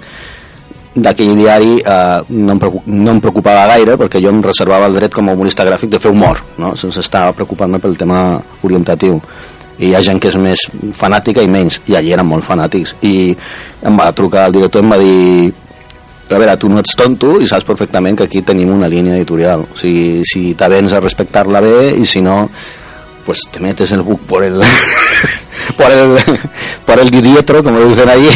d'aquell 0.96 1.34
diari 1.36 1.74
eh, 1.82 2.22
no, 2.30 2.54
em 2.56 2.60
no 2.86 3.12
em 3.12 3.20
preocupava 3.20 3.66
gaire 3.74 3.98
perquè 4.00 4.22
jo 4.24 4.32
em 4.32 4.40
reservava 4.46 4.88
el 4.88 4.96
dret 4.96 5.14
com 5.16 5.28
a 5.28 5.34
humorista 5.36 5.66
gràfic 5.68 5.92
de 5.92 6.00
fer 6.00 6.14
humor, 6.14 6.40
no? 6.62 6.72
sense 6.80 7.04
estar 7.04 7.26
preocupant-me 7.36 7.82
pel 7.84 7.98
tema 8.00 8.22
orientatiu 8.64 9.20
i 9.76 9.90
hi 9.90 9.96
ha 9.96 10.02
gent 10.06 10.22
que 10.24 10.32
és 10.32 10.38
més 10.40 10.62
fanàtica 10.96 11.44
i 11.44 11.52
menys 11.52 11.82
i 11.92 11.98
allí 12.00 12.14
eren 12.16 12.28
molt 12.30 12.48
fanàtics 12.48 12.96
i 13.04 13.36
em 13.84 14.00
va 14.00 14.14
trucar 14.16 14.46
el 14.48 14.56
director 14.56 14.82
i 14.82 14.86
em 14.86 14.94
va 14.94 15.00
dir 15.02 15.52
a 16.30 16.38
veure, 16.40 16.56
tu 16.58 16.70
no 16.70 16.80
ets 16.82 16.96
tonto 16.98 17.36
i 17.42 17.48
saps 17.48 17.66
perfectament 17.68 18.18
que 18.18 18.24
aquí 18.26 18.42
tenim 18.42 18.72
una 18.74 18.88
línia 18.90 19.16
editorial. 19.16 19.62
O 19.72 19.78
sigui, 19.78 20.24
si 20.26 20.54
t'avens 20.58 20.94
a 20.94 21.00
respectar-la 21.04 21.62
bé 21.62 21.92
i 21.98 22.06
si 22.06 22.22
no 22.22 22.50
pues 23.26 23.42
te 23.52 23.60
metes 23.60 23.92
el 23.92 24.02
book 24.04 24.22
por 24.28 24.44
el 24.44 24.60
por 25.78 25.92
el 25.92 26.18
por 26.86 27.00
el 27.00 27.10
didietro 27.10 27.64
como 27.64 27.80
dicen 27.82 28.08
ahí 28.10 28.30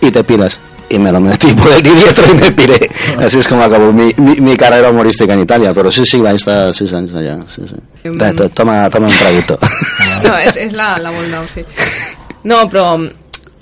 y 0.00 0.10
te 0.10 0.24
piras 0.24 0.58
y 0.88 0.98
me 0.98 1.10
lo 1.12 1.20
metí 1.20 1.52
por 1.52 1.72
el 1.72 1.82
didietro 1.82 2.24
y 2.32 2.34
me 2.40 2.52
piré. 2.52 2.90
Así 3.20 3.38
es 3.38 3.48
como 3.48 3.62
acabó 3.62 3.92
mi, 3.92 4.12
mi, 4.16 4.40
mi 4.40 4.56
carrera 4.56 4.90
humorística 4.90 5.32
en 5.34 5.40
Italia 5.42 5.72
pero 5.74 5.90
sí, 5.92 6.04
sí, 6.06 6.18
vaig 6.20 6.36
estar 6.36 6.72
sis 6.74 6.92
anys 6.92 7.14
allà 7.14 7.36
sí, 7.50 7.62
sí. 7.66 8.10
Ta- 8.18 8.48
toma, 8.50 8.88
toma 8.90 9.08
un 9.08 9.14
traguito. 9.18 9.58
No, 10.22 10.36
és 10.38 10.72
la, 10.74 10.96
la 10.98 11.10
Moldau, 11.10 11.42
sí. 11.52 11.64
No, 12.46 12.68
però 12.70 12.92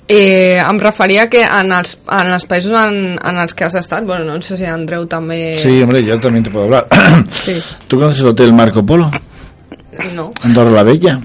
eh, 0.07 0.59
em 0.61 0.79
referia 0.79 1.29
que 1.29 1.41
en 1.43 1.71
els, 1.73 1.97
en 2.11 2.31
els 2.33 2.45
països 2.45 2.71
en, 2.77 3.17
en 3.17 3.37
els 3.41 3.53
que 3.53 3.65
has 3.65 3.75
estat, 3.75 4.05
bueno, 4.05 4.25
no 4.35 4.41
sé 4.41 4.57
si 4.57 4.65
Andreu 4.65 5.07
també... 5.07 5.53
Sí, 5.57 5.81
hombre, 5.81 6.03
yo 6.03 6.19
también 6.19 6.43
te 6.43 6.51
puedo 6.51 6.65
hablar. 6.65 6.87
Sí. 7.31 7.55
¿Tú 7.87 7.97
conoces 7.97 8.21
el 8.21 8.27
Hotel 8.27 8.53
Marco 8.53 8.85
Polo? 8.85 9.09
No. 10.13 10.31
Andorra 10.43 10.71
la 10.71 10.83
Bella. 10.83 11.19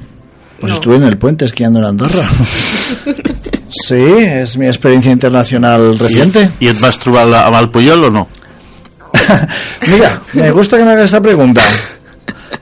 Pues 0.60 0.70
No. 0.70 0.74
estuve 0.76 0.96
en 0.96 1.04
el 1.04 1.18
puente 1.18 1.44
esquiando 1.46 1.78
en 1.80 1.86
Andorra. 1.86 2.28
sí, 3.70 3.94
es 4.18 4.56
mi 4.56 4.66
experiencia 4.66 5.10
internacional 5.12 5.98
reciente. 5.98 6.50
I 6.60 6.68
et 6.68 6.80
vas 6.80 6.98
trobar 6.98 7.26
la- 7.26 7.46
amb 7.46 7.56
el 7.60 7.70
Puyol 7.70 8.04
o 8.04 8.10
no? 8.10 8.28
Mira, 9.88 10.20
me 10.34 10.50
gusta 10.52 10.76
que 10.76 10.84
me 10.84 10.92
hagas 10.92 11.06
esta 11.06 11.20
pregunta. 11.20 11.62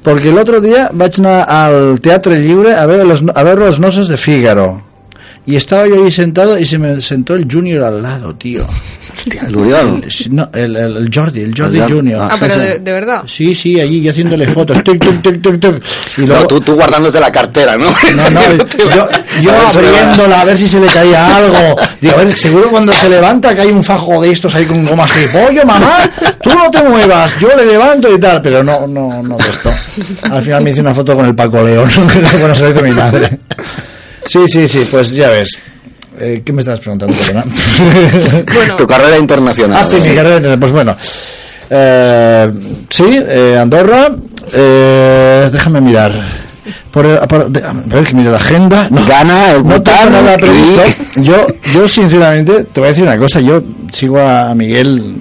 Porque 0.02 0.28
el 0.28 0.38
otro 0.38 0.60
día 0.60 0.90
vaig 0.92 1.18
anar 1.18 1.44
al 1.50 2.00
Teatro 2.00 2.32
Libre 2.34 2.74
a 2.74 2.86
ver 2.86 3.06
los, 3.06 3.22
a 3.34 3.42
ver 3.42 3.58
los 3.58 3.80
nosos 3.80 4.08
de 4.08 4.16
Fígaro. 4.16 4.82
Y 5.48 5.56
estaba 5.56 5.86
yo 5.88 6.04
ahí 6.04 6.10
sentado 6.10 6.58
y 6.58 6.66
se 6.66 6.76
me 6.76 7.00
sentó 7.00 7.34
el 7.34 7.50
Junior 7.50 7.82
al 7.82 8.02
lado, 8.02 8.34
tío. 8.34 8.66
No, 10.30 10.48
el, 10.54 10.76
el, 10.76 10.96
el 10.96 11.10
Jordi, 11.12 11.40
el 11.40 11.52
Jordi 11.56 11.78
El 11.78 11.82
Jordi. 11.82 11.94
Junior. 11.94 12.28
Ah, 12.30 12.36
pero 12.38 12.56
de, 12.56 12.78
de 12.78 12.92
verdad. 12.92 13.22
Sí, 13.26 13.52
sí, 13.54 13.80
allí 13.80 14.00
yo 14.00 14.12
haciéndole 14.12 14.46
fotos. 14.46 14.84
Tuc, 14.84 14.98
tuc, 15.22 15.42
tuc. 15.42 15.82
Y 16.18 16.20
no, 16.20 16.26
luego, 16.28 16.46
tú, 16.46 16.60
tú 16.60 16.74
guardándote 16.74 17.18
la 17.18 17.32
cartera 17.32 17.76
¿no? 17.76 17.86
No, 17.86 18.30
no, 18.30 18.40
yo, 18.78 19.08
yo 19.42 19.50
abriéndola 19.74 20.42
a 20.42 20.44
ver 20.44 20.56
si 20.56 20.68
se 20.68 20.78
le 20.78 20.86
caía 20.86 21.36
algo. 21.36 21.76
Digo, 22.00 22.14
a 22.14 22.24
ver, 22.24 22.36
seguro 22.36 22.70
cuando 22.70 22.92
se 22.92 23.08
levanta 23.08 23.54
que 23.54 23.62
hay 23.62 23.70
un 23.70 23.82
fajo 23.82 24.22
de 24.22 24.30
estos 24.30 24.54
ahí 24.54 24.66
con 24.66 24.84
gomas 24.86 25.12
de 25.16 25.28
pollo, 25.28 25.64
mamá, 25.64 25.98
tú 26.40 26.50
no 26.50 26.70
te 26.70 26.82
muevas, 26.82 27.40
yo 27.40 27.48
le 27.56 27.64
levanto 27.64 28.14
y 28.14 28.20
tal, 28.20 28.40
pero 28.40 28.62
no, 28.62 28.86
no, 28.86 29.22
no 29.22 29.36
esto. 29.38 29.70
Al 30.30 30.42
final 30.42 30.62
me 30.62 30.70
hice 30.70 30.80
una 30.80 30.94
foto 30.94 31.16
con 31.16 31.24
el 31.26 31.34
Paco 31.34 31.60
León, 31.62 31.88
que 32.30 32.36
bueno, 32.38 32.54
se 32.54 32.64
lo 32.64 32.70
hizo 32.70 32.82
mi 32.82 32.92
madre. 32.92 33.40
Sí, 34.28 34.40
sí, 34.46 34.68
sí, 34.68 34.86
pues 34.90 35.10
ya 35.10 35.30
ves. 35.30 35.58
Eh, 36.20 36.42
¿Qué 36.44 36.52
me 36.52 36.60
estabas 36.60 36.80
preguntando? 36.80 37.14
Bueno, 38.54 38.76
tu 38.76 38.86
carrera 38.86 39.16
internacional 39.18 39.78
Ah, 39.80 39.84
sí, 39.84 39.96
mi 40.08 40.14
carrera, 40.14 40.56
pues 40.58 40.72
bueno. 40.72 40.96
Eh, 41.70 42.50
sí, 42.90 43.04
eh, 43.08 43.56
Andorra, 43.60 44.08
eh, 44.52 45.48
déjame 45.52 45.80
mirar. 45.80 46.12
Por, 46.90 47.26
por- 47.28 47.50
de- 47.50 47.62
a 47.64 47.72
ver 47.72 48.04
que 48.04 48.14
mire 48.14 48.30
la 48.30 48.36
agenda. 48.38 48.86
No, 48.90 49.04
Gana 49.06 49.52
el 49.52 49.64
no 49.64 49.80
tengo 49.82 50.10
nada 50.10 50.36
previsto. 50.36 50.82
Yo, 51.16 51.46
yo 51.74 51.86
sinceramente, 51.88 52.64
te 52.64 52.80
voy 52.80 52.88
a 52.88 52.90
decir 52.90 53.04
una 53.04 53.16
cosa. 53.18 53.40
Yo 53.40 53.62
sigo 53.92 54.18
a 54.20 54.54
Miguel 54.54 55.14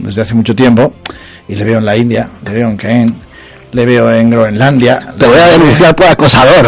desde 0.00 0.22
hace 0.22 0.34
mucho 0.34 0.54
tiempo 0.54 0.94
y 1.48 1.56
le 1.56 1.64
veo 1.64 1.78
en 1.78 1.84
la 1.86 1.96
India, 1.96 2.28
le 2.44 2.52
veo 2.52 2.68
en 2.68 2.76
Caen, 2.76 3.14
le 3.74 3.84
veo 3.84 4.10
en 4.10 4.30
Groenlandia. 4.30 5.14
te 5.18 5.26
voy 5.26 5.38
a 5.38 5.46
denunciar 5.48 5.94
por 5.96 6.06
acosador 6.06 6.64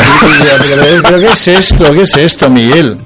Pero, 1.03 1.19
¿qué 1.21 1.27
es 1.27 1.49
esto? 1.49 1.93
¿Qué 1.93 2.03
es 2.03 2.17
esto, 2.17 2.51
Miguel? 2.51 2.99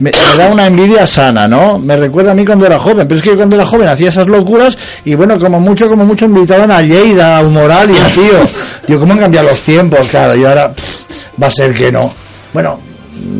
Me, 0.00 0.10
me 0.12 0.36
da 0.36 0.48
una 0.48 0.66
envidia 0.66 1.06
sana, 1.06 1.46
¿no? 1.48 1.78
Me 1.78 1.96
recuerda 1.96 2.32
a 2.32 2.34
mí 2.34 2.44
cuando 2.44 2.66
era 2.66 2.78
joven, 2.78 3.06
pero 3.08 3.16
es 3.18 3.22
que 3.22 3.36
cuando 3.36 3.56
era 3.56 3.64
joven 3.64 3.88
hacía 3.88 4.08
esas 4.08 4.26
locuras 4.26 4.76
y 5.04 5.14
bueno, 5.14 5.38
como 5.38 5.60
mucho, 5.60 5.88
como 5.88 6.04
mucho 6.04 6.24
invitaban 6.24 6.70
a 6.70 6.82
Lleida, 6.82 7.38
a 7.38 7.42
Moralia, 7.44 8.06
tío. 8.14 8.40
Yo, 8.88 8.98
¿cómo 9.00 9.12
han 9.14 9.20
cambiado 9.20 9.48
los 9.48 9.60
tiempos? 9.60 10.08
Claro, 10.08 10.34
y 10.36 10.44
ahora 10.44 10.72
pff, 10.72 11.42
va 11.42 11.46
a 11.46 11.50
ser 11.50 11.72
que 11.74 11.90
no. 11.92 12.12
Bueno, 12.52 12.78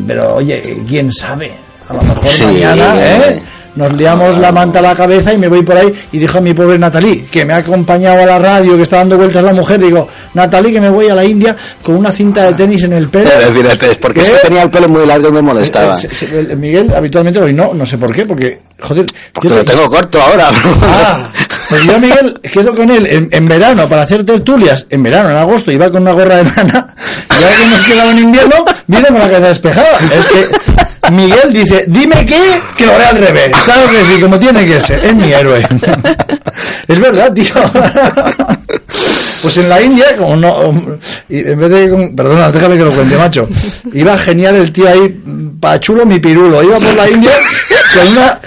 pero 0.07 0.37
oye, 0.37 0.79
¿quién 0.87 1.13
sabe? 1.13 1.53
A 1.89 1.93
lo 1.95 2.03
mejor 2.03 2.29
Sí, 2.29 2.43
mañana, 2.43 2.95
¿eh? 2.97 3.43
Eh. 3.79 3.89
Nos 3.89 3.93
liamos 3.95 4.37
la 4.39 4.53
manta 4.53 4.79
a 4.81 4.83
la 4.83 4.95
cabeza 4.95 5.33
y 5.33 5.39
me 5.39 5.49
voy 5.49 5.63
por 5.63 5.77
ahí 5.77 5.93
y 6.13 6.19
dijo 6.19 6.39
a 6.39 6.41
mi 6.41 6.53
pobre 6.55 6.79
Natalí, 6.79 7.23
que 7.31 7.45
me 7.45 7.53
ha 7.55 7.59
acompañado 7.59 8.23
a 8.23 8.27
la 8.27 8.39
radio, 8.39 8.77
que 8.77 8.83
está 8.83 8.97
dando 8.99 9.17
vueltas 9.17 9.43
la 9.45 9.53
mujer, 9.53 9.81
digo, 9.81 10.09
Natalí, 10.35 10.73
que 10.73 10.81
me 10.81 10.91
voy 10.91 11.09
a 11.09 11.15
la 11.15 11.25
India 11.25 11.55
con 11.83 11.97
una 11.97 12.11
cinta 12.13 12.45
de 12.45 12.55
tenis 12.55 12.83
en 12.85 12.93
el 12.93 13.09
pelo. 13.09 13.31
es 13.31 13.83
es 13.83 13.97
porque 13.99 14.21
es 14.21 14.27
¿Qué? 14.29 14.33
que 14.35 14.39
tenía 14.49 14.63
el 14.63 14.71
pelo 14.71 14.89
muy 14.89 15.07
largo 15.07 15.29
y 15.29 15.33
me 15.33 15.43
molestaba 15.43 15.99
Eh, 15.99 16.09
eh, 16.11 16.29
el- 16.41 16.51
el 16.53 16.57
Miguel 16.59 16.93
habitualmente 16.97 17.39
hoy 17.41 17.53
no, 17.53 17.73
no 17.75 17.87
sé 17.87 17.99
por 17.99 18.13
qué, 18.13 18.27
porque, 18.27 18.61
joder, 18.81 19.07
porque 19.33 19.49
yo- 19.49 19.55
lo 19.57 19.65
tengo 19.65 19.89
corto 19.89 20.21
ahora 20.21 20.49
Ah, 20.83 21.31
pues 21.69 21.85
yo 21.85 21.99
Miguel 21.99 22.41
quedo 22.53 22.75
con 22.75 22.91
él 22.91 23.07
en, 23.07 23.29
en 23.31 23.47
verano 23.49 23.89
para 23.89 24.03
hacer 24.03 24.25
tertulias, 24.25 24.87
en 24.91 25.03
verano, 25.03 25.31
en 25.31 25.37
agosto, 25.37 25.71
iba 25.71 25.91
con 25.91 26.03
una 26.03 26.13
gorra 26.13 26.37
de 26.37 26.45
lana, 26.45 26.87
y 27.31 27.43
ahora 27.43 27.57
que 27.57 27.63
hemos 27.63 27.83
quedado 27.83 28.11
en 28.11 28.19
invierno, 28.19 28.57
viene 28.87 29.09
con 29.09 29.19
la 29.19 29.29
cabeza 29.29 29.49
despejada. 29.49 29.99
Es 30.15 30.27
que 30.27 30.47
Miguel 31.11 31.53
dice, 31.53 31.85
dime 31.87 32.25
qué, 32.25 32.61
que 32.77 32.87
lo 32.87 32.93
haré 32.93 33.05
al 33.05 33.19
revés. 33.19 33.51
Claro 33.65 33.89
que 33.91 34.05
sí, 34.05 34.21
como 34.21 34.39
tiene 34.39 34.67
que 34.67 34.81
ser, 34.81 35.05
es 35.05 35.15
mi 35.15 35.33
héroe. 35.33 35.67
Es 36.89 36.99
verdad, 36.99 37.33
tío. 37.33 37.55
Pues 39.41 39.57
en 39.59 39.69
la 39.69 39.81
India, 39.81 40.17
como 40.17 40.35
no, 40.35 40.65
en 41.29 41.61
vez 41.61 41.71
de, 41.71 42.13
perdona, 42.17 42.51
déjame 42.51 42.77
que 42.77 42.83
lo 42.83 42.91
cuente, 42.91 43.17
macho, 43.17 43.49
iba 43.93 44.19
genial 44.19 44.57
el 44.57 44.73
tío 44.73 44.89
ahí, 44.89 45.17
pa' 45.61 45.79
chulo 45.79 46.05
mi 46.05 46.19
pirulo, 46.19 46.61
iba 46.61 46.77
por 46.79 46.95
la 46.97 47.09
India 47.09 47.31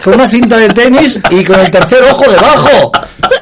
con 0.03 0.13
una 0.13 0.27
cinta 0.27 0.57
de 0.57 0.69
tenis 0.69 1.19
y 1.29 1.43
con 1.43 1.59
el 1.59 1.69
tercer 1.71 2.03
ojo 2.03 2.29
debajo. 2.29 2.91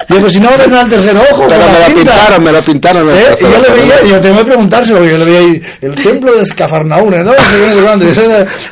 Digo, 0.09 0.27
si 0.27 0.39
no 0.39 0.49
ven 0.57 0.73
al 0.73 0.89
tercer 0.89 1.15
ojo, 1.31 1.45
pero 1.47 1.61
me 1.71 1.79
la 1.79 1.85
pintaron 1.87 2.43
me 2.43 2.51
lo 2.51 2.61
pintaron 2.63 3.09
¿Eh? 3.11 3.37
Y 3.39 3.43
yo 3.43 3.61
le 3.61 3.69
veía, 3.79 3.95
yo 4.09 4.19
tengo 4.19 4.39
que 4.39 4.45
preguntárselo, 4.45 4.97
porque 4.97 5.11
yo 5.11 5.17
le 5.19 5.25
veía 5.25 5.39
ahí, 5.39 5.61
el 5.81 5.95
templo 5.95 6.33
de 6.35 6.41
Escafarnaún, 6.43 7.11
¿no? 7.23 7.31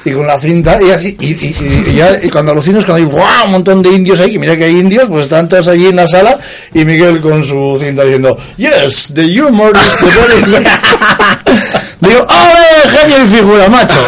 Y, 0.05 0.11
con 0.11 0.25
la 0.25 0.39
cinta, 0.39 0.79
y 0.81 0.89
así, 0.89 1.15
y, 1.19 1.27
y, 1.27 1.55
y- 1.59 1.89
y 1.91 1.95
ya, 1.95 2.17
y 2.23 2.29
cuando 2.29 2.53
alucinas, 2.53 2.83
cuando 2.85 3.03
hay 3.05 3.11
¡guau! 3.11 3.45
un 3.45 3.51
montón 3.51 3.83
de 3.83 3.89
indios 3.89 4.19
ahí, 4.19 4.31
que 4.31 4.39
mira 4.39 4.57
que 4.57 4.63
hay 4.63 4.79
indios, 4.79 5.07
pues 5.07 5.25
están 5.25 5.47
todos 5.47 5.67
allí 5.67 5.85
en 5.85 5.95
la 5.97 6.07
sala, 6.07 6.39
y 6.73 6.83
Miguel 6.85 7.21
con 7.21 7.43
su 7.43 7.77
cinta 7.79 8.03
diciendo, 8.03 8.35
yes, 8.57 9.11
the 9.13 9.23
humor 9.39 9.73
is 9.77 9.95
the 9.99 10.05
very... 10.05 10.65
Digo, 11.99 12.19
¡ole, 12.29 12.97
genio 12.97 13.23
y 13.23 13.27
figura, 13.27 13.69
macho! 13.69 13.99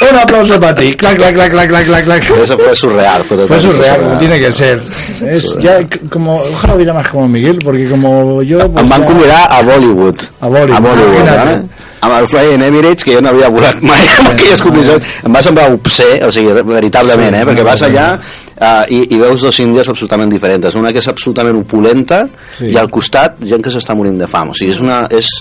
Un 0.00 0.16
aplauso 0.16 0.60
para 0.60 0.74
ti. 0.76 0.94
Clac, 0.94 1.16
clac, 1.16 1.34
clac, 1.34 1.50
clac, 1.50 1.68
clac, 1.68 1.84
clac, 1.86 2.04
clac. 2.04 2.30
Eso 2.42 2.56
fue 2.58 2.74
surreal. 2.76 3.22
Fue, 3.24 3.46
Fue 3.46 3.58
surreal, 3.58 4.00
como 4.00 4.18
tiene 4.18 4.38
que 4.38 4.52
ser. 4.52 4.82
Es 5.26 5.58
ya 5.58 5.80
como, 6.10 6.34
ojalá 6.36 6.74
hubiera 6.76 6.94
más 6.94 7.08
como 7.08 7.26
Miguel, 7.28 7.58
porque 7.64 7.88
como 7.88 8.40
yo... 8.42 8.58
pues 8.70 8.84
Em 8.84 8.88
van 8.88 9.00
ya- 9.00 9.06
convidar 9.06 9.48
a 9.50 9.62
Bollywood. 9.62 10.16
A 10.40 10.46
Bollywood. 10.48 10.72
A 10.76 10.80
Bollywood, 10.80 11.20
Imagina't. 11.20 11.64
eh? 11.64 11.68
Amb 12.00 12.14
el 12.14 12.28
Flying 12.28 12.62
Emirates, 12.62 13.02
que 13.02 13.14
jo 13.16 13.20
no 13.20 13.30
havia 13.32 13.48
volat 13.50 13.80
mai 13.82 14.04
amb 14.20 14.28
aquelles 14.30 14.60
condicions. 14.62 15.02
Em 15.26 15.34
va 15.34 15.42
semblar 15.42 15.66
obscè, 15.74 16.20
o 16.22 16.30
sigui, 16.30 16.52
veritablement, 16.62 17.34
Sí, 17.34 17.40
eh? 17.42 17.46
Perquè 17.48 17.64
vas 17.66 17.82
allà 17.82 18.06
uh, 18.14 18.84
i, 18.86 19.00
i 19.16 19.18
veus 19.18 19.42
dos 19.42 19.58
índies 19.58 19.88
absolutament 19.90 20.30
diferents. 20.30 20.76
Una 20.78 20.92
que 20.94 21.02
és 21.02 21.08
absolutament 21.10 21.58
opulenta 21.58 22.28
Sí. 22.54 22.70
i 22.70 22.76
al 22.78 22.86
costat 22.88 23.40
gent 23.42 23.64
que 23.66 23.74
s'està 23.74 23.96
morint 23.98 24.14
de 24.22 24.30
fam. 24.30 24.54
O 24.54 24.54
sigui, 24.54 24.70
és 24.76 24.78
una... 24.84 25.08
És 25.10 25.32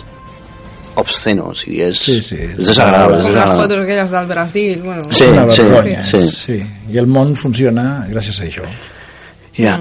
obsceno, 1.01 1.49
o 1.51 1.55
sigui, 1.55 1.81
és, 1.87 1.99
Sí, 1.99 2.21
sí. 2.21 2.35
és 2.35 2.57
desagradable. 2.57 3.19
És 3.23 3.29
les 3.35 3.51
fotos 3.61 3.77
aquelles 3.83 4.11
del 4.11 4.27
Brasil, 4.27 4.81
bueno... 4.83 5.03
Sí, 5.11 5.23
una 5.25 5.51
sí, 5.51 5.63
sí. 6.11 6.29
sí. 6.31 6.57
I 6.93 6.97
el 6.97 7.07
món 7.07 7.35
funciona 7.35 8.05
gràcies 8.09 8.39
a 8.41 8.45
això. 8.47 8.65
Ja. 9.57 9.79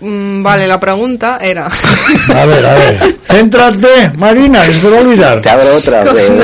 Mm, 0.00 0.42
vale, 0.42 0.66
la 0.66 0.80
pregunta 0.80 1.38
era... 1.42 1.66
A 2.34 2.44
ver, 2.46 2.64
a 2.64 2.74
ver. 2.74 2.98
Céntrate, 3.22 4.12
Marina, 4.16 4.62
que 4.64 4.72
se 4.72 4.80
te 4.80 4.90
va 4.90 4.96
a 4.98 5.00
olvidar. 5.00 5.40
Te 5.42 5.50
abre 5.50 5.68
otra. 5.70 6.04
que- 6.04 6.40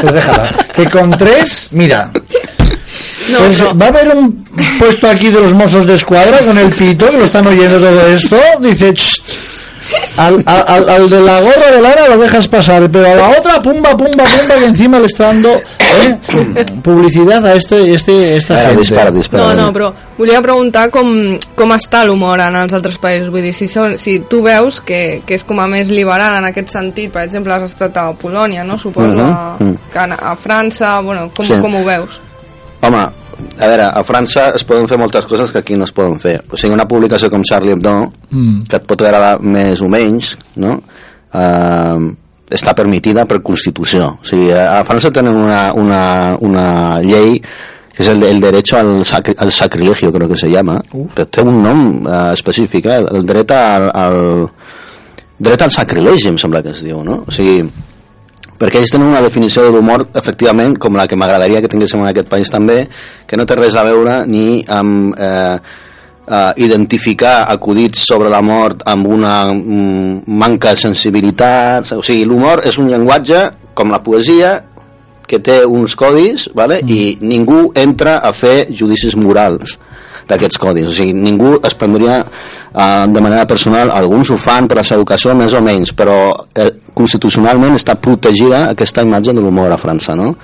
Pues 0.00 0.12
déjala. 0.14 0.50
Que 0.74 0.84
con 0.88 1.10
tres, 1.18 1.66
mira. 1.72 2.10
No, 3.32 3.38
pues, 3.40 3.60
no. 3.60 3.76
Va 3.76 3.86
a 3.86 3.88
haber 3.88 4.08
un 4.14 4.44
puesto 4.78 5.08
aquí 5.08 5.30
de 5.30 5.40
los 5.40 5.52
mozos 5.54 5.84
de 5.86 5.94
escuadra 5.94 6.38
con 6.38 6.56
el 6.56 6.70
pito, 6.70 7.10
que 7.10 7.18
lo 7.18 7.24
están 7.24 7.46
oyendo 7.48 7.78
todo 7.80 8.06
esto. 8.06 8.36
Dice, 8.60 8.92
"Ch, 8.94 9.22
al, 10.18 10.42
al- 10.46 10.88
al- 10.88 11.08
de 11.10 11.20
la 11.20 11.40
gorra 11.40 11.70
de 11.74 11.80
Lara 11.80 12.08
lo 12.08 12.18
dejas 12.18 12.46
pasar, 12.48 12.90
pero 12.90 13.06
a 13.06 13.14
la 13.16 13.28
otra, 13.38 13.62
pumba, 13.62 13.96
pumba, 13.96 14.24
pumba, 14.24 14.54
que 14.58 14.64
encima 14.66 14.98
le 14.98 15.06
está 15.06 15.26
dando 15.26 15.48
¿eh? 15.78 16.18
publicidad 16.82 17.44
a 17.46 17.54
este, 17.54 17.94
este, 17.94 18.36
esta 18.36 18.54
Ara, 18.54 18.62
gente. 18.64 18.78
dispara, 18.80 19.10
dispara. 19.10 19.54
No, 19.54 19.66
no, 19.66 19.72
però 19.72 19.92
volia 20.18 20.40
preguntar 20.42 20.88
com, 20.90 21.38
com 21.54 21.72
està 21.76 22.04
l'humor 22.04 22.40
en 22.42 22.56
els 22.58 22.72
altres 22.74 22.98
països. 22.98 23.30
Vull 23.30 23.42
dir, 23.46 23.54
si, 23.54 23.68
són, 23.70 23.96
si 23.98 24.18
tu 24.30 24.42
veus 24.42 24.80
que, 24.80 25.22
que 25.26 25.36
és 25.38 25.44
com 25.46 25.60
a 25.62 25.68
més 25.70 25.90
liberal 25.94 26.38
en 26.40 26.48
aquest 26.50 26.72
sentit, 26.74 27.12
per 27.14 27.22
exemple, 27.28 27.54
has 27.54 27.68
estat 27.70 27.96
a 28.02 28.08
Polònia, 28.18 28.64
no? 28.64 28.78
Suposo, 28.78 29.08
Mhm, 29.14 29.56
mhm. 29.60 29.76
que 29.92 29.98
a, 29.98 30.18
a 30.32 30.36
França, 30.36 30.98
bueno, 31.00 31.30
com, 31.36 31.46
Sí. 31.46 31.54
com 31.62 31.74
ho 31.80 31.84
veus? 31.84 32.20
Home, 32.82 33.06
a 33.58 33.66
veure, 33.66 33.86
a 33.86 34.02
França 34.06 34.48
es 34.58 34.64
poden 34.66 34.88
fer 34.90 34.98
moltes 34.98 35.26
coses 35.30 35.50
que 35.54 35.60
aquí 35.62 35.76
no 35.78 35.86
es 35.86 35.92
poden 35.94 36.18
fer. 36.22 36.38
O 36.50 36.56
sigui, 36.58 36.74
una 36.74 36.88
publicació 36.88 37.30
com 37.30 37.44
Charlie 37.46 37.72
Hebdo, 37.76 38.12
Mm. 38.30 38.62
que 38.68 38.76
et 38.76 38.86
pot 38.86 39.00
agradar 39.02 39.38
més 39.40 39.80
o 39.80 39.88
menys, 39.88 40.36
no? 40.56 40.74
Uh, 41.32 42.10
està 42.50 42.74
permitida 42.74 43.26
per 43.28 43.42
Constitució. 43.44 44.18
O 44.22 44.26
sigui, 44.26 44.50
a 44.52 44.82
França 44.84 45.10
tenen 45.12 45.36
una, 45.36 45.72
una, 45.76 46.02
una 46.40 46.66
llei 47.04 47.38
que 47.94 48.04
és 48.04 48.08
el, 48.12 48.22
el 48.22 48.40
derecho 48.40 48.76
al, 48.78 49.04
sacri, 49.04 49.34
al 49.38 49.50
sacrilegio, 49.50 50.12
creo 50.12 50.28
que 50.28 50.36
se 50.36 50.48
llama. 50.48 50.78
Té 51.14 51.24
té 51.26 51.42
un 51.42 51.62
nom 51.62 52.06
uh, 52.06 52.30
específic, 52.32 52.86
eh? 52.86 53.00
el 53.10 53.26
dret 53.26 53.50
al, 53.50 53.88
al, 53.90 54.20
dret 55.38 55.62
al 55.66 55.72
sacrilegi, 55.74 56.28
em 56.30 56.38
sembla 56.38 56.62
que 56.62 56.70
es 56.76 56.84
diu, 56.86 57.02
no? 57.04 57.24
O 57.26 57.34
sigui, 57.34 57.64
perquè 58.58 58.80
ells 58.80 58.92
tenen 58.92 59.12
una 59.12 59.22
definició 59.22 59.64
de 59.64 59.72
l'humor 59.74 60.08
efectivament 60.18 60.76
com 60.82 60.96
la 60.98 61.06
que 61.08 61.16
m'agradaria 61.16 61.62
que 61.62 61.70
tinguéssim 61.70 62.02
en 62.02 62.10
aquest 62.10 62.30
país 62.30 62.50
també 62.50 62.80
que 63.26 63.38
no 63.38 63.46
té 63.46 63.56
res 63.58 63.76
a 63.78 63.84
veure 63.86 64.22
ni 64.26 64.64
amb 64.66 65.14
eh, 65.14 65.58
eh, 66.28 66.52
identificar 66.64 67.44
acudits 67.54 68.02
sobre 68.10 68.30
la 68.32 68.42
mort 68.42 68.82
amb 68.86 69.06
una 69.06 69.36
mm, 69.52 70.26
manca 70.26 70.74
de 70.74 70.82
sensibilitat 70.82 71.94
o 71.96 72.02
sigui, 72.02 72.26
l'humor 72.26 72.64
és 72.66 72.78
un 72.82 72.90
llenguatge 72.90 73.44
com 73.78 73.94
la 73.94 74.02
poesia 74.02 74.56
que 75.28 75.38
té 75.44 75.60
uns 75.64 75.94
codis 75.96 76.48
vale? 76.54 76.82
mm. 76.82 76.88
i 76.90 77.18
ningú 77.22 77.68
entra 77.76 78.18
a 78.18 78.32
fer 78.32 78.66
judicis 78.74 79.16
morals 79.16 79.78
d'aquests 80.28 80.60
codis, 80.60 80.90
o 80.90 80.92
sigui, 80.92 81.14
ningú 81.16 81.54
es 81.64 81.74
prendria 81.78 82.18
eh, 82.20 83.06
de 83.08 83.20
manera 83.24 83.46
personal, 83.48 83.92
alguns 83.94 84.30
ho 84.30 84.36
fan 84.40 84.68
per 84.68 84.80
la 84.80 84.84
seva 84.84 85.00
educació 85.00 85.34
més 85.38 85.54
o 85.56 85.62
menys, 85.64 85.94
però 85.96 86.18
eh, 86.52 86.68
constitucionalment 86.94 87.76
està 87.76 87.96
protegida 88.00 88.68
aquesta 88.70 89.04
imatge 89.04 89.34
de 89.34 89.44
l'humor 89.44 89.72
a 89.72 89.78
França, 89.80 90.16
no? 90.16 90.34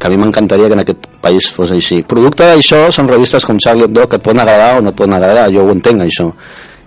que 0.00 0.06
a 0.06 0.10
mi 0.10 0.16
m'encantaria 0.16 0.66
que 0.66 0.72
en 0.72 0.80
aquest 0.80 1.06
país 1.20 1.50
fos 1.52 1.70
així. 1.74 2.00
Producte 2.08 2.46
d'això 2.48 2.86
són 2.88 3.10
revistes 3.10 3.44
com 3.44 3.58
Charlie 3.60 3.84
Hebdo 3.84 4.06
que 4.08 4.16
et 4.16 4.24
poden 4.24 4.40
agradar 4.40 4.78
o 4.78 4.80
no 4.80 4.94
et 4.94 4.96
poden 4.96 5.12
agradar, 5.18 5.50
jo 5.52 5.66
ho 5.66 5.74
entenc 5.76 6.06
això. 6.06 6.30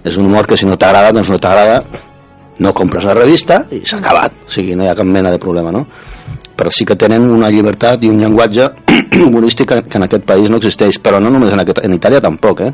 És 0.03 0.17
un 0.17 0.25
humor 0.25 0.49
que 0.49 0.57
si 0.57 0.65
no 0.65 0.79
t'agrada, 0.81 1.13
doncs 1.13 1.29
no 1.29 1.37
t'agrada, 1.37 1.83
no 2.65 2.73
compres 2.73 3.05
la 3.05 3.13
revista 3.13 3.61
i 3.71 3.83
s'ha 3.85 4.01
acabat, 4.01 4.33
o 4.47 4.51
sigui, 4.51 4.73
no 4.75 4.85
hi 4.85 4.89
ha 4.89 4.97
cap 4.97 5.05
mena 5.05 5.31
de 5.31 5.37
problema, 5.41 5.71
no? 5.71 5.85
Però 6.57 6.73
sí 6.73 6.85
que 6.85 6.97
tenen 6.97 7.29
una 7.29 7.51
llibertat 7.53 8.01
i 8.03 8.09
un 8.09 8.17
llenguatge 8.21 8.67
humorístic 9.27 9.77
que 9.85 10.01
en 10.01 10.07
aquest 10.09 10.25
país 10.25 10.49
no 10.49 10.57
existeix, 10.57 10.97
però 10.97 11.21
no 11.21 11.29
només 11.33 11.53
en, 11.53 11.61
aquest, 11.61 11.85
en 11.85 11.93
Itàlia 11.93 12.21
tampoc, 12.21 12.65
eh? 12.65 12.73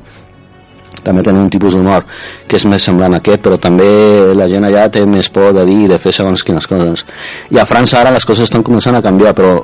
També 1.06 1.24
tenen 1.26 1.46
un 1.46 1.50
tipus 1.54 1.76
d'humor 1.76 2.06
que 2.48 2.60
és 2.60 2.66
més 2.70 2.84
semblant 2.84 3.16
a 3.16 3.22
aquest, 3.24 3.42
però 3.46 3.60
també 3.62 3.90
la 4.36 4.48
gent 4.52 4.68
allà 4.68 4.88
té 4.92 5.06
més 5.06 5.30
por 5.34 5.54
de 5.56 5.66
dir 5.70 5.84
i 5.86 5.92
de 5.92 6.00
fer 6.02 6.14
segons 6.16 6.44
quines 6.44 6.68
coses. 6.70 7.06
I 7.52 7.60
a 7.60 7.68
França 7.70 8.00
ara 8.02 8.16
les 8.16 8.26
coses 8.26 8.50
estan 8.50 8.66
començant 8.66 8.98
a 8.98 9.04
canviar, 9.06 9.36
però 9.38 9.58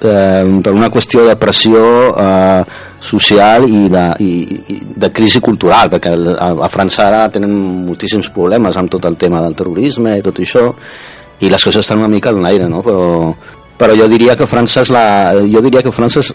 eh, 0.00 0.60
per 0.62 0.72
una 0.72 0.90
qüestió 0.90 1.24
de 1.26 1.36
pressió 1.40 1.82
eh, 2.14 2.64
social 3.00 3.68
i 3.68 3.84
de, 3.92 4.06
i, 4.24 4.32
i 4.74 4.78
de 4.96 5.12
crisi 5.14 5.40
cultural, 5.44 5.90
perquè 5.92 6.14
a, 6.14 6.50
a 6.66 6.72
França 6.72 7.06
ara 7.06 7.28
tenen 7.32 7.54
moltíssims 7.88 8.30
problemes 8.34 8.76
amb 8.76 8.90
tot 8.92 9.06
el 9.08 9.16
tema 9.20 9.42
del 9.44 9.56
terrorisme 9.58 10.18
i 10.18 10.24
tot 10.24 10.42
això, 10.42 10.66
i 11.38 11.50
les 11.50 11.62
coses 11.62 11.84
estan 11.84 12.02
una 12.02 12.10
mica 12.10 12.32
en 12.34 12.42
l'aire, 12.42 12.66
no? 12.70 12.82
però, 12.82 13.30
però 13.78 13.94
jo 13.96 14.08
diria 14.10 14.34
que 14.36 14.46
França 14.50 14.82
és 14.82 14.90
la, 14.92 15.04
jo 15.46 15.62
diria 15.62 15.82
que 15.86 15.92
França 15.94 16.20
és 16.20 16.32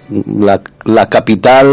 la, 0.47 0.55
la 0.87 1.05
capital 1.11 1.69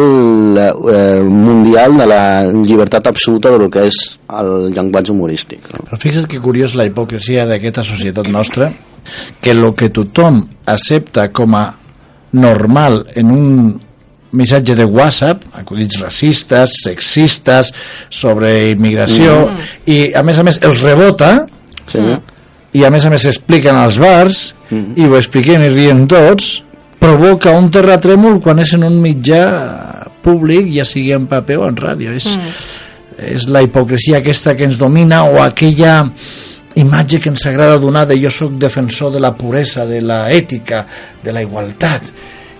eh, 0.58 1.20
mundial 1.22 1.94
de 2.00 2.08
la 2.10 2.22
llibertat 2.50 3.06
absoluta 3.10 3.52
del 3.54 3.68
que 3.72 3.86
és 3.88 4.00
el 4.40 4.70
llenguatge 4.74 5.14
humorístic. 5.14 5.68
No? 5.72 5.84
Però 5.86 6.00
fixa't 6.00 6.26
que 6.30 6.42
curiós 6.42 6.74
la 6.78 6.88
hipocresia 6.88 7.46
d'aquesta 7.48 7.84
societat 7.86 8.30
nostra, 8.34 8.72
que 9.40 9.54
el 9.54 9.62
que 9.78 9.92
tothom 9.94 10.42
accepta 10.66 11.28
com 11.32 11.54
a 11.54 11.68
normal 12.32 13.04
en 13.18 13.30
un 13.34 13.54
missatge 14.38 14.76
de 14.78 14.84
WhatsApp, 14.86 15.42
acudits 15.58 15.98
racistes, 16.02 16.76
sexistes, 16.84 17.72
sobre 18.10 18.70
immigració, 18.70 19.40
i 19.90 20.12
a 20.14 20.22
més 20.26 20.38
a 20.38 20.46
més 20.46 20.60
els 20.66 20.82
rebota, 20.86 21.32
Sí? 21.90 21.98
I 22.76 22.84
a 22.86 22.90
més 22.92 23.06
a 23.06 23.10
més 23.12 23.26
expliquen 23.26 23.76
als 23.76 23.98
bars, 24.00 24.42
i 24.70 25.06
ho 25.06 25.16
expliquen 25.18 25.64
i 25.66 25.72
rien 25.72 26.04
tots, 26.10 26.60
provoca 27.00 27.54
un 27.56 27.70
terratrèmol 27.72 28.38
quan 28.44 28.60
és 28.62 28.74
en 28.76 28.84
un 28.86 29.00
mitjà 29.02 29.44
públic, 30.22 30.68
ja 30.74 30.84
sigui 30.84 31.14
en 31.16 31.26
paper 31.30 31.58
o 31.62 31.68
en 31.68 31.78
ràdio. 31.80 32.14
És, 32.14 32.36
és 33.18 33.48
la 33.48 33.64
hipocresia 33.64 34.20
aquesta 34.20 34.54
que 34.54 34.68
ens 34.68 34.78
domina 34.78 35.24
o 35.30 35.40
aquella 35.42 36.04
imatge 36.80 37.18
que 37.18 37.32
ens 37.32 37.46
agrada 37.50 37.80
donar 37.82 38.04
de 38.06 38.18
jo 38.20 38.30
sóc 38.30 38.52
defensor 38.60 39.10
de 39.16 39.20
la 39.20 39.32
puresa, 39.34 39.86
de 39.86 39.98
la 40.04 40.28
ètica, 40.30 40.84
de 41.24 41.34
la 41.34 41.42
igualtat 41.42 42.12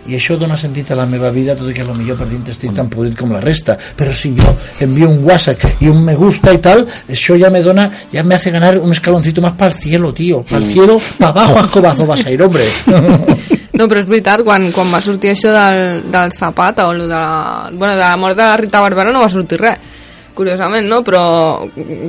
i 0.09 0.16
això 0.16 0.36
dona 0.40 0.57
sentit 0.57 0.90
a 0.90 0.96
la 0.96 1.07
meva 1.07 1.30
vida 1.30 1.55
tot 1.57 1.68
i 1.70 1.74
que 1.76 1.82
a 1.84 1.88
lo 1.88 1.94
millor 1.94 2.16
per 2.18 2.28
dintre 2.30 2.55
estic 2.55 2.72
tan 2.76 2.88
podrit 2.92 3.18
com 3.18 3.32
la 3.34 3.40
resta. 3.40 3.76
Però 3.96 4.12
si 4.16 4.32
jo 4.38 4.55
envio 4.80 5.11
un 5.11 5.22
whatsapp 5.24 5.64
y 5.80 5.88
un 5.88 6.05
me 6.05 6.14
gusta 6.14 6.53
y 6.53 6.59
tal 6.59 6.86
això 7.09 7.38
ja 7.40 7.51
me 7.51 7.62
dona 7.62 7.90
ya 8.12 8.24
me 8.24 8.34
hace 8.34 8.51
ganar 8.51 8.78
un 8.78 8.92
escaloncito 8.92 9.42
más 9.42 9.53
para 9.53 9.72
el 9.72 9.78
cielo 9.78 10.12
tío. 10.14 10.42
Para 10.42 10.64
el 10.64 10.72
cielo 10.72 11.01
para 11.18 11.30
abajo 11.30 11.59
a 11.59 11.70
cobazo 11.70 12.07
vas 12.07 12.24
a 12.24 12.30
ir 12.30 12.42
hombre. 12.42 12.64
No, 13.80 13.86
però 13.88 14.03
és 14.03 14.09
veritat, 14.11 14.42
quan, 14.44 14.66
quan 14.76 14.90
va 14.92 14.98
sortir 15.01 15.30
això 15.30 15.55
del, 15.55 16.03
del 16.12 16.34
Zapata 16.36 16.84
o 16.90 16.92
lo 16.92 17.07
de 17.07 17.14
la, 17.14 17.70
bueno, 17.72 17.94
de 17.94 18.03
la 18.03 18.16
mort 18.20 18.36
de 18.36 18.44
la 18.44 18.59
Rita 18.61 18.82
Barberà 18.84 19.14
no 19.14 19.22
va 19.22 19.30
sortir 19.32 19.57
res, 19.57 19.78
curiosament, 20.41 20.88
no? 20.88 21.03
Però 21.07 21.20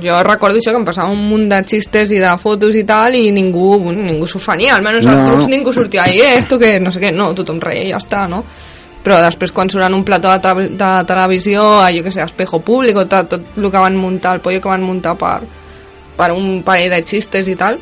jo 0.01 0.17
recordo 0.25 0.57
això, 0.61 0.71
que 0.73 0.79
em 0.79 0.87
passava 0.87 1.11
un 1.11 1.21
munt 1.29 1.45
de 1.51 1.59
xistes 1.67 2.15
i 2.15 2.19
de 2.23 2.31
fotos 2.41 2.75
i 2.79 2.85
tal 2.87 3.15
i 3.19 3.27
ningú, 3.35 3.75
ningú 3.91 4.27
s'ofenia, 4.31 4.73
almenys 4.79 5.05
No. 5.05 5.13
als 5.17 5.29
grups 5.29 5.51
ningú 5.51 5.73
sortia 5.75 6.07
i 6.09 6.19
eh, 6.23 6.33
esto 6.39 6.57
que 6.59 6.79
no 6.79 6.91
sé 6.91 7.03
què, 7.03 7.11
no, 7.13 7.33
tothom 7.37 7.59
reia 7.61 7.83
i 7.89 7.91
ja 7.91 7.99
està, 8.01 8.25
no? 8.31 8.43
Però 9.01 9.17
després 9.23 9.49
quan 9.51 9.69
surt 9.69 9.81
en 9.87 9.95
un 9.97 10.03
plató 10.05 10.29
de, 10.29 10.39
te- 10.43 10.69
de 10.77 10.89
televisió, 11.09 11.63
a, 11.81 11.87
jo 11.91 12.03
que 12.05 12.11
sé, 12.13 12.21
Espejo 12.21 12.59
Público, 12.61 13.07
tot, 13.09 13.29
tot 13.31 13.55
el 13.57 13.71
que 13.71 13.77
van 13.81 13.95
muntar, 13.97 14.35
el 14.37 14.41
pollo 14.45 14.61
que 14.61 14.69
van 14.69 14.83
muntar 14.85 15.15
per, 15.17 15.39
per 16.19 16.27
un 16.35 16.59
parell 16.63 16.91
de 16.93 16.99
xistes 17.01 17.47
i 17.49 17.55
tal, 17.57 17.79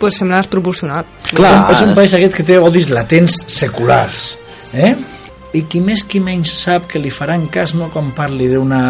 pues 0.00 0.16
sembla 0.18 0.40
desproporcionat. 0.42 1.06
Clar, 1.30 1.52
és 1.70 1.82
un 1.86 1.94
país 1.94 2.12
aquest 2.18 2.34
que 2.34 2.42
té 2.48 2.56
odis 2.58 2.88
latents 2.90 3.36
seculars 3.54 4.32
eh? 4.74 4.96
I 5.56 5.64
qui 5.70 5.80
més 5.80 6.02
qui 6.04 6.20
menys 6.20 6.52
sap 6.62 6.86
que 6.90 7.00
li 7.00 7.10
faran 7.12 7.46
cas 7.52 7.72
no 7.76 7.88
quan 7.92 8.10
parli 8.16 8.48
d'una 8.50 8.80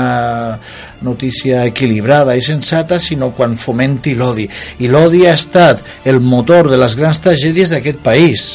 notícia 1.07 1.63
equilibrada 1.69 2.35
i 2.35 2.43
sensata 2.43 2.99
sinó 3.03 3.31
quan 3.37 3.55
fomenti 3.61 4.17
l'odi. 4.19 4.49
I 4.83 4.91
l'odi 4.91 5.25
ha 5.27 5.37
estat 5.39 5.85
el 6.05 6.21
motor 6.21 6.71
de 6.73 6.81
les 6.81 6.97
grans 6.99 7.21
tragèdies 7.23 7.71
d'aquest 7.71 8.03
país. 8.03 8.49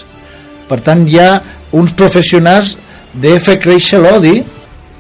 Per 0.68 0.82
tant 0.84 1.06
hi 1.08 1.20
ha 1.20 1.32
uns 1.78 1.96
professionals 1.96 2.76
de 3.14 3.38
fer 3.44 3.58
créixer 3.60 4.02
l'odi 4.04 4.42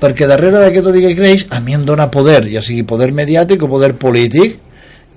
perquè 0.01 0.25
darrere 0.27 0.63
d'aquest 0.63 0.87
odi 0.89 1.03
que 1.03 1.15
creix 1.17 1.45
a 1.53 1.59
mi 1.61 1.75
em 1.77 1.85
dona 1.85 2.09
poder, 2.11 2.45
ja 2.49 2.63
sigui 2.65 2.87
poder 2.87 3.11
mediàtic 3.13 3.61
o 3.61 3.69
poder 3.69 3.93
polític 3.99 4.57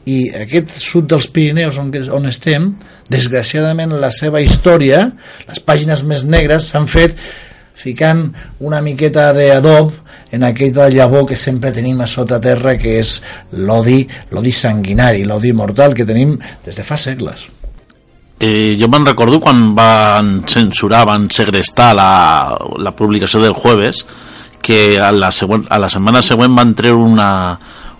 i 0.04 0.18
aquest 0.36 0.74
sud 0.82 1.06
dels 1.08 1.30
Pirineus 1.32 1.78
on, 1.80 1.88
on 2.12 2.28
estem, 2.28 2.74
desgraciadament 3.08 3.94
la 3.96 4.10
seva 4.12 4.42
història, 4.44 5.06
les 5.48 5.62
pàgines 5.64 6.02
més 6.04 6.26
negres 6.28 6.68
s'han 6.68 6.90
fet 6.90 7.16
ficant 7.74 8.28
una 8.60 8.80
miqueta 8.80 9.32
d'adob 9.34 9.92
en 10.32 10.44
aquella 10.46 10.88
llavor 10.88 11.26
que 11.26 11.36
sempre 11.36 11.72
tenim 11.74 12.00
a 12.00 12.06
sota 12.06 12.40
terra 12.40 12.76
que 12.78 12.98
és 13.00 13.18
l'odi 13.66 14.04
l'odi 14.30 14.52
sanguinari, 14.52 15.24
l'odi 15.26 15.52
mortal 15.52 15.94
que 15.94 16.06
tenim 16.06 16.38
des 16.64 16.74
de 16.74 16.86
fa 16.86 16.96
segles. 16.96 17.48
Eh, 18.40 18.74
jo 18.78 18.88
me'n 18.90 19.06
recordo 19.06 19.38
quan 19.40 19.74
van 19.74 20.42
censurar, 20.46 21.04
van 21.06 21.28
segrestar 21.30 21.92
la, 21.94 22.10
la 22.82 22.92
publicació 22.92 23.40
del 23.40 23.54
jueves, 23.54 24.04
que 24.64 24.98
a 24.98 25.12
la, 25.12 25.30
següent, 25.30 25.66
a 25.70 25.78
la 25.78 25.88
setmana 25.92 26.22
següent 26.24 26.54
van 26.56 26.74
treure 26.74 26.98
una, 26.98 27.30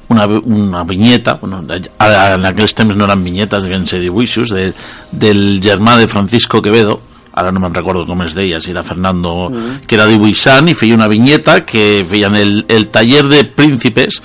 una, 0.09 0.27
una 0.27 0.83
vinyeta, 0.89 1.37
bueno, 1.41 1.63
en 1.69 2.47
aquells 2.49 2.75
temps 2.75 2.97
no 2.97 3.07
eren 3.07 3.25
vinyetes, 3.25 3.67
devien 3.67 3.87
ser 3.87 4.01
dibuixos, 4.03 4.55
de, 4.57 4.71
del 5.13 5.61
germà 5.63 5.99
de 6.01 6.09
Francisco 6.09 6.63
Quevedo, 6.65 6.99
ara 7.35 7.51
no 7.53 7.61
me'n 7.61 7.75
recordo 7.75 8.05
com 8.07 8.23
es 8.23 8.35
deia, 8.35 8.61
si 8.61 8.71
era 8.71 8.83
Fernando, 8.87 9.51
que 9.87 9.97
era 9.99 10.07
dibuixant 10.07 10.69
i 10.71 10.75
feia 10.79 10.95
una 10.95 11.09
vinyeta 11.11 11.61
que 11.67 12.05
feien 12.09 12.35
el, 12.39 12.65
el 12.69 12.89
taller 12.95 13.25
de 13.29 13.45
príncipes 13.45 14.21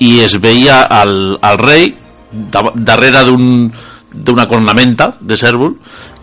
i 0.00 0.20
es 0.24 0.38
veia 0.40 0.82
al, 0.88 1.36
al 1.42 1.58
rei 1.60 1.90
da- 2.32 2.72
darrere 2.74 3.24
d'un 3.28 3.68
d'una 4.14 4.44
cornamenta 4.46 5.08
de 5.20 5.34
cèrvol 5.36 5.72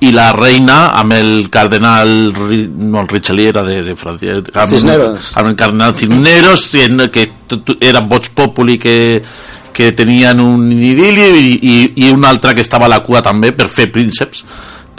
i 0.08 0.14
la 0.16 0.30
reina 0.32 0.94
amb 0.96 1.12
el 1.12 1.50
cardenal 1.52 2.32
no, 2.32 3.02
el 3.02 3.08
Richelieu 3.12 3.50
era 3.52 3.64
de, 3.68 3.82
de 3.84 3.96
França 4.00 4.32
amb, 4.40 4.72
Cisneros. 4.72 5.32
amb 5.36 5.50
el 5.50 5.56
cardenal 5.60 5.96
Cisneros 6.00 6.70
que 7.12 7.26
era 7.82 8.00
Vox 8.08 8.30
Populi 8.30 8.78
que, 8.80 9.22
que 9.74 9.92
tenien 9.92 10.40
un 10.40 10.72
idili 10.72 11.28
i, 11.36 11.52
i, 11.62 12.08
i 12.08 12.12
un 12.16 12.24
altre 12.24 12.56
que 12.56 12.62
estava 12.64 12.86
a 12.88 12.94
la 12.96 13.02
cua 13.04 13.20
també 13.22 13.52
per 13.52 13.68
fer 13.68 13.90
prínceps 13.92 14.46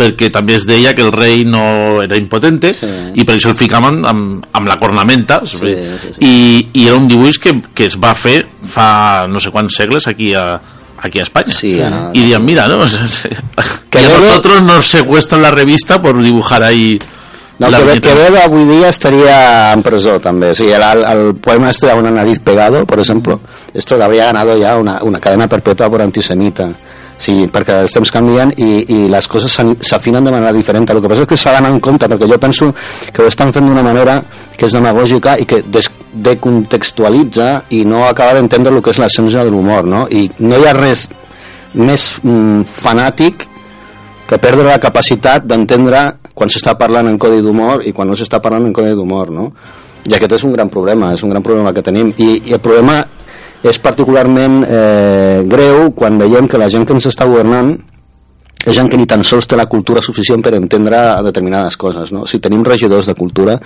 perquè 0.03 0.33
també 0.35 0.57
es 0.59 0.67
deia 0.67 0.93
que 0.99 1.05
el 1.07 1.13
rei 1.15 1.45
no 1.47 2.03
era 2.03 2.19
impotente 2.19 2.73
Sí. 2.75 2.91
i 3.15 3.25
per 3.25 3.37
això 3.39 3.53
el 3.53 3.59
ficaven 3.61 4.03
amb, 4.09 4.45
amb 4.53 4.69
la 4.69 4.79
cornamenta 4.83 5.41
sí, 5.47 5.59
sí. 5.63 6.13
I, 6.21 6.35
i 6.75 6.87
era 6.89 6.99
un 6.99 7.07
dibuix 7.09 7.39
que, 7.39 7.55
que 7.75 7.87
es 7.93 7.99
va 8.01 8.15
fer 8.19 8.41
fa 8.67 9.27
no 9.31 9.41
sé 9.43 9.55
quants 9.55 9.77
segles 9.79 10.09
aquí 10.11 10.33
a, 10.35 10.59
aquí 10.99 11.21
a 11.21 11.27
España 11.29 11.55
Sí, 11.55 11.77
y 11.79 12.19
dirían 12.21 12.45
mira 12.45 12.67
no 12.69 12.81
que 13.91 13.99
a 13.99 14.09
nosotros 14.19 14.63
nos 14.63 14.89
secuestran 14.89 15.43
la 15.43 15.51
revista 15.51 16.01
por 16.03 16.21
dibujar 16.23 16.63
ahí 16.63 16.99
No, 17.59 17.69
la 17.71 17.79
que, 17.79 17.85
viñeta. 17.85 18.09
Quevedo 18.09 18.39
avui 18.43 18.65
dia 18.65 18.89
estaría 18.89 19.73
en 19.73 19.83
presó 19.87 20.17
també. 20.19 20.49
O 20.51 20.55
sigui, 20.57 20.73
el, 20.75 20.83
el, 20.83 21.03
el 21.05 21.35
poema 21.37 21.71
este 21.71 21.87
de 21.87 21.95
una 21.95 22.11
nariz 22.11 22.41
pegado, 22.41 22.85
por 22.87 22.99
ejemplo, 22.99 23.39
esto 23.73 23.97
le 23.97 24.05
habría 24.05 24.25
ganado 24.33 24.57
ya 24.59 24.75
una, 24.77 24.99
una 25.03 25.21
cadena 25.21 25.47
perpetua 25.47 25.89
por 25.89 26.03
antisemita. 26.03 26.71
Sí, 27.23 27.45
perquè 27.55 27.77
els 27.85 27.93
temps 27.95 28.11
canvien 28.11 28.51
i, 28.57 28.71
i 28.91 28.97
les 29.11 29.29
coses 29.31 29.55
s'afinen 29.55 30.25
de 30.27 30.33
manera 30.35 30.51
diferent. 30.55 30.89
El 30.91 30.99
que 31.05 31.11
passa 31.13 31.23
és 31.23 31.31
que 31.31 31.39
s'ha 31.39 31.53
d'anar 31.55 31.71
en 31.71 31.79
compte, 31.85 32.09
perquè 32.11 32.27
jo 32.27 32.39
penso 32.43 32.73
que 33.15 33.23
ho 33.23 33.29
estan 33.31 33.53
fent 33.55 33.69
d'una 33.69 33.85
manera 33.87 34.17
que 34.57 34.67
és 34.67 34.75
demagògica 34.75 35.37
i 35.39 35.47
que 35.47 35.61
des, 35.63 35.91
decontextualitza 36.13 37.49
i 37.79 37.85
no 37.87 38.03
acaba 38.09 38.35
d'entendre 38.35 38.75
el 38.75 38.83
que 38.83 38.91
és 38.91 38.99
l'essència 38.99 39.47
de 39.47 39.55
l'humor, 39.55 39.87
no? 39.87 40.09
I 40.11 40.27
no 40.43 40.59
hi 40.59 40.67
ha 40.67 40.75
res 40.75 41.07
més 41.79 42.09
mm, 42.25 42.67
fanàtic 42.83 43.47
que 44.27 44.41
perdre 44.43 44.67
la 44.67 44.81
capacitat 44.83 45.47
d'entendre 45.47 46.03
quan 46.35 46.51
s'està 46.51 46.75
parlant 46.81 47.07
en 47.09 47.19
codi 47.23 47.43
d'humor 47.45 47.87
i 47.87 47.95
quan 47.95 48.11
no 48.11 48.19
s'està 48.19 48.43
parlant 48.43 48.67
en 48.67 48.75
codi 48.75 48.97
d'humor, 48.99 49.31
no? 49.31 49.51
I 50.11 50.17
aquest 50.17 50.41
és 50.41 50.45
un 50.49 50.53
gran 50.57 50.71
problema, 50.73 51.13
és 51.15 51.23
un 51.23 51.31
gran 51.31 51.45
problema 51.47 51.71
que 51.73 51.85
tenim. 51.87 52.11
I, 52.19 52.49
i 52.51 52.57
el 52.57 52.63
problema 52.65 52.99
és 53.63 53.79
particularment 53.79 54.63
eh, 54.67 55.43
greu 55.47 55.93
quan 55.95 56.19
veiem 56.19 56.49
que 56.51 56.59
la 56.59 56.69
gent 56.73 56.87
que 56.87 56.97
ens 56.97 57.07
està 57.11 57.29
governant 57.31 57.77
és 58.63 58.75
gent 58.77 58.91
que 58.91 58.99
ni 58.99 59.07
tan 59.11 59.25
sols 59.27 59.49
té 59.51 59.59
la 59.59 59.67
cultura 59.71 60.03
suficient 60.03 60.43
per 60.43 60.55
entendre 60.55 60.99
determinades 61.27 61.77
coses, 61.77 62.13
no? 62.15 62.27
Si 62.31 62.39
tenim 62.43 62.63
regidors 62.67 63.09
de 63.11 63.15
cultura 63.19 63.57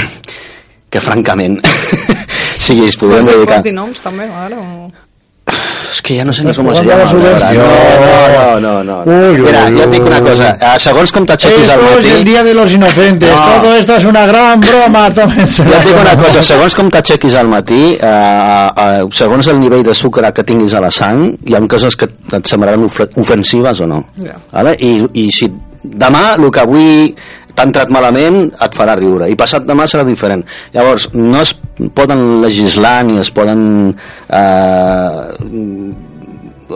que 0.90 1.00
francament 1.00 1.60
sí, 2.66 2.76
es 2.84 2.98
podrien 3.00 3.28
dedicar 3.28 3.62
dir 3.64 3.76
noms 3.76 4.02
també, 4.04 4.28
ara? 4.28 4.60
O... 4.60 5.09
és 5.50 6.00
que 6.06 6.16
ja 6.18 6.24
no 6.24 6.32
sé 6.32 6.44
ni 6.44 6.54
com 6.54 6.68
llama 6.70 7.06
subvenció. 7.06 7.60
no, 7.60 8.60
no, 8.60 8.84
no, 8.84 9.04
no. 9.04 9.30
Uy, 9.30 9.40
mira, 9.42 9.64
jo 9.74 9.82
et 9.84 9.90
dic 9.94 10.04
una 10.06 10.20
cosa 10.24 10.52
eh, 10.54 10.74
segons 10.82 11.12
com 11.12 11.26
t'aixequis 11.26 11.70
al 11.74 11.80
Esto 11.80 11.98
es 11.98 12.06
matí 12.06 12.16
el 12.18 12.24
día 12.24 12.44
de 12.44 12.54
los 12.54 12.72
inocentes. 12.74 13.28
No. 13.30 13.62
Todo 13.62 13.74
esto 13.76 13.96
es 13.96 14.04
una 14.04 14.26
gran 14.26 14.60
broma. 14.60 15.08
Jo 15.14 15.22
et 15.22 15.86
dic 15.86 16.00
una 16.00 16.16
cosa, 16.22 16.42
segons 16.42 16.74
com 16.78 16.90
t'aixequis 16.90 17.34
al 17.40 17.48
matí, 17.48 17.96
eh, 18.00 18.68
eh, 18.76 19.02
segons 19.12 19.48
el 19.48 19.60
nivell 19.60 19.82
de 19.86 19.94
sucre 19.94 20.32
que 20.32 20.44
tinguis 20.44 20.74
a 20.74 20.80
la 20.80 20.90
sang, 20.90 21.26
hi 21.46 21.54
ha 21.56 21.60
coses 21.70 21.96
que 21.96 22.08
et 22.36 22.46
semblaran 22.46 22.84
ofe- 22.88 23.08
ofensives 23.20 23.80
o 23.80 23.86
no. 23.86 24.04
Ja. 24.18 24.38
Vale? 24.52 24.76
I, 24.80 24.94
I 25.14 25.30
si 25.34 25.50
demà 25.82 26.34
el 26.36 26.50
que 26.52 26.60
avui 26.60 27.14
t'ha 27.60 27.68
entrat 27.68 27.92
malament 27.92 28.48
et 28.48 28.76
farà 28.76 28.96
riure 28.96 29.28
i 29.28 29.36
passat 29.36 29.66
demà 29.68 29.84
serà 29.90 30.06
diferent 30.08 30.44
llavors 30.72 31.10
no 31.12 31.42
es 31.42 31.52
poden 31.96 32.40
legislar 32.40 33.02
ni 33.04 33.20
es 33.20 33.30
poden 33.36 33.92
eh, 33.92 35.20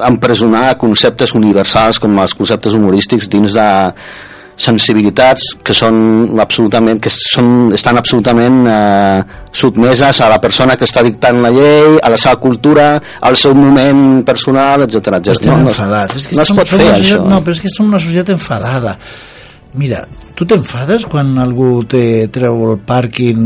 empresonar 0.05 0.77
conceptes 0.81 1.35
universals 1.39 2.01
com 2.03 2.21
els 2.21 2.37
conceptes 2.37 2.77
humorístics 2.77 3.31
dins 3.33 3.57
de 3.57 3.69
sensibilitats 4.55 5.49
que 5.67 5.75
són 5.75 6.39
absolutament 6.39 7.01
que 7.03 7.11
són, 7.11 7.73
estan 7.75 7.99
absolutament 7.99 8.61
eh, 8.71 9.25
sotmeses 9.51 10.21
a 10.23 10.29
la 10.31 10.39
persona 10.43 10.77
que 10.79 10.87
està 10.87 11.03
dictant 11.03 11.41
la 11.43 11.51
llei, 11.55 11.99
a 11.99 12.13
la 12.13 12.19
seva 12.21 12.37
cultura 12.43 12.93
al 13.27 13.39
seu 13.41 13.57
moment 13.59 14.23
personal, 14.27 14.87
etc 14.87 15.19
etc. 15.19 15.33
Estem 15.35 15.67
enfadats. 15.67 16.21
És 16.21 16.29
que 16.31 16.39
no 16.39 16.47
es 16.47 16.55
pot 16.55 16.71
som 16.71 16.79
fer 16.79 16.91
una 16.93 16.99
això 17.01 17.23
no, 17.27 17.41
però 17.43 17.57
és 17.57 17.65
que 17.65 17.73
som 17.73 17.91
una 17.91 18.03
societat 18.03 18.37
enfadada. 18.37 18.99
Mira, 19.75 20.05
tu 20.39 20.47
t'enfades 20.47 21.03
quan 21.11 21.33
algú 21.43 21.83
te 21.91 22.29
treu 22.31 22.71
el 22.71 22.79
pàrquing 22.87 23.41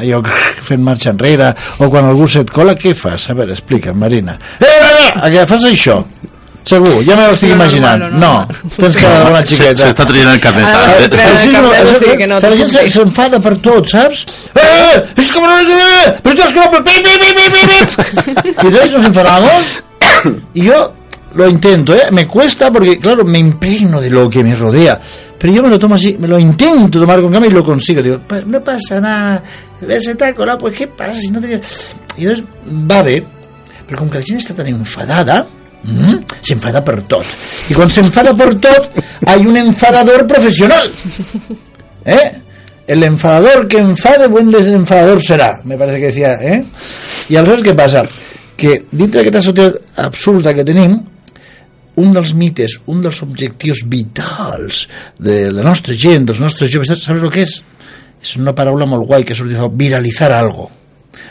allò 0.00 0.22
fent 0.68 0.80
marxa 0.86 1.12
enrere 1.12 1.50
o 1.84 1.90
quan 1.92 2.08
algú 2.08 2.28
se't 2.28 2.48
cola, 2.54 2.72
què 2.78 2.94
fas? 2.96 3.28
A 3.28 3.36
veure, 3.36 3.52
explica, 3.52 3.92
Marina. 3.92 4.38
Eh, 4.58 4.64
eh, 4.66 5.10
eh, 5.14 5.30
què 5.34 5.46
fas 5.50 5.66
això? 5.68 5.98
Segur, 6.70 7.00
ja 7.04 7.16
me 7.16 7.26
l'estic 7.26 7.48
No, 7.50 7.56
imaginant. 7.56 8.02
normal, 8.02 8.20
No, 8.20 8.32
normal. 8.44 8.72
tens 8.76 8.96
que 8.96 9.06
dar 9.08 9.30
una 9.30 9.40
xiqueta. 9.46 9.86
s'està 9.88 10.04
traient 10.06 10.28
el 10.28 10.40
Ah, 10.44 10.96
eh? 11.00 11.08
no, 11.08 11.70
que 12.18 12.26
no 12.26 12.40
que 12.40 12.50
la 12.50 12.56
gent 12.56 12.90
s'enfada 12.92 13.40
per 13.40 13.56
tot, 13.58 13.88
saps? 13.88 14.26
Eh, 14.54 14.60
eh, 14.60 15.04
és 15.16 15.32
que... 15.32 15.38
Eh, 15.40 16.20
però 16.22 16.34
tu 16.36 16.42
has 16.42 16.52
que 16.52 16.60
no... 16.60 16.84
Pi, 16.84 17.00
pi, 17.02 17.16
pi, 17.18 17.32
pi, 17.36 17.46
pi, 17.50 17.62
pi. 17.66 18.48
Y 18.62 18.66
entonces 18.66 18.92
nos 18.92 19.04
enfadamos 19.06 19.84
y 20.54 20.62
yo 20.64 20.92
lo 21.34 21.48
intento, 21.48 21.94
¿eh? 21.94 22.10
Me 22.12 22.26
cuesta 22.26 22.70
porque, 22.70 22.98
claro, 22.98 23.24
me 23.24 23.38
impregno 23.38 24.00
de 24.00 24.10
lo 24.10 24.28
que 24.28 24.44
me 24.44 24.54
rodea. 24.54 25.00
Pero 25.40 25.52
yo 25.54 25.62
me 25.62 25.70
lo 25.70 25.78
tomo 25.78 25.94
así, 25.94 26.16
me 26.20 26.28
lo 26.28 26.38
intento 26.38 27.00
tomar 27.00 27.20
con 27.22 27.32
calma 27.32 27.46
y 27.46 27.50
lo 27.50 27.64
consigo. 27.64 28.02
Digo, 28.02 28.18
"Pa- 28.28 28.42
no 28.42 28.62
pasa 28.62 29.00
nada. 29.00 29.42
Se 29.98 30.14
te 30.14 30.24
ha 30.26 30.34
colado, 30.34 30.58
pues 30.58 30.74
¿qué 30.76 30.86
pasa 30.86 31.18
si 31.18 31.30
no 31.30 31.40
te... 31.40 31.58
Y 32.18 32.26
entonces 32.26 32.44
va 32.68 33.02
bé, 33.02 33.24
però 33.88 33.96
com 33.98 34.10
que 34.10 34.18
la 34.18 34.22
gent 34.22 34.44
tan 34.54 34.66
enfadada, 34.68 35.46
mm, 35.82 36.16
s'enfada 36.42 36.84
per 36.84 37.00
tot. 37.08 37.24
I 37.70 37.74
quan 37.74 37.88
s'enfada 37.88 38.34
per 38.36 38.54
tot, 38.60 38.90
hay 39.26 39.40
un 39.46 39.56
enfadador 39.56 40.26
professional. 40.26 40.90
¿Eh? 42.04 42.32
El 42.86 43.02
enfadador 43.04 43.66
que 43.68 43.78
enfade, 43.78 44.26
buen 44.28 44.52
enfadador 44.54 45.22
será, 45.22 45.60
me 45.64 45.76
parece 45.78 46.00
que 46.00 46.06
decía, 46.06 46.34
¿eh? 46.42 46.64
I 47.30 47.36
aleshores 47.36 47.64
què 47.64 47.74
passa? 47.74 48.02
Que 48.56 48.84
dintre 48.90 49.20
d'aquesta 49.22 49.40
societat 49.40 49.80
absurda 50.04 50.52
que 50.52 50.64
tenim, 50.64 50.98
un 51.96 52.12
dels 52.14 52.34
mites, 52.34 52.78
un 52.86 53.02
dels 53.02 53.22
objectius 53.22 53.84
vitals 53.88 54.86
de 55.18 55.50
la 55.52 55.64
nostra 55.66 55.94
gent, 55.94 56.28
dels 56.28 56.40
nostres 56.40 56.70
joves, 56.72 56.92
saps 56.94 57.22
el 57.22 57.32
que 57.32 57.46
és? 57.46 57.60
És 58.20 58.36
una 58.36 58.54
paraula 58.54 58.86
molt 58.86 59.06
guai 59.08 59.24
que 59.24 59.32
ha 59.32 59.38
sortit 59.38 59.80
viralitzar 59.80 60.30
algo. 60.36 60.68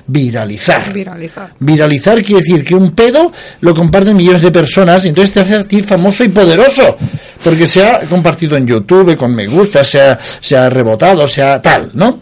Viralizar. 0.08 0.92
Viralizar. 0.92 1.54
Viralizar 1.60 2.24
quiere 2.24 2.42
decir 2.42 2.66
que 2.66 2.76
un 2.76 2.92
pedo 2.92 3.32
lo 3.62 3.74
comparten 3.76 4.18
millones 4.18 4.42
de 4.42 4.52
personas 4.52 5.06
y 5.06 5.10
entonces 5.10 5.34
te 5.34 5.40
hace 5.40 5.56
a 5.56 5.64
ti 5.64 5.84
famoso 5.84 6.24
y 6.24 6.30
poderoso 6.30 6.98
porque 7.44 7.68
se 7.68 7.86
ha 7.86 8.02
compartido 8.02 8.58
en 8.58 8.66
YouTube 8.66 9.16
con 9.16 9.34
me 9.34 9.46
gusta, 9.48 9.84
se 9.84 10.02
ha, 10.02 10.20
se 10.20 10.58
ha 10.58 10.70
rebotado, 10.70 11.28
se 11.28 11.44
ha 11.44 11.62
tal, 11.62 11.92
¿no? 11.94 12.22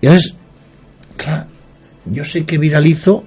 Y 0.00 0.06
entonces, 0.06 0.34
claro, 1.16 1.46
yo 2.06 2.24
sé 2.24 2.44
que 2.44 2.58
viralizo 2.58 3.24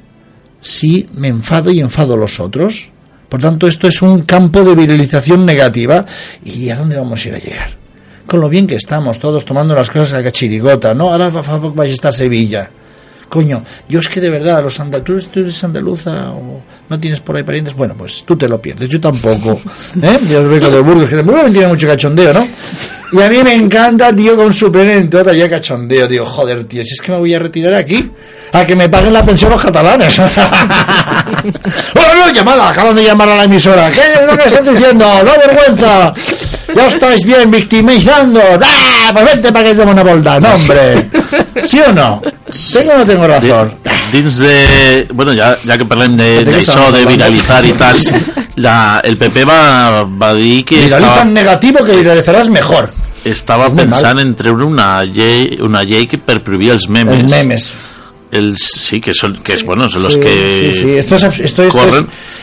si 0.61 1.05
me 1.13 1.27
enfado 1.27 1.69
y 1.69 1.81
enfado 1.81 2.13
a 2.13 2.17
los 2.17 2.39
otros. 2.39 2.89
Por 3.33 3.41
tanto, 3.41 3.65
esto 3.65 3.87
es 3.87 3.99
un 4.03 4.21
campo 4.21 4.63
de 4.63 4.75
viralización 4.75 5.43
negativa. 5.43 6.05
¿Y 6.45 6.69
a 6.69 6.75
dónde 6.75 6.97
vamos 6.97 7.25
a 7.25 7.29
ir 7.29 7.33
a 7.33 7.39
llegar? 7.39 7.69
Con 8.27 8.39
lo 8.39 8.47
bien 8.47 8.67
que 8.67 8.75
estamos, 8.75 9.17
todos 9.17 9.43
tomando 9.43 9.73
las 9.73 9.89
cosas 9.89 10.13
a 10.13 10.21
la 10.21 10.31
chirigota, 10.31 10.93
¿no? 10.93 11.11
Ahora 11.11 11.31
poc 11.31 11.73
vaig 11.73 11.93
estar 11.93 12.09
a 12.09 12.13
Sevilla. 12.13 12.69
Coño, 13.33 13.63
yo 13.89 13.99
es 13.99 14.09
que 14.09 14.21
de 14.21 14.29
verdad, 14.29 14.61
los 14.61 14.79
andal 14.79 15.01
¿tú, 15.01 15.19
eres 15.33 15.63
andaluza 15.63 16.29
o 16.29 16.61
no 16.87 16.99
tienes 16.99 17.19
por 17.19 17.35
ahí 17.35 17.41
parientes, 17.41 17.73
bueno, 17.73 17.95
pues 17.97 18.23
tú 18.27 18.37
te 18.37 18.47
lo 18.47 18.61
pierdes, 18.61 18.87
yo 18.87 19.01
tampoco. 19.01 19.59
¿eh? 20.03 20.19
Yo 20.29 20.47
vengo 20.47 20.69
de 20.69 20.79
Burgos, 20.81 21.09
que 21.09 21.15
de 21.15 21.23
Burgos 21.23 21.51
tiene 21.51 21.65
mucho 21.65 21.87
cachondeo, 21.87 22.31
¿no? 22.31 22.47
Y 23.11 23.21
a 23.23 23.29
mí 23.29 23.41
me 23.43 23.55
encanta, 23.55 24.15
tío, 24.15 24.35
con 24.35 24.53
su 24.53 24.71
pene 24.71 24.97
en 24.97 25.09
todo 25.09 25.31
allá 25.31 25.49
cachondeo. 25.49 26.07
Digo, 26.07 26.27
joder, 26.27 26.65
tío, 26.65 26.83
si 26.85 26.93
es 26.93 27.01
que 27.01 27.11
me 27.11 27.17
voy 27.17 27.33
a 27.33 27.39
retirar 27.39 27.73
aquí. 27.73 28.07
A 28.51 28.63
que 28.67 28.75
me 28.75 28.87
paguen 28.87 29.13
la 29.13 29.25
pensión 29.25 29.49
los 29.49 29.63
catalanes. 29.63 30.15
bueno, 31.95 32.15
no, 32.15 32.31
llamada, 32.31 32.69
acaban 32.69 32.95
de 32.95 33.03
llamar 33.03 33.29
a 33.29 33.35
la 33.37 33.43
emisora. 33.45 33.89
¿Qué 33.89 33.99
es 33.99 34.27
lo 34.27 34.37
que 34.37 34.43
estás 34.43 34.65
diciendo? 34.67 35.07
¡No 35.23 35.31
vergüenza! 35.39 36.13
Ya 36.75 36.85
estáis 36.85 37.23
bien 37.23 37.49
victimizando. 37.49 38.39
¡Ah! 38.61 39.09
Pues 39.11 39.25
vente 39.25 39.51
para 39.51 39.65
que 39.65 39.73
demos 39.73 39.93
una 39.95 40.03
volta. 40.03 40.39
No, 40.39 40.53
hombre. 40.53 41.09
¿Sí 41.63 41.79
o 41.79 41.91
no? 41.91 42.21
¿Tengo 42.71 42.93
o 42.93 42.97
no 42.97 43.05
tengo 43.05 43.27
razón? 43.27 43.73
Dins 44.11 44.37
de... 44.37 45.07
Bueno, 45.13 45.33
ja, 45.33 45.55
ja 45.65 45.77
que 45.77 45.85
parlem 45.85 46.15
de- 46.17 46.45
De 46.45 46.65
de 46.65 47.05
viralitzar 47.05 47.65
i 47.65 47.71
tal, 47.73 47.97
la, 48.57 49.01
el 49.03 49.17
PP 49.17 49.43
va, 49.45 50.03
va 50.03 50.33
dir 50.35 50.63
que 50.65 50.83
Viraliza 50.85 51.09
estava, 51.09 51.25
negativo 51.25 51.83
que 51.83 51.95
viralizarás 51.97 52.49
mejor. 52.49 52.91
estava 53.25 53.67
És 53.67 53.73
pensant 53.73 54.19
en 54.19 54.35
treure 54.35 54.65
una 54.65 55.03
llei, 55.05 55.57
una 55.63 55.83
llei 55.87 56.05
que 56.11 56.17
per 56.19 56.41
prohibir 56.43 56.71
els 56.75 56.89
memes. 56.89 57.19
Els 57.21 57.31
memes. 57.31 57.69
Els, 58.33 58.61
sí, 58.61 58.99
que, 58.99 59.13
son, 59.13 59.41
que 59.43 59.53
es, 59.53 59.63
bueno, 59.63 59.89
son 59.89 60.03
los 60.03 60.13
Sí, 60.13 60.19
que 60.19 60.71
sí, 60.73 60.81
sí, 60.81 60.95
esto 60.95 61.15
es, 61.15 61.39
esto, 61.39 61.63
es 61.63 61.73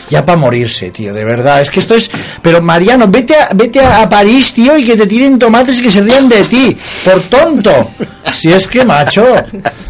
ya 0.09 0.25
para 0.25 0.37
morirse, 0.37 0.91
tío, 0.91 1.13
de 1.13 1.23
verdad. 1.23 1.61
Es 1.61 1.71
que 1.71 1.79
esto 1.79 1.95
es. 1.95 2.11
Pero 2.41 2.61
Mariano, 2.61 3.07
vete 3.07 3.35
a, 3.35 3.49
vete 3.55 3.79
a, 3.79 4.01
a 4.01 4.09
París, 4.09 4.53
tío, 4.53 4.77
y 4.77 4.85
que 4.85 4.97
te 4.97 5.07
tiren 5.07 5.39
tomates 5.39 5.79
y 5.79 5.83
que 5.83 5.89
se 5.89 6.01
rían 6.01 6.27
de 6.27 6.43
ti, 6.43 6.77
por 7.05 7.21
tonto. 7.23 7.91
Si 8.33 8.51
es 8.51 8.67
que, 8.67 8.83
macho. 8.85 9.23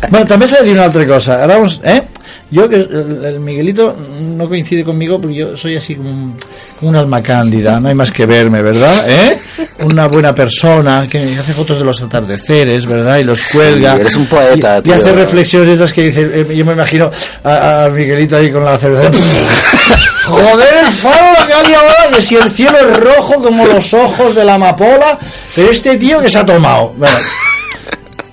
Bueno, 0.09 0.25
también 0.25 0.49
se 0.49 0.57
decir 0.57 0.73
una 0.73 0.85
otra 0.85 1.05
cosa. 1.07 1.41
Ahora 1.41 1.55
vamos, 1.55 1.81
¿eh? 1.83 2.03
Yo, 2.51 2.67
que 2.67 2.75
el, 2.75 3.21
el 3.23 3.39
Miguelito 3.39 3.95
no 3.95 4.49
coincide 4.49 4.83
conmigo, 4.83 5.21
porque 5.21 5.35
yo 5.35 5.55
soy 5.55 5.77
así 5.77 5.95
como 5.95 6.09
un, 6.09 6.35
como 6.77 6.89
un 6.89 6.97
alma 6.97 7.21
cándida, 7.21 7.79
no 7.79 7.87
hay 7.87 7.95
más 7.95 8.11
que 8.11 8.25
verme, 8.25 8.61
¿verdad? 8.61 9.09
¿Eh? 9.09 9.39
Una 9.79 10.07
buena 10.07 10.35
persona 10.35 11.07
que 11.09 11.17
hace 11.39 11.53
fotos 11.53 11.77
de 11.77 11.85
los 11.85 12.01
atardeceres, 12.01 12.85
¿verdad? 12.85 13.19
Y 13.19 13.23
los 13.23 13.41
cuelga. 13.43 13.95
eres 13.95 14.15
un 14.17 14.25
poeta, 14.25 14.81
y, 14.83 14.89
y 14.89 14.91
hace 14.91 15.13
reflexiones 15.13 15.69
esas 15.69 15.93
que 15.93 16.03
dice, 16.03 16.29
eh, 16.33 16.55
yo 16.55 16.65
me 16.65 16.73
imagino 16.73 17.09
a, 17.43 17.85
a 17.85 17.89
Miguelito 17.89 18.35
ahí 18.35 18.51
con 18.51 18.65
la 18.65 18.77
cerveza. 18.77 19.09
Joder, 20.25 20.77
el 20.85 20.91
faro 20.91 21.47
que 21.47 21.53
había 21.53 21.79
ahora, 21.79 22.15
que 22.15 22.21
si 22.21 22.35
el 22.35 22.49
cielo 22.49 22.77
es 22.77 22.97
rojo 22.97 23.41
como 23.41 23.65
los 23.65 23.93
ojos 23.93 24.35
de 24.35 24.43
la 24.43 24.55
amapola, 24.55 25.17
pero 25.55 25.71
este 25.71 25.97
tío 25.97 26.19
que 26.19 26.29
se 26.29 26.37
ha 26.39 26.45
tomado. 26.45 26.93
Bueno, 26.97 27.17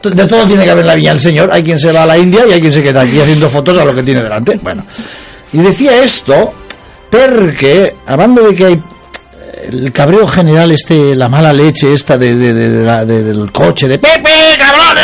de 0.03 0.25
todo 0.27 0.45
tiene 0.47 0.65
que 0.65 0.71
haber 0.71 0.85
la 0.85 0.95
viña 0.95 1.13
del 1.13 1.21
señor. 1.21 1.51
Hay 1.53 1.63
quien 1.63 1.79
se 1.79 1.93
va 1.93 2.03
a 2.05 2.07
la 2.07 2.17
India 2.19 2.45
y 2.49 2.53
hay 2.53 2.61
quien 2.61 2.73
se 2.73 2.83
queda 2.83 3.03
aquí 3.03 3.21
haciendo 3.21 3.49
fotos 3.49 3.77
a 3.79 3.85
lo 3.85 3.95
que 3.95 4.03
tiene 4.03 4.23
delante. 4.23 4.59
Bueno, 4.63 4.85
y 5.53 5.59
decía 5.59 6.03
esto 6.03 6.53
porque, 7.11 7.95
hablando 8.07 8.43
de 8.47 8.55
que 8.55 8.65
hay 8.67 8.83
el 9.71 9.93
cabreo 9.93 10.27
general, 10.27 10.71
este, 10.71 11.15
la 11.15 11.29
mala 11.29 11.53
leche 11.53 11.93
esta 11.93 12.17
de, 12.17 12.35
de- 12.35 12.55
de- 12.55 12.71
de 12.71 12.85
la- 12.85 13.05
de- 13.05 13.23
del 13.25 13.51
coche, 13.53 13.87
de 13.89 13.99
Pepe, 13.99 14.31
cabrón. 14.59 14.97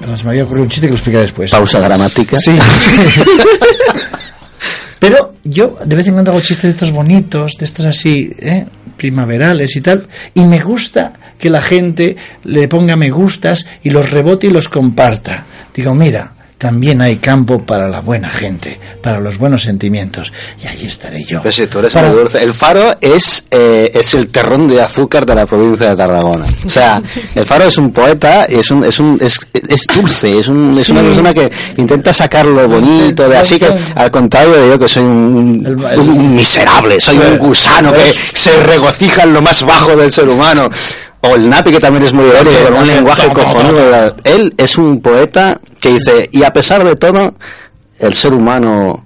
Perdón, 0.00 0.16
se 0.18 0.24
me 0.24 0.30
había 0.30 0.44
ocurrido 0.44 0.62
un 0.62 0.68
chiste 0.70 0.86
que 0.86 0.90
lo 0.92 0.96
explicaré 0.96 1.22
después. 1.22 1.50
Pausa 1.50 1.80
dramática. 1.80 2.38
Sí. 2.38 2.52
Pero 4.98 5.34
yo 5.44 5.76
de 5.84 5.96
vez 5.96 6.06
en 6.08 6.14
cuando 6.14 6.30
hago 6.30 6.40
chistes 6.40 6.64
de 6.64 6.70
estos 6.70 6.92
bonitos, 6.92 7.52
de 7.58 7.64
estos 7.64 7.86
así, 7.86 8.32
¿eh? 8.38 8.66
primaverales 8.96 9.76
y 9.76 9.80
tal, 9.80 10.06
y 10.34 10.44
me 10.44 10.60
gusta 10.60 11.12
que 11.38 11.50
la 11.50 11.62
gente 11.62 12.16
le 12.44 12.66
ponga 12.66 12.96
me 12.96 13.10
gustas 13.10 13.66
y 13.82 13.90
los 13.90 14.10
rebote 14.10 14.48
y 14.48 14.50
los 14.50 14.68
comparta. 14.68 15.46
Digo, 15.74 15.94
mira, 15.94 16.32
también 16.58 17.00
hay 17.00 17.16
campo 17.18 17.64
para 17.64 17.88
la 17.88 18.00
buena 18.00 18.28
gente, 18.28 18.78
para 19.00 19.20
los 19.20 19.38
buenos 19.38 19.62
sentimientos, 19.62 20.32
y 20.62 20.66
ahí 20.66 20.84
estaré 20.86 21.22
yo. 21.24 21.40
Pues 21.40 21.54
sí, 21.54 21.66
tú 21.68 21.78
eres 21.78 21.92
Para- 21.92 22.12
dulce. 22.12 22.42
El 22.42 22.52
Faro 22.52 22.96
es, 23.00 23.44
eh, 23.50 23.90
es 23.94 24.12
el 24.14 24.28
terrón 24.28 24.66
de 24.66 24.82
azúcar 24.82 25.24
de 25.24 25.36
la 25.36 25.46
provincia 25.46 25.90
de 25.90 25.96
Tarragona. 25.96 26.44
O 26.66 26.68
sea, 26.68 27.00
el 27.34 27.46
Faro 27.46 27.64
es 27.64 27.78
un 27.78 27.92
poeta 27.92 28.44
es 28.46 28.70
un, 28.72 28.84
es 28.84 28.98
un, 28.98 29.18
es, 29.22 29.38
es 29.52 29.86
dulce, 29.86 30.38
es, 30.40 30.48
un, 30.48 30.76
es 30.76 30.88
una 30.90 31.00
persona 31.02 31.32
que 31.32 31.50
intenta 31.76 32.12
sacar 32.12 32.44
lo 32.46 32.68
bonito 32.68 33.28
de 33.28 33.36
así 33.36 33.58
que, 33.58 33.68
al 33.94 34.10
contrario 34.10 34.52
de 34.54 34.68
yo 34.68 34.78
que 34.78 34.88
soy 34.88 35.04
un, 35.04 35.62
El- 35.64 35.84
el- 35.92 36.00
un 36.00 36.34
miserable, 36.34 36.98
soy 37.00 37.18
un 37.18 37.38
gusano 37.38 37.92
que 37.92 38.12
se 38.12 38.60
regocija 38.64 39.22
en 39.22 39.32
lo 39.32 39.40
más 39.42 39.62
bajo 39.64 39.94
del 39.96 40.10
ser 40.10 40.28
humano. 40.28 40.68
O 41.20 41.34
el 41.34 41.48
Napi, 41.48 41.72
que 41.72 41.80
también 41.80 42.04
es 42.04 42.12
muy 42.12 42.26
irónico, 42.26 42.64
con 42.68 42.74
un 42.76 42.86
lenguaje 42.86 43.32
cojonudo. 43.32 44.14
Él 44.22 44.54
es 44.56 44.78
un 44.78 45.00
poeta 45.00 45.60
que 45.80 45.90
dice, 45.94 46.28
y 46.32 46.42
a 46.44 46.52
pesar 46.52 46.84
de 46.84 46.96
todo, 46.96 47.34
el 47.98 48.14
ser 48.14 48.34
humano 48.34 49.04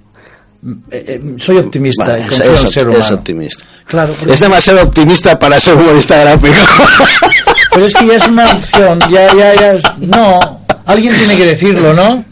Eh, 0.91 1.19
eh, 1.21 1.21
soy 1.39 1.57
optimista 1.57 2.17
y 2.17 2.21
es, 2.21 2.39
en 2.39 2.51
el 2.55 2.67
ser 2.69 2.87
es 2.89 3.11
optimista. 3.11 3.63
Claro, 3.85 4.13
Es 4.27 4.39
demasiado 4.39 4.81
optimista 4.83 5.37
para 5.37 5.59
ser 5.59 5.73
humorista 5.75 6.17
gráfico. 6.21 6.53
Pero 7.73 7.85
es 7.85 7.93
que 7.93 8.07
ya 8.07 8.15
es 8.15 8.27
una 8.27 8.49
opción, 8.49 8.99
ya, 9.11 9.27
ya, 9.35 9.55
ya. 9.55 9.71
es- 9.73 9.83
No, 9.97 10.61
alguien 10.85 11.13
tiene 11.17 11.35
que 11.35 11.45
decirlo, 11.47 11.93
¿no? 11.93 12.23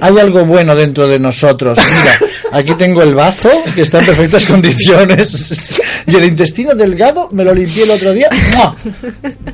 Hay 0.00 0.18
algo 0.18 0.44
bueno 0.44 0.76
dentro 0.76 1.08
de 1.08 1.18
nosotros. 1.18 1.76
Mira, 1.78 2.18
aquí 2.52 2.74
tengo 2.74 3.02
el 3.02 3.14
bazo, 3.14 3.50
que 3.74 3.82
está 3.82 3.98
en 3.98 4.06
perfectas 4.06 4.46
condiciones. 4.46 5.80
Y 6.06 6.16
el 6.16 6.24
intestino 6.24 6.74
delgado 6.74 7.28
me 7.32 7.44
lo 7.44 7.54
limpié 7.54 7.84
el 7.84 7.90
otro 7.90 8.12
día. 8.12 8.28
¡Mua! 8.54 8.76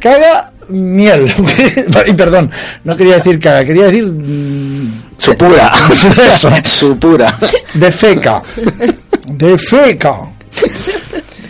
Caga 0.01 0.53
miel. 0.69 1.27
Y 2.07 2.13
perdón, 2.13 2.51
no 2.85 2.97
quería 2.97 3.17
decir 3.17 3.39
caga, 3.39 3.65
quería 3.65 3.85
decir 3.85 4.05
mm, 4.07 5.03
Su 5.19 5.37
pura. 5.37 5.71
Eso. 5.93 6.51
Su 6.65 6.99
pura. 6.99 7.37
de 7.75 7.91
feca. 7.91 8.43
De 9.27 9.59
feca. 9.59 10.17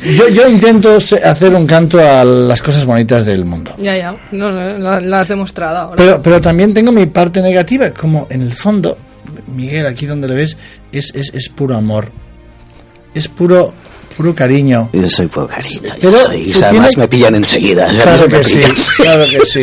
Yo, 0.05 0.28
yo 0.28 0.48
intento 0.48 0.97
hacer 0.97 1.52
un 1.55 1.66
canto 1.66 1.98
a 1.98 2.24
las 2.24 2.62
cosas 2.62 2.85
bonitas 2.85 3.24
del 3.24 3.44
mundo. 3.44 3.74
Ya, 3.78 3.97
ya. 3.97 4.16
No, 4.31 4.52
no, 4.52 4.78
lo, 4.78 5.01
lo 5.01 5.16
has 5.16 5.27
demostrado 5.28 5.78
ahora. 5.78 5.97
Pero, 5.97 6.23
pero 6.23 6.40
también 6.40 6.73
tengo 6.73 6.93
mi 6.93 7.06
parte 7.06 7.43
negativa, 7.43 7.90
como 7.90 8.27
en 8.31 8.43
el 8.43 8.55
fondo, 8.55 8.97
Miguel, 9.46 9.86
aquí 9.86 10.06
donde 10.06 10.28
le 10.28 10.34
ves, 10.34 10.56
es, 10.92 11.12
es, 11.14 11.30
es 11.34 11.48
puro 11.48 11.76
amor. 11.76 12.10
Es 13.14 13.28
puro, 13.28 13.72
puro 14.16 14.34
cariño. 14.34 14.90
Yo 14.92 15.08
soy 15.08 15.26
por 15.26 15.48
cariño. 15.48 15.94
yo 16.00 16.10
Pero 16.10 16.18
soy- 16.22 16.42
y 16.42 16.52
además 16.62 16.90
tiene- 16.90 17.02
me 17.04 17.08
pillan 17.08 17.34
enseguida. 17.36 17.86
Claro 18.02 18.28
que 18.28 18.44
sí, 18.44 18.60
claro 18.96 19.24
que 19.28 19.44
sí. 19.46 19.62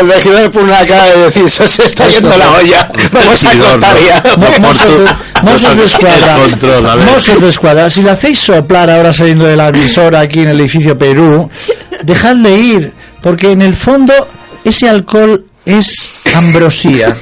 El 0.00 0.10
regidor 0.10 0.50
por 0.50 0.62
una 0.64 0.84
cara 0.86 1.06
de 1.06 1.24
decir, 1.24 1.48
se 1.50 1.64
os 1.64 1.78
está 1.80 2.06
yendo 2.08 2.36
la 2.36 2.50
olla. 2.52 2.92
Vamos 3.12 3.44
a 3.44 3.58
cortar 3.58 3.96
ya. 4.00 4.22
Mossos 5.42 5.76
de, 5.76 5.84
Escuadra. 5.84 6.36
Mossos 7.04 7.40
de 7.40 7.48
Escuadra. 7.48 7.90
Si 7.90 8.02
le 8.02 8.10
hacéis 8.10 8.38
soplar 8.38 8.90
ahora 8.90 9.12
saliendo 9.12 9.44
de 9.46 9.56
la 9.56 9.68
emisora 9.68 10.20
aquí 10.20 10.40
en 10.40 10.48
el 10.48 10.60
edificio 10.60 10.96
Perú, 10.96 11.48
dejadle 12.02 12.54
ir, 12.58 12.92
porque 13.22 13.50
en 13.50 13.62
el 13.62 13.76
fondo 13.76 14.12
ese 14.64 14.88
alcohol 14.88 15.44
es 15.64 16.10
ambrosía. 16.34 17.16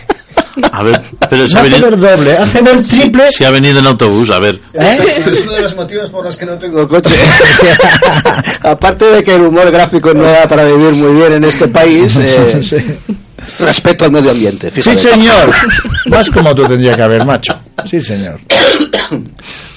A 0.73 0.83
ver, 0.83 1.03
pero 1.29 1.49
se 1.49 1.55
No 1.55 1.61
ha, 1.61 1.63
hace 1.63 1.71
venido, 1.71 1.91
ver 1.91 1.99
doble, 2.17 2.37
hace 2.37 2.63
ver 2.63 2.85
triple. 2.87 3.31
se 3.31 3.47
ha 3.47 3.51
venido 3.51 3.79
en 3.81 3.87
autobús, 3.87 4.31
a 4.31 4.39
ver. 4.39 4.61
¿eh? 4.73 4.99
Es 5.27 5.43
uno 5.45 5.53
de 5.53 5.63
los 5.63 5.77
motivos 5.77 6.11
por 6.11 6.25
los 6.25 6.37
que 6.37 6.47
no 6.47 6.57
tengo 6.59 6.87
coche. 6.89 7.11
Aparte 8.63 9.05
de 9.07 9.23
que 9.23 9.35
el 9.35 9.43
humor 9.43 9.71
gráfico 9.71 10.13
no 10.15 10.23
da 10.23 10.49
para 10.49 10.65
vivir 10.65 10.93
muy 10.95 11.15
bien 11.17 11.33
en 11.35 11.45
este 11.45 11.69
país, 11.69 12.17
eh, 12.21 12.61
Sí. 12.63 12.77
respeto 13.61 14.07
al 14.07 14.13
medio 14.13 14.31
ambiente. 14.33 14.69
Sí, 14.75 14.81
fíjate. 14.83 14.97
señor. 14.97 15.51
Más 16.07 16.31
como 16.31 16.55
tú 16.55 16.65
tendría 16.67 16.95
que 16.95 17.03
haber, 17.03 17.25
macho. 17.25 17.55
Sí, 17.89 18.01
señor. 18.03 18.41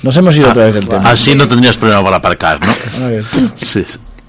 Nos 0.01 0.17
hemos 0.17 0.35
ido 0.37 0.49
otra 0.49 0.65
vez 0.65 0.73
del 0.75 0.87
tema. 0.87 1.09
Así 1.11 1.35
no 1.35 1.47
tendries 1.47 1.75
problema 1.77 2.03
per 2.03 2.13
aparcar, 2.15 2.59
no? 2.65 3.05
A 3.05 3.09
ver. 3.09 3.23
Sí. 3.55 3.83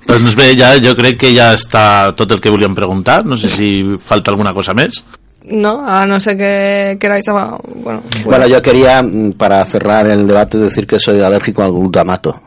Doncs 0.07 0.35
bé, 0.35 0.57
ja, 0.59 0.75
jo 0.83 0.93
crec 0.99 1.17
que 1.21 1.31
ja 1.37 1.53
està 1.55 2.11
tot 2.19 2.33
el 2.35 2.41
que 2.43 2.51
volíem 2.51 2.75
preguntar. 2.75 3.23
No 3.25 3.37
sé 3.39 3.49
si 3.49 3.69
falta 4.03 4.33
alguna 4.33 4.53
cosa 4.53 4.75
més. 4.75 4.99
No, 5.45 5.87
a 5.87 6.05
no 6.07 6.21
ser 6.21 6.37
que 6.37 6.97
queráis... 7.01 7.25
Bueno, 7.29 8.03
Bueno, 8.25 8.47
yo 8.47 8.61
quería, 8.61 9.03
mm, 9.03 9.33
para 9.33 9.65
cerrar 9.65 10.09
el 10.09 10.27
debate, 10.27 10.59
decir 10.59 10.87
que 10.87 10.99
soy 10.99 11.21
alérgico 11.21 11.63
al 11.63 11.73
glutamato. 11.73 12.41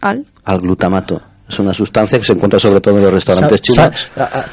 al... 0.00 0.24
Al 0.44 0.60
glutamato. 0.60 1.20
Es 1.48 1.58
una 1.60 1.72
sustancia 1.72 2.18
que 2.18 2.24
se 2.24 2.32
encuentra 2.32 2.58
sobre 2.58 2.80
todo 2.80 2.96
en 2.98 3.04
los 3.04 3.12
restaurantes 3.12 3.60
Sa- 3.72 3.90
chinos. 3.90 4.08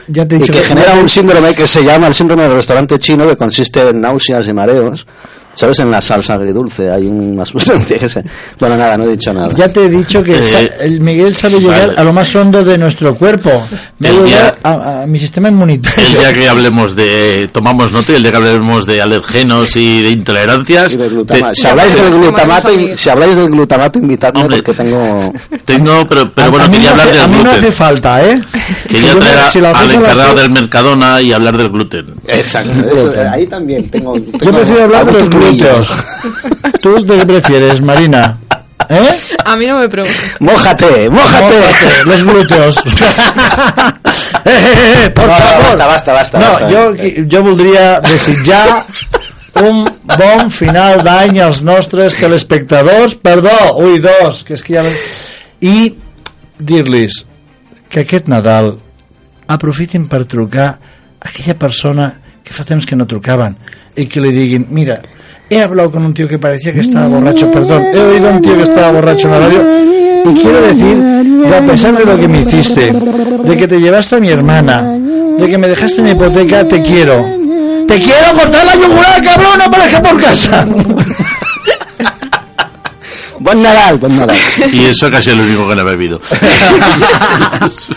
ya 0.08 0.28
te 0.28 0.36
he 0.36 0.38
y 0.38 0.42
dicho 0.42 0.54
que 0.54 0.60
genera 0.64 0.94
un 0.94 1.10
síndrome 1.10 1.54
que 1.56 1.66
se 1.66 1.84
llama 1.84 2.06
el 2.08 2.14
síndrome 2.14 2.44
del 2.44 2.54
restaurante 2.54 3.00
chino 3.00 3.28
que 3.28 3.36
consiste 3.36 3.82
en 3.90 4.00
náuseas 4.00 4.48
y 4.48 4.54
mareos. 4.54 5.06
¿Sabes? 5.56 5.80
En 5.80 5.92
la 5.92 6.02
salsa 6.02 6.34
agridulce 6.34 6.90
hay 6.90 7.06
una 7.08 7.46
sustancia 7.46 7.98
que 8.00 8.10
se... 8.10 8.24
Bueno, 8.60 8.76
nada, 8.76 8.98
no 8.98 9.04
he 9.04 9.10
dicho 9.12 9.32
nada. 9.32 9.50
Ya 9.56 9.72
te 9.72 9.86
he 9.86 9.90
dicho 9.90 10.24
que 10.24 10.38
Eh, 10.40 10.44
sa- 10.44 10.60
el 10.62 11.00
Miguel 11.02 11.36
sabe 11.36 11.60
llegar 11.60 11.88
vale. 11.90 12.00
a 12.00 12.04
lo 12.04 12.12
más 12.14 12.36
hondo 12.36 12.64
de 12.64 12.78
nuestro 12.78 13.14
cuerpo. 13.16 13.52
Me 14.00 14.12
día- 14.24 14.56
a, 14.64 15.04
a 15.04 15.08
mi 15.08 15.20
sistema 15.20 15.50
inmunitario. 15.50 16.04
El 16.06 16.14
día 16.18 16.34
que 16.34 16.50
hablemos 16.50 16.96
de... 16.96 17.50
Tomamos 17.54 17.92
nota 17.92 18.12
y 18.14 18.16
el 18.16 18.24
día 18.24 18.32
que 18.32 18.38
hablemos 18.38 18.86
de 18.88 19.02
alergenos 19.02 19.76
y 19.76 20.02
de 20.02 20.10
intolerancias... 20.10 20.94
Y 20.94 20.98
de 20.98 21.10
glutamato. 21.10 21.50
te- 21.54 21.56
Si 21.62 21.68
habláis 21.68 21.94
del 21.96 22.12
glutamato, 22.12 22.70
si 22.96 23.10
habláis 23.10 23.36
del 23.36 23.50
glutamato, 23.50 24.00
invitadme 24.00 24.42
Hombre. 24.42 24.58
porque 24.64 24.74
tengo... 24.84 25.32
Tengo, 25.66 26.08
pero, 26.10 26.34
pero 26.34 26.50
bueno, 26.50 26.66
a 26.66 26.68
mí 26.68 26.74
quería 26.74 26.90
no 26.96 27.02
hablar 27.02 27.08
hace- 27.10 27.16
del 27.16 27.24
a 27.24 27.28
mí 27.28 27.36
no 27.38 27.44
gluten. 27.44 27.60
hace 27.60 27.72
falta, 27.72 28.28
¿eh? 28.28 28.42
Quería 28.90 29.14
Yo 29.14 29.20
traer 29.20 29.38
si 29.52 29.60
al 29.60 29.92
encargado 29.92 30.36
del 30.36 30.52
Mercadona 30.52 31.22
y 31.22 31.32
hablar 31.32 31.58
del 31.58 31.70
gluten. 31.70 32.06
Exacto. 32.28 32.72
eso, 32.92 33.14
ahí 33.32 33.46
también 33.48 33.88
tengo... 33.90 34.18
Yo 34.18 34.24
tengo 34.40 34.58
prefiero 34.58 34.84
hablar 34.86 35.06
de 35.06 35.12
los 35.14 35.30
glúteos. 35.52 35.94
¿Tú 36.82 37.06
de 37.06 37.18
qué 37.18 37.26
prefieres, 37.26 37.82
Marina? 37.82 38.38
¿Eh? 38.90 39.18
A 39.46 39.56
mí 39.56 39.66
no 39.66 39.80
me 39.80 39.88
pregunto. 39.88 40.18
Mójate, 40.40 41.10
mójate. 41.10 41.56
Mójate, 41.56 42.06
los 42.06 42.24
glúteos. 42.24 42.78
Eh, 42.78 42.82
eh, 44.46 45.04
eh, 45.06 45.10
por 45.12 45.28
No, 45.28 45.34
no, 45.34 45.40
favor. 45.40 45.64
basta, 45.64 45.88
basta, 45.88 46.14
basta, 46.14 46.40
No, 46.40 46.48
basta. 46.52 46.70
jo, 46.70 46.96
jo 47.32 47.44
voldria 47.44 48.02
desitjar 48.02 48.86
un 49.64 49.86
bon 50.18 50.50
final 50.52 51.04
d'any 51.06 51.40
als 51.40 51.62
nostres 51.64 52.18
telespectadors. 52.20 53.16
Perdó, 53.16 53.78
ui, 53.78 54.00
dos, 54.04 54.44
que 54.44 54.58
és 54.58 54.64
que 54.64 54.76
ja... 54.76 54.84
I 55.64 55.96
dir-los 56.60 57.22
que 57.90 58.02
aquest 58.04 58.28
Nadal 58.28 58.74
aprofitin 59.48 60.10
per 60.12 60.26
trucar 60.28 60.68
a 61.22 61.30
aquella 61.30 61.56
persona 61.60 62.10
que 62.44 62.52
fa 62.52 62.66
temps 62.68 62.86
que 62.86 62.98
no 63.00 63.08
trucaven 63.08 63.56
y 63.96 64.08
que 64.08 64.20
le 64.20 64.32
digan, 64.36 64.68
mira, 64.70 65.02
he 65.54 65.62
hablado 65.64 65.92
con 65.92 66.06
un 66.06 66.14
tío 66.14 66.28
que 66.28 66.40
parecía 66.40 66.74
que 66.74 66.80
estaba 66.82 67.08
borracho, 67.08 67.52
perdón, 67.52 67.84
he 67.94 68.00
oído 68.00 68.30
a 68.30 68.32
un 68.34 68.42
tío 68.42 68.56
que 68.56 68.64
estaba 68.64 68.92
borracho 68.92 69.28
en 69.28 69.34
la 69.34 69.40
radio 69.40 69.62
y 70.26 70.34
quiero 70.42 70.62
decir 70.62 70.98
que 71.48 71.56
a 71.56 71.62
pesar 71.62 71.96
de 71.98 72.06
lo 72.06 72.20
que 72.20 72.28
me 72.28 72.42
hiciste, 72.42 72.92
de 73.44 73.58
que 73.58 73.68
te 73.68 73.80
llevaste 73.80 74.16
a 74.16 74.20
mi 74.20 74.30
hermana, 74.30 74.82
de 75.38 75.48
que 75.48 75.58
me 75.58 75.68
dejaste 75.68 76.02
mi 76.02 76.12
hipoteca, 76.12 76.68
te 76.68 76.82
quiero. 76.82 77.26
Te 77.88 78.00
quiero 78.00 78.32
cortar 78.34 78.66
la 78.66 78.76
yugular, 78.76 79.22
cabrón, 79.24 79.58
no 79.58 79.64
aparezca 79.66 80.02
por 80.02 80.22
casa. 80.22 80.66
Bon 83.40 83.62
Nadal, 83.62 83.98
bon 83.98 84.16
Nadal. 84.16 84.38
Y 84.72 84.86
eso 84.86 85.12
casi 85.12 85.32
es 85.32 85.38
lo 85.38 85.44
único 85.44 85.68
que 85.68 85.76
no 85.76 85.82
he 85.82 85.84
bebido. 85.84 86.18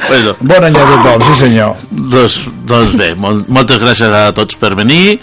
bueno, 0.09 0.37
Bon 0.41 0.65
any 0.65 0.77
a 0.77 0.81
tothom, 0.81 1.23
sí 1.23 1.41
senyor. 1.41 1.77
doncs, 1.91 2.41
doncs 2.67 2.97
bé, 2.99 3.15
mol, 3.15 3.45
moltes 3.47 3.79
gràcies 3.79 4.11
a 4.11 4.33
tots 4.35 4.59
per 4.59 4.75
venir 4.75 5.21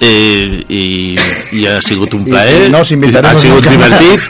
eh, 0.00 0.64
i, 0.68 1.16
i 1.56 1.66
ha 1.66 1.80
sigut 1.80 2.12
un 2.14 2.22
I- 2.26 2.30
plaer 2.30 2.66
i 2.66 2.70
no 2.70 2.78
ha 2.78 2.84
sigut 2.84 3.06
nunca 3.14 3.70
divertit 3.70 4.20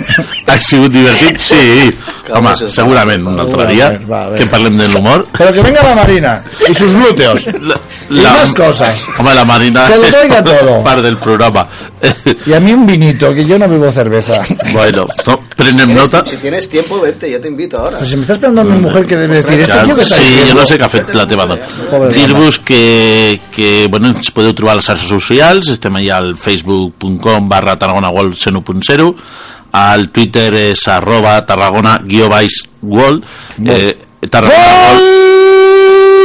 ha 0.47 0.60
sigut 0.60 0.93
divertit, 0.93 1.38
sí 1.51 1.90
home, 2.32 2.52
segurament 2.70 3.26
un 3.26 3.38
altre 3.40 3.66
dia 3.72 3.88
que 4.36 4.47
parlem 4.51 4.76
de 4.78 4.88
l'humor 4.88 5.26
Pero 5.36 5.52
que 5.52 5.62
venga 5.62 5.82
la 5.82 5.94
Marina 5.94 6.43
y 6.68 6.74
sus 6.74 6.93
glúteos. 6.93 7.47
la, 7.62 7.78
Y 8.10 8.20
más 8.22 8.52
cosas. 8.52 9.05
home, 9.18 9.34
la 9.34 9.44
Marina 9.44 9.88
Que 9.88 9.97
lo 9.97 10.02
traiga 10.10 10.43
todo. 10.43 10.82
part 10.84 11.02
del 11.02 11.16
programa 11.16 11.66
Y 12.47 12.52
a 12.52 12.60
mí 12.60 12.72
un 12.72 12.86
vinito, 12.86 13.32
que 13.34 13.44
yo 13.44 13.59
no 13.59 13.68
bebo 13.68 13.90
cerveza. 13.90 14.43
bueno, 14.72 15.06
no, 15.26 15.40
prenem 15.56 15.93
nota 15.94 16.24
Si 16.26 16.36
tienes 16.36 16.68
tiempo, 16.68 17.01
vente, 17.01 17.30
yo 17.30 17.40
te 17.40 17.48
invito 17.48 17.78
ahora. 17.78 17.98
Pues 17.98 18.10
si 18.10 18.16
me 18.16 18.22
está 18.22 18.34
esperando 18.34 18.64
mi 18.64 18.78
mujer 18.78 19.06
que 19.06 19.16
debe 19.16 19.36
decir, 19.36 19.64
Ja, 19.66 19.82
tío 19.84 19.94
que 19.97 20.05
sí, 20.05 20.14
diciendo? 20.14 20.52
jo 20.52 20.55
no 20.60 20.66
sé 20.66 20.78
què 20.78 20.84
ha 20.84 20.88
fet 20.88 21.14
la 21.14 21.26
teva 21.26 21.47
dona. 21.47 21.66
Dir-vos 22.12 22.59
que, 22.60 23.40
que 23.55 23.86
bueno, 23.90 24.09
ens 24.14 24.30
podeu 24.34 24.52
trobar 24.55 24.74
a 24.74 24.80
les 24.80 24.84
xarxes 24.86 25.10
socials, 25.56 25.70
estem 25.72 25.96
allà 25.96 26.18
al 26.20 26.34
facebook.com 26.36 27.48
barra 27.48 27.76
Tarragona 27.76 28.10
World 28.10 28.36
101.0, 28.36 29.14
al 29.72 30.10
Twitter 30.10 30.52
és 30.72 30.86
arroba 30.88 31.38
Tarragona 31.46 32.00
guió 32.04 32.28
baix 32.28 32.64
World, 32.82 33.24
eh, 33.64 33.96
Tarragona 34.28 34.66
World, 34.82 35.14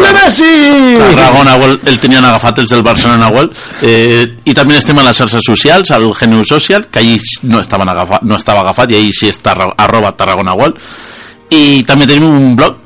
¡Gol 0.02 0.08
de 0.08 0.14
Messi! 0.14 0.98
Tarragona 0.98 1.56
World, 1.58 1.88
el 1.88 2.00
tenien 2.00 2.26
agafat 2.26 2.60
els 2.60 2.72
del 2.74 2.82
Barcelona 2.84 3.30
World. 3.30 3.54
Eh, 3.84 4.26
i 4.46 4.54
també 4.58 4.76
estem 4.78 4.98
a 4.98 5.04
les 5.06 5.18
xarxes 5.18 5.46
socials 5.46 5.92
al 5.92 6.08
Genu 6.18 6.44
Social, 6.44 6.88
que 6.90 7.00
ahir 7.00 7.20
no, 7.44 7.60
estaven 7.60 7.90
agafat, 7.90 8.24
no 8.24 8.40
estava 8.40 8.64
agafat 8.66 8.92
i 8.92 8.98
ahir 8.98 9.14
sí 9.14 9.30
és 9.30 9.38
tarra, 9.40 9.70
arroba 9.78 10.12
Tarragona 10.18 10.56
World. 10.58 10.82
I 11.54 11.84
també 11.86 12.08
tenim 12.10 12.26
un 12.26 12.56
blog 12.58 12.80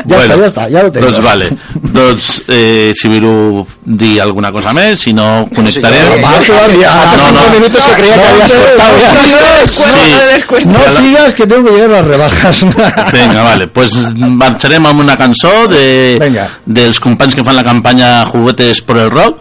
Ja 0.08 0.18
està, 0.22 0.36
ja 0.40 0.46
està, 0.48 0.68
ja 0.72 0.84
ho 0.86 0.92
tengo. 0.92 1.10
Doncs 1.10 1.24
vale. 1.24 1.50
doncs, 1.92 2.30
eh, 2.48 2.94
si 2.96 3.10
voleu 3.12 3.66
dir 3.84 4.22
alguna 4.24 4.52
cosa 4.56 4.72
més, 4.74 5.02
si 5.02 5.14
no, 5.14 5.48
connectarem. 5.54 6.24
Todavía. 6.48 6.94
No, 7.18 7.32
no. 7.32 7.50
minutos 7.54 7.82
que 7.84 7.94
creía 8.02 8.16
que 8.16 8.28
habías 8.28 8.54
cortado 8.54 8.98
ya. 9.00 9.66
Sí. 9.66 10.66
No 10.66 10.80
sigas 10.98 11.34
que 11.34 11.46
tengo 11.46 11.66
que 11.66 11.72
llegar 11.76 11.90
a 11.90 11.94
las 12.00 12.08
rebajas. 12.08 12.66
Vinga, 13.14 13.44
vale. 13.44 13.68
Pues 13.68 13.92
marxarem 14.16 14.86
amb 14.90 15.04
una 15.04 15.18
cançó 15.20 15.68
de, 15.68 16.18
Vinga. 16.22 16.48
dels 16.66 17.00
companys 17.04 17.36
que 17.36 17.44
fan 17.46 17.58
la 17.60 17.64
campanya 17.64 18.26
Juguetes 18.26 18.82
por 18.82 18.98
el 18.98 19.12
Rock, 19.12 19.40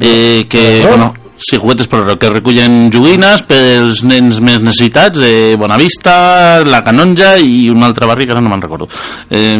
eh, 0.00 0.40
¿Por 0.40 0.48
que, 0.48 0.86
bueno, 0.88 1.14
sí, 1.36 1.56
Juguetes 1.56 1.88
el 1.92 2.04
Rock, 2.06 2.20
que 2.20 2.30
recullen 2.30 2.90
joguines 2.92 3.42
pels 3.48 4.02
nens 4.06 4.40
més 4.40 4.60
necessitats 4.60 5.18
de 5.18 5.56
Bonavista, 5.58 6.64
La 6.66 6.82
Canonja 6.84 7.36
i 7.38 7.68
un 7.70 7.84
altre 7.86 8.08
barri 8.08 8.26
que 8.26 8.34
ara 8.34 8.42
no 8.42 8.50
me'n 8.52 8.62
recordo. 8.62 8.88
Eh, 9.30 9.58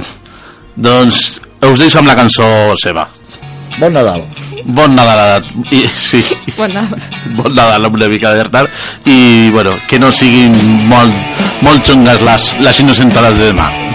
doncs 0.79 1.41
us 1.69 1.81
deixo 1.81 1.99
amb 2.01 2.09
la 2.11 2.17
cançó 2.19 2.47
seva. 2.81 3.09
Bon 3.79 3.93
Nadal. 3.95 4.25
Bon 4.75 4.95
Nadal, 4.95 5.45
i, 5.71 5.85
sí, 5.87 6.23
Bon 6.57 6.71
Nadal. 6.75 7.03
bon 7.37 7.55
Nadal 7.55 7.87
amb 7.87 7.99
una 8.01 8.09
mica 8.11 8.33
de 8.35 8.47
retard 8.49 9.07
i 9.07 9.51
bueno, 9.55 9.75
que 9.89 10.01
no 10.03 10.11
siguin 10.13 10.55
molt, 10.91 11.15
molt 11.63 11.87
xungues 11.87 12.23
les, 12.27 12.49
les 12.65 12.81
innocentades 12.87 13.39
de 13.39 13.53
demà. 13.53 13.88